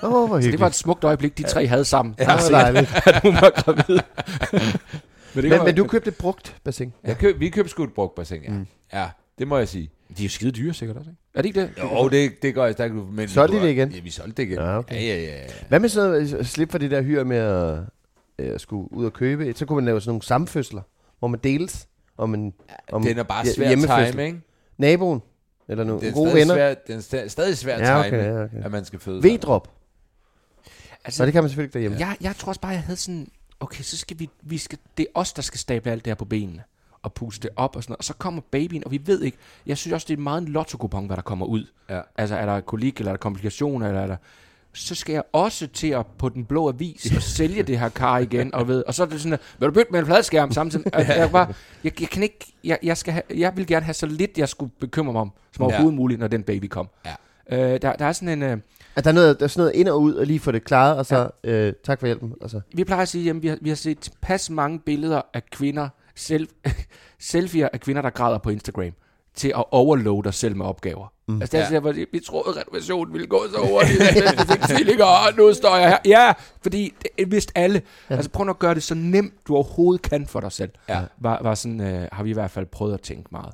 Åh, 0.04 0.14
oh, 0.14 0.28
hvor 0.30 0.42
Så 0.42 0.52
det 0.52 0.60
var 0.60 0.68
et 0.68 0.76
smukt 0.76 1.04
øjeblik, 1.04 1.38
de 1.38 1.44
tre 1.44 1.68
havde 1.68 1.86
sammen. 1.86 2.16
Ja, 2.20 2.26
hvor 2.26 2.58
dejligt. 2.58 2.90
at 3.08 3.22
hun 3.22 3.34
var 3.34 3.50
gravid. 3.56 4.00
men, 5.36 5.44
det 5.44 5.50
Men, 5.52 5.52
var- 5.60 5.66
men 5.66 5.76
du 5.76 5.88
købte 5.88 6.08
et 6.08 6.16
brugt 6.18 6.56
bassin. 6.64 6.94
Jeg 7.04 7.18
køb, 7.18 7.40
vi 7.40 7.50
købte 7.50 7.70
sgu 7.72 7.84
et 7.84 7.94
brugt 7.94 8.16
bassin, 8.16 8.44
ja. 8.44 8.50
Mm. 8.52 8.68
Ja, 8.94 9.10
det 9.40 9.48
må 9.48 9.58
jeg 9.58 9.68
sige. 9.68 9.90
De 10.18 10.24
er 10.24 10.26
jo 10.26 10.30
skide 10.30 10.52
dyre 10.52 10.74
sikkert 10.74 10.98
også, 10.98 11.10
ikke? 11.10 11.22
Er 11.34 11.42
det 11.42 11.50
ikke 11.50 11.62
det? 11.62 11.72
Jo, 11.84 12.10
det, 12.10 12.42
det 12.42 12.54
gør 12.54 12.66
jeg 12.66 12.74
stærkt. 12.74 12.94
Men 12.96 13.28
Solgte 13.28 13.58
I 13.58 13.62
det 13.62 13.70
igen? 13.70 13.92
Ja, 13.92 14.00
vi 14.00 14.10
solgte 14.10 14.42
det 14.42 14.44
igen. 14.50 14.58
Ja, 14.60 14.78
okay. 14.78 14.96
Ja, 14.96 15.02
ja, 15.02 15.16
ja. 15.22 15.36
ja. 15.38 15.44
Hvad 15.70 15.80
med 15.80 15.90
sådan 15.90 16.10
noget, 16.10 16.48
slip 16.48 16.72
for 16.72 16.78
det 16.78 16.92
der 16.92 17.02
hyr 17.02 17.24
med 17.24 17.38
at 17.38 17.80
øh, 18.40 18.60
skulle 18.60 18.94
ud 18.94 19.06
og 19.06 19.14
købe? 19.14 19.54
Så 19.56 19.66
kunne 19.66 19.76
man 19.76 19.86
lave 19.86 20.02
sådan 20.02 20.10
nogle 20.10 20.22
samfødsler, 20.24 20.82
hvor 21.20 21.28
man 21.28 21.40
deles 21.44 21.88
om 22.18 22.34
en 22.34 22.54
om 22.92 23.04
Den 23.04 23.18
er 23.20 23.24
bare 23.24 23.46
svær 23.46 23.64
at 23.66 23.70
hjemmefødsel. 23.70 24.12
time, 24.12 24.26
ikke? 24.26 24.40
Naboen. 24.80 25.22
Eller 25.68 25.84
nogle 25.84 26.02
Det 26.02 26.10
er 26.10 26.14
gode 26.14 26.30
stadig 26.30 26.42
venner. 26.42 26.56
Svært, 26.56 26.88
den 26.88 26.98
er 26.98 27.02
sta- 27.02 27.28
stadig 27.28 27.58
svært 27.58 27.82
at 27.82 27.88
Ja, 27.88 28.00
okay, 28.00 28.24
ja, 28.26 28.44
okay. 28.44 28.64
at 28.64 28.72
man 28.72 28.86
skal 28.86 29.00
føde. 29.00 29.24
V-drop. 29.24 29.72
Altså, 31.06 31.18
Så 31.18 31.26
det 31.26 31.34
kan 31.34 31.44
man 31.44 31.50
selvfølgelig 31.50 31.68
ikke 31.68 31.74
derhjemme. 31.92 32.08
jeg, 32.08 32.18
jeg 32.22 32.36
tror 32.36 32.50
også 32.50 32.62
bare, 32.62 32.72
jeg 32.72 32.82
havde 32.84 32.98
sådan... 32.98 33.28
okay, 33.60 33.84
så 33.84 33.98
skal 33.98 34.20
vi, 34.20 34.30
vi 34.42 34.58
skal, 34.58 34.78
det 34.98 35.04
er 35.04 35.20
os, 35.20 35.34
der 35.34 35.42
skal 35.42 35.60
stable 35.60 35.92
alt 35.92 36.06
det 36.06 36.12
her 36.12 36.16
på 36.16 36.26
benene 36.26 36.64
og 37.02 37.14
puste 37.14 37.42
det 37.48 37.50
op 37.56 37.76
og 37.76 37.84
sådan 37.84 37.92
noget. 37.92 37.98
Og 37.98 38.04
så 38.04 38.14
kommer 38.14 38.42
babyen, 38.52 38.84
og 38.86 38.92
vi 38.92 39.02
ved 39.06 39.22
ikke, 39.22 39.38
jeg 39.66 39.78
synes 39.78 39.94
også, 39.94 40.06
det 40.08 40.14
er 40.14 40.22
meget 40.22 40.42
en 40.42 40.48
lotto 40.48 40.88
hvad 40.88 41.16
der 41.16 41.22
kommer 41.22 41.46
ud. 41.46 41.66
Ja. 41.90 42.02
Altså, 42.18 42.36
er 42.36 42.46
der 42.46 42.62
kolik, 42.62 42.98
eller 42.98 43.12
er 43.12 43.16
der 43.16 43.20
komplikationer, 43.20 43.88
eller 43.88 44.02
er 44.02 44.08
der 44.08 44.18
så 44.74 44.96
skal 44.96 45.14
jeg 45.14 45.24
også 45.34 45.68
til 45.68 45.88
at 45.88 46.06
på 46.18 46.30
den 46.30 46.46
blå 46.46 46.70
avis 46.70 47.16
og 47.16 47.22
sælge 47.22 47.64
det 47.64 47.80
her 47.80 47.90
kar 47.90 48.18
igen, 48.18 48.56
og 48.56 48.68
ved, 48.68 48.84
og 48.88 48.94
så 48.94 49.04
er 49.04 49.08
det 49.08 49.22
sådan, 49.22 49.34
at, 49.34 49.40
vil 49.60 49.68
du 49.68 49.74
bytte 49.74 49.92
med 49.92 50.00
en 50.00 50.06
fladskærm 50.06 50.52
samtidig? 50.52 50.86
Jeg, 50.94 51.16
jeg, 51.18 51.32
bare, 51.32 51.54
jeg, 51.84 52.02
jeg, 52.02 52.10
kan 52.10 52.24
ikke, 52.24 52.54
jeg, 52.64 52.80
jeg, 52.84 52.98
skal 52.98 53.14
have, 53.14 53.24
jeg 53.36 53.58
vil 53.58 53.68
gerne 53.68 53.86
have 53.86 53.94
så 53.94 54.06
lidt, 54.06 54.38
jeg 54.38 54.50
skulle 54.50 54.72
bekymre 54.80 55.14
mig 55.14 55.22
om, 55.22 55.32
som 55.56 55.66
overhovedet 55.66 55.92
ja. 55.92 55.96
muligt, 55.96 56.20
når 56.20 56.28
den 56.28 56.44
baby 56.44 56.66
kom. 56.66 56.90
Ja. 57.06 57.74
Øh, 57.74 57.82
der, 57.82 57.94
der 57.94 58.06
er 58.06 58.12
sådan 58.12 58.44
en... 58.44 58.44
Øh, 58.44 58.58
At 58.96 59.04
der 59.04 59.10
er, 59.10 59.14
noget, 59.14 59.40
der 59.40 59.44
er 59.44 59.48
sådan 59.48 59.62
noget 59.62 59.76
ind 59.76 59.88
og 59.88 60.02
ud, 60.02 60.14
og 60.14 60.26
lige 60.26 60.40
få 60.40 60.52
det 60.52 60.64
klaret, 60.64 60.98
og 60.98 61.06
så 61.06 61.30
ja. 61.44 61.50
øh, 61.50 61.74
tak 61.84 62.00
for 62.00 62.08
hjælpen. 62.08 62.34
Og 62.42 62.50
så. 62.50 62.62
vi 62.74 62.84
plejer 62.84 63.02
at 63.02 63.08
sige, 63.08 63.30
at 63.30 63.42
vi 63.42 63.48
har, 63.48 63.58
vi 63.62 63.70
har 63.70 63.76
set 63.76 64.12
pas 64.22 64.50
mange 64.50 64.80
billeder 64.80 65.22
af 65.34 65.46
kvinder, 65.52 65.90
selv, 66.16 66.48
selfies 67.20 67.68
af 67.74 67.80
kvinder, 67.80 68.02
der 68.02 68.10
græder 68.10 68.38
på 68.38 68.50
Instagram 68.50 68.92
til 69.36 69.48
at 69.48 69.64
overloade 69.72 70.24
dig 70.24 70.34
selv 70.34 70.56
med 70.56 70.66
opgaver. 70.66 71.14
Mm. 71.28 71.42
Altså, 71.42 71.58
der 71.58 71.68
ja. 71.72 71.80
hvor 71.80 71.92
vi 71.92 72.20
troede, 72.20 72.50
at 72.50 72.68
renovationen 72.68 73.14
ville 73.14 73.28
gå 73.28 73.44
så 73.54 73.68
hurtigt. 73.70 74.04
Fik 74.52 74.62
tvillinger, 74.62 75.06
og 75.06 75.34
nu 75.38 75.54
står 75.54 75.78
jeg 75.78 75.90
her. 75.90 75.98
Ja, 76.06 76.34
fordi 76.62 76.94
det 77.18 77.32
vidste 77.32 77.58
alle. 77.58 77.82
Ja. 78.10 78.16
Altså, 78.16 78.30
prøv 78.30 78.50
at 78.50 78.60
gøre 78.60 78.74
det 78.74 78.84
så 78.84 78.96
nemt, 78.96 79.34
du 79.48 79.56
overhovedet 79.56 80.02
kan 80.02 80.28
for 80.28 80.40
dig 80.40 80.52
selv. 80.52 80.72
Ja. 80.90 81.02
Var, 81.18 81.40
var 81.44 81.56
sådan, 81.56 81.82
øh, 81.82 82.08
har 82.12 82.24
vi 82.24 82.30
i 82.30 82.34
hvert 82.34 82.52
fald 82.52 82.66
prøvet 82.66 82.94
at 82.94 83.02
tænke 83.02 83.30
meget. 83.32 83.54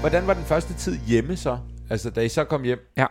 Hvordan 0.00 0.26
var 0.26 0.34
den 0.34 0.44
første 0.44 0.74
tid 0.74 0.98
hjemme 1.06 1.36
så? 1.36 1.58
Altså, 1.92 2.10
da 2.10 2.20
I 2.20 2.28
så 2.28 2.44
kom 2.44 2.62
hjem, 2.62 2.92
ja. 2.96 3.06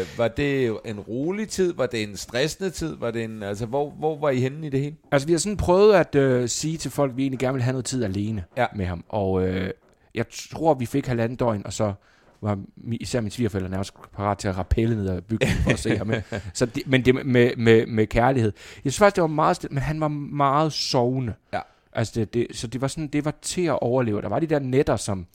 øh, 0.00 0.06
var 0.16 0.28
det 0.28 0.78
en 0.84 1.00
rolig 1.00 1.48
tid? 1.48 1.74
Var 1.74 1.86
det 1.86 2.02
en 2.02 2.16
stressende 2.16 2.70
tid? 2.70 2.96
Var 2.96 3.10
det 3.10 3.24
en, 3.24 3.42
altså, 3.42 3.66
hvor, 3.66 3.90
hvor 3.90 4.18
var 4.18 4.30
I 4.30 4.40
henne 4.40 4.66
i 4.66 4.70
det 4.70 4.80
hele? 4.80 4.96
Altså, 5.12 5.26
vi 5.26 5.32
har 5.32 5.38
sådan 5.38 5.56
prøvet 5.56 5.94
at 5.94 6.14
øh, 6.14 6.48
sige 6.48 6.78
til 6.78 6.90
folk, 6.90 7.10
at 7.10 7.16
vi 7.16 7.22
egentlig 7.22 7.38
gerne 7.38 7.54
vil 7.54 7.62
have 7.62 7.72
noget 7.72 7.84
tid 7.84 8.04
alene 8.04 8.44
ja. 8.56 8.66
med 8.76 8.86
ham. 8.86 9.04
Og 9.08 9.48
øh, 9.48 9.70
jeg 10.14 10.24
tror, 10.50 10.74
vi 10.74 10.86
fik 10.86 11.06
halvanden 11.06 11.36
døgn, 11.36 11.62
og 11.66 11.72
så 11.72 11.92
var 12.40 12.58
især 12.92 13.20
min 13.20 13.30
svigerforældre 13.30 13.70
nærmest 13.70 13.94
parat 14.16 14.38
til 14.38 14.48
at 14.48 14.58
rappelle 14.58 14.96
ned 14.96 15.08
og 15.08 15.24
bygge 15.24 15.46
for 15.46 15.70
at 15.70 15.78
se 15.78 15.96
ham. 15.96 16.12
Så 16.54 16.66
det, 16.66 16.82
men 16.86 17.04
det 17.04 17.26
med, 17.26 17.56
med, 17.56 17.86
med 17.86 18.06
kærlighed. 18.06 18.52
Jeg 18.84 18.92
synes 18.92 18.98
faktisk, 18.98 19.16
det 19.16 19.22
var 19.22 19.28
meget 19.28 19.56
stille, 19.56 19.74
men 19.74 19.82
han 19.82 20.00
var 20.00 20.08
meget 20.08 20.72
sovende. 20.72 21.34
Ja. 21.52 21.60
Altså 21.92 22.12
det, 22.20 22.34
det, 22.34 22.46
så 22.52 22.66
det 22.66 22.80
var 22.80 22.88
sådan, 22.88 23.06
det 23.06 23.24
var 23.24 23.34
til 23.42 23.64
at 23.66 23.78
overleve. 23.80 24.22
Der 24.22 24.28
var 24.28 24.40
de 24.40 24.46
der 24.46 24.58
netter, 24.58 24.96
som, 24.96 25.26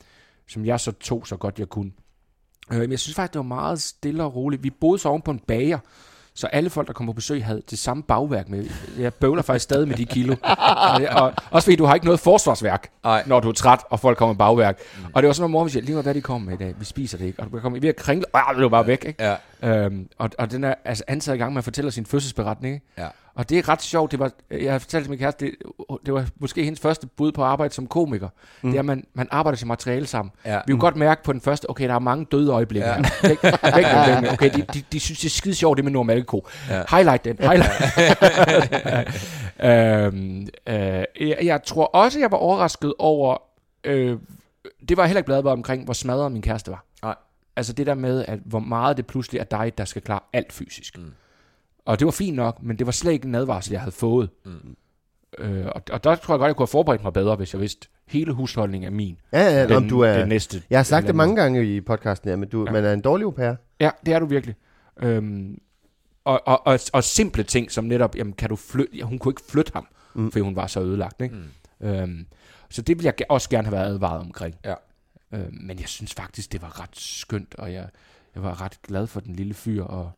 som 0.48 0.66
jeg 0.66 0.80
så 0.80 0.92
tog 0.92 1.28
så 1.28 1.38
godt 1.38 1.60
jeg 1.60 1.70
kunne. 1.70 1.92
Øh, 2.72 2.80
men 2.80 2.92
jeg 2.92 3.00
synes 3.00 3.16
faktisk, 3.16 3.34
det 3.34 3.40
var 3.40 3.44
meget 3.44 3.82
stille 3.82 4.24
og 4.24 4.36
roligt. 4.36 4.64
Vi 4.64 4.70
boede 4.70 5.00
så 5.00 5.10
oven 5.10 5.22
på 5.22 5.32
en 5.32 5.40
bager, 5.48 5.80
så 6.34 6.48
alle 6.48 6.70
folk, 6.70 6.88
der 6.88 6.94
kom 6.94 7.06
på 7.06 7.14
besøg, 7.14 7.46
havde 7.46 7.62
det 7.70 7.80
samme 7.80 8.04
bagværk 8.04 8.50
med. 8.50 8.66
Jeg 9.00 9.14
bøvler 9.14 9.42
faktisk 9.42 9.64
stadig 9.64 9.88
med 9.88 9.96
de 9.96 10.06
kilo. 10.06 10.36
og, 10.44 11.02
og, 11.12 11.34
også 11.52 11.66
fordi 11.66 11.76
du 11.76 11.86
har 11.86 11.94
ikke 11.94 12.06
noget 12.06 12.20
forsvarsværk, 12.20 12.90
Ej. 13.04 13.24
når 13.26 13.40
du 13.40 13.50
er 13.50 13.54
træt, 13.54 13.80
og 13.90 14.00
folk 14.00 14.18
kommer 14.18 14.34
med 14.34 14.38
bagværk. 14.38 14.80
Mm. 14.98 15.06
Og 15.14 15.24
det 15.24 15.28
var 15.28 15.34
sådan 15.34 15.52
noget, 15.52 15.64
mor 15.64 15.68
siger, 15.68 15.84
lige 15.84 16.02
hvad 16.02 16.14
de 16.14 16.22
kommer 16.22 16.50
med 16.50 16.60
i 16.60 16.64
dag. 16.64 16.76
Vi 16.80 16.86
spiser 16.86 17.18
det 17.18 17.26
ikke. 17.26 17.40
Og 17.40 17.52
du 17.52 17.60
kommer 17.60 17.80
ved 17.80 17.90
at 17.90 17.96
kringle, 17.96 18.26
og 18.34 18.56
det 18.56 18.64
var 18.64 18.70
bare 18.70 18.88
væk. 18.88 19.06
Ikke? 19.06 19.38
Ja. 19.62 19.86
Øhm, 19.86 20.08
og, 20.18 20.30
og 20.38 20.52
den 20.52 20.64
er 20.64 20.74
altså 20.86 21.04
ansat 21.08 21.36
i 21.36 21.38
gang 21.38 21.54
med 21.54 21.58
at 21.58 21.64
fortælle 21.64 21.92
sin 21.92 22.06
fødselsberetning. 22.06 22.74
Ikke? 22.74 22.86
Ja. 22.98 23.08
Og 23.34 23.50
det 23.50 23.58
er 23.58 23.70
ret 23.70 23.82
sjovt. 23.82 24.12
Det 24.12 24.20
var, 24.20 24.32
jeg 24.52 24.72
har 24.72 24.80
fortalt 24.80 25.04
til 25.04 25.10
min 25.10 25.20
kæreste, 25.20 25.46
det, 25.46 25.56
det 26.06 26.14
var 26.14 26.26
måske 26.40 26.64
hendes 26.64 26.80
første 26.80 27.08
bud 27.08 27.32
på 27.32 27.44
arbejde 27.44 27.74
som 27.74 27.88
komiker. 27.88 28.30
Mm. 28.62 28.70
Det 28.70 28.78
er, 28.78 28.82
at 28.82 28.86
man, 28.86 29.06
man 29.14 29.28
arbejder 29.32 29.58
til 29.58 29.68
materiale 29.68 30.08
sammen. 30.08 30.32
Ja. 30.46 30.56
Vi 30.56 30.72
kunne 30.72 30.76
mm. 30.76 30.80
godt 30.80 30.96
mærke 30.96 31.24
på 31.24 31.34
den 31.34 31.42
første, 31.42 31.70
okay, 31.70 31.88
der 31.88 31.96
er 31.96 32.00
mange 32.00 32.26
døde 32.26 32.52
øjeblikke. 32.52 32.88
Ja. 32.88 32.98
væk, 33.24 33.44
væk 33.44 33.86
med 34.22 34.32
Okay, 34.32 34.50
de, 34.54 34.62
de, 34.62 34.84
de, 34.92 35.00
synes, 35.00 35.20
det 35.20 35.26
er 35.26 35.30
skide 35.30 35.56
sjovt, 35.56 35.78
det 35.78 35.86
med 35.86 35.92
Norm 35.92 36.10
Alko. 36.10 36.48
Ja. 36.70 36.84
Highlight 36.90 37.26
den. 37.26 37.38
Highlight. 37.40 37.74
øhm, 39.70 40.48
øh, 40.68 41.30
jeg, 41.30 41.38
jeg 41.44 41.64
tror 41.64 41.86
også, 41.86 42.20
jeg 42.20 42.32
var 42.32 42.38
overrasket 42.38 42.94
over, 43.00 43.38
øh, 43.84 44.18
det 44.90 44.98
var 44.98 45.04
jeg 45.04 45.08
heller 45.08 45.20
ikke 45.20 45.28
glad 45.28 45.46
omkring, 45.46 45.84
hvor 45.84 45.94
smadret 45.94 46.32
min 46.32 46.42
kæreste 46.42 46.72
var. 46.72 46.86
Nej. 47.04 47.16
Altså 47.56 47.74
det 47.74 47.88
der 47.88 47.96
med, 47.96 48.26
at 48.28 48.40
hvor 48.46 48.60
meget 48.60 48.98
det 48.98 49.08
pludselig 49.08 49.40
er 49.40 49.44
dig, 49.44 49.78
der 49.78 49.86
skal 49.86 50.02
klare 50.02 50.20
alt 50.34 50.54
fysisk. 50.54 50.98
Mm. 50.98 51.14
Og 51.86 52.00
det 52.00 52.06
var 52.06 52.12
fint 52.12 52.36
nok, 52.36 52.64
men 52.64 52.80
det 52.80 52.86
var 52.86 52.92
slet 52.92 53.12
ikke 53.12 53.28
en 53.28 53.36
advarsel, 53.36 53.72
jeg 53.72 53.82
havde 53.82 53.92
fået. 53.92 54.30
Mm. 54.46 54.76
Øh, 55.38 55.66
og, 55.66 55.82
og 55.92 56.04
der 56.04 56.16
tror 56.16 56.34
jeg 56.34 56.40
godt, 56.40 56.48
jeg 56.48 56.56
kunne 56.56 56.64
have 56.64 56.68
forberedt 56.68 57.04
mig 57.04 57.14
bedre, 57.14 57.36
hvis 57.36 57.54
jeg 57.54 57.62
vidste, 57.62 57.88
hele 58.08 58.32
husholdningen 58.32 58.88
er 58.88 58.96
min. 58.96 59.18
Ja, 59.34 59.44
ja, 59.44 59.68
den, 59.68 59.90
du 59.90 60.00
er, 60.00 60.18
den 60.18 60.30
næste. 60.30 60.64
Jeg 60.70 60.80
har 60.80 60.84
sagt 60.84 61.08
det 61.08 61.16
mange 61.16 61.36
gange 61.36 61.76
i 61.76 61.82
podcasten, 61.82 62.30
ja, 62.30 62.36
men 62.36 62.50
du 62.50 62.66
ja. 62.66 62.72
man 62.72 62.86
er 62.86 62.94
en 62.94 63.02
dårlig 63.02 63.26
au 63.26 63.32
pair. 63.32 63.54
Ja, 63.80 63.90
det 64.06 64.14
er 64.14 64.20
du 64.20 64.26
virkelig. 64.26 64.56
Øhm, 65.02 65.62
og, 66.24 66.42
og, 66.46 66.68
og, 66.68 66.80
og 66.94 67.04
simple 67.04 67.44
ting 67.44 67.72
som 67.72 67.84
netop, 67.84 68.16
jamen 68.16 68.34
kan 68.34 68.50
du 68.50 68.56
flytte, 68.56 68.98
ja, 68.98 69.04
hun 69.04 69.20
kunne 69.20 69.32
ikke 69.32 69.42
flytte 69.50 69.72
ham, 69.74 69.88
mm. 70.14 70.32
fordi 70.32 70.44
hun 70.44 70.56
var 70.56 70.68
så 70.68 70.82
ødelagt. 70.82 71.22
Ikke? 71.22 71.36
Mm. 71.80 71.88
Øhm, 71.88 72.26
så 72.70 72.82
det 72.82 72.98
ville 72.98 73.14
jeg 73.18 73.26
også 73.30 73.50
gerne 73.50 73.68
have 73.68 73.78
været 73.78 73.90
advaret 73.90 74.22
omkring. 74.22 74.56
Ja. 74.66 74.74
Øhm, 75.34 75.58
men 75.62 75.80
jeg 75.80 75.88
synes 75.88 76.14
faktisk, 76.14 76.52
det 76.52 76.62
var 76.62 76.82
ret 76.82 76.98
skønt, 76.98 77.56
og 77.56 77.74
jeg, 77.74 77.88
jeg 78.36 78.44
var 78.44 78.62
ret 78.62 78.82
glad 78.82 79.08
for 79.08 79.20
den 79.20 79.36
lille 79.36 79.54
fyr, 79.54 79.84
og 79.84 80.12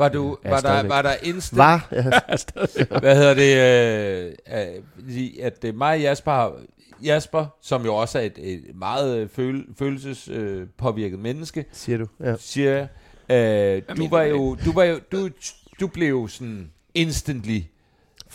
var, 0.00 0.08
du, 0.08 0.38
ja, 0.44 0.50
var, 0.50 0.60
der, 0.60 0.88
var 0.88 1.02
der 1.02 1.14
instant... 1.22 1.58
Var? 1.58 1.88
Ja. 1.92 2.02
hvad 3.00 3.16
hedder 3.16 3.34
det? 3.34 3.56
Øh, 4.48 4.82
øh, 5.18 5.26
at 5.42 5.62
det 5.62 5.74
mig 5.74 5.94
og 5.94 6.00
Jasper, 6.00 6.52
Jasper, 7.02 7.46
som 7.62 7.84
jo 7.84 7.94
også 7.94 8.18
er 8.18 8.22
et, 8.22 8.38
et 8.38 8.64
meget 8.74 9.30
føl, 9.30 9.64
følelsespåvirket 9.78 11.16
øh, 11.16 11.22
menneske, 11.22 11.64
siger 11.72 11.98
du, 11.98 12.06
ja. 12.20 12.36
siger, 12.36 12.86
øh, 13.30 13.82
du 13.96 14.08
var 14.08 14.22
jo, 14.22 14.56
du 14.64 14.72
var 14.72 14.84
jo, 14.84 15.00
du, 15.12 15.28
du 15.80 15.86
blev 15.86 16.08
jo 16.08 16.26
sådan 16.26 16.70
instantly 16.94 17.60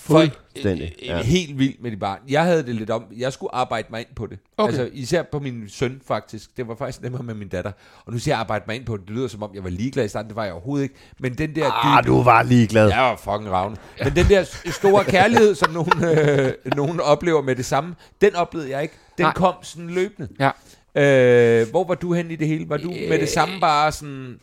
Fuldstændig. 0.06 0.96
Øh, 1.02 1.08
ja. 1.08 1.22
Helt 1.22 1.60
vildt 1.60 1.84
med 1.84 1.92
de 1.92 1.98
barn. 1.98 2.20
Jeg 2.30 2.44
havde 2.44 2.64
det 2.64 2.76
lidt 2.76 2.90
om, 2.90 3.04
jeg 3.18 3.34
skulle 3.34 3.56
arbejde 3.56 3.88
mig 3.92 4.00
ind 4.00 4.08
på 4.16 4.28
det. 4.28 4.40
Okay. 4.58 4.70
Altså 4.70 4.90
især 4.94 5.24
på 5.32 5.40
min 5.40 5.70
søn 5.70 6.02
faktisk. 6.08 6.58
Det 6.58 6.68
var 6.68 6.76
faktisk 6.76 7.02
nemmere 7.02 7.24
med 7.24 7.34
min 7.34 7.48
datter. 7.48 7.72
Og 8.06 8.14
nu 8.14 8.20
siger 8.20 8.36
jeg 8.36 8.40
arbejde 8.40 8.64
mig 8.68 8.76
ind 8.76 8.86
på 8.86 8.98
det. 8.98 9.08
Det 9.08 9.16
lyder 9.16 9.28
som 9.28 9.44
om, 9.44 9.52
jeg 9.56 9.64
var 9.64 9.70
ligeglad 9.70 10.06
i 10.06 10.08
starten. 10.08 10.30
Det 10.30 10.36
var 10.36 10.44
jeg 10.44 10.54
overhovedet 10.54 10.84
ikke. 10.84 10.96
Men 11.20 11.34
den 11.38 11.56
der... 11.56 11.72
Ah, 11.72 12.04
dybe, 12.04 12.12
du 12.12 12.24
var 12.24 12.44
ligeglad. 12.44 12.90
Jeg 12.90 13.02
var 13.02 13.16
fucking 13.16 13.52
ravne. 13.52 13.78
Men 14.04 14.16
den 14.16 14.26
der 14.26 14.44
store 14.72 15.04
kærlighed, 15.04 15.56
som 15.56 15.72
nogen, 15.72 16.04
øh, 16.04 16.54
nogen 16.76 17.00
oplever 17.00 17.42
med 17.42 17.56
det 17.56 17.66
samme, 17.66 17.96
den 18.22 18.36
oplevede 18.36 18.70
jeg 18.72 18.82
ikke. 18.82 18.96
Den 19.18 19.24
Nej. 19.26 19.34
kom 19.34 19.54
sådan 19.62 19.90
løbende. 19.90 20.28
Ja. 20.40 20.52
Øh, 20.98 21.70
hvor 21.70 21.84
var 21.84 21.96
du 21.96 22.14
hen 22.14 22.32
i 22.32 22.36
det 22.36 22.48
hele? 22.48 22.70
Var 22.70 22.78
du 22.78 22.92
øh, 22.92 23.10
med 23.10 23.20
det 23.20 23.30
samme 23.30 23.60
bare 23.60 23.92
sådan... 23.92 24.40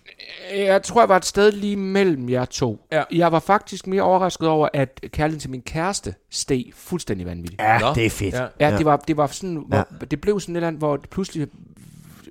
Jeg 0.55 0.82
tror, 0.82 1.00
jeg 1.00 1.09
var 1.09 1.16
et 1.16 1.24
sted 1.24 1.53
lige 1.53 1.76
mellem 1.76 2.28
jer 2.28 2.44
to. 2.44 2.86
Ja. 2.92 3.03
Jeg 3.12 3.32
var 3.32 3.38
faktisk 3.38 3.86
mere 3.86 4.03
overrasket 4.03 4.48
over, 4.48 4.68
at 4.72 5.00
kærligheden 5.12 5.40
til 5.40 5.50
min 5.50 5.62
kæreste 5.62 6.14
steg 6.30 6.64
fuldstændig 6.74 7.26
vanvittigt. 7.26 7.62
Ja, 7.62 7.78
Nå. 7.78 7.94
det 7.94 8.07
er 8.07 8.11
fedt. 8.11 8.34
Ja, 8.34 8.46
ja, 8.61 8.76
Det, 8.76 8.86
var, 8.86 8.96
det 8.96 9.16
var 9.16 9.26
sådan... 9.26 9.64
Hvor, 9.68 9.76
ja. 9.76 10.05
Det 10.11 10.20
blev 10.20 10.40
sådan 10.40 10.55
et 10.55 10.57
eller 10.57 10.68
andet, 10.68 10.80
hvor 10.80 10.96
det 10.96 11.11
pludselig 11.11 11.48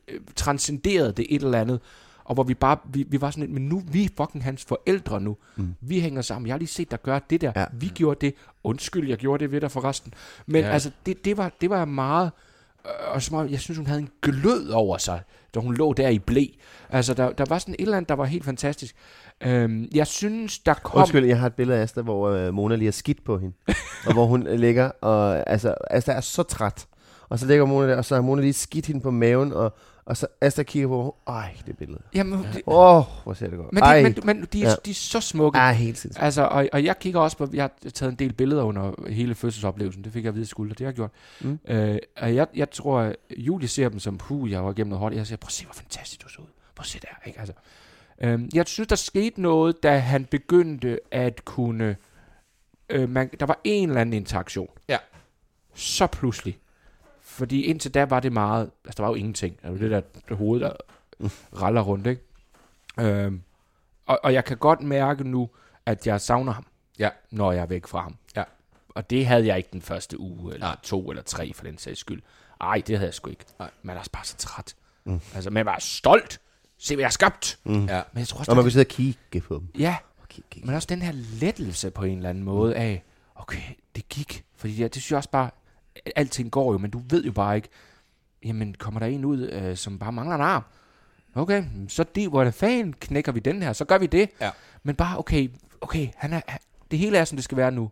øh, 0.07 0.19
transcenderede 0.36 1.11
det 1.11 1.26
et 1.30 1.41
eller 1.43 1.61
andet 1.61 1.80
og 2.24 2.34
hvor 2.34 2.43
vi 2.43 2.53
bare, 2.53 2.78
vi, 2.93 3.05
vi 3.07 3.22
var 3.22 3.32
sådan 3.32 3.41
lidt, 3.43 3.51
men 3.53 3.69
nu, 3.69 3.84
vi 3.91 4.03
er 4.03 4.09
fucking 4.17 4.43
hans 4.43 4.65
forældre 4.65 5.22
nu. 5.22 5.38
Mm. 5.55 5.76
Vi 5.82 5.99
hænger 5.99 6.22
sammen. 6.22 6.47
Jeg 6.47 6.53
har 6.53 6.57
lige 6.57 6.67
set 6.67 6.91
dig 6.91 7.03
gøre 7.03 7.22
det 7.30 7.41
der. 7.41 7.51
Ja. 7.55 7.65
Vi 7.74 7.88
gjorde 7.88 8.26
det. 8.26 8.34
Undskyld, 8.63 9.09
jeg 9.09 9.17
gjorde 9.17 9.43
det 9.43 9.51
ved 9.51 9.61
dig 9.61 9.72
forresten. 9.72 10.13
Men 10.45 10.63
ja. 10.63 10.69
altså, 10.69 10.91
det, 11.05 11.26
det, 11.26 11.38
var, 11.38 11.51
det 11.61 11.69
var 11.69 11.86
meget 11.86 12.32
Øh, 12.32 12.32
og 13.13 13.21
som 13.21 13.49
jeg 13.49 13.59
synes, 13.59 13.77
hun 13.77 13.88
havde 13.88 13.99
en 13.99 14.09
glød 14.21 14.69
over 14.69 14.97
sig, 14.97 15.21
da 15.55 15.59
hun 15.59 15.75
lå 15.75 15.93
der 15.93 16.09
i 16.09 16.19
blæ. 16.19 16.45
Altså, 16.89 17.13
der, 17.13 17.32
der 17.32 17.45
var 17.49 17.59
sådan 17.59 17.75
et 17.79 17.82
eller 17.82 17.97
andet, 17.97 18.09
der 18.09 18.15
var 18.15 18.25
helt 18.25 18.45
fantastisk. 18.45 18.95
Øhm, 19.41 19.88
jeg 19.93 20.07
synes, 20.07 20.59
der 20.59 20.73
kom... 20.73 20.99
Undskyld, 20.99 21.25
jeg 21.25 21.39
har 21.39 21.47
et 21.47 21.53
billede 21.53 21.77
af 21.77 21.84
Asta, 21.84 22.01
hvor 22.01 22.29
øh, 22.29 22.53
Mona 22.53 22.75
lige 22.75 22.88
har 22.88 22.91
skidt 22.91 23.23
på 23.23 23.38
hende. 23.38 23.55
og 24.07 24.13
hvor 24.13 24.25
hun 24.25 24.43
ligger, 24.43 24.91
og 25.01 25.49
altså, 25.49 25.75
Asta 25.89 26.11
er 26.11 26.21
så 26.21 26.43
træt. 26.43 26.88
Og 27.29 27.39
så 27.39 27.45
ligger 27.45 27.65
Mona 27.65 27.88
der, 27.88 27.97
og 27.97 28.05
så 28.05 28.15
har 28.15 28.21
Mona 28.21 28.41
lige 28.41 28.53
skidt 28.53 28.86
hende 28.86 29.01
på 29.01 29.11
maven, 29.11 29.53
og 29.53 29.73
og 30.12 30.18
så 30.18 30.28
Asta 30.41 30.64
kigger 30.64 30.88
på, 30.88 31.16
ej, 31.28 31.55
det 31.66 31.78
billede. 31.78 32.01
Jamen, 32.14 32.34
Åh, 32.39 32.45
det, 32.53 32.62
oh, 32.66 33.03
hvor 33.24 33.34
ser 33.34 33.49
det 33.49 33.57
godt. 33.57 33.74
Men, 33.74 33.84
de, 33.84 34.03
men, 34.03 34.16
men 34.24 34.47
de, 34.53 34.64
er, 34.64 34.70
ja. 34.70 34.76
de 34.86 34.89
er 34.89 34.95
så 34.95 35.22
smukke. 35.22 35.59
Ja, 35.59 35.72
helt 35.72 35.97
sindssygt. 35.97 36.24
Altså, 36.24 36.41
og, 36.41 36.70
og 36.74 36.84
jeg 36.84 36.99
kigger 36.99 37.20
også 37.20 37.38
på, 37.38 37.47
jeg 37.53 37.64
har 37.64 37.89
taget 37.89 38.12
en 38.12 38.20
del 38.20 38.34
billeder 38.34 38.64
under 38.64 39.09
hele 39.09 39.36
fødselsoplevelsen. 39.36 40.03
Det 40.03 40.14
fik 40.14 40.24
jeg 40.24 40.30
at 40.30 40.36
vide 40.36 40.45
skulder, 40.45 40.74
det 40.74 40.86
har 40.86 40.88
jeg 40.88 40.95
gjort. 40.95 41.12
Mm. 41.41 41.59
Øh, 41.68 41.99
og 42.18 42.36
jeg, 42.36 42.47
jeg 42.55 42.72
tror, 42.72 42.99
at 42.99 43.16
Julie 43.38 43.68
ser 43.68 43.89
dem 43.89 43.99
som, 43.99 44.18
puh, 44.18 44.51
jeg 44.51 44.66
var 44.66 44.72
igennem 44.72 44.89
noget 44.89 44.99
hårdt. 44.99 45.16
Jeg 45.16 45.28
siger, 45.28 45.38
prøv 45.38 45.47
at 45.47 45.51
se, 45.51 45.66
hvor 45.66 45.74
fantastisk 45.74 46.24
du 46.24 46.30
så 46.30 46.41
ud. 46.41 46.47
Prøv 46.76 46.84
at 46.84 46.88
se 46.88 46.99
der, 46.99 47.28
ikke? 47.28 47.39
Altså, 47.39 47.53
øh, 48.22 48.39
jeg 48.53 48.68
synes, 48.68 48.88
der 48.88 48.95
skete 48.95 49.41
noget, 49.41 49.84
da 49.84 49.97
han 49.97 50.26
begyndte 50.26 50.99
at 51.12 51.45
kunne... 51.45 51.95
Øh, 52.89 53.09
man, 53.09 53.30
der 53.39 53.45
var 53.45 53.59
en 53.64 53.89
eller 53.89 54.01
anden 54.01 54.14
interaktion. 54.14 54.70
Ja. 54.89 54.97
Så 55.74 56.07
pludselig 56.07 56.57
fordi 57.41 57.61
indtil 57.61 57.93
da 57.93 58.05
var 58.05 58.19
det 58.19 58.33
meget, 58.33 58.71
altså 58.85 58.97
der 58.97 59.03
var 59.03 59.09
jo 59.09 59.15
ingenting. 59.15 59.61
Det 59.61 59.71
var 59.71 59.77
det 59.77 59.91
der 59.91 60.01
det 60.29 60.37
hoved, 60.37 60.59
der 60.59 60.73
raller 61.61 61.81
rundt, 61.81 62.07
ikke? 62.07 62.21
Øhm, 62.99 63.41
og, 64.05 64.19
og 64.23 64.33
jeg 64.33 64.45
kan 64.45 64.57
godt 64.57 64.81
mærke 64.81 65.23
nu, 65.23 65.49
at 65.85 66.07
jeg 66.07 66.21
savner 66.21 66.51
ham, 66.53 66.65
ja. 66.99 67.09
når 67.31 67.51
jeg 67.51 67.61
er 67.61 67.65
væk 67.65 67.87
fra 67.87 68.01
ham. 68.01 68.15
Ja. 68.35 68.43
Og 68.89 69.09
det 69.09 69.25
havde 69.25 69.45
jeg 69.47 69.57
ikke 69.57 69.69
den 69.73 69.81
første 69.81 70.19
uge, 70.19 70.53
eller 70.53 70.65
Nej. 70.65 70.75
to 70.83 71.09
eller 71.09 71.23
tre 71.23 71.53
for 71.53 71.63
den 71.63 71.77
sags 71.77 71.99
skyld. 71.99 72.21
Ej, 72.61 72.81
det 72.87 72.97
havde 72.97 73.07
jeg 73.07 73.13
sgu 73.13 73.29
ikke. 73.29 73.45
Nej. 73.59 73.69
Man 73.83 73.97
er 73.97 74.01
bare 74.11 74.25
så 74.25 74.35
træt. 74.37 74.75
Mm. 75.05 75.19
Altså, 75.35 75.49
man 75.49 75.65
var 75.65 75.77
stolt. 75.79 76.39
se 76.77 76.95
hvad 76.95 77.01
jeg 77.01 77.07
har 77.07 77.11
skabt. 77.11 77.59
Mm. 77.63 77.85
Ja. 77.85 78.01
Men 78.13 78.19
jeg 78.19 78.27
tror 78.27 78.39
også, 78.39 78.51
Og 78.51 78.55
man 78.55 78.63
kan 78.65 78.71
sidde 78.71 78.83
og 78.83 78.87
kigge 78.87 79.41
på 79.41 79.53
dem. 79.55 79.67
ja, 79.81 79.95
Kig, 80.29 80.43
kig. 80.51 80.65
men 80.65 80.75
også 80.75 80.87
den 80.89 81.01
her 81.01 81.11
lettelse 81.13 81.91
på 81.91 82.03
en 82.03 82.17
eller 82.17 82.29
anden 82.29 82.43
måde 82.43 82.75
af, 82.75 83.03
okay, 83.35 83.61
det 83.95 84.09
gik. 84.09 84.45
Fordi 84.55 84.73
ja, 84.73 84.83
det 84.83 84.93
synes 84.93 85.11
jeg 85.11 85.17
også 85.17 85.29
bare, 85.29 85.49
alting 86.15 86.51
går 86.51 86.71
jo, 86.71 86.77
men 86.77 86.91
du 86.91 87.01
ved 87.09 87.23
jo 87.23 87.31
bare 87.31 87.55
ikke, 87.55 87.69
jamen 88.45 88.75
kommer 88.79 88.99
der 88.99 89.07
en 89.07 89.25
ud, 89.25 89.49
øh, 89.49 89.75
som 89.77 89.99
bare 89.99 90.11
mangler 90.11 90.35
en 90.35 90.41
arm? 90.41 90.63
Okay, 91.35 91.63
så 91.87 92.03
det, 92.15 92.29
hvordan 92.29 92.53
fanden 92.53 92.93
knækker 92.93 93.31
vi 93.31 93.39
den 93.39 93.61
her? 93.63 93.73
Så 93.73 93.85
gør 93.85 93.97
vi 93.97 94.05
det. 94.05 94.29
Ja. 94.41 94.51
Men 94.83 94.95
bare, 94.95 95.17
okay, 95.19 95.49
okay, 95.81 96.07
han 96.15 96.33
er, 96.33 96.41
han- 96.47 96.59
det 96.91 96.99
hele 96.99 97.17
er, 97.17 97.25
som 97.25 97.35
det 97.37 97.43
skal 97.43 97.57
være 97.57 97.71
nu. 97.71 97.91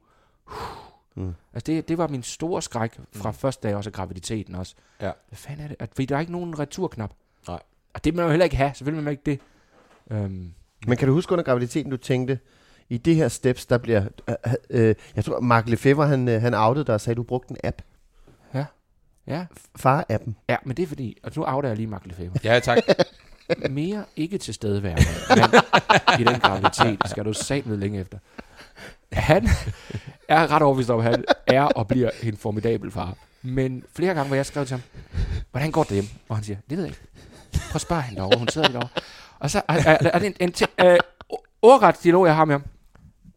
Mm. 1.15 1.33
Altså 1.53 1.65
det, 1.71 1.87
det 1.87 1.97
var 1.97 2.07
min 2.07 2.23
store 2.23 2.61
skræk 2.61 2.99
fra 3.15 3.29
mm. 3.31 3.35
første 3.37 3.67
dag 3.67 3.75
også 3.75 3.89
af 3.89 3.93
graviditeten 3.93 4.55
også. 4.55 4.75
Ja. 5.01 5.11
Hvad 5.27 5.37
fanden 5.37 5.63
er 5.63 5.67
det? 5.67 5.77
At, 5.79 5.89
fordi 5.93 6.05
der 6.05 6.15
er 6.15 6.19
ikke 6.19 6.31
nogen 6.31 6.59
returknap. 6.59 7.11
Nej. 7.47 7.59
Og 7.93 8.03
det 8.03 8.13
må 8.13 8.17
man 8.17 8.25
jo 8.25 8.29
heller 8.29 8.43
ikke 8.43 8.55
have. 8.55 8.71
Selvfølgelig 8.73 9.03
man 9.03 9.11
ikke 9.11 9.23
det. 9.25 9.39
Øhm, 10.11 10.53
Men 10.87 10.97
kan 10.97 11.07
du 11.07 11.13
huske 11.13 11.31
under 11.31 11.43
graviditeten, 11.43 11.91
du 11.91 11.97
tænkte, 11.97 12.39
i 12.89 12.97
det 12.97 13.15
her 13.15 13.27
steps, 13.27 13.65
der 13.65 13.77
bliver... 13.77 14.03
Øh, 14.29 14.35
øh, 14.69 14.95
jeg 15.15 15.25
tror, 15.25 15.39
Mark 15.39 15.69
Lefebvre, 15.69 16.07
han, 16.07 16.27
øh, 16.27 16.41
han 16.41 16.53
outede 16.53 16.85
dig 16.85 16.95
og 16.95 17.01
sagde, 17.01 17.13
at 17.13 17.17
du 17.17 17.23
brugte 17.23 17.51
en 17.51 17.57
app. 17.63 17.81
Ja. 19.29 19.45
Far-appen. 19.79 20.35
ja, 20.49 20.55
men 20.65 20.77
det 20.77 20.83
er 20.83 20.87
fordi, 20.87 21.17
og 21.23 21.31
nu 21.35 21.43
afdager 21.43 21.69
jeg 21.71 21.77
lige 21.77 21.87
Mark 21.87 22.05
Lefebvre. 22.05 22.39
Ja, 22.43 22.59
tak. 22.59 22.77
mere 23.69 24.03
ikke 24.15 24.37
til 24.37 24.53
stedværende 24.53 25.03
i 26.19 26.23
den 26.23 26.39
graviditet, 26.39 26.99
skal 27.09 27.25
du 27.25 27.33
sat 27.33 27.65
med 27.65 27.77
længe 27.77 27.99
efter. 27.99 28.17
Han 29.13 29.47
er 30.27 30.51
ret 30.51 30.61
overbevist 30.61 30.89
om, 30.89 30.99
at 30.99 31.05
han 31.05 31.23
er 31.47 31.61
og 31.63 31.87
bliver 31.87 32.09
en 32.23 32.37
formidabel 32.37 32.91
far. 32.91 33.15
Men 33.41 33.83
flere 33.95 34.13
gange, 34.13 34.27
hvor 34.27 34.35
jeg 34.35 34.45
skrev 34.45 34.65
til 34.65 34.73
ham, 34.77 34.81
hvordan 35.51 35.71
går 35.71 35.83
det 35.83 35.91
hjem? 35.93 36.05
Og 36.29 36.35
han 36.35 36.43
siger, 36.43 36.57
det 36.69 36.77
ved 36.77 36.85
jeg 36.85 36.91
ikke. 36.95 37.01
Prøv 37.53 37.75
at 37.75 37.81
spørge 37.81 38.01
hende 38.01 38.17
derovre, 38.19 38.39
hun 38.39 38.47
sidder 38.47 38.67
lige 38.67 38.77
derovre. 38.79 39.01
Og 39.39 39.49
så 39.49 39.61
er, 39.67 39.73
er, 39.73 39.97
er 40.13 40.19
det 40.19 40.27
en, 40.27 40.35
en 40.39 40.51
ti- 40.51 40.65
øh, 40.81 40.97
ordret 41.61 41.95
dialog, 42.03 42.25
jeg 42.25 42.35
har 42.35 42.45
med 42.45 42.53
ham. 42.53 42.63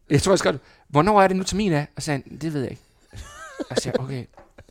Jeg 0.09 0.21
tror, 0.21 0.31
jeg 0.31 0.39
skrev, 0.39 0.57
hvornår 0.87 1.21
er 1.21 1.27
det 1.27 1.37
nu 1.37 1.43
termin 1.43 1.73
af? 1.73 1.87
Og 1.95 2.01
så 2.01 2.05
sagde 2.05 2.23
han, 2.27 2.37
det 2.37 2.53
ved 2.53 2.61
jeg 2.61 2.69
ikke. 2.71 2.81
Og 3.69 3.75
så 3.77 3.81
siger 3.83 3.93
okay. 3.99 4.25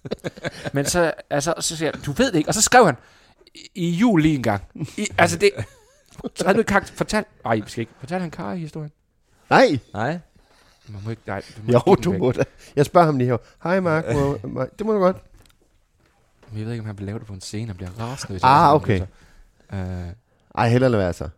Men 0.75 0.85
så, 0.85 1.13
altså, 1.31 1.55
så 1.61 1.77
siger 1.77 1.91
jeg, 1.95 2.07
du 2.07 2.13
ved 2.13 2.33
det 2.33 2.39
ikke. 2.39 2.49
Og 2.51 2.55
så 2.55 2.63
skrev 2.63 2.87
han, 2.87 2.97
i, 3.55 3.69
i 3.75 3.91
jul 3.91 4.23
lige 4.23 4.35
en 4.35 4.43
gang. 4.43 4.63
I, 4.97 5.09
altså 5.19 5.39
det... 5.39 5.51
Så 6.35 6.45
havde 6.45 6.55
du 6.55 6.59
ikke 6.61 6.87
fortalt... 6.95 7.27
Nej, 7.45 7.55
vi 7.57 7.71
skal 7.71 7.81
ikke. 7.81 7.93
Fortæl 8.01 8.21
han 8.21 8.31
Kari 8.31 8.59
historien. 8.59 8.91
Nej! 9.51 9.79
Nej. 9.93 10.19
Man 10.89 11.03
må 11.05 11.11
ikke... 11.11 11.23
Nej, 11.27 11.43
du 11.57 11.63
må 11.63 11.73
Jo, 11.73 11.93
ikke 11.93 12.03
du 12.03 12.13
må 12.13 12.33
da. 12.33 12.45
Jeg 12.77 12.87
spørger 12.87 13.07
ham 13.07 13.19
lige 13.19 13.29
her. 13.29 13.37
Hej 13.63 13.81
Mark, 13.81 14.05
må, 14.15 14.39
må, 14.45 14.67
det 14.79 14.87
må 14.87 14.93
du 14.93 14.99
godt. 14.99 15.17
Men 16.51 16.59
jeg 16.59 16.67
ved 16.67 16.73
ikke, 16.73 16.81
om 16.83 16.87
han 16.87 16.99
vil 16.99 17.07
lave 17.07 17.19
det 17.19 17.27
på 17.27 17.33
en 17.33 17.41
scene 17.41 17.73
og 17.73 17.77
bliver 17.77 17.91
rasende. 18.01 18.33
hvis 18.33 18.43
Ah, 18.45 18.75
okay. 18.75 18.97
siger 18.97 19.07
det, 19.07 19.15
så. 19.71 19.77
Øh, 19.77 20.13
Ej, 20.55 20.69
heller 20.69 20.89
lade 20.89 21.03
være 21.03 21.13
så. 21.13 21.29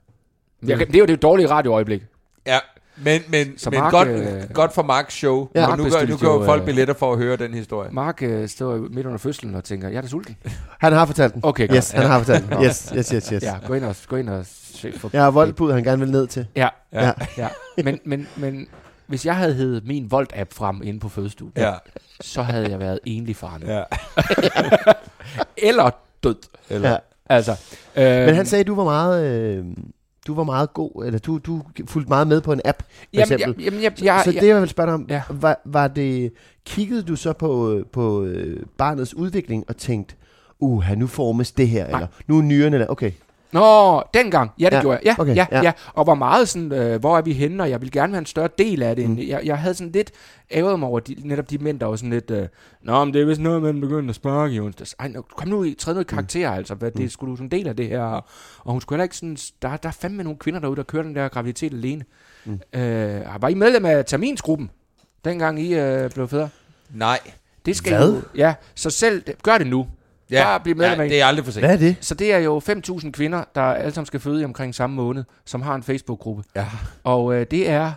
jeg, 0.62 0.78
det 0.78 0.94
er 0.94 0.98
jo 0.98 1.06
det 1.06 1.22
dårlige 1.22 1.48
radioøjeblik. 1.50 2.02
Ja, 2.46 2.58
men, 2.96 3.22
men, 3.28 3.58
Så 3.58 3.70
men 3.70 3.78
Mark, 3.80 3.92
godt, 3.92 4.08
øh, 4.08 4.42
godt 4.52 4.72
for 4.74 4.82
Marks 4.82 5.14
show. 5.14 5.48
Ja. 5.54 5.60
Ja, 5.60 5.68
Mark 5.68 5.78
nu, 5.78 5.84
gør, 5.90 6.06
nu 6.06 6.18
jo, 6.22 6.44
folk 6.44 6.60
øh, 6.60 6.66
billetter 6.66 6.94
for 6.94 7.12
at 7.12 7.18
høre 7.18 7.36
den 7.36 7.54
historie. 7.54 7.90
Mark 7.92 8.22
øh, 8.22 8.48
står 8.48 8.76
midt 8.90 9.06
under 9.06 9.18
fødslen 9.18 9.54
og 9.54 9.64
tænker, 9.64 9.88
jeg 9.88 9.96
er 9.96 10.00
da 10.00 10.08
sulten. 10.08 10.36
Han 10.78 10.92
har 10.92 11.06
fortalt 11.06 11.34
den. 11.34 11.40
Okay, 11.44 11.68
godt. 11.68 11.76
Yes, 11.76 11.90
han 11.90 12.06
har 12.06 12.18
fortalt 12.18 12.48
den. 12.50 12.62
Yes, 12.64 12.92
yes, 12.96 13.08
yes, 13.08 13.28
yes. 13.28 13.42
Ja, 13.42 13.54
gå 13.66 13.74
ind 13.74 13.84
og, 13.84 13.96
gå 14.08 14.16
ind 14.16 14.28
og 14.28 14.46
se 14.46 14.92
for... 14.98 15.10
Jeg 15.12 15.22
har 15.22 15.30
voldbud, 15.30 15.72
han 15.72 15.84
gerne 15.84 16.00
vil 16.02 16.10
ned 16.10 16.26
til. 16.26 16.46
Ja, 16.56 16.68
Ja. 16.92 17.12
ja. 17.38 17.48
Men, 17.84 17.98
men, 18.04 18.28
men 18.36 18.66
hvis 19.06 19.26
jeg 19.26 19.36
havde 19.36 19.54
heddet 19.54 19.86
min 19.86 20.06
Volt-app 20.12 20.54
frem 20.54 20.80
inde 20.84 21.00
på 21.00 21.08
fødestudiet, 21.08 21.62
Ja, 21.62 21.72
så 22.20 22.42
havde 22.42 22.70
jeg 22.70 22.78
været 22.78 23.00
enlig 23.04 23.36
far 23.36 23.58
nu. 23.58 23.66
ja. 23.72 23.82
Eller 25.68 25.90
død. 26.22 26.36
Eller, 26.70 26.90
Ja. 26.90 26.96
Altså, 27.26 27.52
øh, 27.96 28.26
Men 28.26 28.34
han 28.34 28.46
sagde, 28.46 28.60
at 28.60 28.66
du 28.66 28.74
var 28.74 28.84
meget... 28.84 29.24
Øh, 29.26 29.64
du 30.26 30.34
var 30.34 30.44
meget 30.44 30.72
god, 30.74 31.04
eller 31.06 31.18
du, 31.18 31.38
du 31.38 31.62
fulgte 31.86 32.08
meget 32.08 32.26
med 32.26 32.40
på 32.40 32.52
en 32.52 32.60
app, 32.64 32.82
for 32.82 32.94
jamen, 33.12 33.32
eksempel. 33.32 33.64
jeg, 33.64 33.72
jamen, 33.72 33.82
jeg, 33.82 34.04
jeg, 34.04 34.22
så 34.24 34.32
det, 34.32 34.46
jeg 34.48 34.60
vil 34.60 34.68
spørge 34.68 34.86
dig 34.86 34.94
om, 34.94 35.06
Ja. 35.08 35.22
var, 35.30 35.60
var 35.64 35.88
det, 35.88 36.32
kiggede 36.66 37.02
du 37.02 37.16
så 37.16 37.32
på, 37.32 37.80
på 37.92 38.24
øh, 38.24 38.62
barnets 38.76 39.14
udvikling 39.14 39.64
og 39.68 39.76
tænkte, 39.76 40.14
uh, 40.58 40.84
nu 40.96 41.06
formes 41.06 41.52
det 41.52 41.68
her, 41.68 41.84
Nej. 41.88 41.98
eller 41.98 42.06
nu 42.26 42.38
er 42.38 42.42
nyrerne 42.42 42.78
der, 42.78 42.86
okay. 42.86 43.10
Nå, 43.54 44.02
dengang. 44.14 44.50
Ja, 44.58 44.64
det 44.64 44.72
Ja, 44.72 44.80
gjorde 44.80 44.98
jeg. 45.04 45.14
Ja, 45.18 45.22
okay, 45.22 45.36
ja, 45.36 45.46
ja. 45.52 45.62
ja. 45.62 45.72
Og 45.92 46.06
var 46.06 46.14
meget 46.14 46.48
sådan, 46.48 46.72
øh, 46.72 47.00
hvor 47.00 47.18
er 47.18 47.22
vi 47.22 47.32
henne, 47.32 47.62
og 47.62 47.70
jeg 47.70 47.80
vil 47.80 47.90
gerne 47.90 48.12
være 48.12 48.18
en 48.18 48.26
større 48.26 48.48
del 48.58 48.82
af 48.82 48.96
det. 48.96 49.10
Mm. 49.10 49.18
Jeg, 49.18 49.40
jeg 49.44 49.58
havde 49.58 49.74
sådan 49.74 49.92
lidt 49.92 50.10
ævet 50.50 50.78
mig 50.78 50.88
over 50.88 51.00
de, 51.00 51.16
netop 51.24 51.50
de 51.50 51.58
mænd, 51.58 51.80
der 51.80 51.86
var 51.86 51.96
sådan 51.96 52.10
lidt, 52.10 52.30
øh, 52.30 52.48
Nå, 52.82 53.04
men 53.04 53.14
det 53.14 53.22
er 53.22 53.26
vist 53.26 53.40
noget, 53.40 53.62
man 53.62 53.80
begynder 53.80 54.08
at 54.10 54.14
sparke 54.14 54.54
i 54.54 54.60
onsdags. 54.60 54.94
Ej, 54.98 55.12
kom 55.36 55.48
nu 55.48 55.64
i, 55.64 55.74
træd 55.78 55.94
nu 55.94 56.00
i 56.00 56.04
karakter, 56.04 56.50
mm. 56.50 56.56
altså. 56.56 56.74
Hvad, 56.74 56.90
det 56.90 57.12
skulle 57.12 57.30
du 57.30 57.36
sådan 57.36 57.46
en 57.46 57.50
del 57.50 57.68
af 57.68 57.76
det 57.76 57.88
her. 57.88 58.02
Og 58.64 58.72
hun 58.72 58.80
skulle 58.80 58.96
heller 58.96 59.04
ikke 59.04 59.16
sådan, 59.16 59.36
der, 59.62 59.76
der 59.76 59.88
er 59.88 59.92
fandme 59.92 60.22
nogle 60.22 60.38
kvinder 60.38 60.60
derude, 60.60 60.76
der 60.76 60.82
kører 60.82 61.02
den 61.02 61.14
der 61.16 61.28
graviditet 61.28 61.72
alene. 61.72 62.04
Mm. 62.44 62.60
Øh, 62.80 63.20
var 63.40 63.48
I 63.48 63.54
medlem 63.54 63.84
af 63.84 64.04
terminsgruppen, 64.04 64.70
dengang 65.24 65.60
I 65.60 65.74
øh, 65.74 66.10
blev 66.10 66.28
fædre? 66.28 66.48
Nej. 66.94 67.18
Det 67.66 67.76
skal 67.76 67.96
Hvad? 67.96 68.22
I 68.34 68.38
ja, 68.38 68.54
så 68.74 68.90
selv, 68.90 69.22
gør 69.42 69.58
det 69.58 69.66
nu. 69.66 69.86
Ja, 70.30 70.44
Bare 70.44 70.60
bliv 70.60 70.76
medlem 70.76 70.98
ja, 70.98 71.02
af- 71.02 71.08
det 71.08 71.20
er 71.20 71.26
aldrig 71.26 71.44
for 71.44 71.52
sent. 71.52 71.66
Hvad 71.66 71.74
er 71.74 71.78
det? 71.78 71.96
Så 72.00 72.14
det 72.14 72.32
er 72.32 72.38
jo 72.38 72.60
5.000 72.68 73.10
kvinder, 73.10 73.44
der 73.54 73.62
alle 73.62 73.92
sammen 73.92 74.06
skal 74.06 74.20
føde 74.20 74.40
i 74.42 74.44
omkring 74.44 74.74
samme 74.74 74.96
måned, 74.96 75.24
som 75.44 75.62
har 75.62 75.74
en 75.74 75.82
Facebook-gruppe. 75.82 76.42
Ja. 76.56 76.66
Og 77.04 77.34
øh, 77.34 77.46
det 77.50 77.70
er 77.70 77.92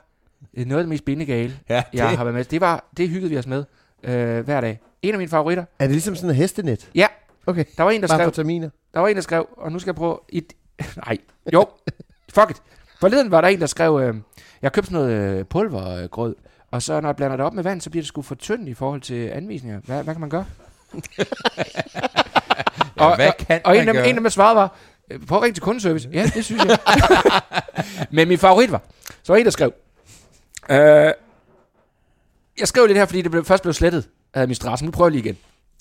øh, 0.57 0.65
noget 0.65 0.79
af 0.79 0.83
det 0.83 0.89
mest 0.89 1.05
bindegale, 1.05 1.53
Ja, 1.69 1.83
jeg 1.93 2.09
det, 2.09 2.17
har 2.17 2.23
været 2.23 2.35
med. 2.35 2.43
Det, 2.45 2.61
var, 2.61 2.85
det 2.97 3.09
hyggede 3.09 3.29
vi 3.29 3.37
os 3.37 3.47
med 3.47 3.63
øh, 4.03 4.45
hver 4.45 4.61
dag. 4.61 4.79
En 5.01 5.11
af 5.13 5.17
mine 5.17 5.29
favoritter. 5.29 5.63
Er 5.79 5.85
det 5.85 5.91
ligesom 5.91 6.15
sådan 6.15 6.29
en 6.29 6.35
hestenet? 6.35 6.89
Ja, 6.95 7.07
Okay, 7.45 7.65
der 7.77 7.83
var 7.83 7.91
en, 7.91 8.01
der 8.01 8.07
bare 8.07 8.17
for 8.17 8.23
skrev, 8.23 8.31
terminer. 8.31 8.69
der 8.93 8.99
var 8.99 9.07
en, 9.07 9.15
der 9.15 9.21
skrev, 9.21 9.47
og 9.57 9.71
nu 9.71 9.79
skal 9.79 9.89
jeg 9.91 9.95
prøve... 9.95 10.17
Et, 10.29 10.53
nej, 11.05 11.17
jo, 11.53 11.65
fuck 12.33 12.49
it. 12.49 12.57
Forleden 12.99 13.31
var 13.31 13.41
der 13.41 13.47
en, 13.47 13.59
der 13.59 13.65
skrev, 13.65 13.99
øh, 14.03 14.15
jeg 14.61 14.71
købte 14.71 14.91
sådan 14.91 15.05
noget 15.07 15.39
øh, 15.39 15.45
pulvergrød, 15.45 16.35
og 16.71 16.81
så 16.81 17.01
når 17.01 17.09
jeg 17.09 17.15
blander 17.15 17.37
det 17.37 17.45
op 17.45 17.53
med 17.53 17.63
vand, 17.63 17.81
så 17.81 17.89
bliver 17.89 18.01
det 18.01 18.07
sgu 18.07 18.21
for 18.21 18.35
tyndt 18.35 18.69
i 18.69 18.73
forhold 18.73 19.01
til 19.01 19.27
anvisninger. 19.27 19.79
Hvad, 19.85 20.03
hvad 20.03 20.13
kan 20.13 20.21
man 20.21 20.29
gøre? 20.29 20.45
ja, 22.99 23.15
hvad 23.15 23.31
kan 23.47 23.61
og 23.63 23.77
en 23.77 23.85
man 23.85 23.87
af, 23.87 23.93
gøre? 23.93 24.09
en 24.09 24.15
af 24.15 24.21
dem 24.21 24.29
svarede 24.29 24.55
var, 24.55 24.75
øh, 25.11 25.25
prøv 25.25 25.37
at 25.37 25.43
ringe 25.43 25.53
til 25.53 25.63
kundeservice. 25.63 26.09
Ja, 26.13 26.31
det 26.35 26.45
synes 26.45 26.65
jeg. 26.65 26.77
Men 28.11 28.27
min 28.27 28.37
favorit 28.37 28.71
var, 28.71 28.81
så 29.23 29.33
var 29.33 29.37
en, 29.37 29.45
der 29.45 29.51
skrev, 29.51 29.73
øh, 30.69 30.77
jeg 32.59 32.67
skrev 32.67 32.85
lidt 32.85 32.97
her, 32.97 33.05
fordi 33.05 33.21
det 33.21 33.31
blev, 33.31 33.45
først 33.45 33.63
blev 33.63 33.73
slettet 33.73 34.07
af 34.33 34.41
administrationen. 34.41 34.87
Nu 34.87 34.91
prøver 34.91 35.07
jeg 35.07 35.11
lige 35.11 35.23
igen. 35.23 35.37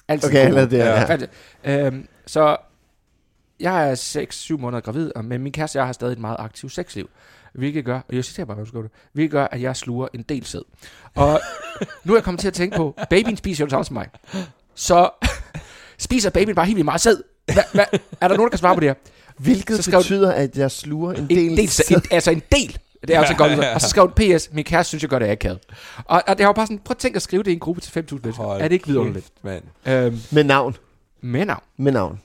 Altid 0.09 0.29
Okay, 0.29 0.47
eller 0.47 0.67
det, 0.67 0.79
ja. 0.79 1.05
Fandt 1.05 1.31
jeg. 1.65 1.87
Øhm, 1.87 2.09
så 2.27 2.57
jeg 3.61 3.91
er 3.91 4.55
6-7 4.55 4.61
måneder 4.61 4.81
gravid, 4.81 5.13
og 5.15 5.25
men 5.25 5.43
min 5.43 5.53
kæreste 5.53 5.77
og 5.77 5.79
jeg 5.79 5.87
har 5.87 5.93
stadig 5.93 6.13
et 6.13 6.19
meget 6.19 6.37
aktivt 6.39 6.73
sexliv. 6.73 7.11
Hvilket 7.53 7.85
gør, 7.85 8.01
og 8.09 8.15
jeg 8.15 8.25
citerer 8.25 8.47
bare, 8.47 8.55
hvad 8.55 8.65
du 8.65 8.69
skriver 8.69 8.83
det, 8.83 8.93
hvilket 9.13 9.31
gør, 9.31 9.47
at 9.51 9.63
jeg 9.63 9.77
sluger 9.77 10.09
en 10.15 10.23
del 10.23 10.45
sæd. 10.45 10.63
Og 11.15 11.41
nu 12.05 12.13
er 12.13 12.17
jeg 12.17 12.25
kommet 12.25 12.41
til 12.41 12.49
at 12.49 12.55
tænke 12.55 12.77
på, 12.77 12.95
babyen 13.11 13.37
spiser 13.37 13.65
jo 13.65 13.67
det 13.67 13.71
samme 13.71 13.85
som 13.85 13.95
mig. 13.95 14.09
Så 14.77 15.11
spiser 15.99 16.31
babyen 16.31 16.55
bare 16.55 16.67
helt 16.67 16.77
vildt 16.77 16.85
meget 16.85 17.01
sæd. 17.01 17.17
Hva, 17.53 17.63
hva, 17.73 17.85
er 18.21 18.29
der 18.29 18.37
nogen, 18.37 18.41
der 18.43 18.49
kan 18.49 18.59
svare 18.59 18.75
på 18.75 18.81
det 18.81 18.89
her? 18.89 18.95
Hvilket 19.39 19.77
Så 19.77 19.83
skrev- 19.83 20.01
betyder, 20.01 20.33
at 20.33 20.57
jeg 20.59 20.71
sluger 20.71 21.13
en 21.13 21.27
del... 21.31 21.39
En 21.51 21.57
del, 21.57 21.69
sæd, 21.69 21.97
en, 21.97 22.03
altså 22.11 22.31
en 22.31 22.43
del. 22.53 22.79
Det 23.09 23.15
er 23.17 23.21
altså 23.21 23.35
godt. 23.35 23.53
ud. 23.59 23.65
Og 23.75 23.81
så 23.81 23.89
skrev 23.89 24.13
den 24.17 24.37
PS, 24.39 24.49
min 24.53 24.65
kæreste 24.65 24.89
synes, 24.89 25.03
jeg 25.03 25.11
gør 25.11 25.19
det 25.19 25.27
akavet. 25.29 25.59
Og, 26.05 26.23
og 26.27 26.39
det 26.39 26.47
var 26.47 26.53
bare 26.53 26.67
sådan, 26.67 26.79
prøv 26.79 26.93
at 26.93 26.99
tænke 26.99 27.17
at 27.17 27.23
skrive 27.23 27.43
det 27.43 27.51
i 27.51 27.53
en 27.55 27.59
gruppe 27.59 27.81
til 27.81 27.91
5.000 28.01 28.15
mennesker. 28.23 28.43
Hold 28.45 28.61
Er 28.63 28.69
det 28.69 28.75
ikke 28.75 28.87
vidunderligt? 28.87 29.27
mand. 29.43 29.63
Øhm, 29.87 30.21
Med 30.31 30.45
navn. 30.45 30.77
med 31.21 31.45
navn. 31.47 31.61
Med 31.77 31.93
navn. 31.93 32.21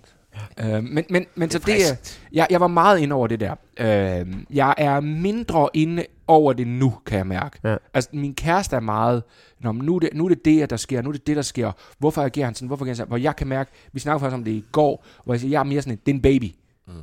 Øh, 0.59 0.83
men, 0.83 1.03
men, 1.09 1.25
men 1.35 1.51
så 1.51 1.59
det 1.59 1.89
er, 1.89 1.95
jeg, 2.33 2.47
jeg 2.49 2.59
var 2.61 2.67
meget 2.67 2.99
inde 2.99 3.15
over 3.15 3.27
det 3.27 3.39
der. 3.39 3.55
Øh, 3.79 4.25
jeg 4.53 4.73
er 4.77 4.99
mindre 4.99 5.69
inde 5.73 6.05
over 6.31 6.53
det 6.53 6.67
nu, 6.67 6.93
kan 7.05 7.17
jeg 7.17 7.27
mærke. 7.27 7.59
Ja. 7.63 7.75
Altså, 7.93 8.09
min 8.13 8.35
kæreste 8.35 8.75
er 8.75 8.79
meget, 8.79 9.23
Nå, 9.59 9.71
men 9.71 9.85
nu, 9.85 9.95
er 9.95 9.99
det, 9.99 10.09
nu 10.13 10.25
er 10.25 10.29
det 10.29 10.45
det, 10.45 10.69
der 10.69 10.77
sker, 10.77 11.01
nu 11.01 11.09
er 11.09 11.13
det 11.13 11.27
det, 11.27 11.35
der 11.35 11.41
sker. 11.41 11.71
Hvorfor 11.97 12.21
agerer 12.21 12.45
han 12.45 12.55
sådan? 12.55 12.67
Hvorfor 12.67 12.85
agerer 12.85 12.91
han 12.91 12.95
sådan? 12.95 13.07
Hvor 13.07 13.17
jeg 13.17 13.35
kan 13.35 13.47
mærke, 13.47 13.71
vi 13.93 13.99
snakkede 13.99 14.19
faktisk 14.19 14.33
om 14.37 14.43
det 14.43 14.51
i 14.51 14.63
går, 14.71 15.05
hvor 15.23 15.33
jeg 15.33 15.39
siger, 15.41 15.51
jeg 15.51 15.59
er 15.59 15.63
mere 15.63 15.81
sådan, 15.81 15.93
en, 15.93 15.99
det 16.05 16.11
er 16.11 16.15
en 16.15 16.21
baby. 16.21 16.51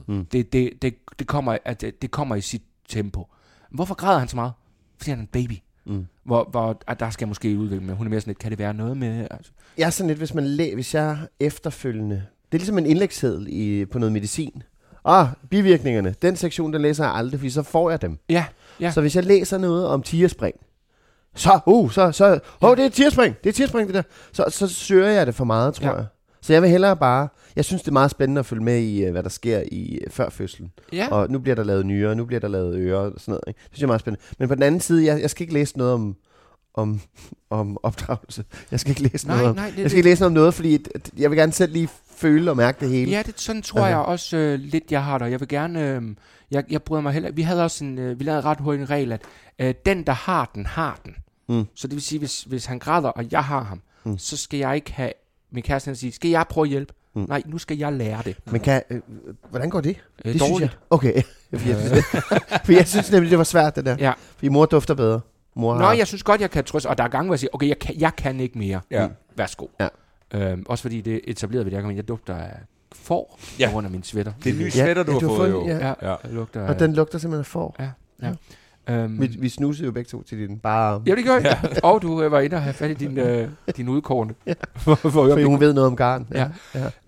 Mm. 0.07 0.24
Det, 0.24 0.53
det, 0.53 0.70
det, 0.83 0.95
det, 1.18 1.26
kommer, 1.26 1.59
at 1.64 1.81
det, 1.81 2.03
det 2.03 2.11
kommer 2.11 2.35
i 2.37 2.41
sit 2.41 2.62
tempo. 2.89 3.26
Hvorfor 3.70 3.95
græder 3.95 4.18
han 4.18 4.29
så 4.29 4.37
meget? 4.37 4.53
Fordi 4.99 5.11
han 5.11 5.18
er 5.18 5.22
en 5.22 5.29
baby. 5.33 5.53
Mm. 5.87 6.07
Hvor, 6.24 6.49
hvor 6.51 6.81
at 6.87 7.01
der 7.01 7.11
skal 7.11 7.29
måske 7.29 7.59
udvikle 7.59 7.87
med. 7.87 7.95
Hun 7.95 8.07
er 8.07 8.11
mere 8.11 8.20
sådan 8.20 8.31
lidt, 8.31 8.39
kan 8.39 8.51
det 8.51 8.59
være 8.59 8.74
noget 8.74 8.97
med... 8.97 9.26
Altså, 9.31 9.53
Jeg 9.79 9.87
er 9.87 9.91
sådan 9.91 10.09
lidt, 10.09 10.18
hvis 10.18 10.35
man 10.35 10.45
læ- 10.47 10.74
hvis 10.74 10.95
jeg 10.95 11.18
efterfølgende... 11.41 12.14
Det 12.53 12.55
er 12.55 12.59
ligesom 12.59 12.79
en 12.79 12.87
indlægsseddel 12.87 13.47
i, 13.51 13.85
på 13.85 13.99
noget 13.99 14.12
medicin. 14.12 14.62
Ah, 15.05 15.26
bivirkningerne. 15.51 16.14
Den 16.22 16.37
sektion, 16.37 16.72
der 16.72 16.79
læser 16.79 17.05
jeg 17.05 17.14
aldrig, 17.14 17.41
fordi 17.41 17.51
så 17.51 17.62
får 17.62 17.91
jeg 17.91 18.03
dem. 18.03 18.18
ja, 18.29 18.45
ja. 18.81 18.91
Så 18.91 19.01
hvis 19.01 19.16
jeg 19.16 19.24
læser 19.24 19.59
noget 19.59 19.87
om 19.87 20.03
tierspring, 20.03 20.55
så, 21.35 21.61
uh, 21.66 21.91
så, 21.93 22.12
så, 22.12 22.39
oh, 22.61 22.76
det 22.76 22.85
er 22.85 22.89
tierspring, 22.89 23.37
det 23.45 23.49
er 23.49 23.53
tierspring, 23.53 23.87
det 23.87 23.95
der. 23.95 24.03
Så, 24.33 24.45
så 24.49 24.68
søger 24.68 25.09
jeg 25.09 25.26
det 25.26 25.35
for 25.35 25.45
meget, 25.45 25.74
tror 25.74 25.87
Ja. 25.87 25.95
jeg. 25.95 26.05
Så 26.43 26.53
jeg 26.53 26.62
vil 26.62 26.70
hellere 26.70 26.97
bare, 26.97 27.29
jeg 27.57 27.64
synes 27.64 27.83
det 27.83 27.89
er 27.89 27.93
meget 27.93 28.11
spændende 28.11 28.39
at 28.39 28.47
følge 28.47 28.62
med 28.64 28.79
i, 28.79 29.05
øh, 29.05 29.12
hvad 29.12 29.22
der 29.22 29.29
sker 29.29 29.62
i 29.72 29.99
øh, 30.05 30.11
før 30.11 30.29
fødslen. 30.31 30.72
ja. 30.93 31.09
Og 31.11 31.31
nu 31.31 31.39
bliver 31.39 31.55
der 31.55 31.64
lavet 31.64 31.87
nyere, 31.87 32.14
nu 32.14 32.24
bliver 32.24 32.41
der 32.41 32.49
lavet 32.49 32.76
ører 32.76 32.99
og 32.99 33.12
sådan 33.18 33.33
noget. 33.33 33.41
Ikke? 33.49 33.59
Det 33.59 33.66
synes 33.72 33.81
jeg 33.81 33.85
er 33.85 33.89
meget 33.89 34.01
spændende. 34.01 34.24
Men 34.39 34.49
på 34.49 34.55
den 34.55 34.62
anden 34.62 34.81
side, 34.81 35.05
jeg, 35.07 35.20
jeg 35.22 35.31
skal 35.31 35.43
ikke 35.43 35.55
læse 35.55 35.79
noget 35.79 35.93
om, 35.93 36.16
om, 36.74 37.01
om 37.51 37.79
opdragelse. 37.83 38.45
Jeg 38.70 38.81
skal 38.81 38.91
ikke 38.91 39.03
læse 39.12 39.26
Nej, 39.26 39.37
noget 39.37 39.51
om, 39.51 39.57
nej, 39.57 39.70
det- 39.76 39.83
jeg 39.83 39.91
skal 39.91 39.99
ikke 39.99 40.11
læse 40.11 40.20
noget 40.22 40.31
om 40.31 40.35
noget, 40.35 40.55
fordi 40.55 40.79
jeg 41.18 41.31
vil 41.31 41.39
gerne 41.39 41.53
selv 41.53 41.72
lige 41.72 41.89
føle 42.16 42.51
og 42.51 42.57
mærke 42.57 42.81
det 42.81 42.89
hele. 42.89 43.11
Ja, 43.11 43.22
det, 43.26 43.41
sådan 43.41 43.62
tror 43.62 43.81
Altså. 43.81 43.89
jeg 43.89 43.99
også 43.99 44.37
øh, 44.37 44.59
lidt, 44.59 44.85
jeg 44.93 45.05
har 45.05 45.18
det. 45.18 45.31
Jeg 45.31 45.41
vil 45.41 45.49
gerne... 45.49 45.89
Øh, 45.95 46.03
jeg, 46.51 46.64
jeg 46.70 46.82
bryder 46.82 47.03
mig 47.03 47.12
heller... 47.12 47.30
Vi 47.30 47.42
havde 47.42 47.64
også 47.64 47.84
en... 47.84 47.99
Øh, 47.99 48.18
vi 48.18 48.24
lavede 48.24 48.40
ret 48.40 48.61
hurtigt 48.61 48.82
en 48.82 48.90
regel, 48.90 49.12
at 49.12 49.22
øh, 49.59 49.74
den, 49.86 50.03
der 50.07 50.12
har 50.12 50.51
den, 50.55 50.66
har 50.66 51.01
den. 51.05 51.16
Mm. 51.49 51.64
Så 51.74 51.86
det 51.88 51.94
vil 51.94 52.03
sige, 52.03 52.18
hvis, 52.18 52.42
hvis 52.42 52.66
han 52.66 52.78
græder, 52.78 53.09
og 53.09 53.24
jeg 53.32 53.44
har 53.44 53.62
ham, 53.62 53.82
Mm. 54.05 54.18
så 54.18 54.36
skal 54.36 54.59
jeg 54.59 54.74
ikke 54.74 54.92
have... 54.92 55.12
Min 55.53 55.62
kæreste 55.62 55.88
han 55.88 55.96
siger, 55.96 56.12
skal 56.12 56.30
jeg 56.30 56.46
prøve 56.51 56.64
at 56.64 56.68
hjælpe? 56.70 56.92
Mm. 57.14 57.24
Nej, 57.28 57.42
nu 57.46 57.59
skal 57.59 57.78
jeg 57.78 57.92
lære 57.92 58.22
det. 58.24 58.36
Men 58.46 58.61
kan, 58.61 58.82
øh, 58.90 59.01
hvordan 59.51 59.70
går 59.70 59.80
det? 59.80 59.96
Øh, 60.24 60.32
det 60.32 60.40
synes 60.40 60.53
dårligt. 60.53 60.70
jeg. 60.72 60.78
Okay, 60.90 61.22
fordi 61.59 61.70
jeg, 61.70 61.78
synes, 61.80 62.05
for 62.64 62.72
jeg 62.72 62.88
synes 62.88 63.12
nemlig, 63.12 63.30
det 63.30 63.38
var 63.38 63.44
svært, 63.44 63.76
det 63.76 63.84
der. 63.84 63.96
Ja. 63.99 64.12
Fordi 64.36 64.49
mor 64.49 64.66
dufter 64.66 64.94
bedre. 64.94 65.20
Mor 65.55 65.74
Nå, 65.74 65.84
har, 65.84 65.92
jeg 65.92 66.07
synes 66.07 66.22
godt, 66.22 66.40
jeg 66.40 66.51
kan 66.51 66.64
trøste. 66.64 66.86
Og 66.86 66.99
der 66.99 67.05
er 67.05 67.09
gange, 67.09 67.26
hvor 67.26 67.34
jeg 67.34 67.38
siger, 67.38 67.51
okay, 67.53 67.68
jeg 67.68 67.78
kan, 67.78 67.94
jeg 68.01 68.16
kan 68.16 68.40
ikke 68.40 68.59
mere. 68.59 68.80
Ja. 68.90 69.09
Værsgo. 69.36 69.66
Ja. 69.80 69.88
Øhm, 70.34 70.64
også 70.68 70.82
fordi 70.82 71.01
det 71.01 71.20
etablerede 71.24 71.64
vi, 71.64 71.70
der 71.70 71.86
jeg, 71.86 71.96
jeg 71.96 72.09
dugter 72.09 72.34
af 72.34 72.53
får 72.95 73.39
Ja. 73.59 73.64
ja. 73.64 73.68
på 73.68 73.72
grund 73.72 73.86
af 73.86 73.91
min 73.91 74.03
sweater. 74.03 74.32
Det 74.45 74.51
er 74.51 74.55
en 74.55 74.59
ny 74.61 74.64
Ja, 74.64 74.70
sweater, 74.70 75.03
du 75.03 75.12
ja, 75.12 75.14
har 75.14 75.20
du 75.20 75.28
har 75.28 75.36
fået, 75.36 75.51
jo. 75.51 75.66
ja. 75.66 75.76
Ja, 75.86 75.95
Ja. 76.03 76.09
jeg 76.24 76.32
lugter 76.32 76.68
og 76.68 76.78
den 76.78 76.95
lugter 76.95 77.18
simpelthen 77.18 77.41
af 77.41 77.47
får. 77.47 77.76
Ja, 77.78 77.91
ja. 78.22 78.32
Øhm, 78.91 79.20
Vi, 79.20 79.26
vi 79.26 79.49
snusede 79.49 79.86
jo 79.86 79.93
begge 79.93 80.09
to 80.09 80.22
til 80.22 80.39
din 80.49 80.59
bare 80.59 81.03
Ja, 81.07 81.14
det 81.14 81.24
gør 81.24 81.34
jeg. 81.39 81.61
Ja. 81.64 81.80
Og 81.82 82.03
du 82.03 82.22
øh, 82.22 82.32
var 82.32 82.41
inde 82.41 82.57
og 82.57 82.62
have 82.62 82.72
fat 82.72 82.91
i 82.91 82.95
din, 82.95 83.18
øh, 83.18 83.49
din 83.76 83.89
udkårne. 83.89 84.34
ja. 84.47 84.53
for, 84.76 84.95
for 84.95 85.11
For 85.11 85.45
hun 85.47 85.61
ved 85.61 85.72
noget 85.74 85.86
om 85.86 85.97
garn. 85.97 86.26
Ja. 86.34 86.49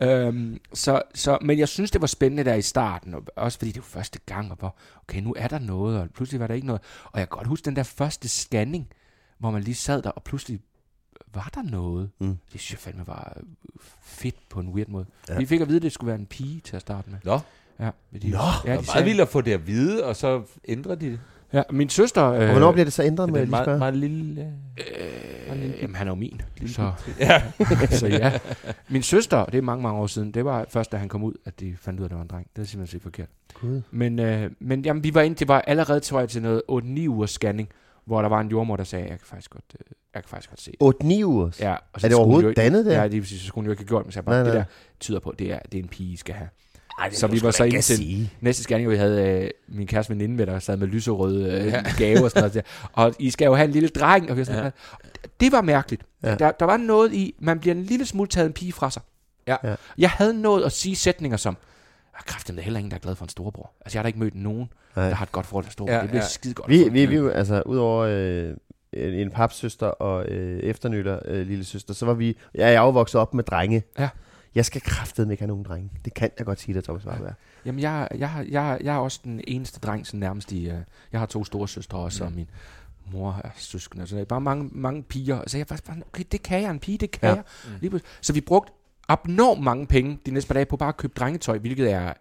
ja. 0.00 0.26
Øhm, 0.26 0.58
så, 0.74 1.02
så, 1.14 1.38
men 1.42 1.58
jeg 1.58 1.68
synes, 1.68 1.90
det 1.90 2.00
var 2.00 2.06
spændende 2.06 2.44
der 2.44 2.54
i 2.54 2.62
starten, 2.62 3.14
og 3.14 3.22
også 3.36 3.58
fordi 3.58 3.70
det 3.72 3.76
var 3.82 4.00
første 4.00 4.18
gang, 4.26 4.50
og 4.50 4.56
hvor, 4.58 4.76
okay, 5.02 5.20
nu 5.20 5.34
er 5.38 5.48
der 5.48 5.58
noget, 5.58 6.00
og 6.00 6.08
pludselig 6.14 6.40
var 6.40 6.46
der 6.46 6.54
ikke 6.54 6.66
noget. 6.66 6.82
Og 7.04 7.18
jeg 7.20 7.28
kan 7.28 7.36
godt 7.36 7.46
huske 7.46 7.64
den 7.64 7.76
der 7.76 7.82
første 7.82 8.28
scanning, 8.28 8.86
hvor 9.38 9.50
man 9.50 9.62
lige 9.62 9.74
sad 9.74 10.02
der, 10.02 10.10
og 10.10 10.22
pludselig 10.22 10.60
var 11.34 11.50
der 11.54 11.62
noget. 11.62 12.10
Mm. 12.18 12.26
Det 12.52 12.60
synes 12.60 12.70
jeg 12.72 12.78
fandme 12.78 13.06
var 13.06 13.32
øh, 13.36 13.42
fedt 14.02 14.36
på 14.48 14.60
en 14.60 14.68
weird 14.68 14.88
måde. 14.88 15.06
Ja. 15.28 15.38
Vi 15.38 15.46
fik 15.46 15.60
at 15.60 15.68
vide, 15.68 15.76
at 15.76 15.82
det 15.82 15.92
skulle 15.92 16.08
være 16.08 16.18
en 16.20 16.26
pige 16.26 16.60
til 16.60 16.76
at 16.76 16.82
starte 16.82 17.10
med. 17.10 17.18
Nå, 17.24 17.38
Ja, 17.80 17.90
men 18.10 18.22
de, 18.22 18.30
Nå, 18.30 18.38
ja, 18.66 18.72
de 18.72 18.78
er 18.78 18.82
meget 18.94 19.06
vildt 19.06 19.20
at 19.20 19.28
få 19.28 19.40
det 19.40 19.52
at 19.52 19.66
vide, 19.66 20.04
og 20.04 20.16
så 20.16 20.42
ændrer 20.68 20.94
de 20.94 21.06
det. 21.10 21.20
Ja, 21.52 21.62
min 21.70 21.88
søster... 21.88 22.24
Øh, 22.26 22.40
Og 22.40 22.50
hvornår 22.50 22.72
bliver 22.72 22.84
det 22.84 22.92
så 22.92 23.02
ændret, 23.02 23.28
med 23.28 23.34
det 23.34 23.40
er 23.40 23.44
lige 23.44 23.50
meget, 23.50 23.64
spørge? 23.64 23.78
meget 23.78 23.96
lille... 23.96 24.52
Øh, 24.78 25.82
jamen, 25.82 25.94
han 25.96 26.06
er 26.06 26.10
jo 26.10 26.14
min. 26.14 26.40
Så, 26.66 26.92
Ja. 27.20 27.42
så 27.90 28.06
ja. 28.06 28.38
Min 28.88 29.02
søster, 29.02 29.44
det 29.44 29.58
er 29.58 29.62
mange, 29.62 29.82
mange 29.82 29.98
år 30.00 30.06
siden, 30.06 30.32
det 30.34 30.44
var 30.44 30.66
først, 30.68 30.92
da 30.92 30.96
han 30.96 31.08
kom 31.08 31.22
ud, 31.22 31.32
at 31.44 31.60
de 31.60 31.76
fandt 31.80 32.00
ud 32.00 32.04
af, 32.04 32.06
at 32.06 32.10
det 32.10 32.16
var 32.16 32.22
en 32.22 32.28
dreng. 32.28 32.46
Det 32.56 32.62
er 32.62 32.66
simpelthen 32.66 32.98
set 32.98 33.02
forkert. 33.02 33.28
Gud. 33.54 33.82
Men, 33.90 34.18
øh, 34.18 34.50
men 34.60 34.84
jamen, 34.84 35.04
vi 35.04 35.14
var 35.14 35.20
inde, 35.20 35.36
det 35.36 35.48
var 35.48 35.60
allerede, 35.60 36.00
tror 36.00 36.20
jeg, 36.20 36.28
til 36.28 36.42
noget 36.42 36.62
8-9 36.72 37.06
ugers 37.08 37.30
scanning, 37.30 37.68
hvor 38.10 38.22
der 38.22 38.28
var 38.28 38.40
en 38.40 38.48
jordmor, 38.48 38.76
der 38.76 38.84
sagde, 38.84 39.04
jeg 39.08 39.18
kan 39.18 39.26
faktisk 39.26 39.50
godt, 39.50 39.64
øh, 39.80 39.86
jeg 40.14 40.22
kan 40.22 40.28
faktisk 40.28 40.50
godt 40.50 40.60
se 40.60 40.72
det. 40.80 41.20
8-9 41.20 41.24
uger? 41.24 41.50
Ja, 41.60 41.72
og 41.72 41.78
Er 42.04 42.08
det 42.08 42.14
overhovedet 42.14 42.48
jo 42.48 42.52
dannet 42.52 42.86
der? 42.86 43.00
Ja, 43.02 43.08
det 43.08 43.16
er 43.16 43.20
præcis, 43.20 43.40
så 43.40 43.46
skulle 43.46 43.62
hun 43.62 43.64
jo 43.66 43.70
ikke 43.70 43.80
have 43.82 43.88
gjort, 43.88 44.04
men 44.04 44.12
så 44.12 44.22
bare, 44.22 44.34
Nej, 44.34 44.44
det 44.44 44.54
nej. 44.54 44.62
der 44.62 44.64
tyder 45.00 45.20
på, 45.20 45.34
det 45.38 45.52
er, 45.52 45.58
det 45.72 45.78
er 45.78 45.82
en 45.82 45.88
pige, 45.88 46.12
I 46.12 46.16
skal 46.16 46.34
have. 46.34 46.48
Ej, 46.98 47.08
det 47.08 47.18
Så 47.18 47.26
vi 47.26 47.42
var 47.42 47.50
så 47.50 47.64
inde 47.64 47.80
til-. 47.80 48.30
Næste 48.40 48.62
scanning, 48.62 48.90
vi 48.90 48.96
havde 48.96 49.22
øh, 49.42 49.50
min 49.68 49.86
kæreste 49.86 50.12
veninde 50.12 50.34
med, 50.36 50.46
der 50.46 50.58
sad 50.58 50.76
med 50.76 50.86
lyserøde 50.86 51.62
øh, 51.66 51.74
gave 51.98 52.24
og 52.24 52.30
sådan 52.30 52.42
noget. 52.42 52.54
Der. 52.54 52.88
Og 52.92 53.14
I 53.18 53.30
skal 53.30 53.46
jo 53.46 53.54
have 53.54 53.64
en 53.64 53.70
lille 53.70 53.88
dreng. 53.88 54.30
Og 54.30 54.36
vi 54.36 54.44
sådan, 54.44 54.60
Ja. 54.60 54.64
ja. 54.64 54.70
Det 55.40 55.52
var 55.52 55.60
mærkeligt. 55.62 56.02
Ja. 56.22 56.28
Ja. 56.30 56.34
Der, 56.34 56.50
der 56.50 56.64
var 56.66 56.76
noget 56.76 57.12
i, 57.12 57.34
man 57.38 57.58
bliver 57.60 57.74
en 57.74 57.82
lille 57.84 58.06
smule 58.06 58.28
taget 58.28 58.46
en 58.46 58.52
pige 58.52 58.72
fra 58.72 58.90
sig. 58.90 59.02
Ja. 59.46 59.56
Ja. 59.64 59.74
Jeg 59.98 60.10
havde 60.10 60.40
nået 60.42 60.64
at 60.64 60.72
sige 60.72 60.96
sætninger 60.96 61.36
som, 61.36 61.56
jeg 62.18 62.24
kræfter 62.26 62.52
der 62.52 62.60
er 62.60 62.64
heller 62.64 62.78
ingen, 62.78 62.90
der 62.90 62.96
er 62.96 63.00
glad 63.00 63.14
for 63.14 63.24
en 63.24 63.28
storebror. 63.28 63.72
Altså, 63.80 63.98
jeg 63.98 64.00
har 64.00 64.02
da 64.02 64.06
ikke 64.06 64.18
mødt 64.18 64.34
nogen, 64.34 64.68
Nej. 64.96 65.08
der 65.08 65.14
har 65.14 65.24
et 65.26 65.32
godt 65.32 65.46
forhold 65.46 65.64
til 65.64 65.72
storebror. 65.72 65.94
Ja, 65.94 66.00
det 66.02 66.08
bliver 66.10 66.22
ja. 66.22 66.28
skide 66.28 66.54
godt. 66.54 66.68
Vi, 66.68 66.88
vi, 66.88 67.06
vi, 67.06 67.16
altså, 67.16 67.62
udover 67.66 68.04
øh, 68.08 68.56
en, 68.92 69.14
en 69.14 69.30
papsøster 69.30 69.86
og 69.86 70.26
øh, 70.26 70.60
efternytter 70.60 71.18
øh, 71.24 71.46
lille 71.46 71.64
søster, 71.64 71.94
så 71.94 72.06
var 72.06 72.14
vi, 72.14 72.36
ja, 72.54 72.66
jeg 72.66 72.74
er 72.74 72.80
jo 72.80 72.90
vokset 72.90 73.20
op 73.20 73.34
med 73.34 73.44
drenge. 73.44 73.82
Ja. 73.98 74.08
Jeg 74.54 74.64
skal 74.64 74.80
kraftedeme 74.80 75.32
ikke 75.32 75.42
have 75.42 75.48
nogen 75.48 75.64
drenge. 75.64 75.90
Det 76.04 76.14
kan 76.14 76.30
jeg 76.38 76.46
godt 76.46 76.60
sige 76.60 76.74
dig, 76.74 76.84
Thomas 76.84 77.06
Warberg. 77.06 77.32
Jamen, 77.66 77.80
jeg, 77.80 78.08
jeg, 78.14 78.30
har- 78.30 78.46
jeg, 78.50 78.78
jeg 78.84 78.94
er 78.94 78.98
også 78.98 79.20
den 79.24 79.40
eneste 79.48 79.80
dreng, 79.80 80.06
sådan 80.06 80.20
nærmest 80.20 80.52
i... 80.52 80.66
Uh, 80.70 80.74
jeg 81.12 81.20
har 81.20 81.26
to 81.26 81.44
store 81.44 81.68
søstre 81.68 81.98
også, 81.98 82.24
mm. 82.24 82.26
og 82.30 82.32
min 82.36 82.46
mor 83.12 83.40
er 83.44 83.48
søskende. 83.56 84.02
og 84.02 84.08
sådan 84.08 84.16
noget. 84.16 84.28
Bare 84.28 84.40
mange, 84.40 84.70
mange 84.72 85.02
piger. 85.02 85.42
Så 85.46 85.58
jeg 85.58 85.66
var 85.70 85.80
bare, 85.86 85.96
okay, 86.12 86.24
det 86.32 86.42
kan 86.42 86.62
jeg, 86.62 86.70
en 86.70 86.78
pige, 86.78 86.98
det 86.98 87.10
kan 87.10 87.28
Ja. 87.28 87.34
jeg. 87.34 87.42
Lige 87.80 87.90
pludselig. 87.90 88.10
så 88.20 88.32
vi 88.32 88.40
brugte 88.40 88.72
abnormt 89.08 89.62
mange 89.62 89.86
penge 89.86 90.18
de 90.26 90.30
næste 90.30 90.48
par 90.48 90.54
dage 90.54 90.66
på 90.66 90.76
bare 90.76 90.88
at 90.88 90.96
købe 90.96 91.12
drengetøj, 91.16 91.58
hvilket 91.58 91.90
er 91.92 92.12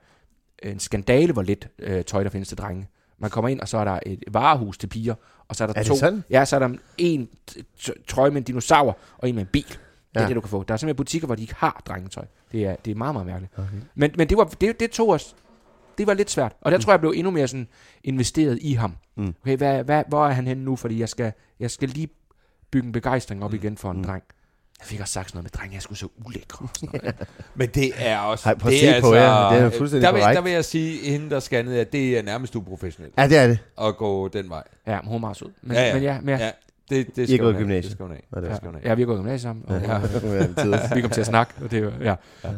en 0.63 0.79
skandale, 0.79 1.33
hvor 1.33 1.41
lidt 1.41 1.67
øh, 1.79 2.03
tøj, 2.03 2.23
der 2.23 2.29
findes 2.29 2.47
til 2.47 2.57
drenge. 2.57 2.87
Man 3.17 3.29
kommer 3.29 3.49
ind, 3.49 3.59
og 3.59 3.67
så 3.67 3.77
er 3.77 3.83
der 3.83 3.99
et 4.05 4.23
varehus 4.31 4.77
til 4.77 4.87
piger, 4.87 5.15
og 5.47 5.55
så 5.55 5.63
er 5.63 5.67
der 5.67 5.79
Er 5.79 5.83
to. 5.83 5.95
sådan? 5.95 6.23
Ja, 6.29 6.45
så 6.45 6.55
er 6.55 6.59
der 6.59 6.69
en 6.97 7.29
trøje 8.07 8.29
med 8.31 8.37
en 8.37 8.43
dinosaur, 8.43 8.97
og 9.17 9.29
en 9.29 9.35
med 9.35 9.41
en 9.43 9.49
bil. 9.51 9.63
Det 9.67 9.77
er 10.15 10.21
Ja. 10.21 10.27
det, 10.27 10.35
du 10.35 10.41
kan 10.41 10.49
få. 10.49 10.63
Der 10.63 10.73
er 10.73 10.77
simpelthen 10.77 10.95
butikker, 10.95 11.25
hvor 11.25 11.35
de 11.35 11.41
ikke 11.41 11.55
har 11.57 11.81
drengetøj. 11.87 12.25
Det 12.51 12.65
er, 12.65 12.75
det 12.75 12.91
er 12.91 12.95
meget, 12.95 13.15
meget 13.15 13.25
mærkeligt. 13.27 13.53
Okay. 13.57 13.77
Men, 13.95 14.11
men 14.17 14.29
det, 14.29 14.37
var, 14.37 14.43
det, 14.43 14.79
det 14.79 14.91
tog 14.91 15.09
os... 15.09 15.35
Det 15.97 16.07
var 16.07 16.13
lidt 16.13 16.29
svært. 16.31 16.55
Og 16.61 16.71
der 16.71 16.77
mm. 16.77 16.81
tror 16.81 16.91
jeg, 16.91 16.93
jeg 16.93 16.99
blev 16.99 17.13
endnu 17.15 17.31
mere 17.31 17.47
sådan 17.47 17.67
investeret 18.03 18.59
i 18.61 18.73
ham. 18.73 18.95
Mm. 19.17 19.33
Okay, 19.41 19.57
hvad, 19.57 19.83
hvad, 19.83 20.03
hvor 20.07 20.27
er 20.27 20.31
han 20.31 20.47
henne 20.47 20.63
nu? 20.63 20.75
Fordi 20.75 20.99
jeg 20.99 21.09
skal, 21.09 21.33
jeg 21.59 21.71
skal 21.71 21.89
lige 21.89 22.09
bygge 22.71 22.85
en 22.85 22.91
begejstring 22.91 23.43
op 23.43 23.51
mm. 23.51 23.55
igen 23.55 23.77
for 23.77 23.91
en 23.91 23.97
mm. 23.97 24.03
dreng. 24.03 24.23
Jeg 24.79 24.87
fik 24.87 24.99
også 24.99 25.13
sagt 25.13 25.29
sådan 25.29 25.37
noget 25.37 25.43
med, 25.53 25.59
dreng, 25.61 25.73
jeg 25.73 25.81
skulle 25.81 25.99
så 25.99 26.07
ulækre. 26.25 26.63
og 26.63 26.69
sådan 26.79 26.99
noget. 27.03 27.15
Men 27.55 27.69
det 27.69 27.91
er 27.97 28.17
også... 28.19 28.49
Ej, 28.49 28.55
prøv 28.55 28.71
at 28.71 28.79
det 28.81 28.89
er 28.97 29.01
på 29.01 29.13
jer. 29.13 29.49
Det 29.53 29.61
er 29.61 29.69
fuldstændig 29.69 30.07
der 30.07 30.13
vil, 30.13 30.21
korrekt. 30.21 30.35
der 30.37 30.41
vil 30.43 30.51
jeg 30.51 30.65
sige, 30.65 31.11
hende 31.11 31.29
der 31.29 31.39
scannede, 31.39 31.81
at 31.81 31.91
det 31.91 32.17
er 32.17 32.23
nærmest 32.23 32.55
uprofessionelt 32.55 33.13
Ja, 33.17 33.27
det 33.27 33.37
er 33.37 33.47
det. 33.47 33.59
at 33.81 33.97
gå 33.97 34.27
den 34.27 34.49
vej. 34.49 34.63
ja, 34.87 35.01
men 35.01 35.07
hun 35.07 35.15
er 35.15 35.19
meget 35.19 35.37
sød. 35.37 35.47
Men, 35.61 35.75
Ja, 35.77 35.87
ja. 35.87 35.93
men 35.93 36.03
ja, 36.03 36.17
men 36.21 36.39
ja, 36.39 36.45
Ja, 36.45 36.51
det, 36.89 37.07
det 37.15 37.17
I 37.17 37.21
er 37.21 37.27
skal 37.27 37.39
gået 37.39 37.49
i 37.51 37.53
have. 37.53 37.61
gymnasiet. 37.63 37.83
Det 37.83 37.91
skal 37.91 38.05
hun. 38.05 38.15
Nå, 38.31 38.41
det 38.41 38.51
er- 38.51 38.55
skal 38.55 38.69
hun 38.69 38.79
ja, 38.83 38.93
vi 38.93 39.01
har 39.01 39.05
gået 39.05 39.15
i 39.17 39.19
gymnasiet 39.21 39.41
sammen. 39.41 39.65
Og, 39.67 39.81
Ja. 39.81 39.93
ja. 39.93 40.87
vi 40.95 41.01
kom 41.01 41.09
til 41.09 41.21
at 41.21 41.27
snakke, 41.27 41.53
og 41.63 41.71
det, 41.71 41.93
ja. 42.01 42.15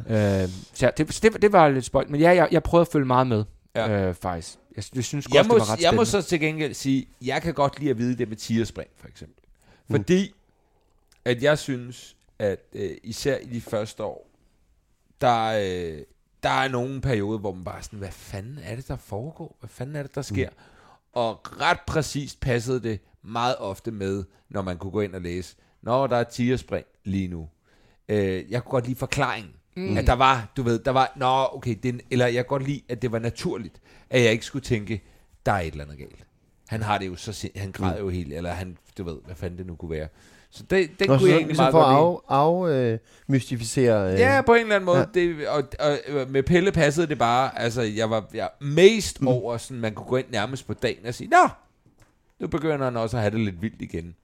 ja. 0.10 0.42
Øh, 0.44 0.50
så 0.74 0.86
ja, 0.86 0.90
det, 0.98 1.20
det, 1.24 1.42
det 1.42 1.52
var 1.54 1.70
lidt 1.70 1.86
spøjt. 1.86 2.10
Men 2.10 2.22
ja, 2.22 2.30
jeg, 2.36 2.48
jeg 2.52 2.64
prøvede 2.64 2.82
at 2.88 2.92
følge 2.92 3.06
meget 3.06 3.28
med, 3.28 3.44
Ja. 3.76 3.92
ja. 3.92 4.08
øh, 4.08 4.16
faktisk. 4.16 4.58
Jeg, 4.76 4.84
jeg 4.96 5.04
synes 5.04 5.26
godt, 5.28 5.36
Jeg 5.36 5.46
må, 5.48 5.54
det 5.54 5.60
var 5.68 5.74
ret 5.74 5.82
jeg 5.82 5.94
må 5.96 6.06
så 6.06 6.22
til 6.22 6.40
gengæld 6.40 6.74
sige, 6.74 7.06
jeg 7.26 7.42
kan 7.42 7.54
godt 7.54 7.80
lide 7.80 7.90
at 7.92 7.98
vide 7.98 8.18
det 8.18 8.28
med 8.30 8.38
tierspring, 8.38 8.90
for 9.02 9.08
eksempel. 9.08 9.44
Mm. 9.88 9.96
Fordi, 9.96 10.34
at 11.26 11.44
jeg 11.44 11.60
synes, 11.60 12.16
at 12.40 12.60
øh, 12.74 12.98
især 13.04 13.38
i 13.38 13.46
de 13.46 13.62
første 13.62 14.04
år, 14.04 14.30
der, 15.22 15.46
øh, 15.48 16.04
der 16.44 16.50
er 16.50 16.68
nogle 16.68 17.02
perioder, 17.02 17.40
hvor 17.40 17.54
man 17.54 17.64
bare 17.64 17.78
er 17.78 17.82
sådan, 17.82 18.00
hvad 18.00 18.12
fanden 18.12 18.60
er 18.64 18.76
det, 18.76 18.88
der 18.88 18.96
foregår? 18.96 19.56
Hvad 19.60 19.70
fanden 19.70 19.96
er 19.96 20.04
det, 20.04 20.16
der 20.16 20.22
sker? 20.22 20.50
Mm. 20.50 20.56
Og 21.14 21.62
ret 21.62 21.80
præcist 21.88 22.40
passede 22.40 22.84
det 22.84 23.00
meget 23.22 23.56
ofte 23.58 23.92
med, 23.92 24.24
når 24.50 24.62
man 24.62 24.78
kunne 24.78 24.92
gå 24.92 25.02
ind 25.02 25.16
og 25.16 25.22
læse, 25.22 25.56
når 25.82 26.08
der 26.08 26.18
er 26.18 26.24
tierspring 26.24 26.86
lige 27.04 27.28
nu. 27.28 27.50
Øh, 28.10 28.52
jeg 28.52 28.64
kunne 28.64 28.72
godt 28.72 28.86
lide 28.86 28.96
forklaringen. 28.96 29.54
Mm. 29.76 29.98
At 29.98 30.08
der 30.08 30.14
var, 30.14 30.52
du 30.58 30.64
ved, 30.64 30.80
der 30.80 30.92
var, 30.92 31.14
nå, 31.16 31.48
okay, 31.58 31.76
det 31.84 31.96
er 31.96 32.00
eller 32.12 32.28
jeg 32.28 32.48
kunne 32.48 32.60
godt 32.60 32.68
lide, 32.68 32.82
at 32.90 33.02
det 33.02 33.12
var 33.12 33.20
naturligt, 33.20 33.82
at 34.10 34.24
jeg 34.24 34.32
ikke 34.32 34.46
skulle 34.46 34.66
tænke, 34.66 35.04
der 35.46 35.52
er 35.52 35.60
et 35.60 35.72
eller 35.72 35.84
andet 35.84 35.98
galt. 35.98 36.26
Han 36.68 36.82
har 36.82 36.98
det 36.98 37.08
jo 37.08 37.16
så, 37.16 37.50
han 37.56 37.72
græder 37.72 38.00
jo 38.00 38.10
helt, 38.10 38.34
eller 38.34 38.52
han, 38.52 38.78
du 38.98 39.04
ved, 39.04 39.18
hvad 39.26 39.36
fanden 39.36 39.58
det 39.58 39.66
nu 39.66 39.76
kunne 39.76 39.92
være. 39.92 40.08
Så 40.54 40.64
det, 40.70 40.90
Og 41.02 41.06
kunne 41.08 41.12
jeg 41.12 41.20
så, 41.20 41.28
egentlig 41.38 41.56
så 41.56 41.62
meget 41.62 41.72
for 41.72 41.82
godt 41.82 42.72
lide. 42.72 42.72
at 42.72 42.78
af, 42.78 42.90
af 42.90 42.94
øh, 42.94 43.00
mystificere... 43.28 44.14
Øh, 44.14 44.20
Ja, 44.20 44.42
på 44.46 44.54
en 44.54 44.62
eller 44.62 44.76
anden 44.76 44.86
måde. 44.86 44.98
Ja. 44.98 45.06
Det, 45.14 45.48
og, 45.48 45.64
og, 45.80 45.98
og 46.22 46.30
med 46.30 46.44
Pelle 46.44 46.72
passede 46.72 47.08
det 47.08 47.18
bare. 47.18 47.60
Altså, 47.60 47.82
jeg 47.82 48.10
var 48.10 48.26
jeg 48.34 48.50
mest 48.62 49.22
mm. 49.22 49.28
over, 49.28 49.58
sådan, 49.58 49.82
man 49.82 49.94
kunne 49.94 50.08
gå 50.08 50.18
ind 50.18 50.28
nærmest 50.32 50.68
på 50.68 50.74
dagen 50.74 51.06
og 51.06 51.14
sige, 51.14 51.30
Nå, 51.30 51.50
nu 52.40 52.48
begynder 52.48 52.84
han 52.86 52.98
også 52.98 53.18
at 53.18 53.22
have 53.24 53.32
det 53.32 53.40
lidt 53.40 53.62
vildt 53.62 53.82
igen. 53.82 54.16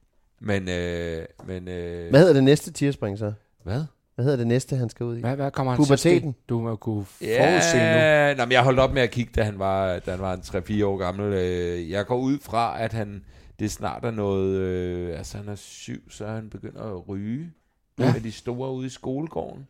Men, 0.41 0.69
øh, 0.69 1.25
men 1.47 1.67
øh, 1.67 2.09
Hvad 2.09 2.19
hedder 2.19 2.34
det 2.34 2.43
næste 2.43 2.71
tierspring 2.71 3.17
så? 3.17 3.34
Hvad? 3.63 3.82
Hvad 4.15 4.25
hedder 4.25 4.38
det 4.38 4.47
næste, 4.47 4.75
han 4.75 4.89
skal 4.89 5.05
ud 5.05 5.17
i? 5.17 5.19
Hvad, 5.21 5.36
hvad 5.36 5.51
kommer 5.51 5.73
han 5.73 5.84
til? 5.84 5.88
Puberteten. 5.88 6.36
Du 6.49 6.59
må 6.61 6.75
kunne 6.75 7.05
forudse 7.05 7.78
nu. 7.78 7.84
Ja, 7.84 8.34
nå, 8.34 8.45
men 8.45 8.51
jeg 8.51 8.63
holdt 8.63 8.80
op 8.80 8.93
med 8.93 9.01
at 9.01 9.11
kigge, 9.11 9.32
da 9.36 9.43
han 9.43 9.59
var, 9.59 9.99
da 9.99 10.11
han 10.11 10.19
var 10.19 10.34
en 10.34 10.39
3-4 10.82 10.86
år 10.86 10.97
gammel. 10.97 11.34
Øh, 11.34 11.91
Jeg 11.91 12.05
går 12.05 12.17
ud 12.17 12.38
fra, 12.41 12.82
at 12.82 12.93
han 12.93 13.23
det 13.60 13.72
snart 13.72 14.05
er 14.05 14.12
noget... 14.12 14.55
Øh, 14.55 15.18
altså, 15.18 15.38
han 15.38 15.47
er 15.49 15.55
syv, 15.55 16.12
så 16.12 16.28
han 16.28 16.49
begynder 16.49 16.82
at 16.84 17.10
ryge 17.10 17.51
Ja. 17.99 18.05
ja. 18.05 18.14
med 18.14 18.22
de 18.22 18.32
store 18.32 18.72
ude 18.72 18.86
i 18.86 18.89
skolegården. 18.89 19.68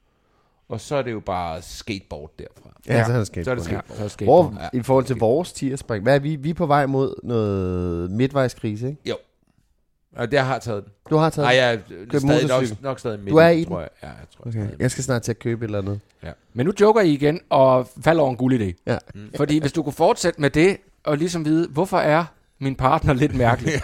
Og 0.69 0.81
så 0.81 0.95
er 0.95 1.01
det 1.01 1.11
jo 1.11 1.19
bare 1.19 1.61
skateboard 1.61 2.31
derfra. 2.39 2.69
Ja, 2.87 2.97
Ja. 2.97 3.05
så 3.05 3.11
er 3.13 3.17
det 3.17 3.27
Så 3.27 3.51
er 3.51 3.55
det 3.55 3.63
skateboard. 3.63 3.63
skateboard. 3.63 3.97
Så 3.97 4.03
er 4.03 4.07
skate 4.07 4.25
Hvor, 4.25 4.57
Ja. 4.73 4.79
i 4.79 4.81
forhold 4.83 5.05
til 5.05 5.15
vores 5.15 5.53
tierspring, 5.53 6.03
hvad 6.03 6.15
er 6.15 6.19
vi? 6.19 6.35
Vi 6.35 6.49
er 6.49 6.53
på 6.53 6.65
vej 6.65 6.85
mod 6.85 7.15
noget 7.23 8.11
midtvejskrise, 8.11 8.89
ikke? 8.89 9.13
Og 10.15 10.31
det 10.31 10.39
har 10.39 10.53
jeg 10.53 10.61
taget 10.61 10.83
den. 10.83 10.91
Du 11.09 11.15
har 11.15 11.29
taget 11.29 11.45
Nej, 11.45 11.55
jeg 11.55 11.73
er 11.73 12.19
stadig 12.19 12.47
nok, 12.47 12.81
nok 12.81 12.99
stadig 12.99 13.19
midt 13.19 13.29
Du 13.31 13.35
er 13.37 13.47
i 13.47 13.57
den? 13.59 13.65
tror 13.65 13.79
jeg. 13.79 13.89
Ja, 14.03 14.07
jeg 14.07 14.15
tror, 14.37 14.47
Okay. 14.47 14.59
jeg 14.59 14.69
Jeg 14.79 14.91
skal 14.91 15.03
snart 15.03 15.21
til 15.21 15.31
at 15.31 15.39
købe 15.39 15.65
et 15.65 15.67
eller 15.67 15.79
andet. 15.81 15.99
Men 16.53 16.65
nu 16.65 16.73
joker 16.79 17.01
I 17.01 17.09
igen, 17.13 17.39
og 17.49 17.87
falder 18.01 18.21
over 18.21 18.31
en 18.31 18.37
guld 18.37 18.61
idé. 18.61 18.73
Ja. 18.87 18.97
Mm. 19.15 19.29
Fordi 19.35 19.59
hvis 19.59 19.71
du 19.73 19.83
kunne 19.83 19.93
fortsætte 19.93 20.41
med 20.41 20.49
det, 20.49 20.77
og 21.03 21.17
ligesom 21.17 21.45
vide, 21.45 21.67
hvorfor 21.67 21.97
er 21.97 22.25
min 22.59 22.75
partner 22.75 23.13
lidt 23.13 23.35
mærkelig? 23.35 23.73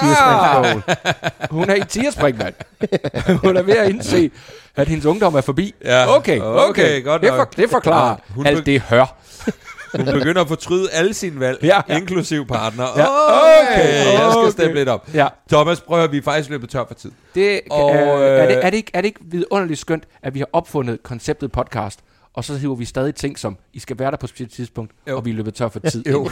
Tierspring. 0.00 0.82
Ah, 1.04 1.50
hun 1.50 1.70
er 1.70 1.74
i 1.74 1.80
tierspring, 1.88 2.38
mand. 2.38 2.54
hun 3.44 3.56
er 3.56 3.62
ved 3.62 3.76
at 3.76 3.88
indse, 3.90 4.30
at 4.76 4.88
hendes 4.88 5.06
ungdom 5.06 5.34
er 5.34 5.40
forbi. 5.40 5.74
Ja. 5.84 6.16
Okay, 6.16 6.40
okay. 6.40 6.68
Okay, 6.70 7.04
godt 7.04 7.22
det, 7.22 7.30
nok. 7.30 7.38
for, 7.38 7.62
det 7.62 7.70
forklarer 7.70 8.08
Ja, 8.28 8.34
hun 8.34 8.46
alt 8.46 8.66
det 8.66 8.80
hør. 8.80 9.16
Hun 9.96 10.04
begynder 10.04 10.40
at 10.42 10.48
fortryde 10.48 10.90
alle 10.92 11.14
sine 11.14 11.40
valg, 11.40 11.58
Ja. 11.62 11.80
inklusiv 11.88 12.46
partner. 12.46 12.84
Ja. 12.96 13.06
Okay, 13.06 13.72
okay, 13.72 14.04
jeg 14.12 14.28
skal 14.32 14.38
Okay. 14.38 14.50
steppe 14.50 14.74
lidt 14.74 14.88
op. 14.88 15.08
Ja. 15.14 15.26
Thomas, 15.52 15.80
prøv 15.80 16.04
at 16.04 16.12
vi 16.12 16.18
er 16.18 16.22
faktisk 16.22 16.50
løbet 16.50 16.70
tør 16.70 16.84
for 16.88 16.94
tid. 16.94 17.10
Det, 17.34 17.60
Og, 17.70 17.94
øh, 17.94 18.00
er, 18.00 18.46
det, 18.46 18.56
øh, 18.56 18.64
er, 18.64 18.70
det 18.70 18.76
ikke, 18.76 18.90
er 18.94 19.00
det 19.00 19.06
ikke 19.08 19.20
vidunderligt 19.24 19.80
skønt, 19.80 20.04
at 20.22 20.34
vi 20.34 20.38
har 20.38 20.48
opfundet 20.52 21.02
konceptet 21.02 21.52
podcast, 21.52 22.00
og 22.34 22.44
så 22.44 22.56
hiver 22.56 22.74
vi 22.74 22.84
stadig 22.84 23.14
ting 23.14 23.38
som, 23.38 23.56
I 23.72 23.78
skal 23.78 23.98
være 23.98 24.10
der 24.10 24.16
på 24.16 24.26
et 24.40 24.50
tidspunkt, 24.50 24.92
jo. 25.08 25.16
og 25.16 25.24
vi 25.24 25.30
er 25.30 25.34
løbet 25.34 25.54
tør 25.54 25.68
for 25.68 25.80
tid. 25.80 26.06
Jo. 26.10 26.30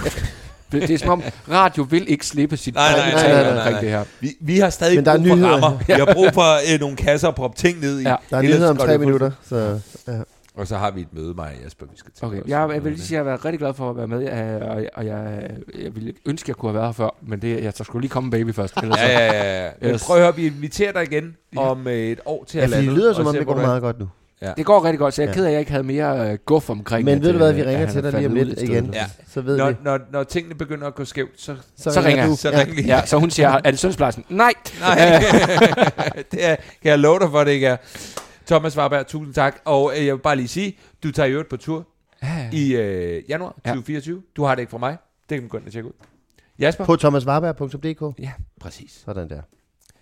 Det, 0.73 0.83
det 0.83 0.91
er 0.91 0.99
som 0.99 1.09
om, 1.09 1.23
radio 1.51 1.83
vil 1.91 2.11
ikke 2.11 2.27
slippe 2.27 2.57
sit 2.57 2.75
Nej, 2.75 2.93
nej, 2.97 3.13
nej, 3.13 3.33
nej, 3.33 3.55
nej, 3.55 3.71
nej. 3.73 3.81
det 3.81 3.91
her. 3.91 4.05
Vi, 4.21 4.37
vi 4.41 4.59
har 4.59 4.71
stadig 4.71 4.95
Men 4.97 5.05
der 5.05 5.13
er 5.13 5.17
brug 5.19 5.27
for 5.29 5.35
nyheder. 5.37 5.53
rammer. 5.63 5.79
Vi 5.87 5.93
har 6.07 6.15
brug 6.15 6.27
for 6.35 6.75
øh, 6.75 6.81
nogle 6.81 6.97
kasser 6.97 7.29
at 7.29 7.35
proppe 7.35 7.57
ting 7.59 7.81
ned 7.81 8.01
i. 8.01 8.03
Ja. 8.03 8.17
Der 8.31 8.37
er 8.37 8.43
nyheder 8.43 8.71
om 8.71 8.77
tre 8.77 8.99
minutter, 8.99 9.31
så 9.49 9.81
ja. 10.09 10.13
Og 10.57 10.67
så 10.67 10.77
har 10.77 10.91
vi 10.91 11.01
et 11.01 11.07
møde, 11.13 11.35
mig 11.35 11.47
og 11.59 11.65
Jesper, 11.65 11.87
vi 11.87 11.97
skal 11.97 12.13
til. 12.17 12.25
Okay, 12.27 12.37
også. 12.43 12.49
jeg, 12.49 12.71
jeg 12.75 12.85
vil 12.85 12.93
lige 12.93 13.03
sige, 13.03 13.09
at 13.09 13.13
jeg 13.13 13.19
har 13.21 13.25
været 13.31 13.45
rigtig 13.45 13.59
glad 13.59 13.75
for 13.75 13.91
at 13.91 13.97
være 13.97 14.07
med, 14.07 14.23
øh, 14.63 14.69
og, 14.71 14.85
og 14.95 15.07
jeg, 15.07 15.51
jeg 15.83 15.95
ville 15.95 16.13
ønske, 16.27 16.45
at 16.45 16.49
jeg 16.49 16.57
kunne 16.57 16.71
have 16.71 16.75
været 16.75 16.87
her 16.89 16.93
før, 16.93 17.11
men 17.23 17.43
det, 17.43 17.65
jeg 17.65 17.73
så 17.77 17.85
skulle 17.85 18.01
lige 18.01 18.11
komme 18.11 18.31
baby 18.31 18.55
først. 18.55 18.75
Ellers, 18.83 18.99
Ja, 19.01 19.33
ja, 19.33 19.65
ja. 19.65 19.71
Men 19.81 19.99
prøv 20.07 20.17
at 20.17 20.23
høre, 20.23 20.37
vi 20.37 20.47
inviterer 20.47 20.93
dig 20.93 21.03
igen 21.13 21.37
om 21.57 21.87
øh, 21.87 21.95
et 21.95 22.21
år 22.27 22.45
til 22.45 22.59
ja, 22.59 22.65
at 22.65 22.71
fordi 22.71 22.81
det 22.81 22.87
lande. 22.87 23.01
lyder 23.01 23.13
som 23.15 23.23
og 23.27 23.29
om, 23.29 23.35
det 23.37 23.47
går 23.47 23.55
du 23.55 23.61
meget 23.61 23.83
godt 23.83 23.99
nu. 23.99 24.09
Det 24.57 24.67
går 24.67 24.85
rigtig 24.85 24.99
godt, 24.99 25.15
så 25.15 25.23
jeg 25.23 25.27
er 25.27 25.31
Ja. 25.31 25.35
ked 25.35 25.45
af, 25.45 25.49
at 25.49 25.53
jeg 25.53 25.61
ikke 25.61 25.71
havde 25.73 25.85
mere 25.85 26.33
øh, 26.33 26.39
guf 26.47 26.71
omkring 26.71 27.05
Men 27.05 27.15
at, 27.19 27.23
ved 27.23 27.33
du 27.33 27.39
hvad, 27.39 27.53
vi 27.53 27.61
øh, 27.61 27.67
ringer 27.67 27.87
at 27.87 27.93
til 27.93 28.03
dig 28.03 28.13
lige 28.13 28.27
om 28.27 28.35
lidt 28.35 28.63
igen. 28.63 28.95
Ja. 28.95 29.07
Så 29.29 29.41
ved 29.41 29.57
Når, 29.57 29.71
vi. 29.71 29.77
når, 29.85 29.99
når 30.13 30.23
tingene 30.25 30.55
begynder 30.55 30.87
at 30.87 30.95
gå 30.95 31.05
skævt, 31.05 31.41
så, 31.41 31.57
Så 31.77 32.01
ringer 32.05 32.27
jeg. 32.27 32.37
så 32.39 32.51
Ja. 32.51 32.59
ring 32.61 32.75
lige. 32.75 32.87
Ja, 32.87 33.07
så 33.07 33.17
hun 33.19 33.31
siger, 33.31 33.49
er 33.65 33.71
det 33.71 33.79
sundhedsplejersken? 33.79 34.25
Nej. 34.29 34.53
Nej, 34.81 34.95
det 36.33 36.45
er, 36.47 36.57
kan 36.57 36.91
jeg 36.91 36.99
love 36.99 37.19
dig 37.19 37.31
for, 37.31 37.45
det 37.45 37.51
ikke 37.51 37.67
er. 37.67 37.77
Thomas 38.47 38.77
Warberg, 38.79 39.07
tusind 39.07 39.35
tak. 39.35 39.57
Og 39.65 39.93
øh, 39.99 40.07
jeg 40.07 40.15
vil 40.15 40.21
bare 40.21 40.37
lige 40.37 40.49
sige, 40.49 40.79
du 41.03 41.13
tager 41.13 41.27
i 41.27 41.31
øvrigt 41.33 41.49
på 41.49 41.57
tur 41.57 41.87
i 42.53 42.75
øh, 42.77 43.23
januar 43.31 43.57
Ja. 43.67 43.71
2024. 43.71 44.23
Du 44.37 44.45
har 44.45 44.55
det 44.55 44.63
ikke 44.63 44.71
fra 44.71 44.79
mig. 44.79 44.97
Det 45.29 45.37
kan 45.37 45.43
man 45.43 45.49
gå 45.49 45.59
ind 45.59 45.67
og 45.67 45.73
tjekke 45.73 45.89
ud. 45.89 45.93
Jasper? 46.59 46.85
På 46.85 46.97
thomasvarberg.dk. 46.97 48.21
Ja, 48.23 48.31
præcis. 48.61 49.03
Sådan 49.05 49.29
der. 49.31 49.41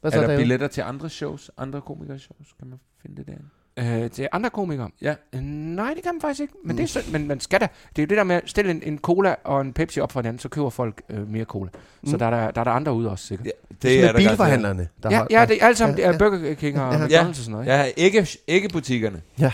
Hvad 0.01 0.11
så, 0.11 0.17
Er 0.17 0.21
der 0.21 0.27
David? 0.29 0.41
billetter 0.41 0.67
til 0.69 0.81
andre 0.81 1.11
shows, 1.11 1.51
andre 1.59 1.81
komikers 1.81 2.21
shows? 2.23 2.47
Kan 2.59 2.69
man 2.69 2.79
finde 3.03 3.17
det 3.17 3.27
derinde? 3.27 3.45
Øh, 3.79 4.11
til 4.11 4.29
andre 4.33 4.51
komikere? 4.51 4.89
Ja. 5.03 5.15
Øh, 5.33 5.41
nej, 5.41 5.93
det 5.95 6.03
kan 6.03 6.15
man 6.15 6.21
faktisk 6.21 6.41
ikke. 6.41 6.53
Men, 6.65 6.77
det 6.77 6.83
er 6.83 6.87
synd, 6.87 7.05
men 7.13 7.29
man 7.29 7.41
skal 7.41 7.61
da. 7.61 7.69
Det 7.97 8.03
er 8.03 8.07
jo 8.07 8.07
det 8.07 8.17
der 8.17 8.25
med 8.25 8.37
at 8.37 8.43
stille 8.47 8.71
en, 8.71 8.83
en 8.87 8.99
cola 8.99 9.35
og 9.45 9.61
en 9.61 9.73
Pepsi 9.73 10.01
op 10.01 10.13
for 10.13 10.21
hinanden, 10.21 10.39
så 10.41 10.49
køber 10.49 10.71
folk 10.71 11.03
øh, 11.11 11.29
mere 11.33 11.45
cola. 11.45 11.71
Så 12.07 12.13
Mm. 12.13 12.19
der, 12.19 12.27
er 12.27 12.31
der, 12.31 12.51
der 12.51 12.61
er 12.61 12.65
der 12.65 12.71
andre 12.71 12.93
ude 12.93 13.11
også, 13.11 13.27
sikkert. 13.27 13.47
Ja, 13.47 13.51
Det 13.71 13.83
det 13.83 14.01
er 14.05 14.09
er 14.09 14.13
der 14.13 14.19
bilforhandlerne. 14.19 14.89
Der 15.03 15.11
Ja, 15.11 15.23
ja, 15.41 15.45
det 15.47 15.63
er 15.63 15.67
alt 15.67 15.79
sammen 15.79 15.99
Ja, 15.99 16.05
ja, 16.07 16.13
ja. 16.13 16.19
Burger 16.19 16.55
King 16.55 16.81
og 16.81 16.93
Ja. 16.93 16.99
McDonald's 17.07 17.11
Ja. 17.11 17.29
og 17.29 17.35
sådan 17.35 17.53
noget. 17.53 17.65
Ikke? 17.65 17.77
Ja, 17.77 17.85
ikke, 18.23 18.39
ikke 18.47 18.69
butikkerne. 18.69 19.23
Ja. 19.39 19.53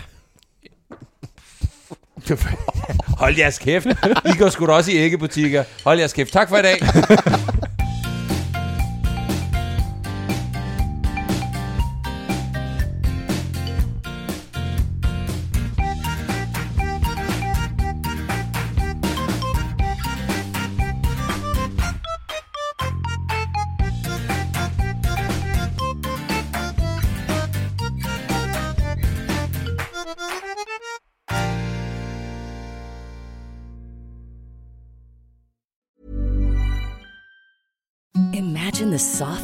Hold 3.18 3.37
jeres 3.39 3.59
kæft. 3.59 3.87
I 4.25 4.39
går 4.39 4.49
sgu 4.49 4.66
da 4.66 4.73
også 4.73 4.91
i 4.93 4.95
æggebutikker. 4.97 5.64
Hold 5.85 5.99
jeres 5.99 6.12
kæft. 6.12 6.33
Tak 6.33 6.49
for 6.49 6.57
i 6.57 6.62
dag. 6.62 6.77